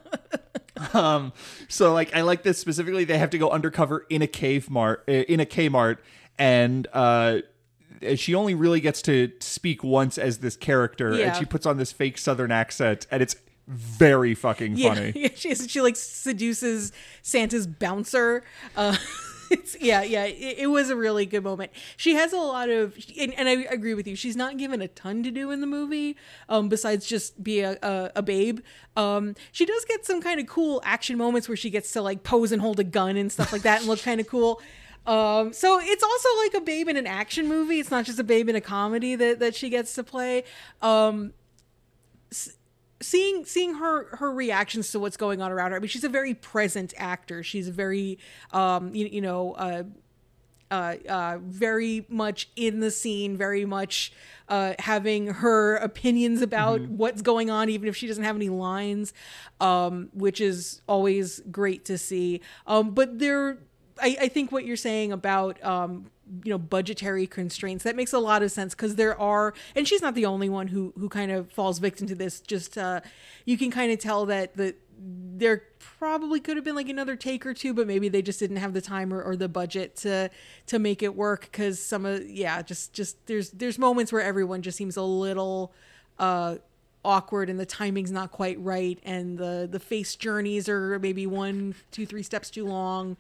um, 0.95 1.33
so 1.69 1.93
like 1.93 2.15
I 2.15 2.21
like 2.23 2.43
this 2.43 2.59
specifically. 2.59 3.05
They 3.05 3.19
have 3.19 3.31
to 3.31 3.39
go 3.39 3.51
undercover 3.51 4.07
in 4.11 4.23
a 4.23 4.27
cave 4.27 4.71
mart, 4.71 5.05
uh, 5.09 5.13
in 5.13 5.41
a 5.41 5.47
Kmart, 5.47 5.99
and 6.39 6.87
uh, 6.93 7.39
she 8.17 8.35
only 8.35 8.55
really 8.55 8.81
gets 8.81 9.03
to 9.03 9.33
speak 9.41 9.83
once 9.85 10.19
as 10.19 10.39
this 10.39 10.57
character, 10.57 11.15
Yeah. 11.15 11.29
and 11.29 11.37
she 11.37 11.45
puts 11.45 11.67
on 11.67 11.77
this 11.79 11.93
fake 11.93 12.19
Southern 12.19 12.51
accent, 12.53 13.07
and 13.11 13.23
it's 13.23 13.37
very 13.69 14.35
fucking 14.35 14.77
Yeah, 14.77 14.95
funny. 14.95 15.13
yeah, 15.17 15.29
she 15.35 15.55
she 15.55 15.81
like 15.81 15.97
seduces 15.97 16.93
Santa's 17.23 17.67
bouncer. 17.67 18.45
Uh, 18.77 18.97
it's 19.51 19.77
yeah, 19.81 20.03
yeah. 20.03 20.25
It, 20.25 20.59
it 20.59 20.67
was 20.69 20.89
a 20.91 20.97
really 20.97 21.27
good 21.27 21.43
moment. 21.43 21.73
She 21.97 22.15
has 22.15 22.33
a 22.33 22.37
lot 22.39 22.69
of, 22.69 22.97
and, 23.19 23.35
and 23.35 23.49
I 23.49 23.53
agree 23.71 23.95
with 23.95 24.07
you. 24.07 24.15
She's 24.17 24.37
not 24.37 24.57
given 24.57 24.81
a 24.83 24.89
ton 24.89 25.23
to 25.25 25.31
do 25.33 25.51
in 25.51 25.61
the 25.61 25.67
movie, 25.67 26.17
um, 26.49 26.69
besides 26.69 27.07
just 27.07 27.43
be 27.43 27.61
a, 27.61 27.77
a, 27.83 28.13
a 28.17 28.23
babe. 28.23 28.61
Um, 28.97 29.35
she 29.53 29.67
does 29.67 29.85
get 29.85 30.05
some 30.07 30.23
kind 30.23 30.39
of 30.41 30.47
cool 30.47 30.81
action 30.85 31.19
moments 31.19 31.49
where 31.49 31.57
she 31.57 31.71
gets 31.71 31.91
to 31.93 32.03
like 32.03 32.23
pose 32.23 32.53
and 32.53 32.63
hold 32.63 32.79
a 32.81 32.85
gun 32.85 33.17
and 33.17 33.31
stuff 33.33 33.53
like 33.53 33.63
that, 33.63 33.81
and 33.81 33.89
look 33.89 34.01
kind 34.01 34.21
of 34.21 34.27
cool. 34.29 34.61
Um, 35.07 35.53
so 35.53 35.79
it's 35.81 36.03
also 36.03 36.29
like 36.43 36.55
a 36.55 36.61
babe 36.61 36.89
in 36.89 36.97
an 36.97 37.07
action 37.07 37.49
movie. 37.49 37.79
It's 37.79 37.91
not 37.91 38.05
just 38.05 38.19
a 38.19 38.25
babe 38.25 38.49
in 38.49 38.57
a 38.57 38.61
comedy 38.61 39.15
that 39.15 39.39
that 39.39 39.55
she 39.55 39.71
gets 39.71 39.95
to 39.95 40.03
play. 40.03 40.45
Um, 40.83 41.33
seeing 43.01 43.45
seeing 43.45 43.75
her 43.75 44.17
her 44.17 44.33
reactions 44.33 44.91
to 44.93 44.99
what's 44.99 45.17
going 45.17 45.41
on 45.41 45.53
around 45.53 45.71
her. 45.71 45.77
I 45.77 45.81
mean, 45.81 45.89
she's 45.89 46.05
a 46.05 46.09
very 46.09 46.35
present 46.35 46.93
actor. 46.97 47.43
She's 47.43 47.69
a 47.69 47.73
very 47.73 48.19
um 48.53 48.95
you, 48.95 49.07
you 49.07 49.21
know 49.21 49.53
uh 49.53 49.85
uh, 50.71 50.97
uh, 51.09 51.39
very 51.43 52.07
much 52.09 52.49
in 52.57 52.81
the 52.81 52.91
scene, 52.91 53.37
very 53.37 53.65
much 53.65 54.13
uh, 54.49 54.75
having 54.79 55.29
her 55.29 55.77
opinions 55.77 56.43
about 56.43 56.81
what's 56.89 57.23
going 57.23 57.51
on, 57.51 57.69
even 57.69 57.89
if 57.89 57.97
she 57.97 58.07
doesn't 58.07 58.25
have 58.25 58.37
any 58.37 58.49
lines, 58.49 59.13
um, 59.61 60.09
which 60.13 60.41
is 60.41 60.83
always 60.89 61.41
great 61.51 61.85
to 61.85 61.97
see. 61.97 62.41
Um, 62.67 62.91
but 62.91 63.19
there, 63.19 63.59
I, 64.01 64.17
I 64.23 64.29
think 64.29 64.53
what 64.53 64.65
you're 64.65 64.77
saying 64.77 65.13
about 65.13 65.63
um, 65.65 66.07
you 66.45 66.51
know 66.51 66.59
budgetary 66.59 67.27
constraints 67.27 67.85
that 67.85 67.97
makes 67.97 68.13
a 68.13 68.19
lot 68.19 68.43
of 68.43 68.51
sense 68.51 68.75
because 68.75 68.97
there 68.97 69.19
are, 69.21 69.55
and 69.75 69.87
she's 69.87 70.03
not 70.03 70.15
the 70.15 70.27
only 70.27 70.49
one 70.49 70.69
who 70.69 70.93
who 70.99 71.09
kind 71.09 71.31
of 71.31 71.51
falls 71.51 71.79
victim 71.79 72.07
to 72.09 72.15
this. 72.15 72.41
Just 72.41 72.77
uh, 72.77 73.01
you 73.45 73.57
can 73.57 73.71
kind 73.71 73.93
of 73.93 73.99
tell 73.99 74.27
that 74.27 74.57
the 74.57 74.75
there 74.99 75.65
probably 75.79 76.41
could 76.41 76.57
have 76.57 76.65
been 76.65 76.75
like 76.75 76.89
another 76.89 77.17
take 77.17 77.45
or 77.45 77.53
two 77.53 77.75
but 77.75 77.87
maybe 77.87 78.09
they 78.09 78.23
just 78.23 78.41
didn't 78.41 78.57
have 78.57 78.73
the 78.73 78.81
time 78.81 79.13
or, 79.13 79.23
or 79.23 79.37
the 79.37 79.49
budget 79.49 79.95
to 79.95 80.31
to 80.67 80.79
make 80.79 81.03
it 81.03 81.15
work 81.15 81.43
because 81.43 81.83
some 81.83 82.07
of 82.07 82.27
yeah 82.29 82.63
just 82.63 82.93
just 82.95 83.27
there's 83.27 83.51
there's 83.51 83.79
moments 83.79 84.11
where 84.11 84.23
everyone 84.23 84.63
just 84.63 84.79
seems 84.79 84.97
a 84.97 85.03
little 85.03 85.73
uh 86.19 86.57
awkward 87.07 87.49
and 87.49 87.59
the 87.59 87.67
timing's 87.67 88.11
not 88.11 88.33
quite 88.33 88.59
right 88.61 88.99
and 89.05 89.39
the 89.39 89.69
the 89.71 89.79
face 89.79 90.17
journeys 90.17 90.69
are 90.69 90.99
maybe 90.99 91.27
one 91.27 91.75
two 91.93 92.05
three 92.05 92.23
steps 92.23 92.51
too 92.51 92.67
long 92.67 93.17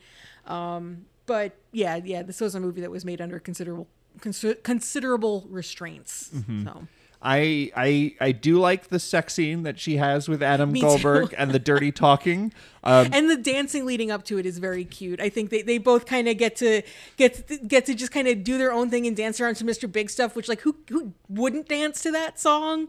um 0.47 1.07
but 1.26 1.57
yeah 1.72 1.97
yeah 1.97 2.22
this 2.22 2.41
was 2.41 2.55
a 2.55 2.61
movie 2.61 2.80
that 2.80 2.91
was 2.91 3.05
made 3.05 3.20
under 3.20 3.39
considerable 3.39 3.87
consi- 4.18 4.61
considerable 4.62 5.47
restraints 5.49 6.30
so 6.64 6.87
I 7.22 7.72
I 7.74 8.14
I 8.20 8.32
do 8.32 8.59
like 8.59 8.89
the 8.89 9.01
sex 9.01 9.34
scene 9.34 9.62
that 9.62 9.80
she 9.80 9.97
has 9.97 10.28
with 10.28 10.43
Adam 10.43 10.72
Me. 10.72 10.80
Goldberg 10.80 11.34
and 11.37 11.51
the 11.51 11.59
dirty 11.59 11.91
talking. 12.07 12.53
Um, 12.84 13.09
and 13.12 13.28
the 13.28 13.37
dancing 13.37 13.84
leading 13.84 14.11
up 14.11 14.22
to 14.26 14.39
it 14.39 14.47
is 14.47 14.59
very 14.59 14.84
cute. 14.84 15.20
I 15.20 15.28
think 15.28 15.51
they, 15.51 15.62
they 15.62 15.78
both 15.78 16.07
kind 16.07 16.28
of 16.28 16.37
get 16.37 16.57
to 16.57 16.82
get 17.16 17.49
to, 17.49 17.57
get 17.59 17.87
to 17.87 17.95
just 17.95 18.12
kind 18.12 18.28
of 18.28 18.45
do 18.45 18.59
their 18.59 18.70
own 18.70 18.91
thing 18.91 19.07
and 19.07 19.16
dance 19.16 19.41
around 19.41 19.57
to 19.57 19.64
Mr. 19.64 19.91
Big 19.91 20.11
Stuff, 20.11 20.37
which 20.37 20.49
like 20.49 20.61
who 20.61 20.76
who 20.89 21.14
wouldn't 21.28 21.68
dance 21.68 22.03
to 22.03 22.12
that 22.12 22.39
song, 22.39 22.89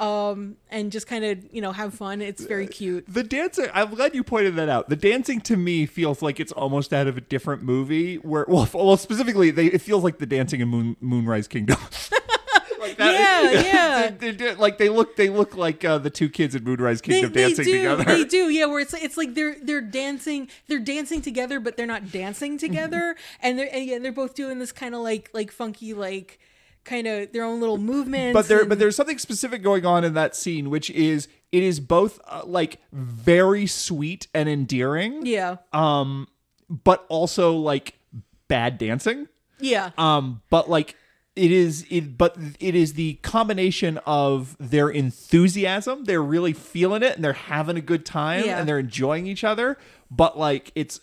um, 0.00 0.56
and 0.70 0.92
just 0.92 1.06
kind 1.06 1.24
of 1.24 1.38
you 1.52 1.60
know 1.60 1.72
have 1.72 1.94
fun. 1.94 2.20
It's 2.20 2.44
very 2.44 2.66
cute. 2.66 3.04
the 3.08 3.22
dancing, 3.22 3.66
I'm 3.72 3.94
glad 3.94 4.14
you 4.14 4.22
pointed 4.22 4.56
that 4.56 4.68
out. 4.68 4.88
The 4.88 4.96
dancing 4.96 5.40
to 5.42 5.56
me 5.56 5.86
feels 5.86 6.22
like 6.22 6.40
it's 6.40 6.52
almost 6.52 6.92
out 6.92 7.06
of 7.06 7.16
a 7.16 7.20
different 7.20 7.62
movie. 7.62 8.16
Where, 8.16 8.44
well, 8.48 8.68
well, 8.72 8.96
specifically, 8.96 9.50
they, 9.50 9.66
it 9.66 9.80
feels 9.80 10.04
like 10.04 10.18
the 10.18 10.26
dancing 10.26 10.60
in 10.60 10.68
Moon, 10.68 10.96
Moonrise 11.00 11.48
Kingdom. 11.48 11.78
like 12.80 12.98
Yeah, 12.98 13.50
yeah. 13.50 14.10
They, 14.10 14.30
they, 14.30 14.54
like 14.54 14.78
they 14.78 14.88
look, 14.88 15.16
they 15.16 15.28
look 15.28 15.56
like 15.56 15.84
uh, 15.84 15.98
the 15.98 16.10
two 16.10 16.28
kids 16.28 16.54
in 16.54 16.64
Moonrise 16.64 17.00
Kingdom 17.00 17.32
they 17.32 17.48
dancing 17.48 17.64
do 17.64 17.72
together. 17.72 18.04
they 18.04 18.24
do 18.24 18.48
yeah 18.48 18.66
where 18.66 18.80
it's 18.80 18.94
it's 18.94 19.16
like 19.16 19.34
they're 19.34 19.56
they're 19.62 19.80
dancing 19.80 20.48
they're 20.68 20.78
dancing 20.78 21.20
together 21.20 21.60
but 21.60 21.76
they're 21.76 21.86
not 21.86 22.10
dancing 22.10 22.58
together 22.58 23.16
and 23.42 23.58
they're 23.58 23.68
and 23.72 23.84
yeah, 23.84 23.98
they're 23.98 24.12
both 24.12 24.34
doing 24.34 24.58
this 24.58 24.72
kind 24.72 24.94
of 24.94 25.00
like 25.00 25.30
like 25.32 25.50
funky 25.50 25.94
like 25.94 26.38
kind 26.88 27.06
of 27.06 27.32
their 27.32 27.44
own 27.44 27.60
little 27.60 27.78
movements 27.78 28.32
but 28.34 28.48
there 28.48 28.60
and- 28.60 28.68
but 28.68 28.78
there's 28.78 28.96
something 28.96 29.18
specific 29.18 29.62
going 29.62 29.84
on 29.86 30.04
in 30.04 30.14
that 30.14 30.34
scene 30.34 30.70
which 30.70 30.88
is 30.90 31.28
it 31.52 31.62
is 31.62 31.80
both 31.80 32.20
uh, 32.26 32.42
like 32.44 32.78
very 32.92 33.66
sweet 33.66 34.26
and 34.34 34.48
endearing. 34.48 35.24
Yeah. 35.24 35.56
Um 35.72 36.28
but 36.68 37.06
also 37.08 37.54
like 37.56 37.94
bad 38.48 38.78
dancing. 38.78 39.28
Yeah. 39.60 39.90
Um 39.96 40.42
but 40.50 40.68
like 40.68 40.94
it 41.36 41.50
is 41.52 41.86
it 41.88 42.18
but 42.18 42.36
it 42.60 42.74
is 42.74 42.94
the 42.94 43.14
combination 43.22 43.98
of 44.06 44.56
their 44.58 44.88
enthusiasm 44.88 46.04
they're 46.04 46.22
really 46.22 46.52
feeling 46.52 47.02
it 47.02 47.14
and 47.14 47.22
they're 47.24 47.32
having 47.32 47.76
a 47.76 47.80
good 47.80 48.04
time 48.04 48.44
Yeah. 48.44 48.58
and 48.58 48.68
they're 48.68 48.78
enjoying 48.80 49.26
each 49.26 49.44
other 49.44 49.78
but 50.10 50.38
like 50.38 50.72
it's 50.74 51.00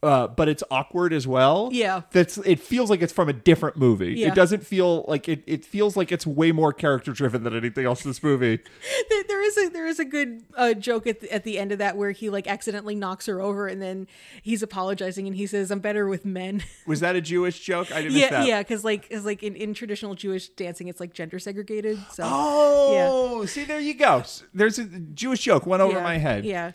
uh, 0.00 0.28
but 0.28 0.48
it's 0.48 0.62
awkward 0.70 1.12
as 1.12 1.26
well. 1.26 1.70
Yeah. 1.72 2.02
that's 2.12 2.38
it 2.38 2.60
feels 2.60 2.88
like 2.88 3.02
it's 3.02 3.12
from 3.12 3.28
a 3.28 3.32
different 3.32 3.76
movie. 3.76 4.14
Yeah. 4.14 4.28
It 4.28 4.34
doesn't 4.34 4.64
feel 4.64 5.04
like 5.08 5.28
it. 5.28 5.42
It 5.46 5.64
feels 5.64 5.96
like 5.96 6.12
it's 6.12 6.26
way 6.26 6.52
more 6.52 6.72
character 6.72 7.12
driven 7.12 7.42
than 7.42 7.56
anything 7.56 7.84
else 7.84 8.04
in 8.04 8.10
this 8.10 8.22
movie. 8.22 8.60
there, 9.10 9.24
there 9.26 9.42
is 9.42 9.58
a 9.58 9.68
there 9.70 9.86
is 9.86 9.98
a 9.98 10.04
good 10.04 10.44
uh, 10.56 10.74
joke 10.74 11.08
at 11.08 11.20
the, 11.20 11.32
at 11.32 11.42
the 11.42 11.58
end 11.58 11.72
of 11.72 11.78
that 11.78 11.96
where 11.96 12.12
he 12.12 12.30
like 12.30 12.46
accidentally 12.46 12.94
knocks 12.94 13.26
her 13.26 13.40
over 13.40 13.66
and 13.66 13.82
then 13.82 14.06
he's 14.40 14.62
apologizing 14.62 15.26
and 15.26 15.34
he 15.34 15.48
says 15.48 15.70
I'm 15.72 15.80
better 15.80 16.06
with 16.06 16.24
men. 16.24 16.62
Was 16.86 17.00
that 17.00 17.16
a 17.16 17.20
Jewish 17.20 17.58
joke? 17.60 17.90
I 17.90 18.02
didn't 18.02 18.18
yeah, 18.18 18.30
that. 18.30 18.46
yeah, 18.46 18.60
because 18.60 18.84
like 18.84 19.10
is 19.10 19.24
like 19.24 19.42
in, 19.42 19.56
in 19.56 19.74
traditional 19.74 20.14
Jewish 20.14 20.48
dancing 20.50 20.86
it's 20.86 21.00
like 21.00 21.12
gender 21.12 21.40
segregated. 21.40 21.98
So 22.12 22.22
Oh, 22.24 23.46
see, 23.46 23.64
there 23.64 23.80
you 23.80 23.94
go. 23.94 24.22
There's 24.54 24.78
a 24.78 24.84
Jewish 24.84 25.40
joke 25.40 25.66
went 25.66 25.82
over 25.82 25.98
yeah, 25.98 26.04
my 26.04 26.18
head. 26.18 26.44
Yeah, 26.44 26.72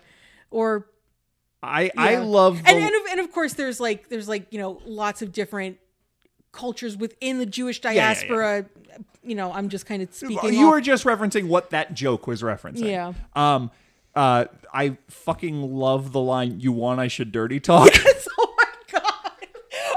or 0.51 0.87
I 1.63 1.91
I 1.97 2.17
love 2.17 2.61
the, 2.61 2.69
and, 2.69 2.77
and 2.77 2.95
of, 2.95 3.01
and 3.11 3.19
of 3.21 3.31
course 3.31 3.53
there's 3.53 3.79
like 3.79 4.09
there's 4.09 4.27
like 4.27 4.47
you 4.51 4.59
know 4.59 4.81
lots 4.85 5.21
of 5.21 5.31
different 5.31 5.77
cultures 6.51 6.97
within 6.97 7.39
the 7.39 7.45
Jewish 7.45 7.81
yeah, 7.83 7.91
yeah. 7.91 8.13
diaspora. 8.13 8.65
You 9.23 9.35
know, 9.35 9.53
I'm 9.53 9.69
just 9.69 9.85
kind 9.85 10.03
of 10.03 10.13
speaking. 10.13 10.53
you 10.53 10.67
off- 10.67 10.73
were 10.73 10.81
just 10.81 11.05
referencing 11.05 11.47
what 11.47 11.69
that 11.69 11.93
joke 11.93 12.27
was 12.27 12.41
referencing. 12.41 12.89
Yeah. 12.89 13.13
Um. 13.35 13.71
Uh. 14.13 14.45
I 14.73 14.97
fucking 15.07 15.61
love 15.61 16.11
the 16.11 16.19
line. 16.19 16.59
You 16.59 16.71
want 16.71 16.99
I 16.99 17.07
should 17.07 17.31
dirty 17.31 17.59
talk. 17.59 17.89
oh 18.37 18.55
my 18.57 18.99
god! 18.99 19.47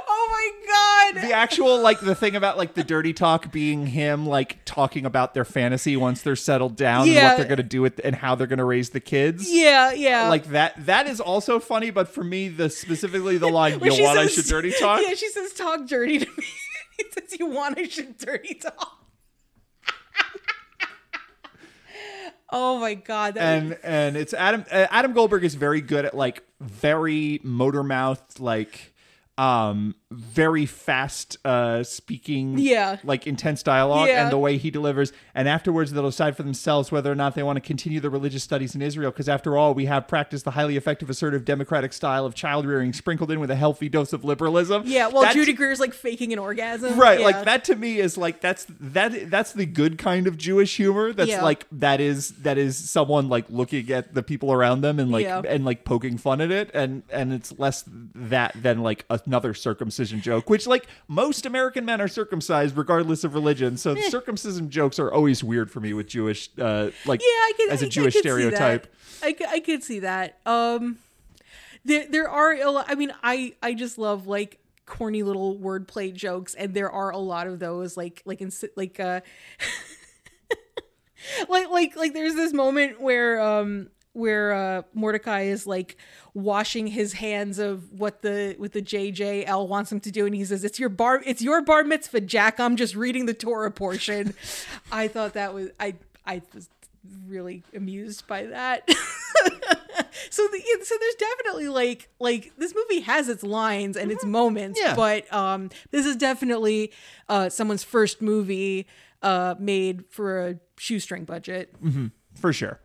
Oh 0.08 0.28
my 0.30 1.12
god! 1.12 1.22
the 1.22 1.25
actual 1.36 1.80
like 1.80 2.00
the 2.00 2.14
thing 2.14 2.34
about 2.34 2.56
like 2.56 2.74
the 2.74 2.82
dirty 2.82 3.12
talk 3.12 3.52
being 3.52 3.86
him 3.86 4.26
like 4.26 4.58
talking 4.64 5.04
about 5.06 5.34
their 5.34 5.44
fantasy 5.44 5.96
once 5.96 6.22
they're 6.22 6.34
settled 6.34 6.76
down 6.76 7.06
and 7.08 7.14
what 7.16 7.36
they're 7.36 7.46
gonna 7.46 7.62
do 7.62 7.82
with 7.82 8.00
and 8.02 8.16
how 8.16 8.34
they're 8.34 8.46
gonna 8.46 8.64
raise 8.64 8.90
the 8.90 9.00
kids. 9.00 9.46
yeah, 9.52 9.92
yeah. 9.92 10.28
Like 10.28 10.46
that. 10.46 10.86
That 10.86 11.06
is 11.06 11.20
also 11.20 11.60
funny, 11.60 11.90
but 11.90 12.08
for 12.08 12.24
me, 12.24 12.48
the 12.48 12.70
specifically 12.70 13.36
the 13.38 13.48
line 13.48 13.78
"You 13.82 14.02
want 14.02 14.18
I 14.18 14.26
should 14.26 14.46
dirty 14.46 14.72
talk." 14.80 15.02
Yeah, 15.06 15.14
she 15.14 15.28
says 15.28 15.52
talk 15.52 15.86
dirty 15.86 16.18
to 16.20 16.26
me. 16.26 16.44
he 16.96 17.04
says 17.12 17.38
you 17.38 17.46
want 17.46 17.78
I 17.78 17.84
should 17.88 18.16
dirty 18.18 18.54
talk. 18.54 18.92
oh 22.50 22.78
my 22.78 22.94
god! 22.94 23.34
Was- 23.34 23.42
and 23.42 23.78
and 23.82 24.16
it's 24.16 24.32
Adam 24.34 24.64
uh, 24.70 24.86
Adam 24.90 25.12
Goldberg 25.12 25.44
is 25.44 25.54
very 25.54 25.80
good 25.80 26.04
at 26.04 26.14
like 26.16 26.42
very 26.60 27.40
motor 27.42 27.82
mouthed 27.82 28.40
like 28.40 28.92
um 29.38 29.94
very 30.16 30.64
fast 30.66 31.36
uh 31.44 31.82
speaking 31.82 32.56
Yeah. 32.58 32.96
like 33.04 33.26
intense 33.26 33.62
dialogue 33.62 34.08
Yeah. 34.08 34.22
and 34.24 34.32
the 34.32 34.38
way 34.38 34.56
he 34.56 34.70
delivers 34.70 35.12
and 35.34 35.46
afterwards 35.48 35.92
they'll 35.92 36.04
decide 36.06 36.36
for 36.36 36.42
themselves 36.42 36.90
whether 36.90 37.12
or 37.12 37.14
not 37.14 37.34
they 37.34 37.42
want 37.42 37.56
to 37.56 37.60
continue 37.60 38.00
the 38.00 38.08
religious 38.08 38.42
studies 38.42 38.74
in 38.74 38.80
Israel 38.82 39.10
because 39.10 39.28
after 39.28 39.56
all 39.56 39.74
we 39.74 39.86
have 39.86 40.08
practiced 40.08 40.44
the 40.44 40.52
highly 40.52 40.76
effective 40.76 41.10
assertive 41.10 41.44
democratic 41.44 41.92
style 41.92 42.24
of 42.24 42.34
child 42.34 42.64
rearing 42.64 42.92
sprinkled 42.92 43.30
in 43.30 43.40
with 43.40 43.50
a 43.50 43.56
healthy 43.56 43.88
dose 43.88 44.12
of 44.12 44.24
liberalism 44.24 44.82
yeah, 44.86 45.08
well, 45.08 45.22
That's- 45.22 45.34
Judy 45.34 45.52
Greer's 45.52 45.80
like 45.80 45.92
faking 45.92 46.32
an 46.32 46.38
orgasm. 46.38 46.98
right 46.98 47.18
Yeah. 47.20 47.26
like 47.26 47.44
that 47.44 47.64
to 47.64 47.76
me 47.76 47.98
is 47.98 48.16
like 48.16 48.40
that's 48.40 48.66
that 48.80 49.30
that's 49.30 49.52
the 49.52 49.66
good 49.66 49.98
kind 49.98 50.26
of 50.26 50.38
jewish 50.38 50.76
humor 50.76 51.12
that's 51.12 51.28
Yeah. 51.30 51.42
like 51.42 51.66
that 51.72 52.00
is 52.00 52.30
that 52.42 52.56
is 52.58 52.76
someone 52.78 53.28
like 53.28 53.44
looking 53.50 53.90
at 53.90 54.14
the 54.14 54.22
people 54.22 54.52
around 54.52 54.80
them 54.80 54.98
and 54.98 55.10
like 55.12 55.26
and 55.26 55.64
like 55.64 55.84
poking 55.84 56.16
fun 56.16 56.40
at 56.40 56.50
it 56.50 56.70
and 56.72 57.02
and 57.10 57.32
it's 57.32 57.58
less 57.58 57.84
that 58.14 58.54
than 58.62 58.82
like 58.82 59.04
another 59.10 59.52
circumcision 59.52 60.05
joke 60.12 60.48
which 60.48 60.66
like 60.66 60.86
most 61.08 61.46
american 61.46 61.84
men 61.84 62.00
are 62.00 62.08
circumcised 62.08 62.76
regardless 62.76 63.24
of 63.24 63.34
religion 63.34 63.76
so 63.76 63.94
circumcision 64.08 64.70
jokes 64.70 64.98
are 64.98 65.12
always 65.12 65.44
weird 65.44 65.70
for 65.70 65.80
me 65.80 65.92
with 65.92 66.06
jewish 66.06 66.50
uh 66.58 66.90
like 67.04 67.20
Yeah, 67.20 67.26
I 67.26 67.52
could 67.56 67.70
as 67.70 67.82
a 67.82 67.86
a 67.86 67.88
jewish 67.88 68.14
stereotype 68.14 68.92
I 69.22 69.32
could, 69.32 69.46
I 69.46 69.60
could 69.60 69.82
see 69.82 70.00
that. 70.00 70.38
Um, 70.46 70.98
there 71.84 72.06
there 72.08 72.28
are 72.28 72.52
a 72.52 72.70
lot. 72.70 72.86
I 72.88 72.94
mean, 72.94 73.12
I 73.22 73.54
I 73.62 73.74
just 73.74 73.98
love 73.98 74.26
like 74.26 74.58
corny 74.86 75.22
little 75.22 75.56
wordplay 75.58 76.12
jokes, 76.12 76.54
and 76.54 76.74
there 76.74 76.90
are 76.90 77.10
a 77.10 77.18
lot 77.18 77.46
of 77.46 77.58
those. 77.58 77.96
Like 77.96 78.22
like 78.24 78.40
in 78.40 78.50
like 78.76 79.00
uh, 79.00 79.20
like 81.48 81.70
like 81.70 81.96
like 81.96 82.12
there's 82.12 82.34
this 82.34 82.52
moment 82.52 83.00
where 83.00 83.40
um 83.40 83.88
where 84.16 84.52
uh 84.54 84.82
Mordecai 84.94 85.42
is 85.42 85.66
like 85.66 85.96
washing 86.34 86.86
his 86.86 87.12
hands 87.12 87.58
of 87.58 87.92
what 87.92 88.22
the 88.22 88.54
what 88.58 88.72
the 88.72 88.82
JJL 88.82 89.68
wants 89.68 89.92
him 89.92 90.00
to 90.00 90.10
do 90.10 90.26
and 90.26 90.34
he 90.34 90.44
says 90.44 90.64
it's 90.64 90.78
your 90.80 90.88
bar 90.88 91.22
it's 91.26 91.42
your 91.42 91.62
bar 91.62 91.84
mitzvah 91.84 92.22
Jack 92.22 92.58
I'm 92.58 92.76
just 92.76 92.94
reading 92.96 93.26
the 93.26 93.34
Torah 93.34 93.70
portion. 93.70 94.34
I 94.92 95.08
thought 95.08 95.34
that 95.34 95.52
was 95.54 95.68
I 95.78 95.94
I 96.26 96.42
was 96.54 96.68
really 97.28 97.62
amused 97.74 98.26
by 98.26 98.46
that. 98.46 98.88
so 100.30 100.42
the, 100.48 100.62
so 100.82 100.94
there's 100.98 101.14
definitely 101.14 101.68
like 101.68 102.08
like 102.18 102.52
this 102.58 102.74
movie 102.74 103.00
has 103.00 103.28
its 103.28 103.42
lines 103.42 103.96
and 103.96 104.10
its 104.10 104.24
moments 104.24 104.80
Yeah. 104.82 104.94
but 104.96 105.32
um 105.32 105.70
this 105.90 106.06
is 106.06 106.16
definitely 106.16 106.92
uh 107.28 107.48
someone's 107.48 107.84
first 107.84 108.20
movie 108.22 108.86
uh 109.22 109.54
made 109.58 110.04
for 110.10 110.48
a 110.48 110.58
shoestring 110.78 111.24
budget 111.24 111.74
for 112.34 112.52
sure 112.52 112.80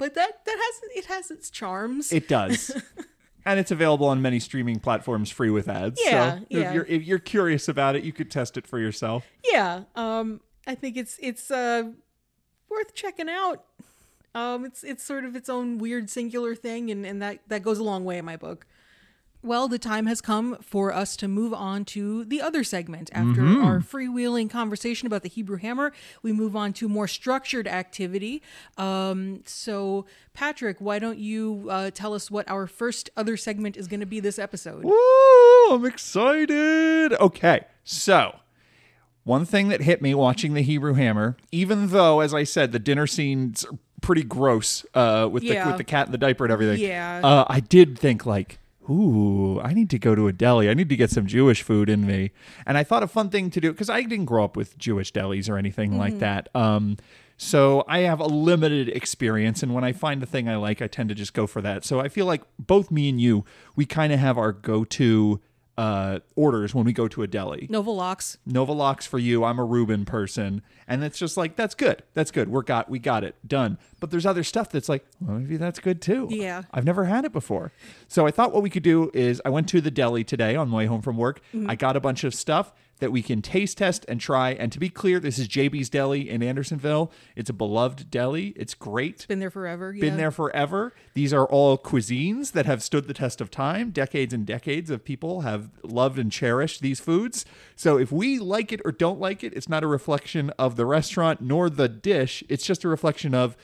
but 0.00 0.14
that 0.14 0.44
that 0.44 0.58
has 0.58 0.96
it 0.96 1.06
has 1.06 1.30
its 1.30 1.48
charms 1.50 2.12
It 2.12 2.26
does. 2.26 2.72
and 3.46 3.60
it's 3.60 3.70
available 3.70 4.08
on 4.08 4.20
many 4.20 4.40
streaming 4.40 4.80
platforms 4.80 5.30
free 5.30 5.50
with 5.50 5.68
ads. 5.68 6.00
Yeah, 6.04 6.38
so 6.40 6.44
yeah. 6.48 6.58
if 6.68 6.74
you're 6.74 6.86
if 6.86 7.02
you're 7.04 7.18
curious 7.20 7.68
about 7.68 7.94
it, 7.94 8.02
you 8.02 8.12
could 8.12 8.30
test 8.30 8.56
it 8.56 8.66
for 8.66 8.78
yourself. 8.80 9.24
yeah 9.52 9.84
um 9.94 10.40
i 10.66 10.74
think 10.74 10.96
it's 10.96 11.16
it's 11.20 11.50
uh 11.50 11.84
worth 12.68 12.94
checking 12.94 13.28
out 13.28 13.64
um 14.34 14.64
it's 14.64 14.82
it's 14.84 15.02
sort 15.04 15.24
of 15.24 15.34
its 15.36 15.48
own 15.48 15.78
weird 15.78 16.08
singular 16.10 16.54
thing 16.54 16.90
and 16.90 17.04
and 17.06 17.20
that 17.22 17.38
that 17.48 17.62
goes 17.62 17.78
a 17.78 17.84
long 17.84 18.04
way 18.04 18.18
in 18.18 18.24
my 18.24 18.36
book 18.36 18.66
well, 19.42 19.68
the 19.68 19.78
time 19.78 20.06
has 20.06 20.20
come 20.20 20.56
for 20.60 20.92
us 20.92 21.16
to 21.16 21.28
move 21.28 21.54
on 21.54 21.84
to 21.86 22.24
the 22.24 22.40
other 22.42 22.62
segment. 22.62 23.10
After 23.12 23.40
our 23.62 23.80
freewheeling 23.80 24.50
conversation 24.50 25.06
about 25.06 25.22
the 25.22 25.28
Hebrew 25.28 25.56
Hammer, 25.56 25.92
we 26.22 26.32
move 26.32 26.54
on 26.54 26.72
to 26.74 26.88
more 26.88 27.08
structured 27.08 27.66
activity. 27.66 28.42
Um, 28.76 29.42
so, 29.46 30.04
Patrick, 30.34 30.76
why 30.80 30.98
don't 30.98 31.18
you 31.18 31.68
uh, 31.70 31.90
tell 31.90 32.14
us 32.14 32.30
what 32.30 32.48
our 32.50 32.66
first 32.66 33.10
other 33.16 33.36
segment 33.36 33.76
is 33.76 33.86
going 33.88 34.00
to 34.00 34.06
be 34.06 34.20
this 34.20 34.38
episode? 34.38 34.84
Woo! 34.84 35.70
I'm 35.70 35.84
excited. 35.86 37.14
Okay, 37.14 37.64
so 37.84 38.36
one 39.24 39.44
thing 39.44 39.68
that 39.68 39.82
hit 39.82 40.02
me 40.02 40.14
watching 40.14 40.54
the 40.54 40.62
Hebrew 40.62 40.94
Hammer, 40.94 41.36
even 41.52 41.88
though, 41.88 42.20
as 42.20 42.34
I 42.34 42.44
said, 42.44 42.72
the 42.72 42.78
dinner 42.78 43.06
scenes 43.06 43.64
are 43.64 43.78
pretty 44.00 44.22
gross 44.22 44.84
uh, 44.94 45.28
with 45.30 45.42
the 45.42 45.62
with 45.66 45.76
the 45.76 45.84
cat 45.84 46.06
and 46.06 46.14
the 46.14 46.18
diaper 46.18 46.44
and 46.44 46.52
everything. 46.52 46.78
Yeah. 46.78 47.20
uh, 47.22 47.44
I 47.48 47.60
did 47.60 47.98
think 47.98 48.26
like. 48.26 48.58
Ooh, 48.90 49.60
I 49.60 49.72
need 49.72 49.88
to 49.90 49.98
go 49.98 50.14
to 50.14 50.26
a 50.26 50.32
deli. 50.32 50.68
I 50.68 50.74
need 50.74 50.88
to 50.88 50.96
get 50.96 51.10
some 51.10 51.26
Jewish 51.26 51.62
food 51.62 51.88
in 51.88 52.06
me. 52.06 52.32
And 52.66 52.76
I 52.76 52.82
thought 52.82 53.02
a 53.02 53.06
fun 53.06 53.30
thing 53.30 53.50
to 53.50 53.60
do 53.60 53.70
because 53.70 53.88
I 53.88 54.02
didn't 54.02 54.24
grow 54.24 54.44
up 54.44 54.56
with 54.56 54.76
Jewish 54.78 55.12
delis 55.12 55.48
or 55.48 55.56
anything 55.56 55.96
like 55.96 56.18
that. 56.18 56.48
Um, 56.54 56.96
so 57.36 57.84
I 57.88 58.00
have 58.00 58.20
a 58.20 58.26
limited 58.26 58.90
experience, 58.90 59.62
and 59.62 59.72
when 59.72 59.82
I 59.82 59.92
find 59.92 60.22
a 60.22 60.26
thing 60.26 60.46
I 60.46 60.56
like, 60.56 60.82
I 60.82 60.88
tend 60.88 61.08
to 61.08 61.14
just 61.14 61.32
go 61.32 61.46
for 61.46 61.62
that. 61.62 61.86
So 61.86 61.98
I 61.98 62.08
feel 62.08 62.26
like 62.26 62.42
both 62.58 62.90
me 62.90 63.08
and 63.08 63.18
you, 63.18 63.46
we 63.76 63.86
kind 63.86 64.12
of 64.12 64.18
have 64.18 64.36
our 64.36 64.52
go-to 64.52 65.40
uh, 65.80 66.20
orders 66.36 66.74
when 66.74 66.84
we 66.84 66.92
go 66.92 67.08
to 67.08 67.22
a 67.22 67.26
deli. 67.26 67.66
Novalox. 67.68 68.36
Novalox 68.46 69.06
for 69.06 69.18
you. 69.18 69.44
I'm 69.44 69.58
a 69.58 69.64
Reuben 69.64 70.04
person, 70.04 70.60
and 70.86 71.02
it's 71.02 71.18
just 71.18 71.38
like 71.38 71.56
that's 71.56 71.74
good. 71.74 72.02
That's 72.12 72.30
good. 72.30 72.50
We're 72.50 72.60
got 72.60 72.90
we 72.90 72.98
got 72.98 73.24
it 73.24 73.34
done. 73.48 73.78
But 73.98 74.10
there's 74.10 74.26
other 74.26 74.44
stuff 74.44 74.70
that's 74.70 74.90
like 74.90 75.06
well, 75.22 75.38
maybe 75.38 75.56
that's 75.56 75.80
good 75.80 76.02
too. 76.02 76.28
Yeah. 76.30 76.64
I've 76.70 76.84
never 76.84 77.06
had 77.06 77.24
it 77.24 77.32
before, 77.32 77.72
so 78.08 78.26
I 78.26 78.30
thought 78.30 78.52
what 78.52 78.62
we 78.62 78.68
could 78.68 78.82
do 78.82 79.10
is 79.14 79.40
I 79.42 79.48
went 79.48 79.70
to 79.70 79.80
the 79.80 79.90
deli 79.90 80.22
today 80.22 80.54
on 80.54 80.68
my 80.68 80.76
way 80.78 80.86
home 80.86 81.00
from 81.00 81.16
work. 81.16 81.40
I 81.66 81.76
got 81.76 81.96
a 81.96 82.00
bunch 82.00 82.24
of 82.24 82.34
stuff 82.34 82.74
that 83.00 83.12
we 83.12 83.22
can 83.22 83.42
taste 83.42 83.78
test 83.78 84.04
and 84.08 84.20
try. 84.20 84.52
And 84.52 84.70
to 84.72 84.78
be 84.78 84.88
clear, 84.88 85.18
this 85.18 85.38
is 85.38 85.48
JB's 85.48 85.88
Deli 85.88 86.28
in 86.30 86.42
Andersonville. 86.42 87.10
It's 87.34 87.50
a 87.50 87.52
beloved 87.52 88.10
deli. 88.10 88.48
It's 88.56 88.74
great 88.74 89.26
Been 89.26 89.40
there 89.40 89.50
forever. 89.50 89.92
been 89.92 90.02
yeah. 90.02 90.16
there 90.16 90.30
forever. 90.30 90.92
These 91.14 91.32
are 91.32 91.46
all 91.46 91.76
cuisines 91.76 92.52
that 92.52 92.66
have 92.66 92.82
stood 92.82 93.06
the 93.08 93.14
test 93.14 93.40
of 93.40 93.50
time. 93.50 93.90
Decades 93.90 94.32
and 94.32 94.46
decades 94.46 94.90
of 94.90 95.04
people 95.04 95.40
have 95.42 95.70
loved 95.82 96.18
and 96.18 96.30
cherished 96.30 96.80
these 96.80 97.00
foods. 97.00 97.44
So 97.76 97.98
if 97.98 98.12
we 98.12 98.38
like 98.38 98.72
it 98.72 98.80
or 98.84 98.92
don't 98.92 99.18
like 99.20 99.42
it, 99.42 99.52
it's 99.54 99.68
not 99.68 99.82
a 99.82 99.86
reflection 99.88 100.50
of 100.50 100.76
the 100.76 100.86
restaurant 100.86 101.40
nor 101.40 101.68
the 101.68 101.88
dish. 101.88 102.44
It's 102.48 102.64
just 102.64 102.84
a 102.84 102.88
reflection 102.88 103.34
of 103.34 103.56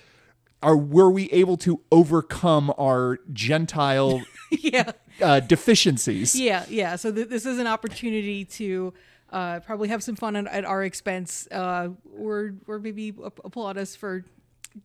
are 0.62 0.76
were 0.76 1.10
we 1.10 1.30
able 1.30 1.56
to 1.58 1.80
overcome 1.92 2.72
our 2.78 3.18
gentile 3.32 4.22
yeah. 4.50 4.92
uh, 5.20 5.40
deficiencies? 5.40 6.34
Yeah, 6.34 6.64
yeah. 6.68 6.96
So 6.96 7.12
th- 7.12 7.28
this 7.28 7.46
is 7.46 7.58
an 7.58 7.66
opportunity 7.66 8.44
to 8.44 8.94
uh, 9.30 9.60
probably 9.60 9.88
have 9.88 10.02
some 10.02 10.16
fun 10.16 10.36
at, 10.36 10.46
at 10.46 10.64
our 10.64 10.82
expense, 10.84 11.48
uh, 11.50 11.88
or 12.18 12.54
or 12.66 12.78
maybe 12.78 13.14
applaud 13.18 13.76
us 13.76 13.96
for 13.96 14.24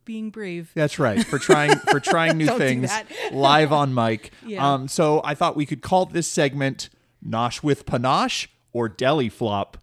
being 0.04 0.30
brave. 0.30 0.70
That's 0.74 0.98
right. 0.98 1.24
For 1.24 1.38
trying 1.38 1.78
for 1.78 2.00
trying 2.00 2.38
new 2.38 2.46
things 2.58 2.90
live 3.32 3.72
on 3.72 3.94
mic. 3.94 4.32
Yeah. 4.44 4.74
Um, 4.74 4.88
so 4.88 5.20
I 5.24 5.34
thought 5.34 5.56
we 5.56 5.66
could 5.66 5.82
call 5.82 6.06
this 6.06 6.26
segment 6.28 6.88
"Nosh 7.26 7.62
with 7.62 7.86
Panache" 7.86 8.48
or 8.72 8.88
"Deli 8.88 9.28
Flop." 9.28 9.78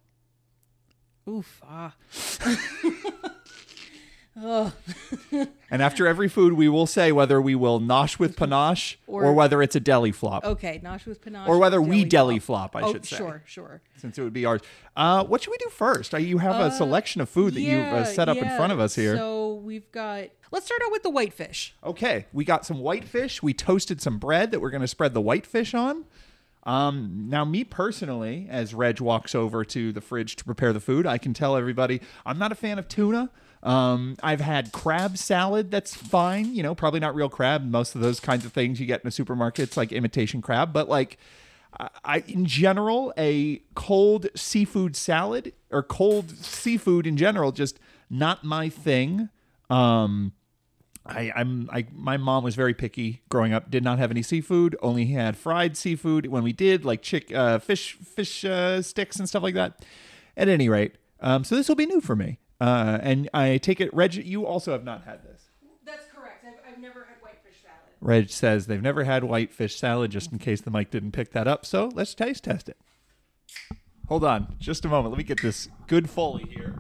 Oof. 1.28 1.62
Ah. 1.68 1.94
And 5.72 5.84
after 5.84 6.08
every 6.08 6.28
food, 6.28 6.54
we 6.54 6.68
will 6.68 6.88
say 6.88 7.12
whether 7.12 7.40
we 7.40 7.54
will 7.54 7.80
nosh 7.80 8.18
with 8.18 8.36
panache 8.36 8.98
or, 9.06 9.26
Or- 9.26 9.34
whether 9.34 9.62
it's 9.62 9.76
a 9.76 9.80
deli 9.80 10.12
flop, 10.12 10.44
Okay, 10.44 10.82
Nosh 10.84 11.06
with 11.06 11.22
panache. 11.22 11.48
or 11.48 11.60
whether 11.60 11.80
we 11.80 11.98
deli 12.06 12.10
deli 12.10 12.40
flop. 12.40 12.76
I 12.76 12.82
Oh, 12.82 12.92
should 12.94 13.06
say, 13.06 13.18
sure, 13.18 13.44
sure. 13.46 13.82
since 13.98 14.18
it 14.18 14.24
would 14.24 14.34
be 14.34 14.46
ours. 14.46 14.62
Uh, 14.98 15.24
what 15.26 15.44
should 15.44 15.52
we 15.52 15.58
do 15.58 15.70
first? 15.70 16.14
Uh, 16.16 16.18
You 16.18 16.40
have 16.40 16.60
a 16.60 16.72
selection 16.72 17.22
of 17.22 17.30
food 17.30 17.54
that 17.54 17.62
you've 17.62 17.82
uh, 17.86 18.04
set 18.06 18.28
up 18.30 18.38
in 18.38 18.50
front 18.58 18.74
of 18.74 18.80
us 18.80 18.96
here. 18.96 19.16
So 19.18 19.54
we've 19.56 19.92
got. 19.92 20.30
Let's 20.52 20.66
start 20.66 20.82
out 20.84 20.92
with 20.92 21.04
the 21.04 21.12
whitefish. 21.12 21.76
Okay, 21.84 22.26
we 22.34 22.44
got 22.46 22.66
some 22.66 22.80
whitefish. 22.80 23.44
We 23.44 23.54
toasted 23.54 24.02
some 24.02 24.18
bread 24.18 24.50
that 24.52 24.60
we're 24.62 24.72
going 24.72 24.82
to 24.82 24.88
spread 24.88 25.14
the 25.14 25.22
whitefish 25.22 25.76
on. 25.76 26.06
Um, 26.64 27.28
now, 27.30 27.46
me 27.46 27.64
personally, 27.64 28.48
as 28.50 28.74
Reg 28.74 29.00
walks 29.00 29.36
over 29.36 29.64
to 29.66 29.92
the 29.92 30.02
fridge 30.02 30.36
to 30.38 30.44
prepare 30.44 30.74
the 30.74 30.80
food, 30.80 31.06
I 31.06 31.18
can 31.20 31.34
tell 31.36 31.56
everybody 31.56 32.02
I'm 32.26 32.40
not 32.40 32.52
a 32.52 32.56
fan 32.56 32.80
of 32.80 32.88
tuna. 32.88 33.30
Um, 33.62 34.16
I've 34.24 34.42
had 34.42 34.72
crab 34.72 35.18
salad. 35.18 35.70
That's 35.72 35.94
fine. 35.94 36.56
You 36.56 36.64
know, 36.64 36.74
probably 36.74 37.00
not 37.00 37.16
real 37.16 37.30
crab. 37.30 37.64
Most 37.70 37.96
of 37.96 38.02
those 38.02 38.20
kinds 38.20 38.46
of 38.46 38.54
things 38.54 38.80
you 38.80 38.86
get 38.86 39.02
in 39.02 39.08
a 39.08 39.12
supermarket, 39.12 39.64
it's 39.64 39.78
like 39.78 39.92
imitation 39.92 40.42
crab. 40.42 40.72
But 40.72 40.88
like, 40.88 41.18
I, 41.78 41.90
I 42.04 42.24
in 42.28 42.46
general, 42.46 43.14
a 43.18 43.62
cold 43.76 44.28
seafood 44.36 44.96
salad 44.96 45.54
or 45.72 45.84
cold 45.84 46.32
seafood 46.32 47.06
in 47.06 47.18
general, 47.18 47.52
just 47.52 47.80
not 48.10 48.44
my 48.44 48.70
thing. 48.70 49.30
Um, 49.70 50.34
I, 51.06 51.32
I'm 51.36 51.70
I 51.72 51.86
my 51.92 52.18
mom 52.18 52.44
was 52.44 52.56
very 52.56 52.74
picky 52.74 53.24
growing 53.30 53.52
up. 53.52 53.70
Did 53.70 53.84
not 53.84 54.00
have 54.00 54.12
any 54.12 54.22
seafood. 54.22 54.76
Only 54.82 55.08
had 55.08 55.36
fried 55.36 55.76
seafood 55.76 56.28
when 56.28 56.44
we 56.44 56.54
did, 56.54 56.86
like 56.86 57.02
chick, 57.02 57.34
uh, 57.34 57.60
fish, 57.60 57.94
fish 57.94 58.46
uh, 58.46 58.82
sticks 58.82 59.18
and 59.18 59.28
stuff 59.28 59.44
like 59.44 59.56
that. 59.56 59.84
At 60.38 60.48
any 60.48 60.70
rate, 60.70 60.96
um, 61.20 61.44
so 61.44 61.56
this 61.56 61.68
will 61.68 61.76
be 61.76 61.86
new 61.86 62.00
for 62.00 62.16
me. 62.16 62.40
Uh, 62.60 63.00
and 63.02 63.30
I 63.34 63.58
take 63.58 63.80
it, 63.80 63.94
Reg, 63.94 64.16
you 64.16 64.46
also 64.46 64.72
have 64.74 64.84
not 64.84 65.06
had 65.06 65.24
this. 65.24 65.44
That's 65.86 66.06
correct. 66.14 66.46
I've, 66.46 66.74
I've 66.74 66.80
never 66.80 67.06
had 67.06 67.22
whitefish 67.22 67.62
salad. 67.62 67.96
Reg 68.02 68.30
says 68.30 68.68
they've 68.68 68.82
never 68.82 69.06
had 69.06 69.24
whitefish 69.24 69.78
salad, 69.78 70.12
just 70.12 70.32
in 70.32 70.40
case 70.40 70.62
the 70.62 70.72
mic 70.72 70.92
didn't 70.92 71.12
pick 71.12 71.32
that 71.32 71.48
up. 71.48 71.66
So 71.66 71.90
let's 71.94 72.14
taste 72.14 72.44
test 72.44 72.68
it. 72.70 72.78
Hold 74.08 74.24
on, 74.24 74.56
just 74.60 74.84
a 74.86 74.88
moment. 74.88 75.12
Let 75.12 75.20
me 75.20 75.24
get 75.24 75.42
this 75.42 75.70
good 75.88 76.10
foley 76.10 76.46
here. 76.50 76.76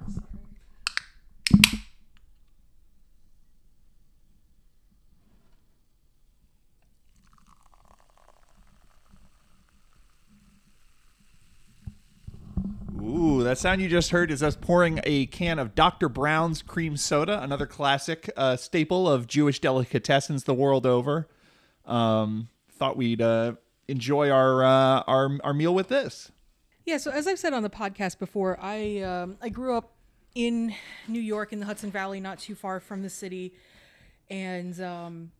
Ooh, 13.01 13.43
that 13.43 13.57
sound 13.57 13.81
you 13.81 13.87
just 13.87 14.11
heard 14.11 14.29
is 14.29 14.43
us 14.43 14.55
pouring 14.55 14.99
a 15.03 15.25
can 15.27 15.57
of 15.57 15.73
Dr. 15.73 16.09
Brown's 16.09 16.61
cream 16.61 16.97
soda, 16.97 17.41
another 17.41 17.65
classic 17.65 18.29
uh, 18.35 18.57
staple 18.57 19.09
of 19.09 19.27
Jewish 19.27 19.61
delicatessens 19.61 20.45
the 20.45 20.53
world 20.53 20.85
over. 20.85 21.27
Um, 21.85 22.49
thought 22.71 22.97
we'd 22.97 23.21
uh, 23.21 23.53
enjoy 23.87 24.29
our 24.29 24.63
uh, 24.63 25.03
our 25.07 25.37
our 25.43 25.53
meal 25.53 25.73
with 25.73 25.87
this. 25.87 26.31
Yeah, 26.85 26.97
so 26.97 27.11
as 27.11 27.27
I've 27.27 27.39
said 27.39 27.53
on 27.53 27.63
the 27.63 27.69
podcast 27.69 28.19
before, 28.19 28.57
I 28.61 28.99
um, 29.01 29.37
I 29.41 29.49
grew 29.49 29.75
up 29.77 29.93
in 30.35 30.73
New 31.07 31.21
York 31.21 31.53
in 31.53 31.59
the 31.59 31.65
Hudson 31.65 31.91
Valley, 31.91 32.19
not 32.19 32.39
too 32.39 32.55
far 32.55 32.79
from 32.79 33.01
the 33.01 33.09
city, 33.09 33.53
and 34.29 34.79
um, 34.81 35.31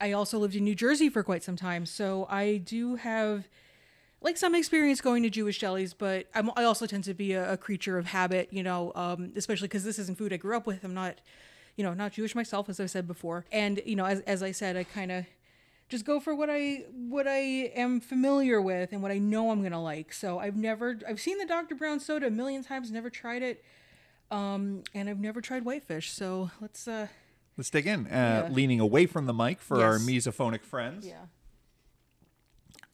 I 0.00 0.12
also 0.12 0.38
lived 0.38 0.54
in 0.54 0.64
New 0.64 0.74
Jersey 0.74 1.08
for 1.08 1.22
quite 1.22 1.42
some 1.42 1.56
time. 1.56 1.86
So 1.86 2.26
I 2.30 2.58
do 2.58 2.96
have 2.96 3.48
like 4.20 4.36
some 4.36 4.54
experience 4.54 5.00
going 5.00 5.22
to 5.22 5.30
Jewish 5.30 5.60
delis, 5.60 5.94
but 5.96 6.26
I'm, 6.34 6.50
I 6.56 6.64
also 6.64 6.86
tend 6.86 7.04
to 7.04 7.14
be 7.14 7.32
a, 7.32 7.52
a 7.52 7.56
creature 7.56 7.98
of 7.98 8.06
habit, 8.06 8.48
you 8.52 8.62
know, 8.62 8.92
um, 8.94 9.32
especially 9.36 9.68
because 9.68 9.84
this 9.84 9.98
isn't 9.98 10.18
food 10.18 10.32
I 10.32 10.36
grew 10.36 10.56
up 10.56 10.66
with. 10.66 10.82
I'm 10.84 10.94
not, 10.94 11.20
you 11.76 11.84
know, 11.84 11.94
not 11.94 12.12
Jewish 12.12 12.34
myself, 12.34 12.68
as 12.68 12.80
I 12.80 12.86
said 12.86 13.06
before, 13.06 13.44
and 13.52 13.80
you 13.86 13.94
know, 13.96 14.04
as 14.06 14.20
as 14.22 14.42
I 14.42 14.50
said, 14.52 14.76
I 14.76 14.84
kind 14.84 15.12
of 15.12 15.24
just 15.88 16.04
go 16.04 16.18
for 16.20 16.34
what 16.34 16.50
I 16.50 16.84
what 17.08 17.26
I 17.28 17.38
am 17.74 18.00
familiar 18.00 18.60
with 18.60 18.92
and 18.92 19.00
what 19.02 19.10
I 19.12 19.18
know 19.18 19.50
I'm 19.50 19.62
gonna 19.62 19.82
like. 19.82 20.12
So 20.12 20.38
I've 20.38 20.56
never 20.56 20.98
I've 21.08 21.20
seen 21.20 21.38
the 21.38 21.46
Dr. 21.46 21.74
Brown 21.76 22.00
soda 22.00 22.26
a 22.26 22.30
million 22.30 22.64
times, 22.64 22.90
never 22.90 23.10
tried 23.10 23.42
it, 23.42 23.64
um, 24.30 24.82
and 24.94 25.08
I've 25.08 25.20
never 25.20 25.40
tried 25.40 25.64
whitefish. 25.64 26.10
So 26.12 26.50
let's 26.60 26.86
uh, 26.88 27.06
Let's 27.56 27.70
dig 27.70 27.86
in. 27.86 28.06
Uh, 28.06 28.46
Yeah. 28.48 28.48
Leaning 28.54 28.80
away 28.80 29.06
from 29.06 29.26
the 29.26 29.34
mic 29.34 29.60
for 29.60 29.82
our 29.82 29.94
Yes. 29.98 30.02
misophonic 30.06 30.62
friends. 30.64 31.06
yeah, 31.06 31.26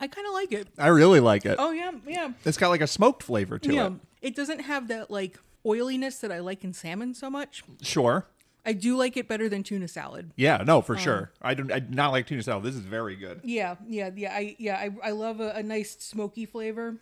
I 0.05 0.07
kind 0.07 0.27
of 0.27 0.35
like 0.35 0.53
it. 0.53 0.69
I 0.77 0.89
really 0.89 1.21
like 1.21 1.47
it. 1.47 1.57
Oh 1.59 1.71
yeah, 1.71 1.93
yeah, 2.07 2.33
It's 2.45 2.59
got 2.59 2.69
like 2.69 2.83
a 2.83 2.87
smoked 2.87 3.23
flavor 3.23 3.59
to 3.59 3.73
yeah. 3.73 3.87
it. 3.87 3.93
It 4.21 4.37
doesn't 4.37 4.61
have 4.61 4.89
that 4.89 5.11
like 5.11 5.39
oiliness 5.65 6.19
that 6.19 6.31
I 6.31 6.41
like 6.41 6.63
in 6.63 6.75
salmon 6.75 7.15
so 7.15 7.31
much. 7.31 7.65
Sure. 7.81 8.27
I 8.67 8.75
do 8.75 8.99
like 8.99 9.17
it 9.17 9.29
better 9.29 9.49
than 9.49 9.63
tuna 9.63 9.89
salad. 9.89 10.33
Yeah, 10.37 10.63
no, 10.67 10.83
for 10.83 10.99
sure. 10.99 11.31
I 11.41 11.55
do 11.55 11.71
I 11.73 11.79
do 11.79 11.95
not 11.95 12.13
like 12.13 12.27
tuna 12.27 12.43
salad. 12.43 12.65
This 12.65 12.75
is 12.75 12.83
very 12.83 13.17
good. 13.17 13.41
Yeah, 13.45 13.77
yeah, 13.89 14.11
yeah. 14.15 14.35
I 14.35 14.57
yeah, 14.59 14.77
I, 14.77 14.91
I 15.03 15.11
love 15.13 15.41
a, 15.41 15.53
a 15.53 15.63
nice 15.63 15.97
smoky 15.99 16.45
flavor. 16.45 16.97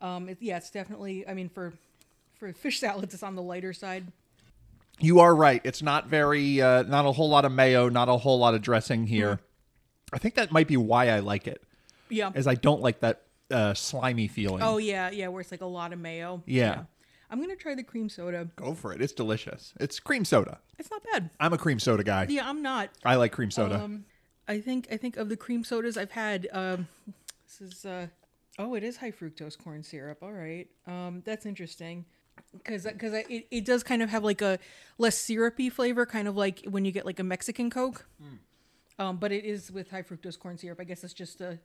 Um, 0.00 0.30
it, 0.30 0.38
yeah, 0.40 0.56
it's 0.56 0.70
definitely. 0.70 1.28
I 1.28 1.34
mean, 1.34 1.50
for 1.50 1.74
for 2.38 2.50
fish 2.54 2.80
salads, 2.80 3.12
it's 3.12 3.22
on 3.22 3.34
the 3.34 3.42
lighter 3.42 3.74
side. 3.74 4.06
You 5.00 5.20
are 5.20 5.34
right. 5.36 5.60
It's 5.64 5.82
not 5.82 6.06
very, 6.06 6.62
uh, 6.62 6.84
not 6.84 7.04
a 7.04 7.12
whole 7.12 7.28
lot 7.28 7.44
of 7.44 7.52
mayo, 7.52 7.90
not 7.90 8.08
a 8.08 8.16
whole 8.16 8.38
lot 8.38 8.54
of 8.54 8.62
dressing 8.62 9.06
here. 9.06 9.40
I 10.10 10.16
think 10.16 10.36
that 10.36 10.52
might 10.52 10.68
be 10.68 10.78
why 10.78 11.10
I 11.10 11.18
like 11.18 11.46
it, 11.46 11.62
Yeah. 12.08 12.30
as 12.34 12.46
I 12.46 12.54
don't 12.54 12.80
like 12.80 13.00
that 13.00 13.22
uh, 13.50 13.74
slimy 13.74 14.28
feeling. 14.28 14.62
Oh 14.62 14.78
yeah, 14.78 15.10
yeah. 15.10 15.28
Where 15.28 15.40
it's 15.40 15.50
like 15.50 15.60
a 15.60 15.66
lot 15.66 15.92
of 15.92 15.98
mayo. 15.98 16.42
Yeah. 16.46 16.84
I'm 17.30 17.40
gonna 17.40 17.56
try 17.56 17.74
the 17.74 17.82
cream 17.82 18.08
soda. 18.08 18.48
Go 18.56 18.74
for 18.74 18.92
it. 18.92 19.02
It's 19.02 19.12
delicious. 19.12 19.74
It's 19.80 19.98
cream 19.98 20.24
soda. 20.24 20.60
It's 20.78 20.90
not 20.90 21.02
bad. 21.12 21.30
I'm 21.40 21.52
a 21.52 21.58
cream 21.58 21.78
soda 21.78 22.04
guy. 22.04 22.26
Yeah, 22.28 22.48
I'm 22.48 22.62
not. 22.62 22.90
I 23.04 23.16
like 23.16 23.32
cream 23.32 23.50
soda. 23.50 23.80
Um, 23.82 24.04
I 24.48 24.60
think 24.60 24.88
I 24.92 24.96
think 24.96 25.16
of 25.16 25.28
the 25.28 25.36
cream 25.36 25.64
sodas 25.64 25.96
I've 25.96 26.12
had. 26.12 26.48
Um, 26.52 26.86
this 27.44 27.60
is 27.60 27.84
uh, 27.84 28.06
oh, 28.58 28.74
it 28.74 28.84
is 28.84 28.98
high 28.98 29.10
fructose 29.10 29.58
corn 29.58 29.82
syrup. 29.82 30.18
All 30.22 30.32
right, 30.32 30.68
um, 30.86 31.22
that's 31.24 31.46
interesting 31.46 32.04
because 32.52 32.84
because 32.84 33.12
it, 33.12 33.46
it 33.50 33.64
does 33.64 33.82
kind 33.82 34.02
of 34.02 34.10
have 34.10 34.22
like 34.22 34.40
a 34.40 34.58
less 34.98 35.18
syrupy 35.18 35.68
flavor, 35.68 36.06
kind 36.06 36.28
of 36.28 36.36
like 36.36 36.64
when 36.68 36.84
you 36.84 36.92
get 36.92 37.04
like 37.04 37.18
a 37.18 37.24
Mexican 37.24 37.70
Coke. 37.70 38.06
Um, 38.98 39.16
but 39.18 39.30
it 39.32 39.44
is 39.44 39.70
with 39.70 39.90
high 39.90 40.02
fructose 40.02 40.38
corn 40.38 40.56
syrup. 40.56 40.80
I 40.80 40.84
guess 40.84 41.04
it's 41.04 41.12
just 41.12 41.40
a 41.40 41.58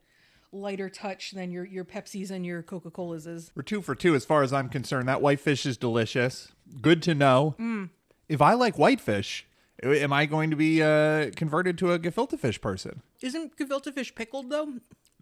lighter 0.51 0.89
touch 0.89 1.31
than 1.31 1.51
your 1.51 1.65
your 1.65 1.85
Pepsis 1.85 2.31
and 2.31 2.45
your 2.45 2.61
Coca 2.61 2.91
Colas 2.91 3.25
is. 3.25 3.51
We're 3.55 3.63
two 3.63 3.81
for 3.81 3.95
two 3.95 4.15
as 4.15 4.25
far 4.25 4.43
as 4.43 4.51
I'm 4.53 4.69
concerned. 4.69 5.07
That 5.07 5.21
whitefish 5.21 5.65
is 5.65 5.77
delicious. 5.77 6.51
Good 6.81 7.01
to 7.03 7.15
know. 7.15 7.55
Mm. 7.59 7.89
If 8.28 8.41
I 8.41 8.53
like 8.53 8.78
whitefish, 8.78 9.45
am 9.83 10.13
I 10.13 10.25
going 10.25 10.49
to 10.51 10.55
be 10.55 10.82
uh, 10.82 11.32
converted 11.36 11.78
to 11.79 11.91
a 11.91 11.99
gefilte 11.99 12.39
fish 12.39 12.61
person? 12.61 13.01
Isn't 13.21 13.57
gefilte 13.57 13.93
fish 13.93 14.13
pickled 14.15 14.49
though? 14.49 14.73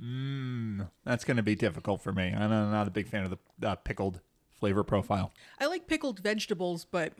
Mmm, 0.01 0.89
That's 1.03 1.25
going 1.25 1.37
to 1.37 1.43
be 1.43 1.55
difficult 1.55 2.01
for 2.01 2.13
me. 2.13 2.33
I'm 2.33 2.49
not 2.49 2.87
a 2.87 2.91
big 2.91 3.07
fan 3.09 3.25
of 3.25 3.37
the 3.59 3.67
uh, 3.67 3.75
pickled 3.75 4.21
flavor 4.59 4.83
profile. 4.83 5.33
I 5.59 5.65
like 5.65 5.87
pickled 5.87 6.19
vegetables, 6.19 6.85
but 6.85 7.13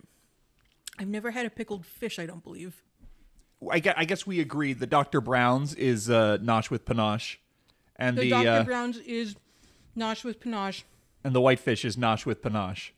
I've 0.97 1.07
never 1.07 1.31
had 1.31 1.45
a 1.45 1.49
pickled 1.49 1.85
fish. 1.85 2.19
I 2.19 2.25
don't 2.25 2.43
believe. 2.43 2.83
I 3.69 3.79
guess, 3.79 3.95
I 3.97 4.05
guess 4.05 4.25
we 4.25 4.39
agree. 4.39 4.71
The 4.73 4.87
Dr. 4.87 5.19
Brown's 5.19 5.73
is 5.75 6.09
uh, 6.09 6.37
nosh 6.41 6.69
with 6.69 6.85
panache, 6.85 7.39
and 7.99 8.17
The, 8.17 8.21
the, 8.21 8.29
Dr. 8.31 8.49
uh, 8.49 8.63
Brown's 8.63 8.97
is 8.97 9.35
Nosh 9.95 10.23
with 10.23 10.39
panache. 10.39 10.83
and 11.23 11.35
the 11.35 11.41
whitefish 11.41 11.83
is 11.85 11.95
nosh 11.97 12.25
with 12.25 12.41
panache. 12.41 12.93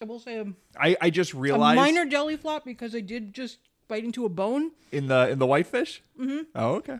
I 0.00 0.04
will 0.04 0.18
say 0.20 0.38
a, 0.38 0.46
I, 0.78 0.96
I 1.00 1.10
just 1.10 1.32
realized 1.32 1.78
a 1.78 1.82
minor 1.82 2.04
deli 2.04 2.36
flop 2.36 2.64
because 2.64 2.94
I 2.94 3.00
did 3.00 3.32
just 3.34 3.58
bite 3.88 4.04
into 4.04 4.24
a 4.24 4.28
bone. 4.28 4.72
in 4.90 5.06
the 5.06 5.30
in 5.30 5.38
the 5.38 5.46
whitefish. 5.46 6.02
Mm-hmm. 6.20 6.40
Oh, 6.54 6.74
okay. 6.76 6.98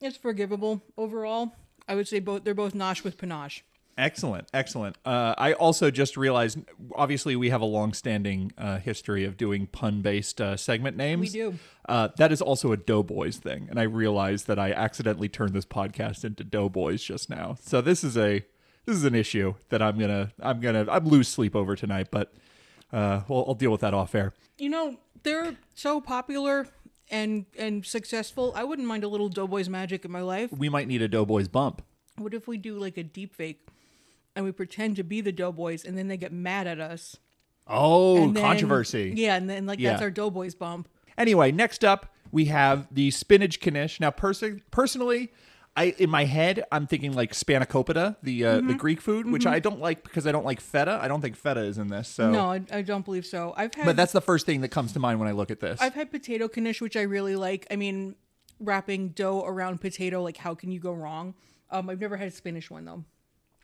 It's 0.00 0.16
forgivable 0.16 0.82
overall. 0.96 1.54
I 1.86 1.94
would 1.94 2.08
say 2.08 2.18
both 2.20 2.44
they're 2.44 2.54
both 2.54 2.74
nosh 2.74 3.04
with 3.04 3.18
panache. 3.18 3.62
Excellent, 3.96 4.48
excellent. 4.52 4.96
Uh, 5.04 5.34
I 5.38 5.52
also 5.52 5.90
just 5.90 6.16
realized, 6.16 6.58
obviously, 6.94 7.36
we 7.36 7.50
have 7.50 7.60
a 7.60 7.66
long-standing 7.66 8.52
uh, 8.58 8.78
history 8.78 9.24
of 9.24 9.36
doing 9.36 9.66
pun-based 9.66 10.40
uh, 10.40 10.56
segment 10.56 10.96
names. 10.96 11.32
We 11.32 11.38
do. 11.38 11.58
Uh, 11.88 12.08
that 12.16 12.32
is 12.32 12.42
also 12.42 12.72
a 12.72 12.76
Doughboys 12.76 13.36
thing, 13.36 13.68
and 13.70 13.78
I 13.78 13.84
realized 13.84 14.46
that 14.48 14.58
I 14.58 14.72
accidentally 14.72 15.28
turned 15.28 15.52
this 15.52 15.64
podcast 15.64 16.24
into 16.24 16.42
Doughboys 16.42 17.02
just 17.04 17.30
now. 17.30 17.56
So 17.60 17.80
this 17.80 18.02
is 18.02 18.16
a 18.16 18.44
this 18.86 18.96
is 18.96 19.04
an 19.04 19.14
issue 19.14 19.54
that 19.68 19.80
I'm 19.80 19.98
gonna 19.98 20.32
I'm 20.40 20.60
gonna 20.60 20.86
I'm 20.90 21.06
lose 21.06 21.28
sleep 21.28 21.54
over 21.54 21.76
tonight, 21.76 22.08
but 22.10 22.32
uh, 22.92 23.22
well, 23.28 23.44
I'll 23.46 23.54
deal 23.54 23.70
with 23.70 23.82
that 23.82 23.94
off 23.94 24.14
air. 24.14 24.32
You 24.58 24.70
know, 24.70 24.96
they're 25.22 25.56
so 25.74 26.00
popular 26.00 26.66
and 27.10 27.46
and 27.58 27.84
successful. 27.84 28.52
I 28.56 28.64
wouldn't 28.64 28.88
mind 28.88 29.04
a 29.04 29.08
little 29.08 29.28
Doughboys 29.28 29.68
magic 29.68 30.04
in 30.04 30.10
my 30.10 30.22
life. 30.22 30.50
We 30.52 30.68
might 30.68 30.88
need 30.88 31.02
a 31.02 31.08
Doughboys 31.08 31.48
bump. 31.48 31.82
What 32.16 32.34
if 32.34 32.48
we 32.48 32.58
do 32.58 32.78
like 32.78 32.96
a 32.96 33.02
deep 33.02 33.34
fake 33.34 33.68
and 34.36 34.44
we 34.44 34.52
pretend 34.52 34.96
to 34.96 35.02
be 35.04 35.20
the 35.20 35.32
Doughboys 35.32 35.84
and 35.84 35.96
then 35.96 36.08
they 36.08 36.16
get 36.16 36.32
mad 36.32 36.66
at 36.66 36.80
us? 36.80 37.16
Oh, 37.66 38.30
then- 38.32 38.42
controversy. 38.42 39.12
Yeah, 39.16 39.36
and 39.36 39.48
then 39.48 39.66
like 39.66 39.80
that's 39.80 40.02
our 40.02 40.10
Doughboys 40.10 40.54
bump. 40.54 40.88
Anyway, 41.16 41.52
next 41.52 41.84
up 41.84 42.12
we 42.32 42.46
have 42.46 42.88
the 42.92 43.10
spinach 43.10 43.64
knish. 43.64 44.00
Now, 44.00 44.10
pers- 44.10 44.42
personally, 44.70 45.32
I 45.76 45.94
in 45.98 46.10
my 46.10 46.24
head 46.24 46.64
I'm 46.70 46.86
thinking 46.86 47.12
like 47.14 47.32
spanakopita, 47.32 48.16
the 48.22 48.44
uh, 48.44 48.56
Mm-hmm. 48.58 48.68
the 48.68 48.74
Greek 48.74 49.00
food, 49.00 49.30
which 49.30 49.46
I 49.46 49.60
don't 49.60 49.80
like 49.80 50.02
because 50.04 50.26
I 50.26 50.32
don't 50.32 50.44
like 50.44 50.60
feta. 50.60 50.98
I 51.00 51.08
don't 51.08 51.20
think 51.20 51.36
feta 51.36 51.60
is 51.60 51.78
in 51.78 51.88
this. 51.88 52.08
So, 52.08 52.30
No, 52.30 52.52
I, 52.52 52.62
I 52.72 52.82
don't 52.82 53.04
believe 53.04 53.24
so. 53.26 53.54
I've 53.56 53.74
had 53.74 53.84
but 53.86 53.96
that's 53.96 54.12
the 54.12 54.20
first 54.20 54.44
thing 54.46 54.60
that 54.60 54.68
comes 54.68 54.92
to 54.92 54.98
mind 54.98 55.18
when 55.20 55.28
I 55.28 55.32
look 55.32 55.50
at 55.50 55.60
this. 55.60 55.80
I've 55.80 55.94
had 55.94 56.10
potato 56.10 56.48
knish, 56.56 56.80
which 56.80 56.96
I 56.96 57.02
really 57.02 57.36
like. 57.36 57.66
I 57.70 57.76
mean, 57.76 58.14
wrapping 58.60 59.10
dough 59.10 59.42
around 59.46 59.80
potato, 59.80 60.22
like 60.22 60.36
how 60.36 60.54
can 60.54 60.70
you 60.70 60.80
go 60.80 60.92
wrong? 60.92 61.34
Um, 61.70 61.88
I've 61.88 62.00
never 62.00 62.16
had 62.16 62.28
a 62.28 62.32
spinach 62.32 62.70
one 62.70 62.84
though. 62.84 63.04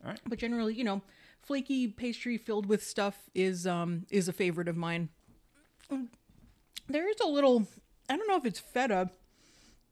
All 0.05 0.10
right. 0.10 0.20
But 0.27 0.39
generally, 0.39 0.74
you 0.74 0.85
know, 0.85 1.02
flaky 1.43 1.89
pastry 1.89 2.36
filled 2.39 2.66
with 2.66 2.85
stuff 2.85 3.28
is 3.35 3.66
um 3.66 4.06
is 4.10 4.28
a 4.28 4.32
favorite 4.32 4.68
of 4.68 4.77
mine. 4.77 5.09
There 6.89 7.09
is 7.09 7.20
a 7.20 7.27
little 7.28 7.66
I 8.09 8.16
don't 8.16 8.28
know 8.28 8.36
if 8.36 8.44
it's 8.44 8.60
feta, 8.60 9.10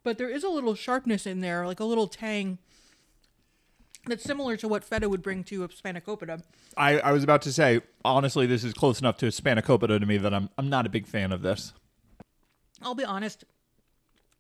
but 0.03 0.19
there 0.19 0.31
is 0.31 0.45
a 0.45 0.49
little 0.49 0.75
sharpness 0.75 1.27
in 1.27 1.41
there, 1.41 1.67
like 1.67 1.81
a 1.81 1.85
little 1.85 2.09
tang 2.09 2.59
that's 4.07 4.25
similar 4.25 4.57
to 4.57 4.69
what 4.69 4.85
feta 4.85 5.09
would 5.09 5.23
bring 5.23 5.45
to 5.45 5.65
a 5.65 5.69
spanakopita. 5.69 6.43
I, 6.77 6.99
I 7.01 7.13
was 7.13 7.23
about 7.23 7.43
to 7.43 7.53
say, 7.53 7.83
honestly, 8.05 8.47
this 8.47 8.65
is 8.65 8.73
close 8.73 9.01
enough 9.01 9.19
to 9.19 9.27
a 9.27 9.31
spanakopita 9.31 10.01
to 10.01 10.07
me 10.07 10.17
that 10.19 10.33
I'm 10.33 10.49
I'm 10.59 10.69
not 10.69 10.87
a 10.87 10.89
big 10.89 11.07
fan 11.07 11.33
of 11.33 11.43
this. 11.43 11.73
I'll 12.81 12.95
be 12.95 13.05
honest, 13.05 13.45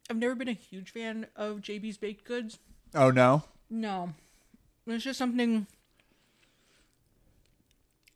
I've 0.09 0.16
never 0.16 0.35
been 0.35 0.49
a 0.49 0.53
huge 0.53 0.90
fan 0.90 1.27
of 1.36 1.59
JB's 1.59 1.99
baked 1.99 2.24
goods. 2.24 2.59
Oh 2.95 3.11
no. 3.11 3.45
No, 3.70 4.15
it's 4.94 5.05
just 5.05 5.19
something. 5.19 5.66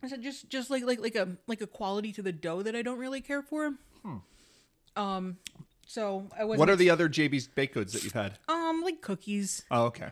Is 0.03 0.13
it 0.13 0.21
just 0.21 0.49
just 0.49 0.71
like 0.71 0.85
like 0.85 1.01
like 1.01 1.15
a 1.15 1.37
like 1.47 1.61
a 1.61 1.67
quality 1.67 2.13
to 2.13 2.23
the 2.23 2.33
dough 2.33 2.63
that 2.63 2.75
I 2.75 2.83
don't 2.83 2.99
really 2.99 3.21
care 3.21 3.43
for? 3.43 3.75
Um, 4.97 5.39
so 5.87 6.27
I 6.39 6.45
was 6.45 6.59
What 6.59 6.69
are 6.69 6.77
the 6.77 6.91
other 6.91 7.09
JB's 7.09 7.47
baked 7.47 7.75
goods 7.75 7.93
that 7.93 8.05
you've 8.05 8.13
had? 8.13 8.39
um 8.49 8.83
like 8.83 9.01
cookies? 9.01 9.63
Oh, 9.71 9.85
okay. 9.85 10.11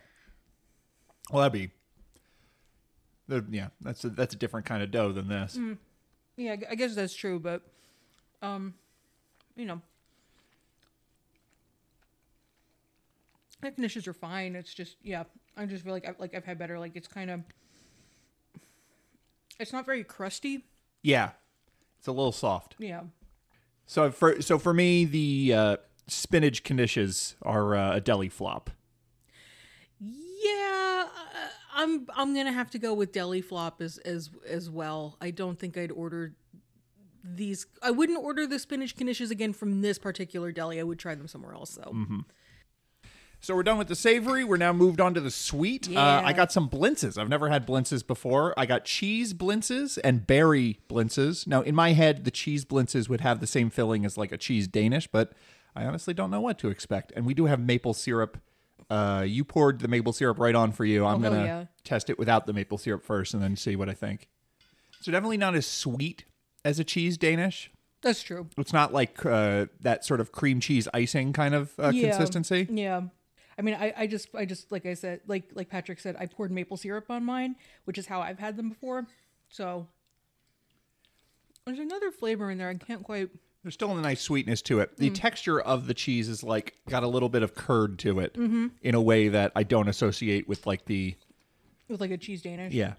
Well, 1.31 1.43
that'd 1.43 1.53
be. 1.53 1.71
Yeah, 3.57 3.69
that's 3.81 4.05
a, 4.05 4.11
that's 4.11 4.35
a 4.35 4.37
different 4.37 4.67
kind 4.67 4.83
of 4.83 4.91
dough 4.91 5.13
than 5.13 5.29
this. 5.29 5.57
Yeah, 6.37 6.53
I 6.53 6.73
I 6.73 6.75
guess 6.75 6.95
that's 6.95 7.15
true, 7.15 7.39
but 7.39 7.63
um, 8.43 8.75
you 9.57 9.67
know, 9.67 9.81
conditions 13.63 14.09
are 14.09 14.13
fine. 14.13 14.57
It's 14.57 14.75
just 14.75 14.97
yeah, 15.03 15.25
I 15.57 15.67
just 15.67 15.85
feel 15.85 15.93
like 15.93 16.09
I, 16.09 16.15
like 16.19 16.35
I've 16.35 16.45
had 16.45 16.59
better. 16.59 16.79
Like 16.79 16.97
it's 16.97 17.09
kind 17.09 17.31
of, 17.31 17.43
it's 19.59 19.73
not 19.73 19.87
very 19.87 20.05
crusty. 20.05 20.65
Yeah, 21.03 21.31
it's 21.99 22.09
a 22.09 22.13
little 22.13 22.33
soft. 22.33 22.77
Yeah. 22.79 23.03
So 23.87 24.11
for 24.11 24.41
so 24.41 24.59
for 24.59 24.73
me, 24.73 25.05
the 25.05 25.53
uh, 25.55 25.77
spinach 26.07 26.63
knishes 26.63 27.35
are 27.43 27.75
uh, 27.75 27.97
a 27.97 28.01
deli 28.01 28.29
flop. 28.29 28.71
Yeah, 29.99 31.07
uh, 31.07 31.49
I'm 31.75 32.07
I'm 32.15 32.35
gonna 32.35 32.53
have 32.53 32.71
to 32.71 32.79
go 32.79 32.95
with 32.95 33.13
deli 33.13 33.41
flop 33.41 33.83
as 33.83 33.99
as 33.99 34.31
as 34.49 34.71
well. 34.71 35.17
I 35.21 35.31
don't 35.31 35.59
think 35.59 35.77
I'd 35.77 35.91
order 35.91 36.35
these. 37.25 37.67
I 37.83 37.91
wouldn't 37.91 38.19
order 38.19 38.47
the 38.47 38.59
spinach 38.59 38.97
knishes 38.97 39.31
again 39.31 39.53
from 39.53 39.83
this 39.83 39.99
particular 39.99 40.53
deli. 40.53 40.81
I 40.81 40.85
would 40.85 40.99
try 40.99 41.15
them 41.15 41.29
somewhere 41.29 41.53
else 41.53 41.75
though. 41.75 41.91
So 43.43 43.55
we're 43.57 43.63
done 43.63 43.79
with 43.79 43.89
the 43.89 43.95
savory. 43.97 44.45
We're 44.45 44.59
now 44.59 44.73
moved 44.75 45.01
on 45.01 45.15
to 45.15 45.21
the 45.21 45.31
sweet. 45.31 45.89
Uh, 45.95 46.23
I 46.25 46.35
got 46.35 46.53
some 46.53 46.69
blintzes. 46.69 47.17
I've 47.17 47.29
never 47.31 47.49
had 47.49 47.67
blintzes 47.67 48.07
before. 48.07 48.53
I 48.59 48.67
got 48.67 48.85
cheese 48.85 49.33
blintzes 49.33 49.99
and 50.05 50.27
berry 50.27 50.79
blintzes. 50.91 51.47
Now, 51.47 51.63
in 51.63 51.75
my 51.75 51.93
head, 51.93 52.25
the 52.25 52.31
cheese 52.31 52.67
blintzes 52.67 53.09
would 53.09 53.23
have 53.23 53.41
the 53.41 53.47
same 53.47 53.71
filling 53.71 54.05
as 54.05 54.19
like 54.19 54.31
a 54.31 54.37
cheese 54.37 54.69
Danish, 54.69 55.07
but 55.07 55.33
I 55.75 55.87
honestly 55.87 56.13
don't 56.13 56.31
know 56.31 56.41
what 56.43 56.59
to 56.59 56.69
expect. 56.69 57.13
And 57.17 57.25
we 57.25 57.33
do 57.33 57.47
have 57.47 57.61
maple 57.61 57.95
syrup. 57.95 58.39
Uh, 58.91 59.25
you 59.27 59.43
poured 59.45 59.79
the 59.81 59.89
maple 59.89 60.13
syrup 60.13 60.39
right 60.39 60.55
on 60.55 60.73
for 60.73 60.85
you. 60.85 61.07
I'm 61.07 61.25
Oh, 61.25 61.31
gonna 61.31 61.45
yeah. 61.45 61.65
test 61.83 62.11
it 62.11 62.19
without 62.19 62.47
the 62.47 62.53
maple 62.53 62.77
syrup 62.77 63.05
first, 63.05 63.33
and 63.33 63.43
then 63.43 63.57
see 63.57 63.75
what 63.75 63.89
I 63.89 63.95
think. 63.95 64.29
So 65.01 65.11
definitely 65.13 65.39
not 65.39 65.55
as 65.55 65.65
sweet 65.67 66.25
as 66.63 66.79
a 66.79 66.85
cheese 66.85 67.17
Danish. 67.17 67.71
That's 68.03 68.23
true. 68.23 68.49
It's 68.59 68.73
not 68.73 68.93
like 68.93 69.25
uh, 69.25 69.67
that 69.81 70.05
sort 70.05 70.21
of 70.21 70.33
cream 70.33 70.61
cheese 70.61 70.89
icing 70.93 71.33
kind 71.33 71.55
of 71.55 71.73
uh, 71.79 71.93
Yeah. 71.95 72.11
consistency. 72.11 72.67
Yeah. 72.71 73.03
I 73.59 73.63
mean, 73.63 73.75
I, 73.75 73.93
I 73.97 74.07
just, 74.07 74.29
I 74.35 74.45
just, 74.45 74.71
like 74.73 74.87
I 74.87 74.95
said, 74.95 75.21
like, 75.27 75.51
like 75.55 75.69
Patrick 75.69 76.01
said, 76.01 76.17
I 76.19 76.27
poured 76.27 76.51
maple 76.51 76.77
syrup 76.77 77.11
on 77.11 77.25
mine, 77.25 77.57
which 77.85 77.99
is 77.99 78.07
how 78.07 78.21
I've 78.21 78.39
had 78.39 78.57
them 78.57 78.69
before. 78.71 79.07
So 79.51 79.87
there's 81.67 81.79
another 81.79 82.11
flavor 82.11 82.51
in 82.51 82.59
there. 82.59 82.69
I 82.69 82.75
can't 82.75 83.03
quite. 83.03 83.29
There's 83.63 83.75
still 83.75 83.97
a 83.97 84.01
nice 84.01 84.23
sweetness 84.23 84.63
to 84.63 84.81
it. 84.81 84.93
Mm. 84.95 84.97
The 84.99 85.11
texture 85.11 85.61
of 85.61 85.87
the 85.87 85.93
cheese 85.95 86.29
is 86.29 86.43
like 86.43 86.75
got 86.89 87.03
a 87.03 87.07
little 87.09 87.29
bit 87.29 87.43
of 87.43 87.55
curd 87.55 87.99
to 88.01 88.21
it 88.21 88.33
Mm-hmm. 88.35 88.69
in 88.83 88.95
a 88.95 89.01
way 89.03 89.29
that 89.29 89.53
I 89.55 89.63
don't 89.65 89.89
associate 89.89 90.49
with 90.49 90.67
like 90.67 90.87
the 90.87 91.15
With 91.89 92.01
like 92.01 92.11
a 92.11 92.17
cheese 92.17 92.41
Danish. 92.43 92.73
yeah. 92.73 92.95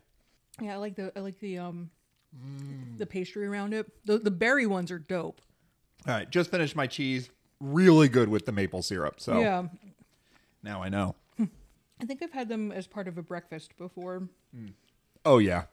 Yeah, 0.61 0.73
I 0.73 0.77
like 0.77 0.95
the, 0.95 1.11
I 1.15 1.21
like 1.21 1.39
the, 1.39 1.57
um, 1.57 1.89
the 2.97 3.05
pastry 3.07 3.47
around 3.47 3.73
it. 3.73 3.89
The, 4.05 4.19
the 4.19 4.29
berry 4.29 4.67
ones 4.67 4.91
are 4.91 4.99
dope. 4.99 5.41
All 6.07 6.13
right, 6.13 6.29
just 6.29 6.51
finished 6.51 6.75
my 6.75 6.85
cheese. 6.85 7.29
Really 7.59 8.07
good 8.09 8.29
with 8.29 8.45
the 8.45 8.51
maple 8.51 8.81
syrup. 8.83 9.19
So 9.19 9.39
Yeah. 9.39 9.63
Now 10.63 10.81
I 10.83 10.89
know. 10.89 11.15
I 11.39 12.05
think 12.05 12.23
I've 12.23 12.31
had 12.31 12.49
them 12.49 12.71
as 12.71 12.87
part 12.87 13.07
of 13.07 13.17
a 13.19 13.21
breakfast 13.21 13.77
before. 13.77 14.27
Oh 15.23 15.37
yeah. 15.37 15.63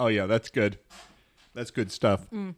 Oh 0.00 0.08
yeah, 0.08 0.26
that's 0.26 0.48
good. 0.48 0.78
That's 1.54 1.70
good 1.70 1.92
stuff. 1.92 2.28
Mm. 2.30 2.54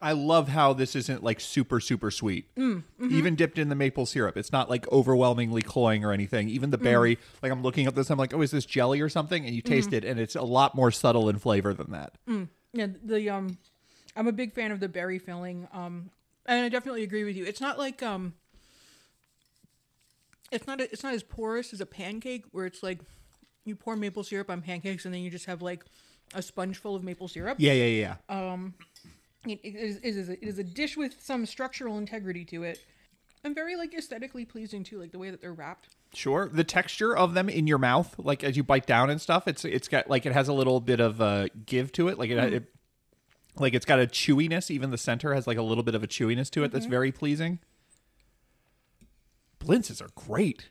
I 0.00 0.12
love 0.12 0.48
how 0.48 0.72
this 0.72 0.94
isn't 0.96 1.22
like 1.22 1.38
super 1.40 1.78
super 1.80 2.10
sweet. 2.10 2.52
Mm, 2.56 2.82
mm-hmm. 3.00 3.14
Even 3.16 3.34
dipped 3.36 3.58
in 3.58 3.68
the 3.68 3.74
maple 3.76 4.06
syrup. 4.06 4.36
It's 4.36 4.50
not 4.52 4.68
like 4.70 4.90
overwhelmingly 4.92 5.62
cloying 5.62 6.04
or 6.04 6.12
anything. 6.12 6.48
Even 6.48 6.68
Mm. 6.68 6.72
the 6.72 6.78
berry, 6.78 7.18
like 7.42 7.52
I'm 7.52 7.62
looking 7.62 7.86
at 7.86 7.94
this 7.94 8.10
I'm 8.10 8.18
like, 8.18 8.34
"Oh, 8.34 8.40
is 8.42 8.50
this 8.50 8.64
jelly 8.64 9.00
or 9.00 9.08
something?" 9.08 9.44
and 9.46 9.54
you 9.54 9.62
Mm-hmm. 9.62 9.74
taste 9.74 9.92
it 9.92 10.04
and 10.04 10.18
it's 10.18 10.34
a 10.36 10.42
lot 10.42 10.74
more 10.74 10.90
subtle 10.90 11.28
in 11.28 11.38
flavor 11.38 11.72
than 11.74 11.90
that. 11.92 12.16
Yeah, 12.72 12.88
the 13.04 13.30
um, 13.30 13.58
I'm 14.16 14.26
a 14.26 14.32
big 14.32 14.52
fan 14.52 14.72
of 14.72 14.80
the 14.80 14.88
berry 14.88 15.18
filling. 15.18 15.68
Um, 15.72 16.10
and 16.46 16.64
I 16.64 16.68
definitely 16.68 17.02
agree 17.02 17.24
with 17.24 17.36
you. 17.36 17.44
It's 17.44 17.60
not 17.60 17.78
like 17.78 18.02
um, 18.02 18.34
it's 20.50 20.66
not 20.66 20.80
it's 20.80 21.02
not 21.02 21.14
as 21.14 21.22
porous 21.22 21.72
as 21.72 21.80
a 21.80 21.86
pancake 21.86 22.44
where 22.52 22.66
it's 22.66 22.82
like 22.82 23.00
you 23.64 23.76
pour 23.76 23.96
maple 23.96 24.24
syrup 24.24 24.50
on 24.50 24.62
pancakes 24.62 25.04
and 25.04 25.14
then 25.14 25.20
you 25.20 25.30
just 25.30 25.46
have 25.46 25.62
like 25.62 25.84
a 26.34 26.42
sponge 26.42 26.78
full 26.78 26.94
of 26.94 27.02
maple 27.04 27.28
syrup. 27.28 27.56
Yeah, 27.58 27.72
yeah, 27.72 28.16
yeah. 28.28 28.34
Uh, 28.34 28.58
It, 29.46 29.60
it, 29.62 29.76
is, 29.76 29.96
it, 29.98 30.04
is 30.04 30.28
a, 30.28 30.32
it 30.32 30.48
is 30.48 30.58
a 30.58 30.64
dish 30.64 30.96
with 30.96 31.14
some 31.22 31.46
structural 31.46 31.96
integrity 31.96 32.44
to 32.46 32.64
it, 32.64 32.80
and 33.44 33.54
very 33.54 33.76
like 33.76 33.94
aesthetically 33.94 34.44
pleasing 34.44 34.82
too, 34.82 34.98
like 34.98 35.12
the 35.12 35.18
way 35.18 35.30
that 35.30 35.40
they're 35.40 35.54
wrapped. 35.54 35.88
Sure. 36.12 36.50
The 36.52 36.64
texture 36.64 37.16
of 37.16 37.34
them 37.34 37.48
in 37.48 37.66
your 37.66 37.78
mouth, 37.78 38.14
like 38.18 38.42
as 38.42 38.56
you 38.56 38.64
bite 38.64 38.86
down 38.86 39.10
and 39.10 39.20
stuff, 39.20 39.46
it's 39.46 39.64
it's 39.64 39.88
got 39.88 40.10
like 40.10 40.26
it 40.26 40.32
has 40.32 40.48
a 40.48 40.52
little 40.52 40.80
bit 40.80 41.00
of 41.00 41.20
uh, 41.20 41.46
give 41.64 41.92
to 41.92 42.08
it. 42.08 42.18
Like 42.18 42.30
it, 42.30 42.52
it 42.52 42.64
like 43.56 43.74
it's 43.74 43.86
got 43.86 44.00
a 44.00 44.06
chewiness. 44.06 44.70
Even 44.70 44.90
the 44.90 44.98
center 44.98 45.34
has 45.34 45.46
like 45.46 45.56
a 45.56 45.62
little 45.62 45.84
bit 45.84 45.94
of 45.94 46.02
a 46.02 46.08
chewiness 46.08 46.50
to 46.50 46.64
it 46.64 46.72
that's 46.72 46.86
very 46.86 47.12
pleasing. 47.12 47.60
Blintzes 49.68 50.00
are 50.00 50.08
great. 50.14 50.70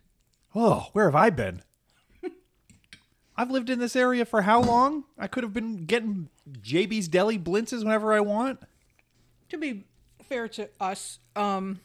Oh, 0.56 0.88
where 0.94 1.06
have 1.06 1.16
I 1.16 1.30
been? 1.30 1.62
I've 3.38 3.52
lived 3.52 3.70
in 3.70 3.78
this 3.80 3.96
area 3.96 4.26
for 4.26 4.42
how 4.42 4.62
long? 4.62 5.04
I 5.18 5.28
could 5.28 5.44
have 5.44 5.54
been 5.54 5.86
getting 5.86 6.30
JB's 6.52 7.08
Deli 7.08 7.38
blintzes 7.38 7.84
whenever 7.84 8.12
I 8.14 8.22
want. 8.22 8.60
to 9.50 9.58
be 9.58 9.86
fair 10.24 10.48
to 10.50 10.70
us, 10.80 11.20
um, 11.36 11.80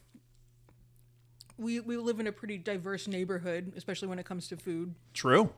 we 1.59 1.81
we 1.81 1.97
live 1.99 2.19
in 2.19 2.27
a 2.27 2.33
pretty 2.33 2.57
diverse 2.57 3.07
neighborhood, 3.07 3.73
especially 3.77 4.09
when 4.09 4.19
it 4.19 4.25
comes 4.25 4.49
to 4.49 4.57
food. 4.57 4.95
True. 5.13 5.53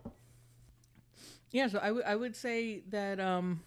Yeah, 1.53 1.69
so 1.69 1.79
I 1.79 1.93
would 1.93 2.05
I 2.05 2.17
would 2.17 2.35
say 2.35 2.83
that 2.91 3.21
um 3.21 3.63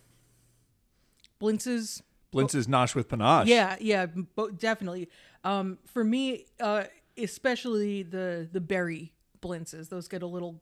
Blintz's 1.40 2.04
Blintz's 2.34 2.68
Nosh 2.68 2.94
with 2.96 3.08
Panache. 3.08 3.48
Yeah, 3.48 3.78
yeah, 3.80 4.06
bo- 4.08 4.50
definitely. 4.50 5.10
Um, 5.46 5.78
for 5.86 6.04
me, 6.04 6.46
uh, 6.60 6.84
especially 7.18 8.04
the 8.04 8.48
the 8.52 8.62
berry 8.62 9.14
blintzes, 9.42 9.90
those 9.90 10.08
get 10.08 10.22
a 10.22 10.28
little 10.28 10.62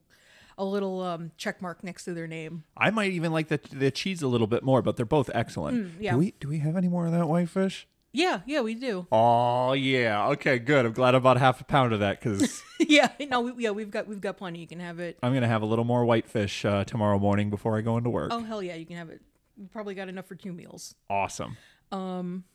a 0.57 0.65
little 0.65 1.02
um, 1.02 1.32
check 1.38 1.61
mark 1.61 1.84
next 1.84 2.06
to 2.06 2.14
their 2.14 2.27
name. 2.27 2.64
I 2.77 2.90
might 2.90 3.11
even 3.11 3.32
like 3.32 3.48
the 3.48 3.60
the 3.72 3.91
cheese 3.91 4.22
a 4.22 4.27
little 4.27 4.48
bit 4.48 4.64
more, 4.64 4.82
but 4.82 4.95
they're 4.98 5.06
both 5.06 5.30
excellent. 5.34 5.77
Mm, 5.77 5.91
yeah. 5.99 6.11
Do 6.11 6.18
we 6.18 6.34
do 6.40 6.48
we 6.48 6.60
have 6.60 6.76
any 6.76 6.88
more 6.88 7.06
of 7.06 7.11
that 7.11 7.27
whitefish? 7.27 7.88
Yeah, 8.14 8.40
yeah, 8.45 8.61
we 8.61 8.76
do. 8.76 9.07
Oh 9.11 9.73
yeah. 9.73 10.27
Okay, 10.30 10.57
good. 10.57 10.86
I'm 10.86 10.94
glad 10.94 11.15
I 11.15 11.19
bought 11.19 11.38
half 11.38 11.60
a 11.60 11.65
pound 11.65 11.91
of 11.91 11.99
that 11.99 12.22
because 12.22 12.64
yeah, 12.80 13.10
no, 13.30 13.41
we, 13.41 13.64
yeah, 13.64 13.72
we've 13.72 13.91
got 13.91 14.07
we've 14.07 14.22
got 14.22 14.38
plenty. 14.38 14.60
You 14.60 14.68
can 14.68 14.80
have 14.80 14.99
it. 14.99 15.18
I'm 15.22 15.34
gonna 15.34 15.48
have 15.48 15.61
a 15.61 15.65
little 15.65 15.86
more 15.86 16.06
whitefish 16.06 16.64
uh, 16.64 16.86
tomorrow 16.86 17.19
morning 17.19 17.49
before 17.49 17.77
I 17.77 17.82
go 17.82 17.98
into 17.98 18.10
work. 18.10 18.30
Oh 18.32 18.44
hell 18.44 18.64
yeah, 18.64 18.76
you 18.76 18.86
can 18.86 18.95
have 18.95 19.10
it. 19.10 19.22
We 19.57 19.68
probably 19.68 19.95
got 19.95 20.07
enough 20.07 20.27
for 20.27 20.36
two 20.36 20.53
meals. 20.53 20.95
Awesome. 21.10 21.57
Um, 21.91 22.45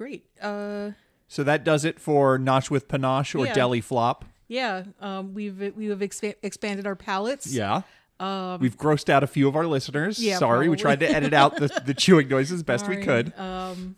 Great. 0.00 0.24
Uh, 0.40 0.92
So 1.32 1.44
that 1.44 1.62
does 1.62 1.84
it 1.84 2.00
for 2.00 2.38
Nosh 2.40 2.70
with 2.70 2.88
Panache 2.88 3.36
or 3.36 3.46
Yeah. 3.46 3.54
Deli 3.54 3.80
Flop. 3.80 4.24
yeah, 4.48 4.82
um, 5.00 5.32
we've 5.32 5.56
we 5.76 5.86
have 5.86 6.00
expa- 6.00 6.34
expanded 6.42 6.86
our 6.88 6.96
palettes. 6.96 7.46
Yeah. 7.52 7.82
We've 8.60 8.76
grossed 8.76 9.08
out 9.08 9.22
a 9.22 9.28
few 9.28 9.46
of 9.48 9.54
our 9.54 9.64
listeners. 9.66 10.18
Um, 10.18 10.24
Yeah, 10.24 10.38
Sorry, 10.38 10.68
we 10.68 10.76
tried 10.76 11.00
to 11.00 11.08
edit 11.08 11.32
out 11.32 11.56
the, 11.56 11.68
the 11.86 11.94
chewing 11.94 12.28
noises 12.28 12.62
best 12.64 12.88
we 12.88 12.96
could. 12.98 13.32
Um, 13.38 13.94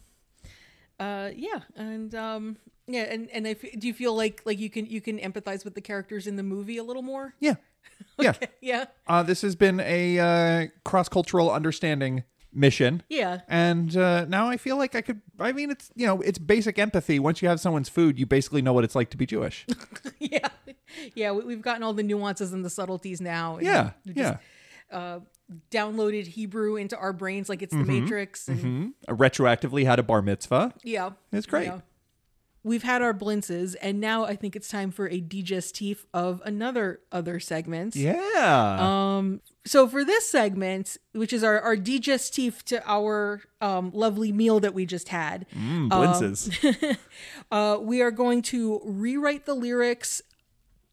uh, 1.00 1.30
yeah, 1.34 1.60
and 1.74 2.14
um, 2.14 2.56
yeah, 2.86 3.04
and 3.04 3.30
and 3.30 3.46
if, 3.46 3.62
do 3.78 3.86
you 3.88 3.94
feel 3.94 4.14
like 4.14 4.42
like 4.44 4.58
you 4.58 4.68
can 4.70 4.84
you 4.86 5.00
can 5.00 5.18
empathize 5.18 5.64
with 5.64 5.74
the 5.74 5.80
characters 5.80 6.26
in 6.26 6.36
the 6.36 6.42
movie 6.42 6.76
a 6.76 6.84
little 6.84 7.02
more? 7.02 7.34
Yeah. 7.40 7.54
Yeah. 8.18 8.34
Yeah, 8.60 8.84
Uh, 9.06 9.22
this 9.22 9.40
has 9.42 9.56
been 9.56 9.80
a 9.80 10.18
uh, 10.18 10.66
cross 10.84 11.08
cultural 11.08 11.50
understanding 11.50 12.24
mission. 12.54 13.02
yeah, 13.08 13.40
And 13.48 13.96
uh, 13.96 14.24
now 14.26 14.48
I 14.48 14.56
feel 14.56 14.76
like 14.76 14.94
I 14.94 15.00
could. 15.00 15.20
I 15.38 15.52
mean, 15.52 15.70
it's 15.70 15.90
you 15.94 16.06
know, 16.06 16.20
it's 16.20 16.38
basic 16.38 16.78
empathy. 16.78 17.18
Once 17.18 17.42
you 17.42 17.48
have 17.48 17.60
someone's 17.60 17.88
food, 17.88 18.18
you 18.18 18.26
basically 18.26 18.62
know 18.62 18.72
what 18.72 18.84
it's 18.84 18.94
like 18.94 19.10
to 19.10 19.16
be 19.16 19.26
Jewish. 19.26 19.66
yeah, 20.18 20.48
yeah. 21.14 21.32
We, 21.32 21.44
we've 21.44 21.62
gotten 21.62 21.82
all 21.82 21.92
the 21.94 22.02
nuances 22.02 22.52
and 22.52 22.64
the 22.64 22.70
subtleties 22.70 23.20
now. 23.20 23.58
Yeah, 23.60 23.90
we 24.06 24.12
yeah. 24.14 24.36
Uh, 24.90 25.20
downloaded 25.70 26.26
Hebrew 26.26 26.76
into 26.76 26.96
our 26.96 27.12
brains 27.12 27.48
like 27.48 27.62
it's 27.62 27.72
the 27.74 27.78
Mm-hmm. 27.82 28.00
Matrix, 28.04 28.48
and 28.48 28.60
Hmm? 28.60 28.88
Retroactively 29.14 29.84
had 29.84 29.98
a 29.98 30.02
bar 30.02 30.22
mitzvah. 30.22 30.74
yeah, 30.82 31.10
It's 31.32 31.46
great. 31.46 31.66
yeah. 31.66 31.80
We've 32.64 32.84
had 32.84 33.02
our 33.02 33.12
blintzes, 33.12 33.74
and 33.82 34.00
now 34.00 34.24
I 34.24 34.36
think 34.36 34.54
it's 34.54 34.68
time 34.68 34.92
for 34.92 35.08
a 35.08 35.20
digestif 35.20 36.04
of 36.14 36.40
another 36.44 37.00
other 37.10 37.40
segments. 37.40 37.96
Yeah. 37.96 38.76
Um, 38.78 39.40
so 39.64 39.88
for 39.88 40.04
this 40.04 40.28
segment, 40.28 40.96
which 41.12 41.32
is 41.32 41.42
our, 41.42 41.60
our 41.60 41.76
digestif 41.76 42.62
to 42.64 42.82
our 42.86 43.42
um, 43.60 43.90
lovely 43.92 44.30
meal 44.32 44.60
that 44.60 44.74
we 44.74 44.86
just 44.86 45.08
had, 45.08 45.46
Mm, 45.56 45.88
blintzes. 45.90 46.96
uh, 47.50 47.78
we 47.80 48.00
are 48.00 48.10
going 48.12 48.42
to 48.42 48.80
rewrite 48.84 49.44
the 49.46 49.54
lyrics 49.54 50.22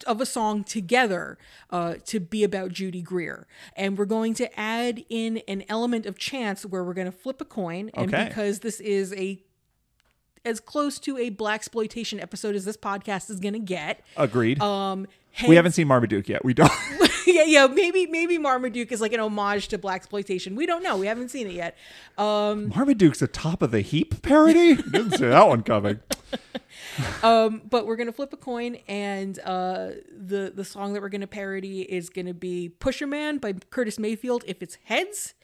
of 0.06 0.20
a 0.20 0.26
song 0.26 0.64
together 0.64 1.36
uh, 1.70 1.94
to 2.06 2.18
be 2.20 2.42
about 2.42 2.72
Judy 2.72 3.02
Greer. 3.02 3.46
And 3.76 3.98
we're 3.98 4.06
going 4.06 4.32
to 4.34 4.58
add 4.58 5.04
in 5.10 5.42
an 5.46 5.62
element 5.68 6.06
of 6.06 6.16
chance 6.16 6.64
where 6.64 6.82
we're 6.82 6.94
going 6.94 7.10
to 7.10 7.16
flip 7.16 7.40
a 7.40 7.44
coin. 7.44 7.90
And 7.94 8.12
Okay. 8.12 8.24
because 8.28 8.60
this 8.60 8.80
is 8.80 9.12
a 9.12 9.42
as 10.44 10.60
close 10.60 10.98
to 11.00 11.16
a 11.18 11.30
blaxploitation 11.30 12.20
episode 12.22 12.54
as 12.54 12.64
this 12.64 12.76
podcast 12.76 13.30
is 13.30 13.40
going 13.40 13.54
to 13.54 13.58
get. 13.58 14.02
Agreed. 14.16 14.60
Um, 14.60 15.06
we 15.46 15.56
haven't 15.56 15.72
seen 15.72 15.86
Marmaduke 15.86 16.28
yet. 16.28 16.44
We 16.44 16.54
don't. 16.54 16.70
yeah, 17.26 17.44
yeah, 17.44 17.66
maybe 17.66 18.06
maybe 18.06 18.36
Marmaduke 18.38 18.92
is 18.92 19.00
like 19.00 19.12
an 19.12 19.20
homage 19.20 19.68
to 19.68 19.78
blaxploitation. 19.78 20.54
We 20.54 20.66
don't 20.66 20.82
know. 20.82 20.96
We 20.96 21.06
haven't 21.06 21.30
seen 21.30 21.46
it 21.46 21.54
yet. 21.54 21.76
Um, 22.18 22.68
Marmaduke's 22.68 23.22
a 23.22 23.26
top 23.26 23.62
of 23.62 23.70
the 23.70 23.80
heap 23.80 24.22
parody. 24.22 24.74
Didn't 24.76 25.12
see 25.12 25.26
that 25.26 25.48
one 25.48 25.62
coming. 25.62 26.00
um, 27.22 27.62
but 27.68 27.86
we're 27.86 27.96
gonna 27.96 28.12
flip 28.12 28.32
a 28.32 28.36
coin, 28.36 28.78
and 28.88 29.38
uh, 29.40 29.90
the 30.10 30.52
the 30.54 30.64
song 30.64 30.92
that 30.94 31.02
we're 31.02 31.08
gonna 31.08 31.26
parody 31.26 31.82
is 31.82 32.10
gonna 32.10 32.34
be 32.34 32.68
"Pusher 32.68 33.06
Man" 33.06 33.38
by 33.38 33.52
Curtis 33.52 33.98
Mayfield 33.98 34.44
if 34.46 34.62
it's 34.62 34.78
heads, 34.84 35.34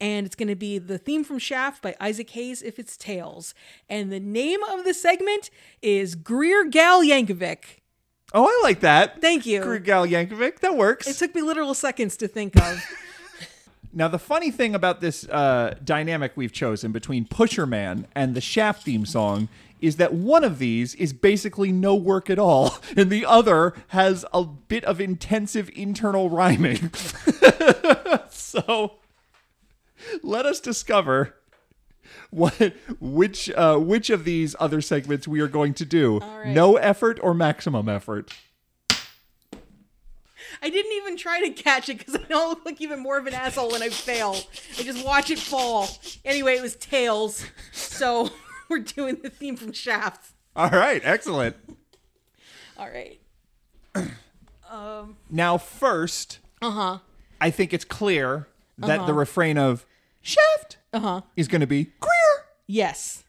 and 0.00 0.26
it's 0.26 0.34
gonna 0.34 0.56
be 0.56 0.78
the 0.78 0.98
theme 0.98 1.24
from 1.24 1.38
Shaft 1.38 1.82
by 1.82 1.94
Isaac 2.00 2.30
Hayes 2.30 2.62
if 2.62 2.78
it's 2.78 2.96
tails. 2.96 3.54
And 3.88 4.12
the 4.12 4.20
name 4.20 4.62
of 4.64 4.84
the 4.84 4.94
segment 4.94 5.50
is 5.82 6.14
Greer 6.14 6.64
Gal 6.64 7.02
Yankovic. 7.02 7.80
Oh, 8.32 8.44
I 8.44 8.60
like 8.64 8.80
that. 8.80 9.20
Thank 9.20 9.46
you. 9.46 9.62
Greer 9.62 9.78
Gal 9.78 10.06
Yankovic. 10.06 10.60
That 10.60 10.76
works. 10.76 11.06
It 11.06 11.16
took 11.16 11.34
me 11.34 11.42
literal 11.42 11.74
seconds 11.74 12.16
to 12.18 12.28
think 12.28 12.56
of. 12.56 12.84
Now, 13.96 14.08
the 14.08 14.18
funny 14.18 14.50
thing 14.50 14.74
about 14.74 15.00
this 15.00 15.24
uh, 15.28 15.76
dynamic 15.84 16.32
we've 16.34 16.52
chosen 16.52 16.90
between 16.90 17.26
Pusher 17.26 17.64
Man 17.64 18.08
and 18.12 18.34
the 18.34 18.40
Shaft 18.40 18.82
theme 18.82 19.06
song 19.06 19.48
is 19.80 19.96
that 19.96 20.12
one 20.12 20.42
of 20.42 20.58
these 20.58 20.96
is 20.96 21.12
basically 21.12 21.70
no 21.70 21.94
work 21.94 22.28
at 22.28 22.38
all, 22.38 22.78
and 22.96 23.08
the 23.08 23.24
other 23.24 23.72
has 23.88 24.24
a 24.32 24.42
bit 24.44 24.84
of 24.84 25.00
intensive 25.00 25.70
internal 25.76 26.28
rhyming. 26.28 26.90
so, 28.30 28.96
let 30.22 30.46
us 30.46 30.60
discover 30.60 31.34
what 32.30 32.74
which 33.00 33.50
uh, 33.50 33.76
which 33.78 34.10
of 34.10 34.24
these 34.24 34.54
other 34.60 34.80
segments 34.80 35.26
we 35.28 35.40
are 35.40 35.48
going 35.48 35.74
to 35.74 35.84
do. 35.84 36.18
right. 36.18 36.48
No 36.48 36.76
effort 36.76 37.18
or 37.22 37.34
maximum 37.34 37.88
effort. 37.88 38.32
I 40.62 40.70
didn't 40.70 40.92
even 40.92 41.16
try 41.16 41.40
to 41.40 41.50
catch 41.50 41.88
it 41.88 41.98
because 41.98 42.14
I 42.16 42.22
don't 42.28 42.48
look 42.48 42.64
like 42.64 42.80
even 42.80 43.00
more 43.00 43.18
of 43.18 43.26
an 43.26 43.34
asshole 43.34 43.72
when 43.72 43.82
I 43.82 43.88
fail. 43.88 44.36
I 44.78 44.82
just 44.82 45.04
watch 45.04 45.30
it 45.30 45.38
fall. 45.38 45.88
Anyway, 46.24 46.54
it 46.54 46.62
was 46.62 46.76
tails. 46.76 47.44
So 47.72 48.30
we're 48.68 48.78
doing 48.78 49.18
the 49.22 49.30
theme 49.30 49.56
from 49.56 49.72
Shaft. 49.72 50.30
All 50.56 50.70
right, 50.70 51.02
excellent. 51.04 51.56
All 52.78 52.88
right. 52.88 53.20
Um. 54.70 55.16
Now, 55.30 55.58
first, 55.58 56.38
Uh 56.62 56.70
huh. 56.70 56.98
I 57.40 57.50
think 57.50 57.72
it's 57.72 57.84
clear 57.84 58.48
that 58.78 58.98
Uh-huh. 58.98 59.06
the 59.06 59.14
refrain 59.14 59.58
of 59.58 59.86
Shaft 60.22 60.78
Uh 60.92 61.00
huh. 61.00 61.20
is 61.36 61.48
going 61.48 61.60
to 61.60 61.66
be 61.66 61.84
Greer. 62.00 62.44
Yes. 62.66 63.24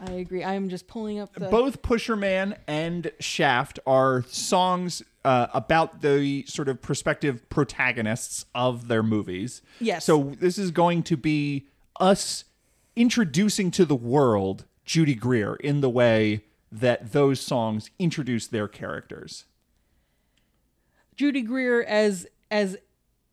I 0.00 0.10
agree. 0.12 0.44
I'm 0.44 0.68
just 0.68 0.86
pulling 0.86 1.18
up 1.18 1.32
the. 1.34 1.48
Both 1.48 1.80
Pusher 1.80 2.16
Man 2.16 2.56
and 2.66 3.10
Shaft 3.20 3.78
are 3.86 4.22
songs 4.28 5.02
uh, 5.24 5.46
about 5.54 6.02
the 6.02 6.44
sort 6.46 6.68
of 6.68 6.82
prospective 6.82 7.48
protagonists 7.48 8.44
of 8.54 8.88
their 8.88 9.02
movies. 9.02 9.62
Yes. 9.80 10.04
So 10.04 10.34
this 10.38 10.58
is 10.58 10.70
going 10.70 11.04
to 11.04 11.16
be 11.16 11.68
us 11.98 12.44
introducing 12.96 13.70
to 13.70 13.86
the 13.86 13.94
world 13.96 14.66
Judy 14.84 15.14
Greer 15.14 15.54
in 15.54 15.80
the 15.80 15.88
way 15.88 16.44
that 16.70 17.12
those 17.12 17.40
songs 17.40 17.88
introduce 17.98 18.46
their 18.46 18.68
characters. 18.68 19.46
Judy 21.16 21.40
Greer 21.42 21.82
as 21.82 22.26
as 22.50 22.76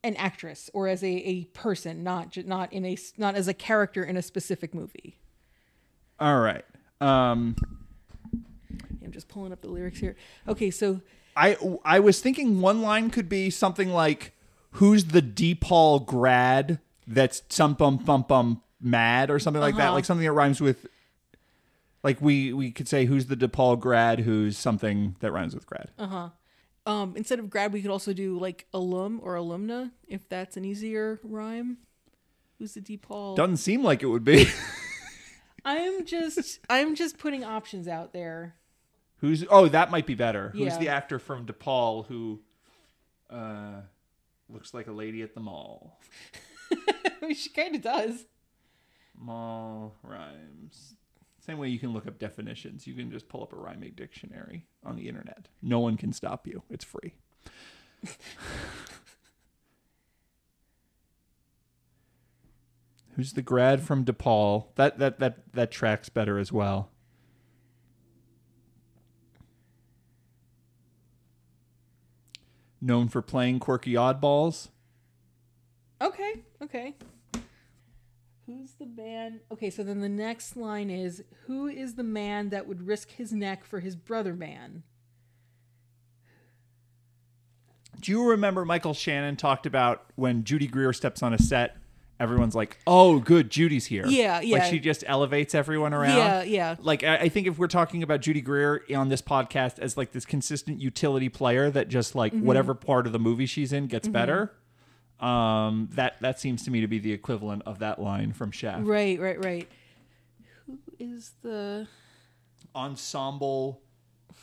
an 0.03 0.15
actress 0.15 0.69
or 0.73 0.87
as 0.87 1.03
a, 1.03 1.07
a 1.07 1.43
person, 1.45 2.03
not 2.03 2.35
not 2.45 2.71
in 2.73 2.85
a 2.85 2.97
not 3.17 3.35
as 3.35 3.47
a 3.47 3.53
character 3.53 4.03
in 4.03 4.17
a 4.17 4.21
specific 4.21 4.73
movie. 4.73 5.17
All 6.19 6.39
right. 6.39 6.65
Um, 6.99 7.55
I'm 9.03 9.11
just 9.11 9.27
pulling 9.27 9.51
up 9.51 9.61
the 9.61 9.69
lyrics 9.69 9.99
here. 9.99 10.15
Okay, 10.47 10.71
so 10.71 11.01
I 11.35 11.57
I 11.83 11.99
was 11.99 12.19
thinking 12.21 12.61
one 12.61 12.81
line 12.81 13.09
could 13.09 13.27
be 13.29 13.49
something 13.49 13.89
like, 13.89 14.33
"Who's 14.71 15.05
the 15.05 15.21
DePaul 15.21 16.05
grad 16.05 16.79
that's 17.07 17.41
some 17.49 17.73
bum 17.73 17.97
bum 17.97 18.25
bum 18.27 18.61
mad" 18.79 19.29
or 19.31 19.39
something 19.39 19.61
like 19.61 19.75
that, 19.77 19.85
Uh-huh. 19.87 19.93
like 19.93 20.05
something 20.05 20.25
that 20.25 20.31
rhymes 20.33 20.61
with. 20.61 20.87
Like 22.03 22.19
we 22.21 22.51
we 22.53 22.71
could 22.71 22.87
say, 22.87 23.05
"Who's 23.05 23.27
the 23.27 23.35
DePaul 23.37 23.79
grad?" 23.79 24.21
Who's 24.21 24.57
something 24.57 25.15
that 25.19 25.31
rhymes 25.31 25.53
with 25.53 25.65
grad. 25.67 25.89
Um 26.85 27.15
instead 27.15 27.39
of 27.39 27.49
grad 27.49 27.71
we 27.71 27.81
could 27.81 27.91
also 27.91 28.13
do 28.13 28.39
like 28.39 28.65
alum 28.73 29.19
or 29.23 29.35
alumna 29.35 29.91
if 30.07 30.27
that's 30.29 30.57
an 30.57 30.65
easier 30.65 31.19
rhyme. 31.23 31.77
Who's 32.59 32.73
the 32.75 32.81
DePaul? 32.81 33.35
Doesn't 33.35 33.57
seem 33.57 33.83
like 33.83 34.03
it 34.03 34.07
would 34.07 34.23
be. 34.23 34.47
I'm 35.65 36.05
just 36.05 36.59
I'm 36.69 36.95
just 36.95 37.17
putting 37.17 37.43
options 37.43 37.87
out 37.87 38.13
there. 38.13 38.55
Who's 39.17 39.45
oh 39.49 39.67
that 39.67 39.91
might 39.91 40.05
be 40.05 40.15
better. 40.15 40.49
Who's 40.49 40.77
the 40.77 40.89
actor 40.89 41.19
from 41.19 41.45
DePaul 41.45 42.05
who 42.07 42.41
uh, 43.29 43.81
looks 44.49 44.73
like 44.73 44.87
a 44.87 44.91
lady 44.91 45.21
at 45.21 45.33
the 45.33 45.41
mall? 45.41 45.99
She 47.35 47.49
kind 47.49 47.75
of 47.75 47.81
does. 47.81 48.25
Mall 49.15 49.95
rhymes. 50.03 50.95
Same 51.51 51.57
way 51.57 51.67
you 51.67 51.79
can 51.79 51.91
look 51.91 52.07
up 52.07 52.17
definitions. 52.17 52.87
You 52.87 52.93
can 52.93 53.11
just 53.11 53.27
pull 53.27 53.43
up 53.43 53.51
a 53.51 53.57
rhyming 53.57 53.91
dictionary 53.93 54.67
on 54.85 54.95
the 54.95 55.09
internet. 55.09 55.49
No 55.61 55.79
one 55.79 55.97
can 55.97 56.13
stop 56.13 56.47
you. 56.47 56.63
It's 56.69 56.85
free. 56.85 57.15
Who's 63.17 63.33
the 63.33 63.41
grad 63.41 63.81
from 63.81 64.05
DePaul? 64.05 64.67
That 64.75 64.97
that 64.99 65.19
that 65.19 65.51
that 65.51 65.71
tracks 65.71 66.07
better 66.07 66.39
as 66.39 66.53
well. 66.53 66.89
Known 72.79 73.09
for 73.09 73.21
playing 73.21 73.59
quirky 73.59 73.95
oddballs. 73.95 74.69
Okay, 75.99 76.43
okay. 76.61 76.95
Who's 78.51 78.73
the 78.73 78.85
man? 78.85 79.39
Okay, 79.51 79.69
so 79.69 79.81
then 79.83 80.01
the 80.01 80.09
next 80.09 80.57
line 80.57 80.89
is 80.89 81.23
Who 81.47 81.67
is 81.67 81.95
the 81.95 82.03
man 82.03 82.49
that 82.49 82.67
would 82.67 82.85
risk 82.85 83.11
his 83.11 83.31
neck 83.31 83.63
for 83.63 83.79
his 83.79 83.95
brother 83.95 84.33
man? 84.33 84.83
Do 87.99 88.11
you 88.11 88.27
remember 88.29 88.65
Michael 88.65 88.93
Shannon 88.93 89.35
talked 89.35 89.65
about 89.65 90.05
when 90.15 90.43
Judy 90.43 90.67
Greer 90.67 90.91
steps 90.91 91.21
on 91.23 91.33
a 91.33 91.37
set? 91.37 91.77
Everyone's 92.19 92.53
like, 92.55 92.77
"Oh, 92.85 93.19
good, 93.19 93.49
Judy's 93.49 93.85
here." 93.87 94.05
Yeah, 94.05 94.37
Like 94.37 94.45
yeah. 94.47 94.69
she 94.69 94.79
just 94.79 95.03
elevates 95.07 95.55
everyone 95.55 95.91
around. 95.93 96.17
Yeah, 96.17 96.43
yeah. 96.43 96.75
Like 96.79 97.03
I 97.03 97.17
I 97.17 97.29
think 97.29 97.47
if 97.47 97.57
we're 97.57 97.67
talking 97.67 98.03
about 98.03 98.21
Judy 98.21 98.41
Greer 98.41 98.81
on 98.95 99.09
this 99.09 99.21
podcast 99.23 99.79
as 99.79 99.97
like 99.97 100.11
this 100.11 100.25
consistent 100.25 100.79
utility 100.79 101.29
player 101.29 101.71
that 101.71 101.87
just 101.87 102.13
like 102.13 102.31
Mm-hmm. 102.33 102.45
whatever 102.45 102.73
part 102.75 103.07
of 103.07 103.13
the 103.13 103.19
movie 103.19 103.45
she's 103.47 103.73
in 103.73 103.87
gets 103.87 104.07
better, 104.07 104.53
um, 105.21 105.89
that 105.93 106.19
that 106.21 106.39
seems 106.39 106.63
to 106.65 106.71
me 106.71 106.81
to 106.81 106.87
be 106.87 106.99
the 106.99 107.13
equivalent 107.13 107.63
of 107.65 107.79
that 107.79 108.01
line 108.01 108.33
from 108.33 108.51
Shaft. 108.51 108.85
Right, 108.85 109.19
right, 109.19 109.43
right. 109.43 109.67
Who 110.65 110.79
is 110.99 111.31
the. 111.41 111.87
Ensemble 112.75 113.81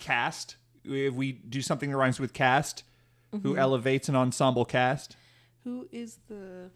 cast. 0.00 0.56
If 0.84 1.14
we 1.14 1.32
do 1.32 1.62
something 1.62 1.90
that 1.90 1.96
rhymes 1.96 2.20
with 2.20 2.32
cast, 2.32 2.84
who 3.32 3.38
Mm-hmm. 3.38 3.58
elevates 3.58 4.08
an 4.08 4.16
ensemble 4.16 4.64
cast. 4.64 5.16
Who 5.64 5.88
is 5.92 6.18
the. 6.28 6.70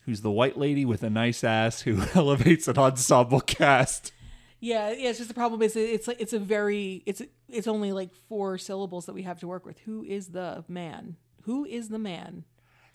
who's 0.00 0.20
the 0.20 0.30
white 0.30 0.56
lady 0.56 0.84
with 0.84 1.02
a 1.02 1.10
nice 1.10 1.42
ass 1.44 1.82
who 1.82 2.02
elevates 2.14 2.68
an 2.68 2.78
ensemble 2.78 3.40
cast. 3.40 4.12
Yeah, 4.60 4.90
yeah. 4.90 5.10
It's 5.10 5.18
just 5.18 5.28
the 5.28 5.34
problem 5.34 5.62
is 5.62 5.76
it's 5.76 6.08
like 6.08 6.20
it's 6.20 6.32
a 6.32 6.38
very 6.38 7.02
it's 7.06 7.22
it's 7.48 7.66
only 7.66 7.92
like 7.92 8.14
four 8.28 8.58
syllables 8.58 9.06
that 9.06 9.14
we 9.14 9.22
have 9.22 9.40
to 9.40 9.46
work 9.46 9.66
with. 9.66 9.78
Who 9.80 10.04
is 10.04 10.28
the 10.28 10.64
man? 10.68 11.16
Who 11.42 11.64
is 11.64 11.88
the 11.88 11.98
man? 11.98 12.44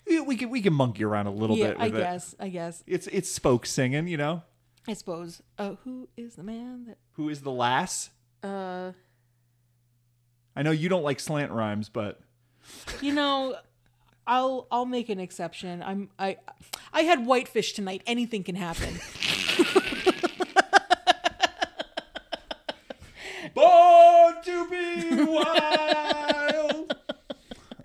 Yeah, 0.06 0.22
We 0.22 0.36
can 0.36 0.50
we 0.50 0.60
can 0.60 0.74
monkey 0.74 1.04
around 1.04 1.26
a 1.26 1.32
little 1.32 1.56
yeah, 1.56 1.68
bit 1.68 1.76
I 1.78 1.84
with 1.86 1.96
it. 1.96 2.00
guess. 2.00 2.34
I 2.40 2.48
guess. 2.48 2.82
It's 2.86 3.06
it's 3.08 3.30
spoke 3.30 3.66
singing, 3.66 4.08
you 4.08 4.16
know. 4.16 4.42
I 4.88 4.94
suppose. 4.94 5.42
Uh, 5.58 5.76
who 5.84 6.08
is 6.16 6.34
the 6.34 6.42
man 6.42 6.86
that? 6.86 6.98
Who 7.12 7.28
is 7.28 7.42
the 7.42 7.52
lass? 7.52 8.10
Uh, 8.42 8.92
I 10.56 10.62
know 10.62 10.72
you 10.72 10.88
don't 10.88 11.04
like 11.04 11.20
slant 11.20 11.52
rhymes, 11.52 11.88
but 11.88 12.20
you 13.00 13.14
know, 13.14 13.56
I'll 14.26 14.66
I'll 14.72 14.86
make 14.86 15.08
an 15.08 15.20
exception. 15.20 15.82
I'm 15.84 16.10
I 16.18 16.38
I 16.92 17.02
had 17.02 17.24
whitefish 17.24 17.72
tonight. 17.72 18.02
Anything 18.06 18.42
can 18.42 18.56
happen. 18.56 18.98
born 23.54 24.34
to 24.44 24.68
be 24.68 25.14
wild. 25.32 26.94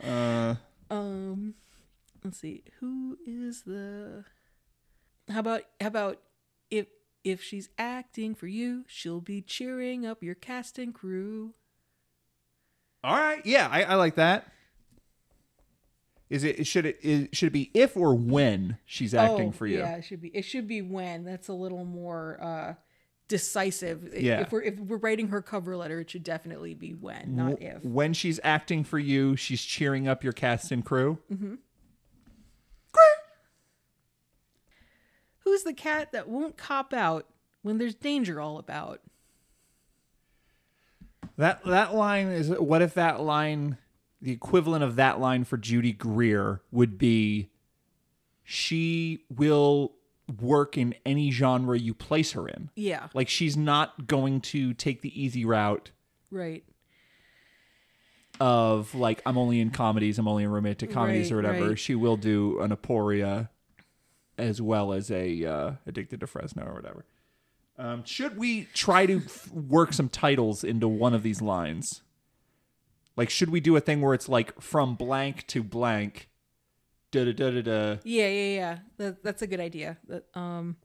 uh, 0.04 0.56
Um, 0.90 1.56
let's 2.24 2.40
see. 2.40 2.64
Who 2.80 3.18
is 3.26 3.64
the? 3.64 4.24
How 5.30 5.40
about 5.40 5.64
how 5.82 5.88
about 5.88 6.22
if 6.72 6.88
if 7.24 7.42
she's 7.44 7.70
acting 7.78 8.36
for 8.36 8.48
you, 8.48 8.86
she'll 8.88 9.22
be 9.22 9.42
cheering 9.42 10.06
up 10.06 10.24
your 10.24 10.36
cast 10.36 10.78
and 10.80 10.94
crew. 10.94 11.54
all 13.04 13.16
right, 13.18 13.46
yeah, 13.46 13.68
I, 13.72 13.84
I 13.84 13.96
like 13.96 14.16
that. 14.16 14.48
Is 16.30 16.44
it 16.44 16.66
should 16.68 16.86
it 16.86 17.00
is, 17.02 17.28
should 17.34 17.48
it 17.48 17.54
be 17.54 17.72
if 17.74 17.96
or 17.98 18.14
when 18.16 18.78
she's 18.86 19.14
acting 19.14 19.50
Oh, 19.50 19.52
for 19.52 19.66
you? 19.68 19.80
Yeah, 19.80 19.96
it 19.98 20.04
should 20.04 20.22
be. 20.22 20.28
It 20.30 20.44
should 20.44 20.68
be 20.68 20.82
when. 20.82 21.24
That's 21.26 21.48
a 21.48 21.54
little 21.54 21.86
more 21.86 22.38
uh, 22.42 22.74
decisive. 23.28 24.14
Yeah. 24.14 24.42
If 24.42 24.52
we're 24.52 24.62
if 24.62 24.80
we're 24.80 24.98
writing 24.98 25.30
her 25.30 25.42
cover 25.42 25.76
letter, 25.76 26.00
it 26.00 26.10
should 26.10 26.24
definitely 26.24 26.74
be 26.74 26.94
when, 26.94 27.36
not 27.36 27.62
if. 27.62 27.84
When 27.84 28.14
she's 28.14 28.40
acting 28.44 28.84
for 28.84 29.00
you, 29.00 29.36
she's 29.36 29.64
cheering 29.64 30.08
up 30.08 30.24
your 30.24 30.34
cast 30.34 30.72
and 30.72 30.84
mm-hmm. 30.84 30.88
crew. 30.88 31.18
Who's 35.40 35.64
the 35.64 35.74
cat 35.74 36.12
that 36.12 36.28
won't 36.28 36.58
cop 36.58 36.94
out 36.94 37.26
when 37.62 37.78
there's 37.78 37.96
danger 37.96 38.42
all 38.42 38.58
about? 38.58 39.02
That 41.38 41.64
that 41.66 41.96
line 41.96 42.28
is 42.28 42.50
what 42.50 42.82
if 42.82 42.94
that 42.96 43.22
line 43.22 43.78
the 44.22 44.32
equivalent 44.32 44.84
of 44.84 44.96
that 44.98 45.20
line 45.20 45.44
for 45.44 45.58
Judy 45.58 45.94
Greer 45.94 46.62
would 46.72 46.98
be 46.98 47.50
she 48.44 49.24
will 49.30 49.94
work 50.42 50.78
in 50.78 50.94
any 51.06 51.32
genre 51.32 51.78
you 51.78 51.94
place 51.94 52.34
her 52.34 52.48
in. 52.48 52.70
Yeah. 52.76 53.08
Like 53.14 53.30
she's 53.30 53.56
not 53.56 54.08
going 54.08 54.42
to 54.42 54.74
take 54.74 55.02
the 55.02 55.22
easy 55.22 55.46
route 55.46 55.92
Right. 56.32 56.64
of 58.40 58.94
like 58.94 59.22
I'm 59.26 59.38
only 59.38 59.60
in 59.60 59.72
comedies, 59.72 60.20
I'm 60.20 60.28
only 60.28 60.44
in 60.44 60.50
romantic 60.52 60.92
comedies 60.92 61.32
Right, 61.32 61.34
or 61.34 61.42
whatever. 61.50 61.68
right. 61.70 61.80
She 61.80 61.96
will 61.96 62.18
do 62.18 62.60
an 62.60 62.72
Aporia 62.76 63.50
as 64.38 64.62
well 64.62 64.94
as 64.94 65.10
a 65.10 65.46
uh, 65.46 65.72
Addicted 65.88 66.20
to 66.20 66.28
Fresno 66.28 66.64
or 66.66 66.74
whatever. 66.76 67.06
Um, 67.80 68.04
should 68.06 68.38
we 68.38 68.66
try 68.74 69.06
to 69.06 69.18
f- 69.26 69.50
work 69.52 69.94
some 69.94 70.10
titles 70.10 70.64
into 70.64 70.88
one 70.88 71.14
of 71.14 71.24
these 71.24 71.42
lines? 71.42 72.02
Like, 73.16 73.30
should 73.30 73.50
we 73.50 73.60
do 73.60 73.76
a 73.76 73.80
thing 73.80 74.02
where 74.02 74.14
it's 74.14 74.28
like 74.30 74.60
from 74.62 74.96
blank 74.96 75.46
to 75.48 75.64
blank? 75.64 76.30
Da 77.12 77.24
da 77.26 77.32
da 77.32 77.52
da 77.52 77.62
da. 77.62 77.98
Yeah, 78.04 78.28
yeah, 78.28 78.56
yeah. 78.56 78.78
That, 78.98 79.24
that's 79.24 79.42
a 79.42 79.48
good 79.48 79.60
idea. 79.62 79.98
That, 80.08 80.26
um, 80.36 80.76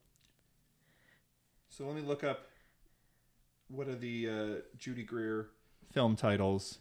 So 1.68 1.84
let 1.86 1.96
me 1.96 2.02
look 2.02 2.22
up 2.22 2.46
what 3.68 3.88
are 3.88 3.96
the 3.96 4.28
uh, 4.28 4.60
Judy 4.76 5.02
Greer 5.04 5.48
film 5.92 6.14
titles. 6.16 6.78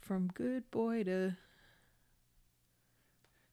from 0.00 0.28
good 0.34 0.68
boy 0.70 1.04
to 1.04 1.36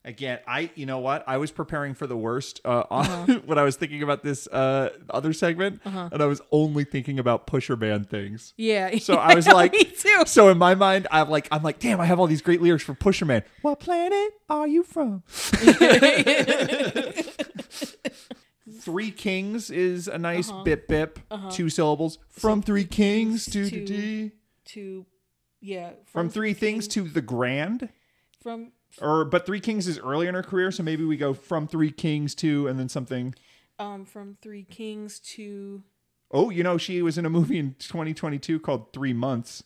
Again, 0.07 0.39
I 0.47 0.71
you 0.75 0.85
know 0.85 0.99
what? 0.99 1.25
I 1.27 1.35
was 1.35 1.51
preparing 1.51 1.93
for 1.93 2.07
the 2.07 2.15
worst 2.15 2.61
uh, 2.63 2.83
on, 2.89 3.27
when 3.45 3.57
I 3.59 3.63
was 3.63 3.75
thinking 3.75 4.01
about 4.03 4.23
this 4.23 4.47
uh, 4.47 4.89
other 5.09 5.33
segment, 5.33 5.81
and 5.83 6.23
I 6.23 6.25
was 6.27 6.39
only 6.51 6.85
thinking 6.85 7.19
about 7.19 7.45
pusher 7.45 7.75
band 7.75 8.09
things. 8.09 8.53
yeah. 8.55 8.97
So 8.99 9.15
I 9.15 9.35
was 9.35 9.47
like, 9.47 9.73
me 9.73 9.83
too. 9.83 10.23
So 10.25 10.47
in 10.49 10.57
my 10.57 10.75
mind, 10.75 11.07
I'm 11.11 11.29
like, 11.29 11.47
I'm 11.51 11.61
like, 11.61 11.79
damn, 11.79 11.99
I 11.99 12.05
have 12.05 12.19
all 12.21 12.27
these 12.27 12.41
great 12.41 12.61
lyrics 12.61 12.85
for 12.85 12.93
Pusher 12.93 13.25
Man. 13.25 13.43
What 13.61 13.79
planet 13.81 14.31
are 14.49 14.65
you 14.67 14.83
from? 14.83 15.23
Three 18.79 19.11
Kings 19.11 19.69
is 19.69 20.07
a 20.07 20.17
nice 20.17 20.51
bip 20.63 20.87
bip, 20.87 21.19
two 21.51 21.69
syllables. 21.69 22.17
From 22.29 22.61
Three 22.61 22.85
Kings 22.85 23.45
to, 23.47 23.69
to- 23.69 24.31
to 24.65 25.05
yeah 25.61 25.91
From 26.05 26.29
Three 26.29 26.53
Things 26.53 26.87
to 26.89 27.03
the 27.03 27.21
Grand. 27.21 27.89
from 28.41 28.71
Or 29.01 29.25
but 29.25 29.45
Three 29.45 29.59
Kings 29.59 29.87
is 29.87 29.99
earlier 29.99 30.29
in 30.29 30.35
her 30.35 30.43
career, 30.43 30.71
so 30.71 30.83
maybe 30.83 31.03
we 31.03 31.17
go 31.17 31.33
from 31.33 31.67
Three 31.67 31.91
Kings 31.91 32.33
to 32.35 32.67
and 32.67 32.79
then 32.79 32.89
something. 32.89 33.35
um 33.79 34.05
from 34.05 34.37
three 34.41 34.63
kings 34.63 35.19
to 35.19 35.83
Oh, 36.31 36.49
you 36.49 36.61
know, 36.63 36.77
she 36.77 37.01
was 37.01 37.17
in 37.17 37.25
a 37.25 37.29
movie 37.29 37.57
in 37.59 37.75
2022 37.79 38.59
called 38.59 38.91
Three 38.91 39.13
Months. 39.13 39.63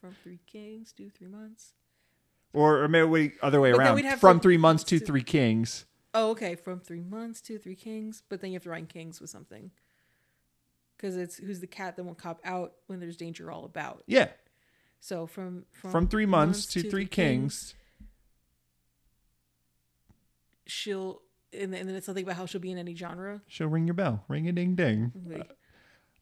from 0.00 0.14
three 0.22 0.40
kings 0.46 0.92
to 0.92 1.10
three 1.10 1.28
months 1.28 1.74
Or, 2.52 2.82
or 2.82 2.88
maybe 2.88 3.06
we, 3.06 3.32
other 3.42 3.60
way 3.60 3.72
But 3.72 3.80
around. 3.80 3.94
we'd 3.96 4.04
have 4.06 4.20
From 4.20 4.38
to- 4.38 4.42
Three 4.42 4.56
Months 4.56 4.84
to 4.84 4.98
Three 4.98 5.22
Kings. 5.22 5.84
oh 6.14 6.30
okay 6.30 6.54
from 6.54 6.80
three 6.80 7.02
months 7.02 7.40
to 7.42 7.58
three 7.58 7.74
kings 7.76 8.22
but 8.30 8.40
then 8.40 8.50
you 8.50 8.54
have 8.56 8.62
to 8.62 8.70
rhyme 8.70 8.86
kings 8.86 9.20
with 9.20 9.28
something 9.30 9.70
because 10.96 11.16
it's 11.16 11.36
who's 11.36 11.60
the 11.60 11.66
cat 11.66 11.96
that 11.96 12.04
won't 12.04 12.16
cop 12.18 12.40
out 12.44 12.72
when 12.86 12.98
there's 13.00 13.16
danger 13.16 13.50
all 13.52 13.64
about 13.66 14.02
Yeah. 14.06 14.28
so 15.00 15.26
from 15.26 15.66
from, 15.72 15.90
From 15.92 16.08
Three 16.08 16.26
Months 16.26 16.64
to 16.66 16.80
Three 16.88 17.04
the 17.04 17.10
Kings. 17.10 17.74
She'll 20.68 21.22
and 21.52 21.72
then, 21.72 21.80
and 21.80 21.88
then 21.88 21.96
it's 21.96 22.06
something 22.06 22.24
about 22.24 22.36
how 22.36 22.46
she'll 22.46 22.60
be 22.60 22.70
in 22.70 22.78
any 22.78 22.94
genre 22.94 23.40
She'll 23.48 23.68
ring 23.68 23.86
your 23.86 23.94
bell. 23.94 24.24
Ring 24.28 24.48
a 24.48 24.52
ding 24.52 24.74
ding. 24.74 25.12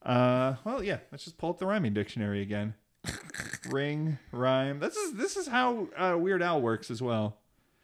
Uh, 0.02 0.55
well, 0.64 0.82
yeah. 0.82 0.98
Let's 1.10 1.24
just 1.24 1.36
pull 1.36 1.51
up 1.51 1.59
the 1.59 1.66
rhyming 1.66 1.94
dictionary 1.94 2.40
again. 2.40 2.74
ring, 3.68 4.18
rhyme. 4.32 4.78
This 4.81 4.97
is 4.97 5.14
this 5.14 5.36
is 5.36 5.48
how 5.48 5.89
uh, 5.97 6.16
Weird 6.16 6.43
Al 6.43 6.60
works 6.60 6.90
as 6.90 7.02
well. 7.02 7.39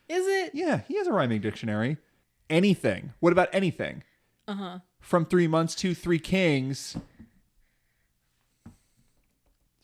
is 0.09 0.27
it 0.27 0.53
Yeah, 0.55 0.83
he 0.89 0.97
has 0.97 1.07
a 1.07 1.13
rhyming 1.13 1.41
dictionary. 1.41 1.99
Anything. 2.49 3.13
What 3.21 3.33
about 3.33 3.49
anything? 3.53 4.05
uh-huh 4.47 4.79
From 5.01 5.25
three 5.25 5.47
months 5.49 5.75
to 5.77 5.95
three 5.95 6.19
kings. 6.19 6.97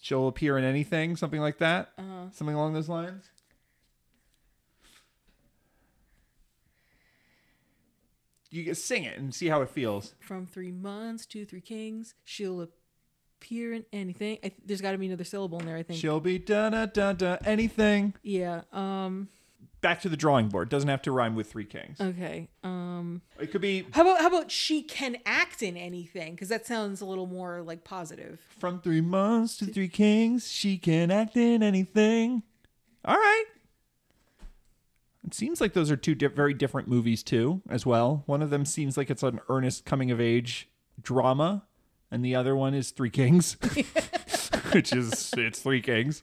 She'll 0.01 0.29
appear 0.29 0.57
in 0.57 0.65
anything, 0.65 1.17
something 1.17 1.41
like 1.41 1.59
that. 1.59 1.91
Uh-huh. 1.99 2.31
Something 2.33 2.55
along 2.55 2.75
those 2.75 2.89
lines. 2.89 3.25
You 8.51 8.65
can 8.65 8.75
sing 8.75 9.05
it 9.05 9.19
and 9.19 9.35
see 9.35 9.49
how 9.49 9.61
it 9.63 9.71
feels. 9.71 10.15
from 10.21 10.47
three 10.47 10.73
months 10.73 11.27
to 11.27 11.45
three 11.45 11.61
kings 11.61 12.15
she'll 12.25 12.69
appear 13.41 13.73
in 13.75 13.85
anything 13.93 14.39
I, 14.43 14.53
there's 14.65 14.81
got 14.81 14.93
to 14.93 14.99
be 14.99 15.07
another 15.07 15.23
syllable 15.25 15.59
in 15.61 15.67
there 15.67 15.77
i 15.77 15.83
think 15.83 16.01
She'll 16.01 16.19
be 16.21 16.39
da 16.39 16.71
da 16.71 16.87
da 16.87 17.13
da 17.13 17.37
anything. 17.45 18.15
yeah 18.23 18.63
um 18.73 19.29
back 19.81 20.01
to 20.01 20.09
the 20.09 20.17
drawing 20.17 20.49
board. 20.49 20.69
Doesn't 20.71 20.89
have 20.89 21.03
to 21.03 21.13
rhyme 21.13 21.37
with 21.37 21.49
Three 21.53 21.65
Kings. 21.65 22.01
Okay. 22.01 22.49
Um 22.65 23.23
It 23.39 23.53
could 23.53 23.61
be 23.61 23.87
how 23.93 24.03
about 24.03 24.21
how 24.21 24.27
about 24.27 24.51
she 24.51 24.83
can 24.83 25.19
act 25.25 25.63
in 25.63 25.77
anything 25.77 26.37
cuz 26.37 26.49
that 26.49 26.67
sounds 26.67 27.01
a 27.01 27.05
little 27.07 27.27
more 27.29 27.63
like 27.63 27.85
positive. 27.85 28.41
from 28.59 28.81
three 28.81 29.01
months 29.01 29.57
to 29.59 29.67
three 29.67 29.87
kings. 29.89 30.51
She 30.51 30.79
can 30.79 31.13
act 31.13 31.37
in 31.37 31.63
anything. 31.63 32.43
All 33.05 33.15
right. 33.17 33.45
It 35.29 35.35
seems 35.35 35.61
like 35.61 35.75
those 35.75 35.91
are 35.91 35.97
two 35.97 36.15
di- 36.15 36.27
very 36.29 36.55
different 36.55 36.89
movies 36.89 37.23
too, 37.23 37.61
as 37.69 37.85
well. 37.85 38.23
One 38.25 38.41
of 38.41 38.49
them 38.49 38.65
seems 38.65 38.97
like 38.97 39.11
it's 39.11 39.23
an 39.23 39.41
earnest 39.51 39.85
coming 39.85 40.11
of 40.11 40.23
age 40.23 40.71
drama, 41.03 41.67
and 42.11 42.25
the 42.25 42.35
other 42.35 42.57
one 42.57 42.73
is 42.73 42.93
Three 42.93 43.11
Kings, 43.11 43.59
which 44.73 44.91
is 44.95 45.35
it's 45.37 45.61
Three 45.61 45.83
Kings. 45.83 46.23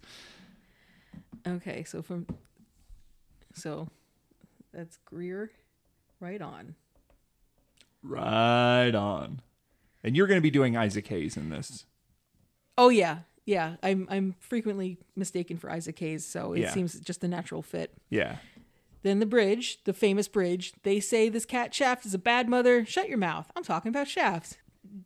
Okay, 1.47 1.83
so 1.83 2.01
from 2.01 2.25
so 3.53 3.87
that's 4.73 4.97
Greer 5.05 5.51
right 6.19 6.41
on. 6.41 6.73
Right 8.01 8.89
on. 8.95 9.41
And 10.03 10.15
you're 10.15 10.25
going 10.25 10.39
to 10.39 10.43
be 10.43 10.49
doing 10.49 10.75
Isaac 10.75 11.05
Hayes 11.09 11.37
in 11.37 11.51
this. 11.51 11.85
Oh 12.75 12.89
yeah. 12.89 13.19
Yeah, 13.45 13.75
I'm 13.83 14.07
I'm 14.09 14.33
frequently 14.39 14.97
mistaken 15.15 15.57
for 15.57 15.69
Isaac 15.69 15.99
Hayes, 15.99 16.25
so 16.25 16.53
it 16.53 16.61
Yeah. 16.61 16.71
seems 16.71 16.99
just 16.99 17.23
a 17.23 17.27
natural 17.27 17.61
fit. 17.61 17.91
Yeah. 18.09 18.37
Then 19.05 19.19
the 19.19 19.27
bridge, 19.27 19.83
the 19.83 19.93
famous 19.93 20.27
bridge. 20.27 20.73
They 20.81 20.99
say 20.99 21.29
this 21.29 21.45
cat 21.45 21.71
Shaft 21.75 22.07
is 22.07 22.15
a 22.15 22.17
bad 22.17 22.49
mother. 22.49 22.83
Shut 22.87 23.07
your 23.07 23.19
mouth. 23.19 23.45
I'm 23.55 23.63
talking 23.63 23.89
about 23.89 24.07
Shaft. 24.07 24.57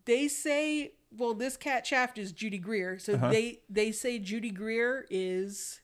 They 0.06 0.30
say, 0.30 0.94
well, 1.12 1.34
this 1.34 1.58
cat 1.58 1.86
Shaft 1.86 2.18
is 2.18 2.32
Judy 2.32 2.60
Greer. 2.60 2.98
So 2.98 3.16
Uh-huh. 3.16 3.30
they 3.30 3.60
they 3.70 3.92
say 3.92 4.18
Judy 4.18 4.52
Greer 4.52 5.06
is 5.10 5.82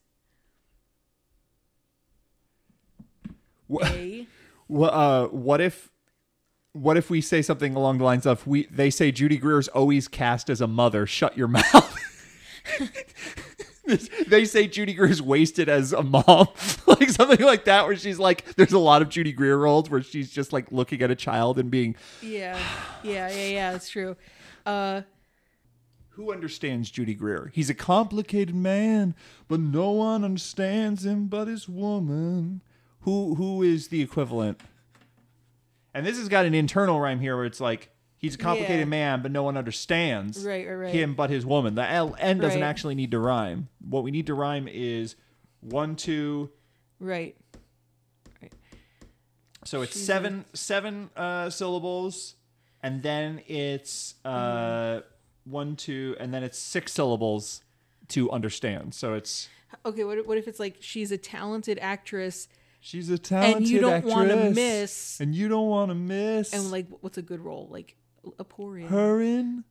Wha- 3.68 3.86
a 3.86 4.28
Well, 4.70 4.92
uh, 4.94 5.28
what 5.28 5.60
if, 5.60 5.92
what 6.72 6.96
if 6.96 7.10
we 7.10 7.20
say 7.20 7.42
something 7.42 7.76
along 7.76 7.98
the 7.98 8.06
lines 8.06 8.26
of 8.26 8.48
we? 8.48 8.68
They 8.68 8.90
say 8.92 9.12
Judy 9.12 9.38
Greer's 9.38 9.68
always 9.68 10.08
cast 10.08 10.50
as 10.50 10.62
a 10.62 10.68
mother. 10.68 11.06
Shut 11.06 11.38
your 11.38 11.48
mouth. 11.50 12.00
they 14.28 14.46
say 14.46 14.68
Judy 14.68 14.94
Greer's 14.94 15.22
wasted 15.22 15.68
as 15.70 15.92
a 15.94 16.02
mom, 16.02 16.48
something 17.16 17.46
like 17.46 17.66
that, 17.66 17.86
where 17.88 17.96
she's 17.96 18.20
like, 18.20 18.46
there's 18.56 18.74
a 18.74 18.80
lot 18.80 19.02
of 19.02 19.10
Judy 19.10 19.32
Greer 19.32 19.58
roles 19.58 19.90
where 19.90 20.02
she's 20.02 20.32
just 20.32 20.54
like 20.54 20.72
looking 20.72 21.02
at 21.02 21.12
a 21.12 21.16
child 21.16 21.58
and 21.60 21.70
being, 21.72 21.96
yeah 22.22 22.58
yeah 23.04 23.30
yeah 23.30 23.48
yeah. 23.48 23.72
That's 23.72 23.90
true. 23.90 24.16
Uh, 24.66 25.02
who 26.10 26.32
understands 26.32 26.90
Judy 26.90 27.14
Greer? 27.14 27.52
He's 27.54 27.70
a 27.70 27.74
complicated 27.74 28.56
man, 28.56 29.16
but 29.48 29.60
no 29.60 29.92
one 29.92 30.24
understands 30.24 31.06
him 31.06 31.28
but 31.28 31.48
his 31.48 31.68
woman. 31.68 32.62
Who 33.02 33.36
who 33.36 33.62
is 33.62 33.90
the 33.90 34.02
equivalent? 34.02 34.62
And 35.94 36.06
this 36.06 36.18
has 36.18 36.28
got 36.28 36.46
an 36.46 36.54
internal 36.54 37.00
rhyme 37.00 37.20
here 37.20 37.36
where 37.36 37.46
it's 37.46 37.62
like 37.62 37.90
he's 38.18 38.36
a 38.36 38.38
complicated 38.38 38.80
Yeah. 38.80 38.86
man, 38.86 39.22
but 39.22 39.32
no 39.32 39.44
one 39.44 39.56
understands 39.58 40.44
Right, 40.46 40.66
right, 40.68 40.74
right. 40.76 40.94
him 40.94 41.14
but 41.16 41.30
his 41.30 41.46
woman. 41.46 41.76
The 41.76 41.88
L 41.90 42.16
N 42.20 42.40
doesn't 42.40 42.62
Right. 42.62 42.68
actually 42.68 42.96
need 42.96 43.12
to 43.12 43.20
rhyme. 43.20 43.68
What 43.80 44.04
we 44.04 44.12
need 44.12 44.28
to 44.28 44.34
rhyme 44.34 44.68
is 44.68 45.16
one, 45.62 45.96
two. 45.96 46.50
Right. 47.00 47.36
Right. 48.42 48.54
So 49.64 49.82
it's 49.82 50.00
seven 50.00 50.46
seven 50.54 51.10
uh, 51.16 51.50
syllables, 51.50 52.36
and 52.84 53.02
then 53.04 53.42
it's 53.48 54.16
uh, 54.24 54.30
Mm-hmm. 54.30 55.52
one, 55.52 55.76
two, 55.76 56.16
and 56.20 56.34
then 56.34 56.44
it's 56.44 56.58
six 56.60 56.92
syllables 56.94 57.62
to 58.10 58.30
understand. 58.32 58.94
So 58.94 59.14
it's 59.14 59.50
Okay. 59.86 60.04
What 60.04 60.18
if- 60.20 60.26
what 60.28 60.38
if 60.38 60.48
it's 60.48 60.60
like 60.60 60.78
she's 60.80 61.12
a 61.12 61.18
talented 61.18 61.80
actress 61.82 62.48
she's 62.80 63.10
a 63.10 63.18
talented 63.18 63.58
and 63.58 63.68
you 63.68 63.82
don't 63.82 64.06
want 64.06 64.30
to 64.30 64.36
actress, 64.38 64.56
miss 64.56 65.20
and 65.20 65.34
you 65.36 65.48
don't 65.48 65.68
want 65.68 65.90
to 65.90 65.96
miss 65.96 66.54
and 66.54 66.70
like 66.70 66.86
what's 67.02 67.18
a 67.18 67.22
good 67.24 67.40
role 67.40 67.68
like 67.72 67.96
Aporia. 68.40 68.88
her 68.88 69.20
in 69.22 69.64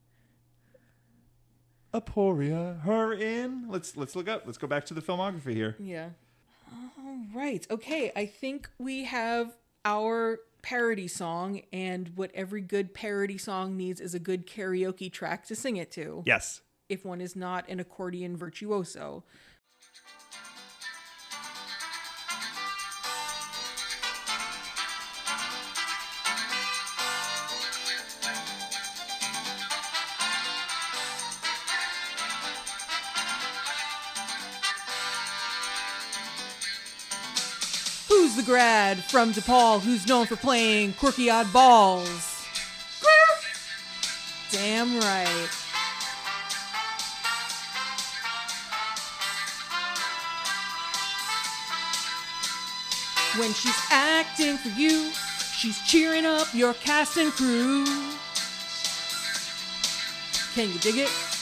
Aporia. 1.93 2.81
Her 2.83 3.13
in. 3.13 3.69
Let's 3.69 3.97
let's 3.97 4.17
look 4.17 4.29
up. 4.29 4.43
Let's 4.47 4.59
go 4.59 4.67
back 4.67 4.85
to 4.87 4.95
the 4.95 5.01
filmography 5.01 5.55
here. 5.55 5.77
Yeah. 5.79 6.11
All 6.75 7.19
right. 7.35 7.67
Okay. 7.71 8.11
I 8.15 8.27
think 8.27 8.69
we 8.79 9.05
have 9.05 9.57
our 9.85 10.39
parody 10.63 11.09
song, 11.09 11.61
and 11.73 12.11
what 12.15 12.31
every 12.35 12.63
good 12.63 12.95
parody 12.95 13.37
song 13.37 13.77
needs 13.77 14.01
is 14.01 14.15
a 14.15 14.19
good 14.19 14.47
karaoke 14.47 15.13
track 15.13 15.47
to 15.47 15.55
sing 15.55 15.77
it 15.77 15.91
to. 15.93 16.23
Yes. 16.25 16.63
If 16.89 17.05
one 17.05 17.21
is 17.21 17.37
not 17.37 17.69
an 17.69 17.81
accordion 17.81 18.37
virtuoso. 18.37 19.25
Grad 38.45 38.99
from 38.99 39.33
DePaul 39.33 39.81
who's 39.81 40.07
known 40.07 40.27
for 40.27 40.37
playing 40.37 40.93
quirky 40.95 41.27
oddballs? 41.27 42.47
Damn 44.51 45.01
right. 45.01 45.49
When 53.37 53.53
she's 53.53 53.75
acting 53.91 54.59
for 54.59 54.69
you, 54.79 55.11
she's 55.57 55.81
cheering 55.87 56.25
up 56.25 56.47
your 56.55 56.75
cast 56.75 57.17
and 57.17 57.33
crew. 57.33 57.85
Can 60.55 60.73
you 60.73 60.79
dig 60.79 60.99
it? 60.99 61.34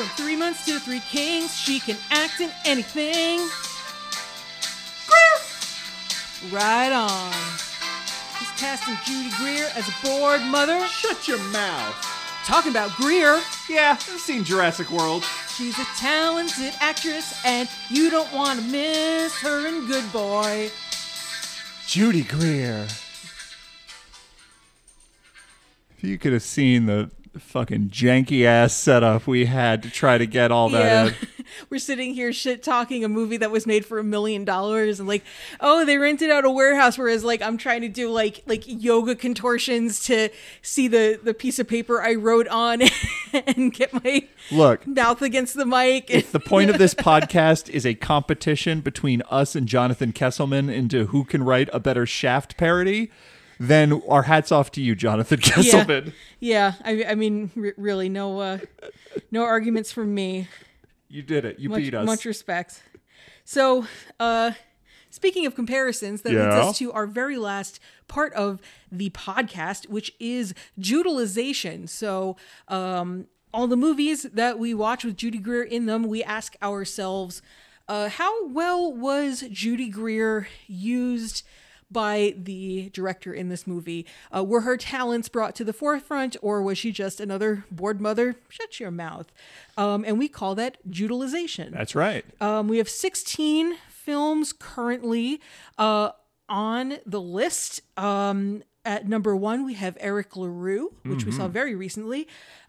From 0.00 0.08
three 0.16 0.34
months 0.34 0.64
to 0.64 0.80
three 0.80 1.00
kings, 1.10 1.54
she 1.54 1.78
can 1.78 1.98
act 2.10 2.40
in 2.40 2.50
anything. 2.64 3.36
Greer! 5.06 6.50
Right 6.50 6.90
on. 6.90 7.30
He's 8.38 8.48
casting 8.56 8.94
Judy 9.04 9.28
Greer 9.36 9.68
as 9.76 9.86
a 9.86 9.92
bored 10.02 10.40
mother. 10.40 10.86
Shut 10.86 11.28
your 11.28 11.36
mouth. 11.50 11.94
Talking 12.46 12.70
about 12.70 12.92
Greer, 12.92 13.42
Yeah, 13.68 13.90
I've 13.90 14.00
seen 14.00 14.42
Jurassic 14.42 14.90
World. 14.90 15.22
she's 15.54 15.78
a 15.78 15.84
talented 15.98 16.72
actress, 16.80 17.38
and 17.44 17.68
you 17.90 18.08
don't 18.08 18.32
want 18.32 18.58
to 18.58 18.64
miss 18.64 19.38
her 19.42 19.66
in 19.66 19.86
Good 19.86 20.10
Boy. 20.14 20.70
Judy 21.86 22.22
Greer. 22.22 22.86
If 25.98 26.04
you 26.04 26.16
could 26.16 26.32
have 26.32 26.42
seen 26.42 26.86
the 26.86 27.10
fucking 27.38 27.88
janky 27.90 28.44
ass 28.44 28.74
setup 28.74 29.26
we 29.26 29.46
had 29.46 29.82
to 29.84 29.90
try 29.90 30.18
to 30.18 30.26
get 30.26 30.50
all 30.50 30.68
that 30.68 31.12
Yeah. 31.12 31.26
We're 31.68 31.78
sitting 31.78 32.14
here 32.14 32.32
shit 32.32 32.62
talking 32.62 33.02
a 33.04 33.08
movie 33.08 33.36
that 33.38 33.50
was 33.50 33.66
made 33.66 33.84
for 33.84 33.98
a 33.98 34.04
million 34.04 34.44
dollars 34.44 35.00
and 35.00 35.08
like, 35.08 35.24
oh, 35.60 35.84
they 35.84 35.98
rented 35.98 36.30
out 36.30 36.44
a 36.44 36.50
warehouse 36.50 36.96
whereas 36.96 37.24
like 37.24 37.42
I'm 37.42 37.56
trying 37.58 37.80
to 37.80 37.88
do 37.88 38.08
like 38.10 38.42
like 38.46 38.62
yoga 38.66 39.14
contortions 39.16 40.04
to 40.04 40.28
see 40.62 40.86
the 40.86 41.18
the 41.22 41.34
piece 41.34 41.58
of 41.58 41.66
paper 41.66 42.00
I 42.00 42.14
wrote 42.14 42.46
on 42.48 42.82
and 43.32 43.72
get 43.72 43.92
my 43.92 44.28
Look, 44.52 44.86
mouth 44.86 45.22
against 45.22 45.54
the 45.54 45.66
mic. 45.66 46.08
if 46.10 46.30
the 46.30 46.40
point 46.40 46.70
of 46.70 46.78
this 46.78 46.94
podcast 47.10 47.68
is 47.68 47.84
a 47.84 47.94
competition 47.94 48.80
between 48.80 49.22
us 49.30 49.56
and 49.56 49.66
Jonathan 49.66 50.12
Kesselman 50.12 50.72
into 50.72 51.06
who 51.06 51.24
can 51.24 51.42
write 51.42 51.68
a 51.72 51.80
better 51.80 52.06
Shaft 52.06 52.56
parody, 52.56 53.10
then 53.60 54.02
our 54.08 54.22
hats 54.22 54.50
off 54.50 54.72
to 54.72 54.80
you, 54.80 54.94
Jonathan 54.96 55.38
Kesselman. 55.40 56.12
yeah, 56.40 56.74
yeah. 56.82 57.04
I, 57.06 57.12
I 57.12 57.14
mean, 57.14 57.50
r- 57.56 57.74
really, 57.76 58.08
no, 58.08 58.40
uh, 58.40 58.58
no 59.30 59.44
arguments 59.44 59.92
from 59.92 60.14
me. 60.14 60.48
You 61.08 61.22
did 61.22 61.44
it. 61.44 61.58
You 61.58 61.68
Much, 61.68 61.78
beat 61.82 61.94
us. 61.94 62.06
much 62.06 62.24
respect. 62.24 62.82
So, 63.44 63.84
uh, 64.18 64.52
speaking 65.10 65.44
of 65.44 65.54
comparisons, 65.54 66.22
that 66.22 66.30
leads 66.30 66.54
us 66.54 66.78
to 66.78 66.92
our 66.92 67.06
very 67.06 67.36
last 67.36 67.80
part 68.08 68.32
of 68.34 68.60
the 68.90 69.10
podcast, 69.10 69.88
which 69.88 70.12
is 70.18 70.54
Judalization. 70.80 71.88
So, 71.88 72.36
um, 72.68 73.26
all 73.52 73.66
the 73.66 73.76
movies 73.76 74.22
that 74.22 74.58
we 74.58 74.72
watch 74.72 75.04
with 75.04 75.16
Judy 75.16 75.38
Greer 75.38 75.64
in 75.64 75.86
them, 75.86 76.04
we 76.04 76.22
ask 76.22 76.54
ourselves, 76.62 77.42
uh, 77.88 78.08
how 78.08 78.46
well 78.46 78.92
was 78.92 79.42
Judy 79.50 79.88
Greer 79.88 80.46
used? 80.68 81.42
By 81.90 82.34
the 82.36 82.90
director 82.92 83.32
in 83.32 83.48
this 83.48 83.66
movie. 83.66 84.06
Uh, 84.34 84.44
were 84.44 84.62
her 84.62 84.76
talents 84.76 85.28
brought 85.28 85.54
to 85.56 85.64
the 85.64 85.72
forefront, 85.72 86.36
or 86.42 86.62
was 86.62 86.78
she 86.78 86.92
just 86.92 87.20
another 87.20 87.64
bored 87.70 88.00
mother? 88.00 88.36
Shut 88.48 88.78
your 88.80 88.90
mouth. 88.90 89.32
Um, 89.76 90.04
and 90.06 90.18
we 90.18 90.28
call 90.28 90.54
that 90.56 90.78
Judalization. 90.88 91.72
That's 91.72 91.94
right. 91.94 92.24
Um, 92.40 92.68
we 92.68 92.78
have 92.78 92.88
16 92.88 93.76
films 93.88 94.52
currently 94.52 95.40
uh, 95.78 96.10
on 96.48 96.98
the 97.06 97.20
list. 97.20 97.80
Um, 97.96 98.62
at 98.84 99.06
number 99.06 99.36
one, 99.36 99.66
we 99.66 99.74
have 99.74 99.96
Eric 100.00 100.36
LaRue, 100.36 100.94
which 101.04 101.24
we 101.26 101.32
saw 101.32 101.48
very 101.48 101.74
recently. 101.74 102.26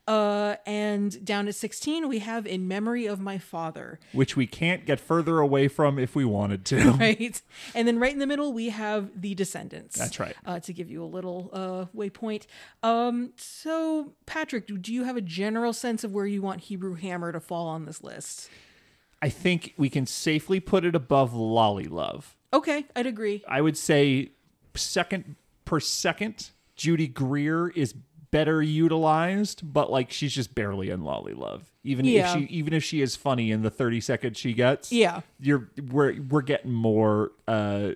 Uh, 0.08 0.56
and 0.66 1.24
down 1.24 1.48
at 1.48 1.56
16, 1.56 2.10
we 2.10 2.20
have 2.20 2.46
In 2.48 2.68
Memory 2.68 3.06
of 3.06 3.20
My 3.20 3.38
Father. 3.38 4.00
which 4.14 4.36
we 4.36 4.48
can't 4.48 4.86
get 4.86 5.00
further 5.00 5.40
away 5.40 5.68
from 5.68 6.00
if 6.00 6.16
we 6.16 6.26
wanted 6.26 6.66
to. 6.66 6.92
Right. 7.02 7.42
And 7.76 7.88
then 7.88 8.00
right 8.00 8.12
in 8.12 8.20
the 8.20 8.28
middle, 8.28 8.52
we 8.52 8.70
have 8.70 9.22
The 9.22 9.36
Descendants. 9.36 9.98
That's 9.98 10.20
right. 10.20 10.36
Uh, 10.46 10.60
to 10.62 10.74
give 10.74 10.90
you 10.90 11.04
a 11.04 11.06
little 11.06 11.50
uh, 11.54 11.86
waypoint. 11.96 12.46
Um, 12.84 13.32
so, 13.38 14.14
Patrick, 14.26 14.68
do- 14.68 14.78
do 14.78 14.94
you 14.94 15.04
have 15.04 15.18
a 15.18 15.22
general 15.22 15.72
sense 15.74 16.04
of 16.04 16.12
where 16.14 16.26
you 16.26 16.42
want 16.42 16.62
Hebrew 16.62 16.96
Hammer 16.96 17.32
to 17.32 17.40
fall 17.40 17.68
on 17.68 17.86
this 17.86 18.04
list? 18.04 18.50
I 19.22 19.30
think 19.30 19.74
we 19.78 19.90
can 19.90 20.08
safely 20.08 20.60
put 20.60 20.84
it 20.84 20.96
above 20.96 21.32
Lollilove. 21.34 22.24
Okay, 22.54 22.86
I'd 22.96 23.06
agree. 23.06 23.44
I 23.48 23.62
would 23.62 23.78
say 23.78 24.32
second 24.76 25.36
per 25.64 25.80
second, 25.80 26.50
Judy 26.76 27.08
Greer 27.08 27.70
is 27.70 27.94
better 28.32 28.62
utilized, 28.62 29.62
but 29.74 29.92
like 29.92 30.12
she's 30.12 30.34
just 30.34 30.56
barely 30.56 30.90
in 30.90 31.02
Lollilove. 31.02 31.62
Even 31.84 32.06
Yeah. 32.06 32.34
if 32.34 32.40
she 32.40 32.46
even 32.54 32.74
if 32.74 32.84
she 32.84 33.02
is 33.02 33.16
funny 33.16 33.52
in 33.52 33.62
the 33.62 33.70
30 33.70 34.02
seconds 34.02 34.38
she 34.38 34.54
gets. 34.54 34.92
Yeah. 34.92 35.22
You're 35.40 35.70
we're 35.90 36.16
we're 36.22 36.42
getting 36.42 36.72
more 36.72 37.32
uh, 37.48 37.92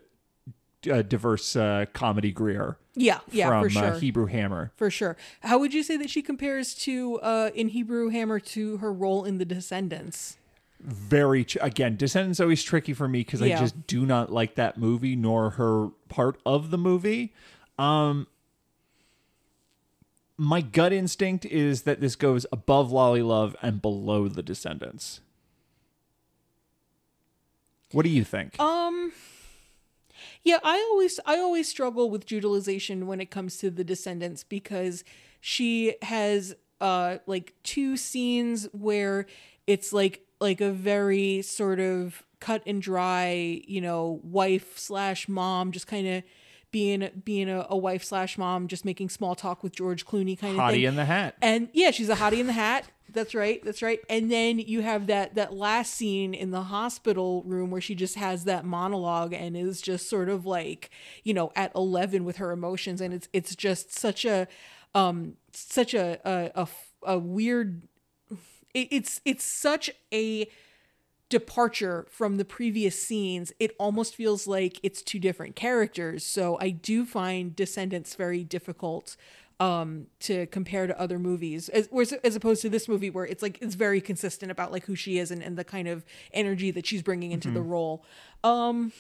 uh 0.91 1.02
diverse 1.02 1.56
uh 1.56 1.86
comedy 1.94 2.32
Greer 2.32 2.78
Yeah, 2.95 3.20
yeah, 3.32 3.48
from 3.48 3.64
for 3.64 3.70
sure. 3.70 3.84
uh, 3.86 3.99
Hebrew 3.99 4.26
Hammer. 4.28 4.72
for 4.76 4.90
sure. 4.91 5.18
How 5.41 5.57
would 5.57 5.74
you 5.74 5.82
say 5.84 5.98
that 5.98 6.10
she 6.10 6.22
compares 6.22 6.74
to 6.76 7.20
uh, 7.22 7.49
in 7.56 7.70
Hebrew 7.70 8.10
Hammer 8.10 8.40
to 8.40 8.78
her 8.78 8.91
role 8.94 9.24
in 9.26 9.38
The 9.38 9.45
Descendants? 9.45 10.38
very 10.82 11.45
tr- 11.45 11.57
again 11.62 11.95
descendants 11.95 12.40
always 12.40 12.62
tricky 12.62 12.94
for 12.94 13.07
me 13.07 13.22
because 13.22 13.41
i 13.41 13.49
just 13.49 13.88
do 13.88 14.06
not 14.06 14.32
like 14.32 14.53
that 14.56 14.78
movie 14.78 15.16
nor 15.16 15.52
her 15.52 15.88
part 16.10 16.38
of 16.45 16.70
the 16.70 16.78
movie 16.78 17.34
um 17.80 18.28
my 20.38 20.62
gut 20.62 20.91
instinct 20.91 21.45
is 21.45 21.84
that 21.84 22.02
this 22.02 22.16
goes 22.16 22.45
above 22.52 22.91
lollilove 22.91 23.56
and 23.62 23.82
below 23.82 24.28
the 24.28 24.44
descendants. 24.44 25.22
What 27.91 28.03
do 28.03 28.10
you 28.10 28.24
think? 28.24 28.60
Um 28.60 29.14
Yeah, 30.44 30.60
I 30.64 30.78
always 30.91 31.20
I 31.26 31.38
always 31.38 31.70
struggle 31.70 32.10
with 32.10 32.32
utilization 32.32 33.07
when 33.07 33.22
it 33.22 33.32
comes 33.32 33.57
to 33.57 33.70
the 33.70 33.84
descendants 33.84 34.44
because 34.44 35.03
she 35.40 35.95
has 36.02 36.56
uh 36.82 37.18
like 37.26 37.53
two 37.64 37.95
scenes 37.95 38.68
where 38.74 39.26
it's 39.68 39.94
like 39.94 40.26
like 40.41 40.60
a 40.62 40.72
very 40.72 41.41
sort 41.41 41.80
of 41.80 42.24
cut 42.40 42.62
and 42.66 42.82
dry, 42.82 43.62
you 43.66 43.80
know, 43.80 44.20
wife 44.24 44.78
slash 44.78 45.28
mom 45.30 45.72
just 45.72 45.88
kind 45.88 46.07
of 46.07 46.24
being 46.76 47.10
being 47.23 47.47
a, 47.47 47.65
a 47.69 47.77
wife 47.77 48.03
slash 48.03 48.38
mom, 48.38 48.68
just 48.68 48.84
making 48.84 49.07
small 49.07 49.34
talk 49.34 49.64
with 49.64 49.73
George 49.73 50.06
Clooney 50.06 50.38
kind 50.38 50.60
of 50.60 50.69
thing. 50.69 50.81
hottie 50.81 50.85
in 50.85 50.97
the 50.97 51.06
hat 51.06 51.34
And 51.41 51.69
yeah, 51.72 51.91
she's 51.91 52.10
a 52.10 52.15
hottie 52.18 52.39
in 52.41 52.47
the 52.47 52.52
hat. 52.53 52.85
That's 53.14 53.34
right. 53.34 53.64
That's 53.64 53.81
right. 53.81 54.02
And 54.10 54.30
then 54.30 54.60
you 54.60 54.81
have 54.81 55.07
that 55.07 55.35
that 55.35 55.53
last 55.53 55.93
scene 55.93 56.34
in 56.34 56.52
the 56.52 56.64
hospital 56.64 57.43
room 57.45 57.72
where 57.72 57.80
she 57.80 57.95
just 57.95 58.15
has 58.15 58.43
that 58.43 58.65
monologue 58.65 59.31
and 59.31 59.56
is 59.56 59.81
just 59.81 60.10
sort 60.10 60.27
of 60.27 60.45
like, 60.45 60.89
you 61.23 61.34
know, 61.34 61.53
at 61.56 61.72
11 61.76 62.26
with 62.26 62.38
her 62.38 62.52
emotions 62.52 62.99
and 62.99 63.14
it's 63.14 63.30
it's 63.31 63.56
just 63.56 63.93
such 63.93 64.26
a 64.26 64.45
um 64.93 65.35
such 65.53 65.93
a 65.93 66.19
a 66.26 66.64
a, 66.64 66.68
a 67.14 67.18
weird 67.18 67.84
it, 68.73 68.89
it's 68.91 69.22
it's 69.23 69.45
such 69.45 69.89
a 70.14 70.45
departure 71.40 72.07
from 72.10 72.38
the 72.38 72.45
previous 72.45 73.02
scenes, 73.02 73.52
it 73.60 73.76
almost 73.78 74.16
feels 74.16 74.48
like 74.48 74.80
it's 74.84 75.02
two 75.02 75.20
different 75.20 75.53
characters. 75.57 76.24
So 76.24 76.57
I 76.62 76.70
do 76.70 77.06
find 77.06 77.53
Descendants 77.53 78.16
very 78.16 78.45
difficult 78.45 79.18
um 79.62 80.07
to 80.20 80.45
compare 80.48 80.86
to 80.86 80.99
other 80.99 81.18
movies 81.18 81.70
as 81.70 81.88
as 82.26 82.36
opposed 82.36 82.62
to 82.62 82.70
this 82.70 82.90
movie 82.90 83.10
where 83.10 83.26
it's 83.26 83.41
like 83.41 83.57
it's 83.62 83.76
very 83.76 84.02
consistent 84.02 84.52
about 84.52 84.70
like 84.70 84.86
who 84.86 84.95
she 84.95 85.18
is 85.18 85.32
and, 85.32 85.41
and 85.41 85.57
the 85.57 85.64
kind 85.64 85.88
of 85.88 86.06
energy 86.34 86.72
that 86.72 86.86
she's 86.86 87.02
bringing 87.02 87.32
into 87.32 87.49
the 87.49 87.62
role. 87.62 88.03
Um 88.44 88.91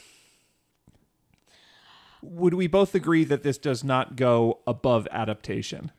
would 2.21 2.53
we 2.53 2.67
both 2.67 2.95
agree 2.95 3.25
that 3.25 3.43
this 3.43 3.57
does 3.57 3.83
not 3.83 4.15
go 4.15 4.59
above 4.65 5.07
adaptation? 5.11 5.91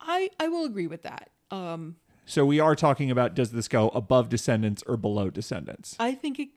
I 0.00 0.30
i 0.38 0.48
will 0.48 0.64
agree 0.64 0.86
with 0.86 1.02
that. 1.02 1.28
Um 1.50 1.96
so 2.30 2.46
we 2.46 2.60
are 2.60 2.76
talking 2.76 3.10
about 3.10 3.34
does 3.34 3.50
this 3.50 3.66
go 3.68 3.88
above 3.88 4.28
descendants 4.28 4.82
or 4.86 4.96
below 4.96 5.30
descendants 5.30 5.96
i 5.98 6.12
think 6.12 6.38
it 6.38 6.48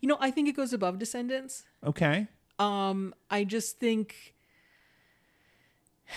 you 0.00 0.08
know 0.08 0.16
i 0.20 0.30
think 0.30 0.48
it 0.48 0.56
goes 0.56 0.72
above 0.72 0.98
descendants 0.98 1.64
okay 1.84 2.26
Um, 2.58 3.14
I 3.30 3.42
just 3.44 3.80
think 3.80 4.34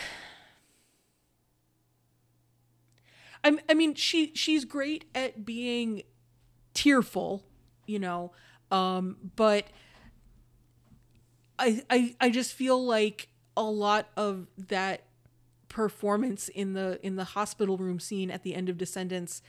I 3.44 3.58
I 3.70 3.74
mean 3.74 3.96
she 3.96 4.32
she's 4.36 4.66
great 4.66 5.06
at 5.16 5.46
being 5.46 6.04
tearful, 6.74 7.44
you 7.88 7.98
know. 8.00 8.32
Um, 8.70 9.18
but 9.36 9.66
I 11.58 11.84
I 11.90 12.16
I 12.20 12.30
just 12.30 12.54
feel 12.54 12.84
like 12.86 13.30
a 13.56 13.64
lot 13.64 14.10
of 14.16 14.48
that 14.68 15.07
performance 15.70 16.50
in 16.50 16.74
the 16.74 17.00
in 17.06 17.16
the 17.16 17.24
hospital 17.24 17.78
room 17.78 18.00
scene 18.00 18.32
at 18.32 18.44
the 18.44 18.56
end 18.56 18.70
of 18.70 18.78
Descendants 18.78 19.42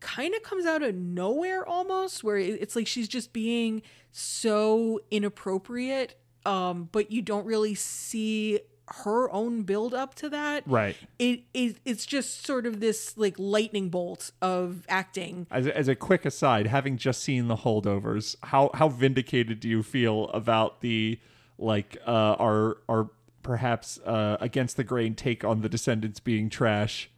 kind 0.00 0.34
of 0.34 0.42
comes 0.42 0.66
out 0.66 0.82
of 0.82 0.94
nowhere 0.94 1.64
almost 1.66 2.22
where 2.22 2.36
it's 2.36 2.76
like 2.76 2.86
she's 2.86 3.08
just 3.08 3.32
being 3.32 3.80
so 4.12 5.00
inappropriate 5.10 6.18
um 6.44 6.88
but 6.92 7.10
you 7.10 7.22
don't 7.22 7.46
really 7.46 7.74
see 7.74 8.60
her 8.88 9.30
own 9.30 9.62
build 9.62 9.94
up 9.94 10.14
to 10.14 10.30
that. 10.30 10.62
Right. 10.66 10.96
It, 11.18 11.42
it 11.52 11.78
it's 11.84 12.06
just 12.06 12.46
sort 12.46 12.66
of 12.66 12.80
this 12.80 13.16
like 13.16 13.34
lightning 13.38 13.88
bolt 13.88 14.30
of 14.40 14.84
acting. 14.88 15.46
As 15.50 15.66
a, 15.66 15.76
as 15.76 15.88
a 15.88 15.94
quick 15.94 16.24
aside, 16.24 16.66
having 16.66 16.96
just 16.96 17.22
seen 17.22 17.48
the 17.48 17.56
holdovers, 17.56 18.36
how 18.44 18.70
how 18.74 18.88
vindicated 18.88 19.60
do 19.60 19.68
you 19.68 19.82
feel 19.82 20.28
about 20.28 20.80
the 20.80 21.18
like 21.58 21.96
uh, 22.06 22.36
our 22.38 22.78
our 22.88 23.10
perhaps 23.46 23.98
uh, 24.04 24.36
against 24.40 24.76
the 24.76 24.82
grain 24.84 25.14
take 25.14 25.44
on 25.44 25.60
the 25.60 25.68
Descendants 25.68 26.18
being 26.20 26.50
trash? 26.50 27.10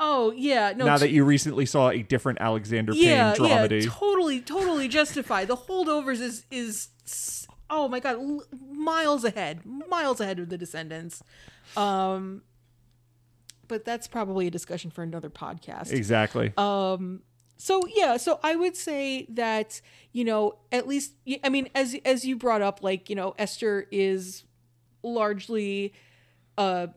oh 0.00 0.32
yeah 0.36 0.72
no 0.76 0.84
now 0.84 0.96
t- 0.96 1.00
that 1.00 1.10
you 1.10 1.24
recently 1.24 1.66
saw 1.66 1.90
a 1.90 2.02
different 2.02 2.40
Alexander 2.40 2.92
yeah 2.94 3.34
Payne 3.34 3.46
yeah 3.46 3.66
dramedy, 3.66 3.84
totally 3.84 4.40
totally 4.40 4.86
justified 4.86 5.48
the 5.48 5.56
holdovers 5.56 6.20
is 6.20 6.44
is 6.52 7.48
oh 7.68 7.88
my 7.88 7.98
god 7.98 8.14
l- 8.14 8.44
miles 8.70 9.24
ahead 9.24 9.66
miles 9.66 10.20
ahead 10.20 10.38
of 10.38 10.50
the 10.50 10.56
descendants 10.56 11.20
um 11.76 12.42
but 13.66 13.84
that's 13.84 14.06
probably 14.06 14.46
a 14.46 14.50
discussion 14.52 14.88
for 14.90 15.02
another 15.02 15.30
podcast 15.30 15.90
exactly. 15.90 16.52
so 17.56 17.82
yeah 17.96 18.16
so 18.16 18.38
i 18.44 18.54
would 18.54 18.76
say 18.76 19.26
that 19.28 19.80
you 20.12 20.24
know 20.24 20.58
at 20.70 20.86
least 20.86 21.14
i 21.42 21.48
mean 21.48 21.68
as 21.74 21.96
as 22.04 22.24
you 22.24 22.36
brought 22.36 22.62
up 22.62 22.84
like 22.84 23.10
you 23.10 23.16
know 23.16 23.34
esther 23.36 23.88
is 23.90 24.44
largely 25.02 25.92
uh 26.56 26.88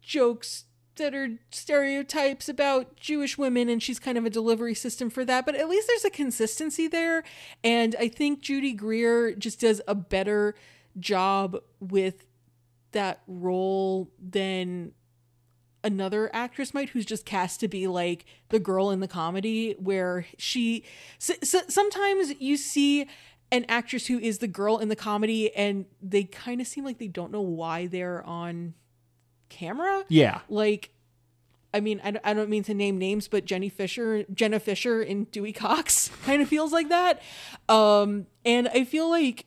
jokes 0.00 0.64
that 0.96 1.14
are 1.14 1.28
stereotypes 1.50 2.48
about 2.48 2.96
jewish 2.96 3.36
women 3.36 3.68
and 3.68 3.82
she's 3.82 3.98
kind 3.98 4.16
of 4.16 4.24
a 4.24 4.30
delivery 4.30 4.74
system 4.74 5.10
for 5.10 5.24
that 5.24 5.44
but 5.44 5.54
at 5.54 5.68
least 5.68 5.88
there's 5.88 6.04
a 6.04 6.10
consistency 6.10 6.86
there. 6.88 7.22
And 7.62 7.96
i 7.98 8.08
think 8.08 8.40
judy 8.40 8.72
greer 8.72 9.34
just 9.34 9.60
does 9.60 9.80
a 9.88 9.94
better 9.94 10.54
job 10.98 11.56
with 11.80 12.26
that 12.92 13.22
role 13.26 14.10
than 14.22 14.92
another 15.82 16.30
actress 16.32 16.72
might 16.72 16.90
who's 16.90 17.04
just 17.04 17.26
cast 17.26 17.60
to 17.60 17.68
be 17.68 17.86
like 17.86 18.24
the 18.48 18.58
girl 18.60 18.90
in 18.90 19.00
the 19.00 19.08
comedy 19.08 19.74
where 19.78 20.26
she 20.38 20.82
s- 21.20 21.32
s- 21.54 21.74
sometimes 21.74 22.32
you 22.40 22.56
see 22.56 23.06
an 23.54 23.64
actress 23.68 24.06
who 24.08 24.18
is 24.18 24.38
the 24.38 24.48
girl 24.48 24.78
in 24.78 24.88
the 24.88 24.96
comedy 24.96 25.54
and 25.54 25.86
they 26.02 26.24
kind 26.24 26.60
of 26.60 26.66
seem 26.66 26.84
like 26.84 26.98
they 26.98 27.08
don't 27.08 27.30
know 27.32 27.40
why 27.40 27.86
they're 27.86 28.22
on 28.24 28.74
camera 29.48 30.04
yeah, 30.08 30.40
like 30.48 30.90
I 31.72 31.80
mean, 31.80 32.00
I, 32.04 32.12
don't- 32.12 32.24
I 32.24 32.34
don't 32.34 32.48
mean 32.50 32.62
to 32.64 32.74
name 32.74 32.98
names, 32.98 33.26
but 33.26 33.44
Jenny 33.46 33.68
Fischer, 33.68 34.22
Jenna 34.32 34.60
Fischer 34.60 35.02
in 35.02 35.24
Dewey 35.24 35.52
Cox 35.52 36.08
kind 36.24 36.40
of 36.40 36.48
feels 36.48 36.72
like 36.72 36.88
that. 36.88 37.20
Um, 37.68 38.26
and 38.44 38.68
I 38.68 38.84
feel 38.84 39.10
like 39.10 39.46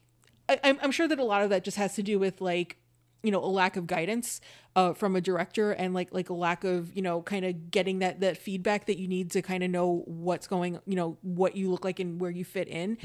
I, 0.49 0.59
I'm, 0.61 0.77
I'm 0.81 0.91
sure 0.91 1.07
that 1.07 1.19
a 1.19 1.23
lot 1.23 1.43
of 1.43 1.49
that 1.51 1.63
just 1.63 1.77
has 1.77 1.95
to 1.95 2.03
do 2.03 2.19
with 2.19 2.41
like, 2.41 2.75
you 3.23 3.31
know, 3.31 3.43
a 3.43 3.45
lack 3.45 3.75
of 3.77 3.87
guidance 3.87 4.41
uh, 4.75 4.93
from 4.93 5.15
a 5.15 5.21
director 5.21 5.71
and 5.71 5.93
like 5.93 6.13
like 6.13 6.29
a 6.29 6.33
lack 6.33 6.63
of 6.63 6.95
you 6.95 7.01
know 7.01 7.21
kind 7.21 7.43
of 7.45 7.71
getting 7.71 7.99
that 7.99 8.19
that 8.19 8.37
feedback 8.37 8.85
that 8.85 8.99
you 8.99 9.07
need 9.07 9.31
to 9.31 9.41
kind 9.41 9.63
of 9.63 9.71
know 9.71 10.03
what's 10.05 10.47
going 10.47 10.79
you 10.85 10.95
know 10.95 11.17
what 11.21 11.55
you 11.55 11.69
look 11.71 11.83
like 11.83 11.99
and 11.99 12.21
where 12.21 12.31
you 12.31 12.45
fit 12.45 12.67
in. 12.67 12.97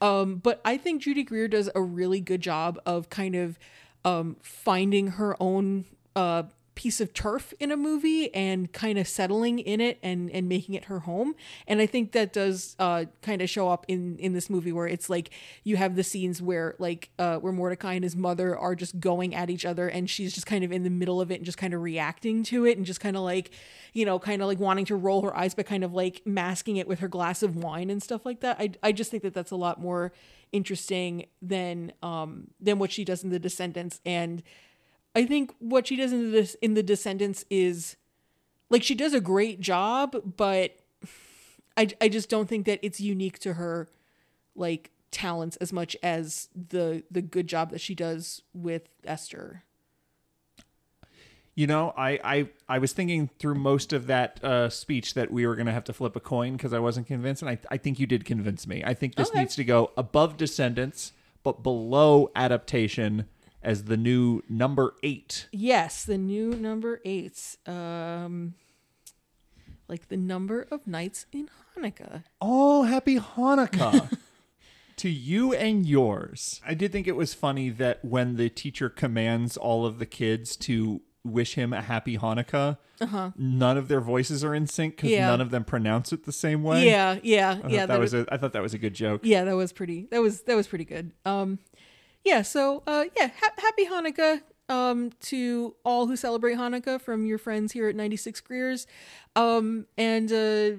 Um, 0.00 0.36
but 0.36 0.60
I 0.64 0.76
think 0.76 1.02
Judy 1.02 1.22
Greer 1.22 1.46
does 1.48 1.70
a 1.74 1.82
really 1.82 2.20
good 2.20 2.40
job 2.40 2.80
of 2.84 3.08
kind 3.10 3.36
of 3.36 3.58
um, 4.04 4.36
finding 4.42 5.08
her 5.08 5.36
own 5.40 5.84
uh, 6.16 6.44
piece 6.80 6.98
of 6.98 7.12
turf 7.12 7.52
in 7.60 7.70
a 7.70 7.76
movie 7.76 8.34
and 8.34 8.72
kind 8.72 8.96
of 8.96 9.06
settling 9.06 9.58
in 9.58 9.82
it 9.82 9.98
and 10.02 10.30
and 10.30 10.48
making 10.48 10.74
it 10.74 10.86
her 10.86 11.00
home. 11.00 11.34
And 11.66 11.78
i 11.78 11.84
think 11.84 12.12
that 12.12 12.32
does 12.32 12.74
uh 12.78 13.04
kind 13.20 13.42
of 13.42 13.50
show 13.50 13.68
up 13.68 13.84
in 13.86 14.16
in 14.18 14.32
this 14.32 14.48
movie 14.48 14.72
where 14.72 14.86
it's 14.86 15.10
like 15.10 15.28
you 15.62 15.76
have 15.76 15.94
the 15.94 16.02
scenes 16.02 16.40
where 16.40 16.76
like 16.78 17.10
uh 17.18 17.36
where 17.36 17.52
mordecai 17.52 17.92
and 17.92 18.02
his 18.02 18.16
mother 18.16 18.56
are 18.56 18.74
just 18.74 18.98
going 18.98 19.34
at 19.34 19.50
each 19.50 19.66
other 19.66 19.88
and 19.88 20.08
she's 20.08 20.32
just 20.32 20.46
kind 20.46 20.64
of 20.64 20.72
in 20.72 20.82
the 20.82 20.88
middle 20.88 21.20
of 21.20 21.30
it 21.30 21.34
and 21.34 21.44
just 21.44 21.58
kind 21.58 21.74
of 21.74 21.82
reacting 21.82 22.42
to 22.44 22.64
it 22.64 22.78
and 22.78 22.86
just 22.86 22.98
kind 22.98 23.14
of 23.14 23.22
like 23.24 23.50
you 23.92 24.06
know 24.06 24.18
kind 24.18 24.40
of 24.40 24.48
like 24.48 24.58
wanting 24.58 24.86
to 24.86 24.96
roll 24.96 25.20
her 25.20 25.36
eyes 25.36 25.54
but 25.54 25.66
kind 25.66 25.84
of 25.84 25.92
like 25.92 26.22
masking 26.24 26.78
it 26.78 26.88
with 26.88 27.00
her 27.00 27.08
glass 27.08 27.42
of 27.42 27.56
wine 27.56 27.90
and 27.90 28.02
stuff 28.02 28.24
like 28.24 28.40
that. 28.40 28.56
I 28.58 28.70
i 28.82 28.90
just 28.90 29.10
think 29.10 29.22
that 29.24 29.34
that's 29.34 29.50
a 29.50 29.56
lot 29.56 29.78
more 29.78 30.12
interesting 30.50 31.26
than 31.42 31.92
um 32.02 32.48
than 32.58 32.78
what 32.78 32.90
she 32.90 33.04
does 33.04 33.22
in 33.22 33.28
the 33.28 33.38
descendants. 33.38 34.00
And 34.06 34.42
I 35.14 35.26
think 35.26 35.54
what 35.58 35.86
she 35.86 35.96
does 35.96 36.12
in 36.12 36.32
this 36.32 36.54
in 36.62 36.74
the 36.74 36.82
Descendants 36.82 37.44
is 37.50 37.96
like 38.68 38.82
she 38.82 38.94
does 38.94 39.14
a 39.14 39.20
great 39.20 39.60
job, 39.60 40.36
but 40.36 40.76
I 41.76 41.88
I 42.00 42.08
just 42.08 42.28
don't 42.28 42.48
think 42.48 42.66
that 42.66 42.78
it's 42.82 43.00
unique 43.00 43.38
to 43.40 43.54
her 43.54 43.88
like 44.54 44.90
talents 45.10 45.56
as 45.56 45.72
much 45.72 45.96
as 46.02 46.48
the 46.54 47.02
the 47.10 47.22
good 47.22 47.46
job 47.48 47.70
that 47.70 47.80
she 47.80 47.94
does 47.94 48.42
with 48.54 48.88
Esther. 49.04 49.64
You 51.56 51.66
know, 51.66 51.92
I, 51.96 52.20
I, 52.22 52.48
I 52.68 52.78
was 52.78 52.92
thinking 52.92 53.28
through 53.38 53.56
most 53.56 53.92
of 53.92 54.06
that 54.06 54.42
uh, 54.42 54.70
speech 54.70 55.14
that 55.14 55.30
we 55.30 55.46
were 55.46 55.56
going 55.56 55.66
to 55.66 55.72
have 55.72 55.84
to 55.84 55.92
flip 55.92 56.16
a 56.16 56.20
coin 56.20 56.52
because 56.52 56.72
I 56.72 56.78
wasn't 56.78 57.06
convinced. 57.08 57.42
And 57.42 57.50
I, 57.50 57.58
I 57.70 57.76
think 57.76 57.98
you 57.98 58.06
did 58.06 58.24
convince 58.24 58.66
me. 58.66 58.82
I 58.84 58.94
think 58.94 59.16
this 59.16 59.28
Okay. 59.30 59.40
needs 59.40 59.56
to 59.56 59.64
go 59.64 59.90
above 59.96 60.36
Descendants, 60.36 61.12
but 61.42 61.62
below 61.62 62.30
adaptation 62.36 63.26
as 63.62 63.84
the 63.84 63.96
new 63.96 64.42
number 64.48 64.94
eight. 65.02 65.46
Yes, 65.52 66.04
the 66.04 66.18
new 66.18 66.50
number 66.54 67.00
8. 67.04 67.56
Um 67.66 68.54
like 69.88 70.08
the 70.08 70.16
number 70.16 70.66
of 70.70 70.86
nights 70.86 71.26
in 71.32 71.48
Hanukkah. 71.76 72.22
Oh, 72.40 72.84
happy 72.84 73.18
Hanukkah 73.18 74.16
to 74.96 75.08
you 75.10 75.52
and 75.52 75.84
yours. 75.84 76.60
I 76.64 76.74
did 76.74 76.92
think 76.92 77.08
it 77.08 77.16
was 77.16 77.34
funny 77.34 77.70
that 77.70 78.04
when 78.04 78.36
the 78.36 78.48
teacher 78.48 78.88
commands 78.88 79.56
all 79.56 79.84
of 79.84 79.98
the 79.98 80.06
kids 80.06 80.56
to 80.58 81.00
wish 81.24 81.54
him 81.54 81.72
a 81.72 81.82
happy 81.82 82.16
Hanukkah, 82.16 82.78
none 83.36 83.76
of 83.76 83.88
their 83.88 84.00
voices 84.00 84.44
are 84.44 84.54
in 84.54 84.66
sync 84.68 84.96
because 84.96 85.08
Uh-huh. 85.10 85.16
Yeah. 85.16 85.26
none 85.26 85.40
of 85.40 85.50
them 85.50 85.64
pronounce 85.64 86.12
it 86.12 86.24
the 86.24 86.32
same 86.32 86.62
way. 86.62 86.86
Yeah, 86.86 87.18
yeah, 87.24 87.58
I 87.64 87.68
yeah. 87.68 87.86
that 87.86 87.98
was 87.98 88.14
a, 88.14 88.24
I 88.30 88.36
thought 88.36 88.52
that 88.52 88.62
was 88.62 88.74
a 88.74 88.78
good 88.78 88.94
joke. 88.94 89.22
yeah 89.24 89.42
that 89.44 89.56
was 89.56 89.72
pretty 89.72 90.06
that 90.12 90.20
was 90.22 90.42
that 90.42 90.54
was 90.54 90.68
pretty 90.68 90.84
good 90.84 91.10
um 91.24 91.58
yeah 92.24 92.42
so 92.42 92.82
uh 92.86 93.04
yeah 93.16 93.30
ha- 93.40 93.54
happy 93.58 93.86
hanukkah 93.86 94.40
um 94.68 95.10
to 95.20 95.74
all 95.84 96.06
who 96.06 96.16
celebrate 96.16 96.56
hanukkah 96.56 97.00
from 97.00 97.24
your 97.26 97.38
friends 97.38 97.72
here 97.72 97.88
at 97.88 97.96
96 97.96 98.40
greers 98.40 98.86
um 99.36 99.86
and 99.98 100.32
uh 100.32 100.70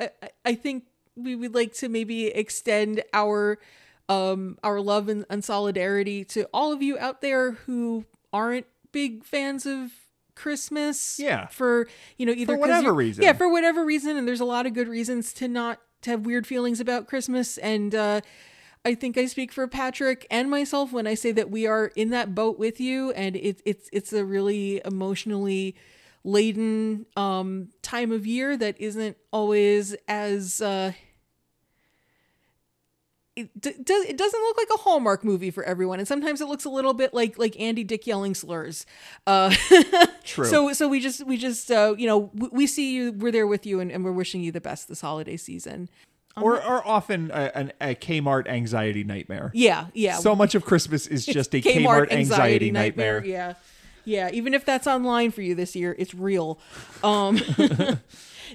I, 0.00 0.10
I- 0.44 0.54
think 0.54 0.84
we 1.16 1.36
would 1.36 1.54
like 1.54 1.74
to 1.74 1.88
maybe 1.88 2.26
extend 2.28 3.02
our 3.12 3.58
um 4.08 4.58
our 4.64 4.80
love 4.80 5.08
and, 5.08 5.24
and 5.30 5.44
solidarity 5.44 6.24
to 6.24 6.44
all 6.52 6.72
of 6.72 6.82
you 6.82 6.98
out 6.98 7.20
there 7.20 7.52
who 7.52 8.04
aren't 8.32 8.66
big 8.92 9.24
fans 9.24 9.66
of 9.66 9.92
christmas 10.34 11.18
Yeah. 11.20 11.46
for 11.48 11.86
you 12.16 12.24
know 12.26 12.32
either 12.32 12.54
'cause 12.54 12.60
whatever 12.60 12.92
reason. 12.94 13.22
yeah 13.22 13.32
for 13.34 13.50
whatever 13.50 13.84
reason 13.84 14.16
and 14.16 14.26
there's 14.26 14.40
a 14.40 14.44
lot 14.46 14.66
of 14.66 14.72
good 14.74 14.88
reasons 14.88 15.32
to 15.34 15.46
not 15.48 15.80
to 16.02 16.10
have 16.10 16.24
weird 16.26 16.46
feelings 16.46 16.80
about 16.80 17.06
christmas 17.06 17.58
and 17.58 17.94
uh 17.94 18.22
I 18.84 18.94
think 18.94 19.16
I 19.16 19.26
speak 19.26 19.52
for 19.52 19.66
Patrick 19.68 20.26
and 20.30 20.50
myself 20.50 20.92
when 20.92 21.06
I 21.06 21.14
say 21.14 21.30
that 21.32 21.50
we 21.50 21.66
are 21.66 21.92
in 21.94 22.10
that 22.10 22.34
boat 22.34 22.58
with 22.58 22.80
you, 22.80 23.12
and 23.12 23.36
it's 23.36 23.62
it's 23.64 23.88
it's 23.92 24.12
a 24.12 24.24
really 24.24 24.80
emotionally 24.84 25.76
laden 26.24 27.06
um, 27.16 27.68
time 27.82 28.10
of 28.12 28.26
year 28.26 28.56
that 28.56 28.80
isn't 28.80 29.16
always 29.32 29.94
as 30.08 30.60
uh, 30.60 30.92
it 33.36 33.60
d- 33.60 33.74
does 33.82 34.04
it 34.04 34.16
doesn't 34.16 34.40
look 34.40 34.56
like 34.58 34.68
a 34.74 34.78
Hallmark 34.78 35.24
movie 35.24 35.50
for 35.50 35.64
everyone, 35.64 35.98
and 35.98 36.08
sometimes 36.08 36.40
it 36.40 36.48
looks 36.48 36.64
a 36.64 36.70
little 36.70 36.92
bit 36.92 37.14
like 37.14 37.38
like 37.38 37.58
Andy 37.60 37.84
Dick 37.84 38.06
yelling 38.06 38.34
slurs. 38.34 38.84
Uh, 39.26 39.54
True. 40.24 40.44
So 40.44 40.72
so 40.72 40.88
we 40.88 41.00
just 41.00 41.24
we 41.24 41.36
just 41.36 41.70
uh, 41.70 41.94
you 41.96 42.06
know 42.06 42.30
we, 42.34 42.48
we 42.48 42.66
see 42.66 42.94
you, 42.94 43.12
we're 43.12 43.32
there 43.32 43.46
with 43.46 43.64
you, 43.64 43.80
and, 43.80 43.90
and 43.92 44.04
we're 44.04 44.12
wishing 44.12 44.42
you 44.42 44.52
the 44.52 44.60
best 44.60 44.88
this 44.88 45.00
holiday 45.00 45.36
season. 45.36 45.88
Or, 46.40 46.62
or 46.62 46.86
often 46.86 47.30
a, 47.30 47.50
an, 47.54 47.72
a 47.80 47.94
Kmart 47.94 48.48
anxiety 48.48 49.04
nightmare. 49.04 49.50
Yeah, 49.54 49.86
yeah. 49.92 50.16
So 50.16 50.34
much 50.34 50.54
of 50.54 50.64
Christmas 50.64 51.06
is 51.06 51.26
just 51.26 51.54
a 51.54 51.60
Kmart, 51.62 52.10
anxiety, 52.10 52.70
nightmare. 52.70 53.24
Yeah. 53.24 53.54
Yeah, 54.04 54.30
even 54.32 54.52
if 54.52 54.64
that's 54.64 54.86
online 54.88 55.30
for 55.30 55.42
you 55.42 55.54
this 55.54 55.76
year, 55.76 55.94
it's 55.98 56.14
real. 56.14 56.58
Um 57.04 57.38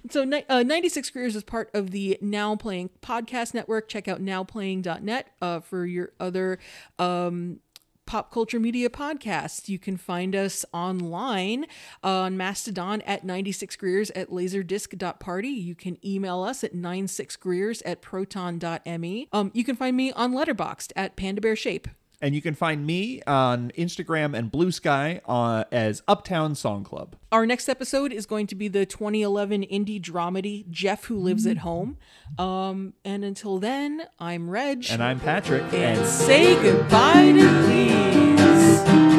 So 0.09 0.29
uh, 0.49 0.63
96 0.63 1.09
Greers 1.09 1.35
is 1.35 1.43
part 1.43 1.69
of 1.73 1.91
the 1.91 2.17
Now 2.21 2.55
Playing 2.55 2.89
podcast 3.01 3.53
network. 3.53 3.87
Check 3.87 4.07
out 4.07 4.21
nowplaying.net 4.21 5.27
uh, 5.41 5.59
for 5.61 5.85
your 5.85 6.11
other 6.19 6.59
um, 6.99 7.59
pop 8.07 8.31
culture 8.31 8.59
media 8.59 8.89
podcasts. 8.89 9.69
You 9.69 9.77
can 9.77 9.97
find 9.97 10.35
us 10.35 10.65
online 10.73 11.65
on 12.01 12.37
Mastodon 12.37 13.01
at 13.01 13.23
96 13.23 13.75
Greers 13.75 14.09
at 14.11 14.29
laserdisc.party. 14.29 15.49
You 15.49 15.75
can 15.75 16.03
email 16.03 16.41
us 16.41 16.63
at 16.63 16.73
96greers 16.73 17.81
at 17.85 18.01
proton.me. 18.01 19.27
Um, 19.31 19.51
you 19.53 19.63
can 19.63 19.75
find 19.75 19.95
me 19.95 20.11
on 20.13 20.33
Letterboxd 20.33 20.93
at 20.95 21.15
Panda 21.15 21.41
Bear 21.41 21.55
Shape. 21.55 21.87
And 22.19 22.33
you 22.33 22.41
can 22.41 22.55
find 22.55 22.85
me 22.85 23.21
on 23.27 23.71
Instagram 23.77 24.35
and 24.35 24.51
Blue 24.51 24.71
Sky 24.71 25.21
uh, 25.27 25.65
as 25.71 26.01
Uptown 26.07 26.55
Song 26.55 26.83
Club. 26.83 27.15
Our 27.31 27.45
next 27.45 27.69
episode 27.69 28.11
is 28.11 28.25
going 28.25 28.47
to 28.47 28.55
be 28.55 28.67
the 28.67 28.85
2011 28.87 29.61
indie 29.63 30.01
dramedy 30.01 30.67
Jeff 30.69 31.05
Who 31.05 31.17
Lives 31.19 31.45
at 31.45 31.57
Home. 31.59 31.97
Um, 32.39 32.93
and 33.05 33.23
until 33.23 33.59
then, 33.59 34.01
I'm 34.19 34.49
Reg. 34.49 34.87
And 34.89 35.03
I'm 35.03 35.19
Patrick. 35.19 35.71
and 35.73 36.05
say 36.07 36.59
goodbye 36.61 37.33
to 37.33 39.16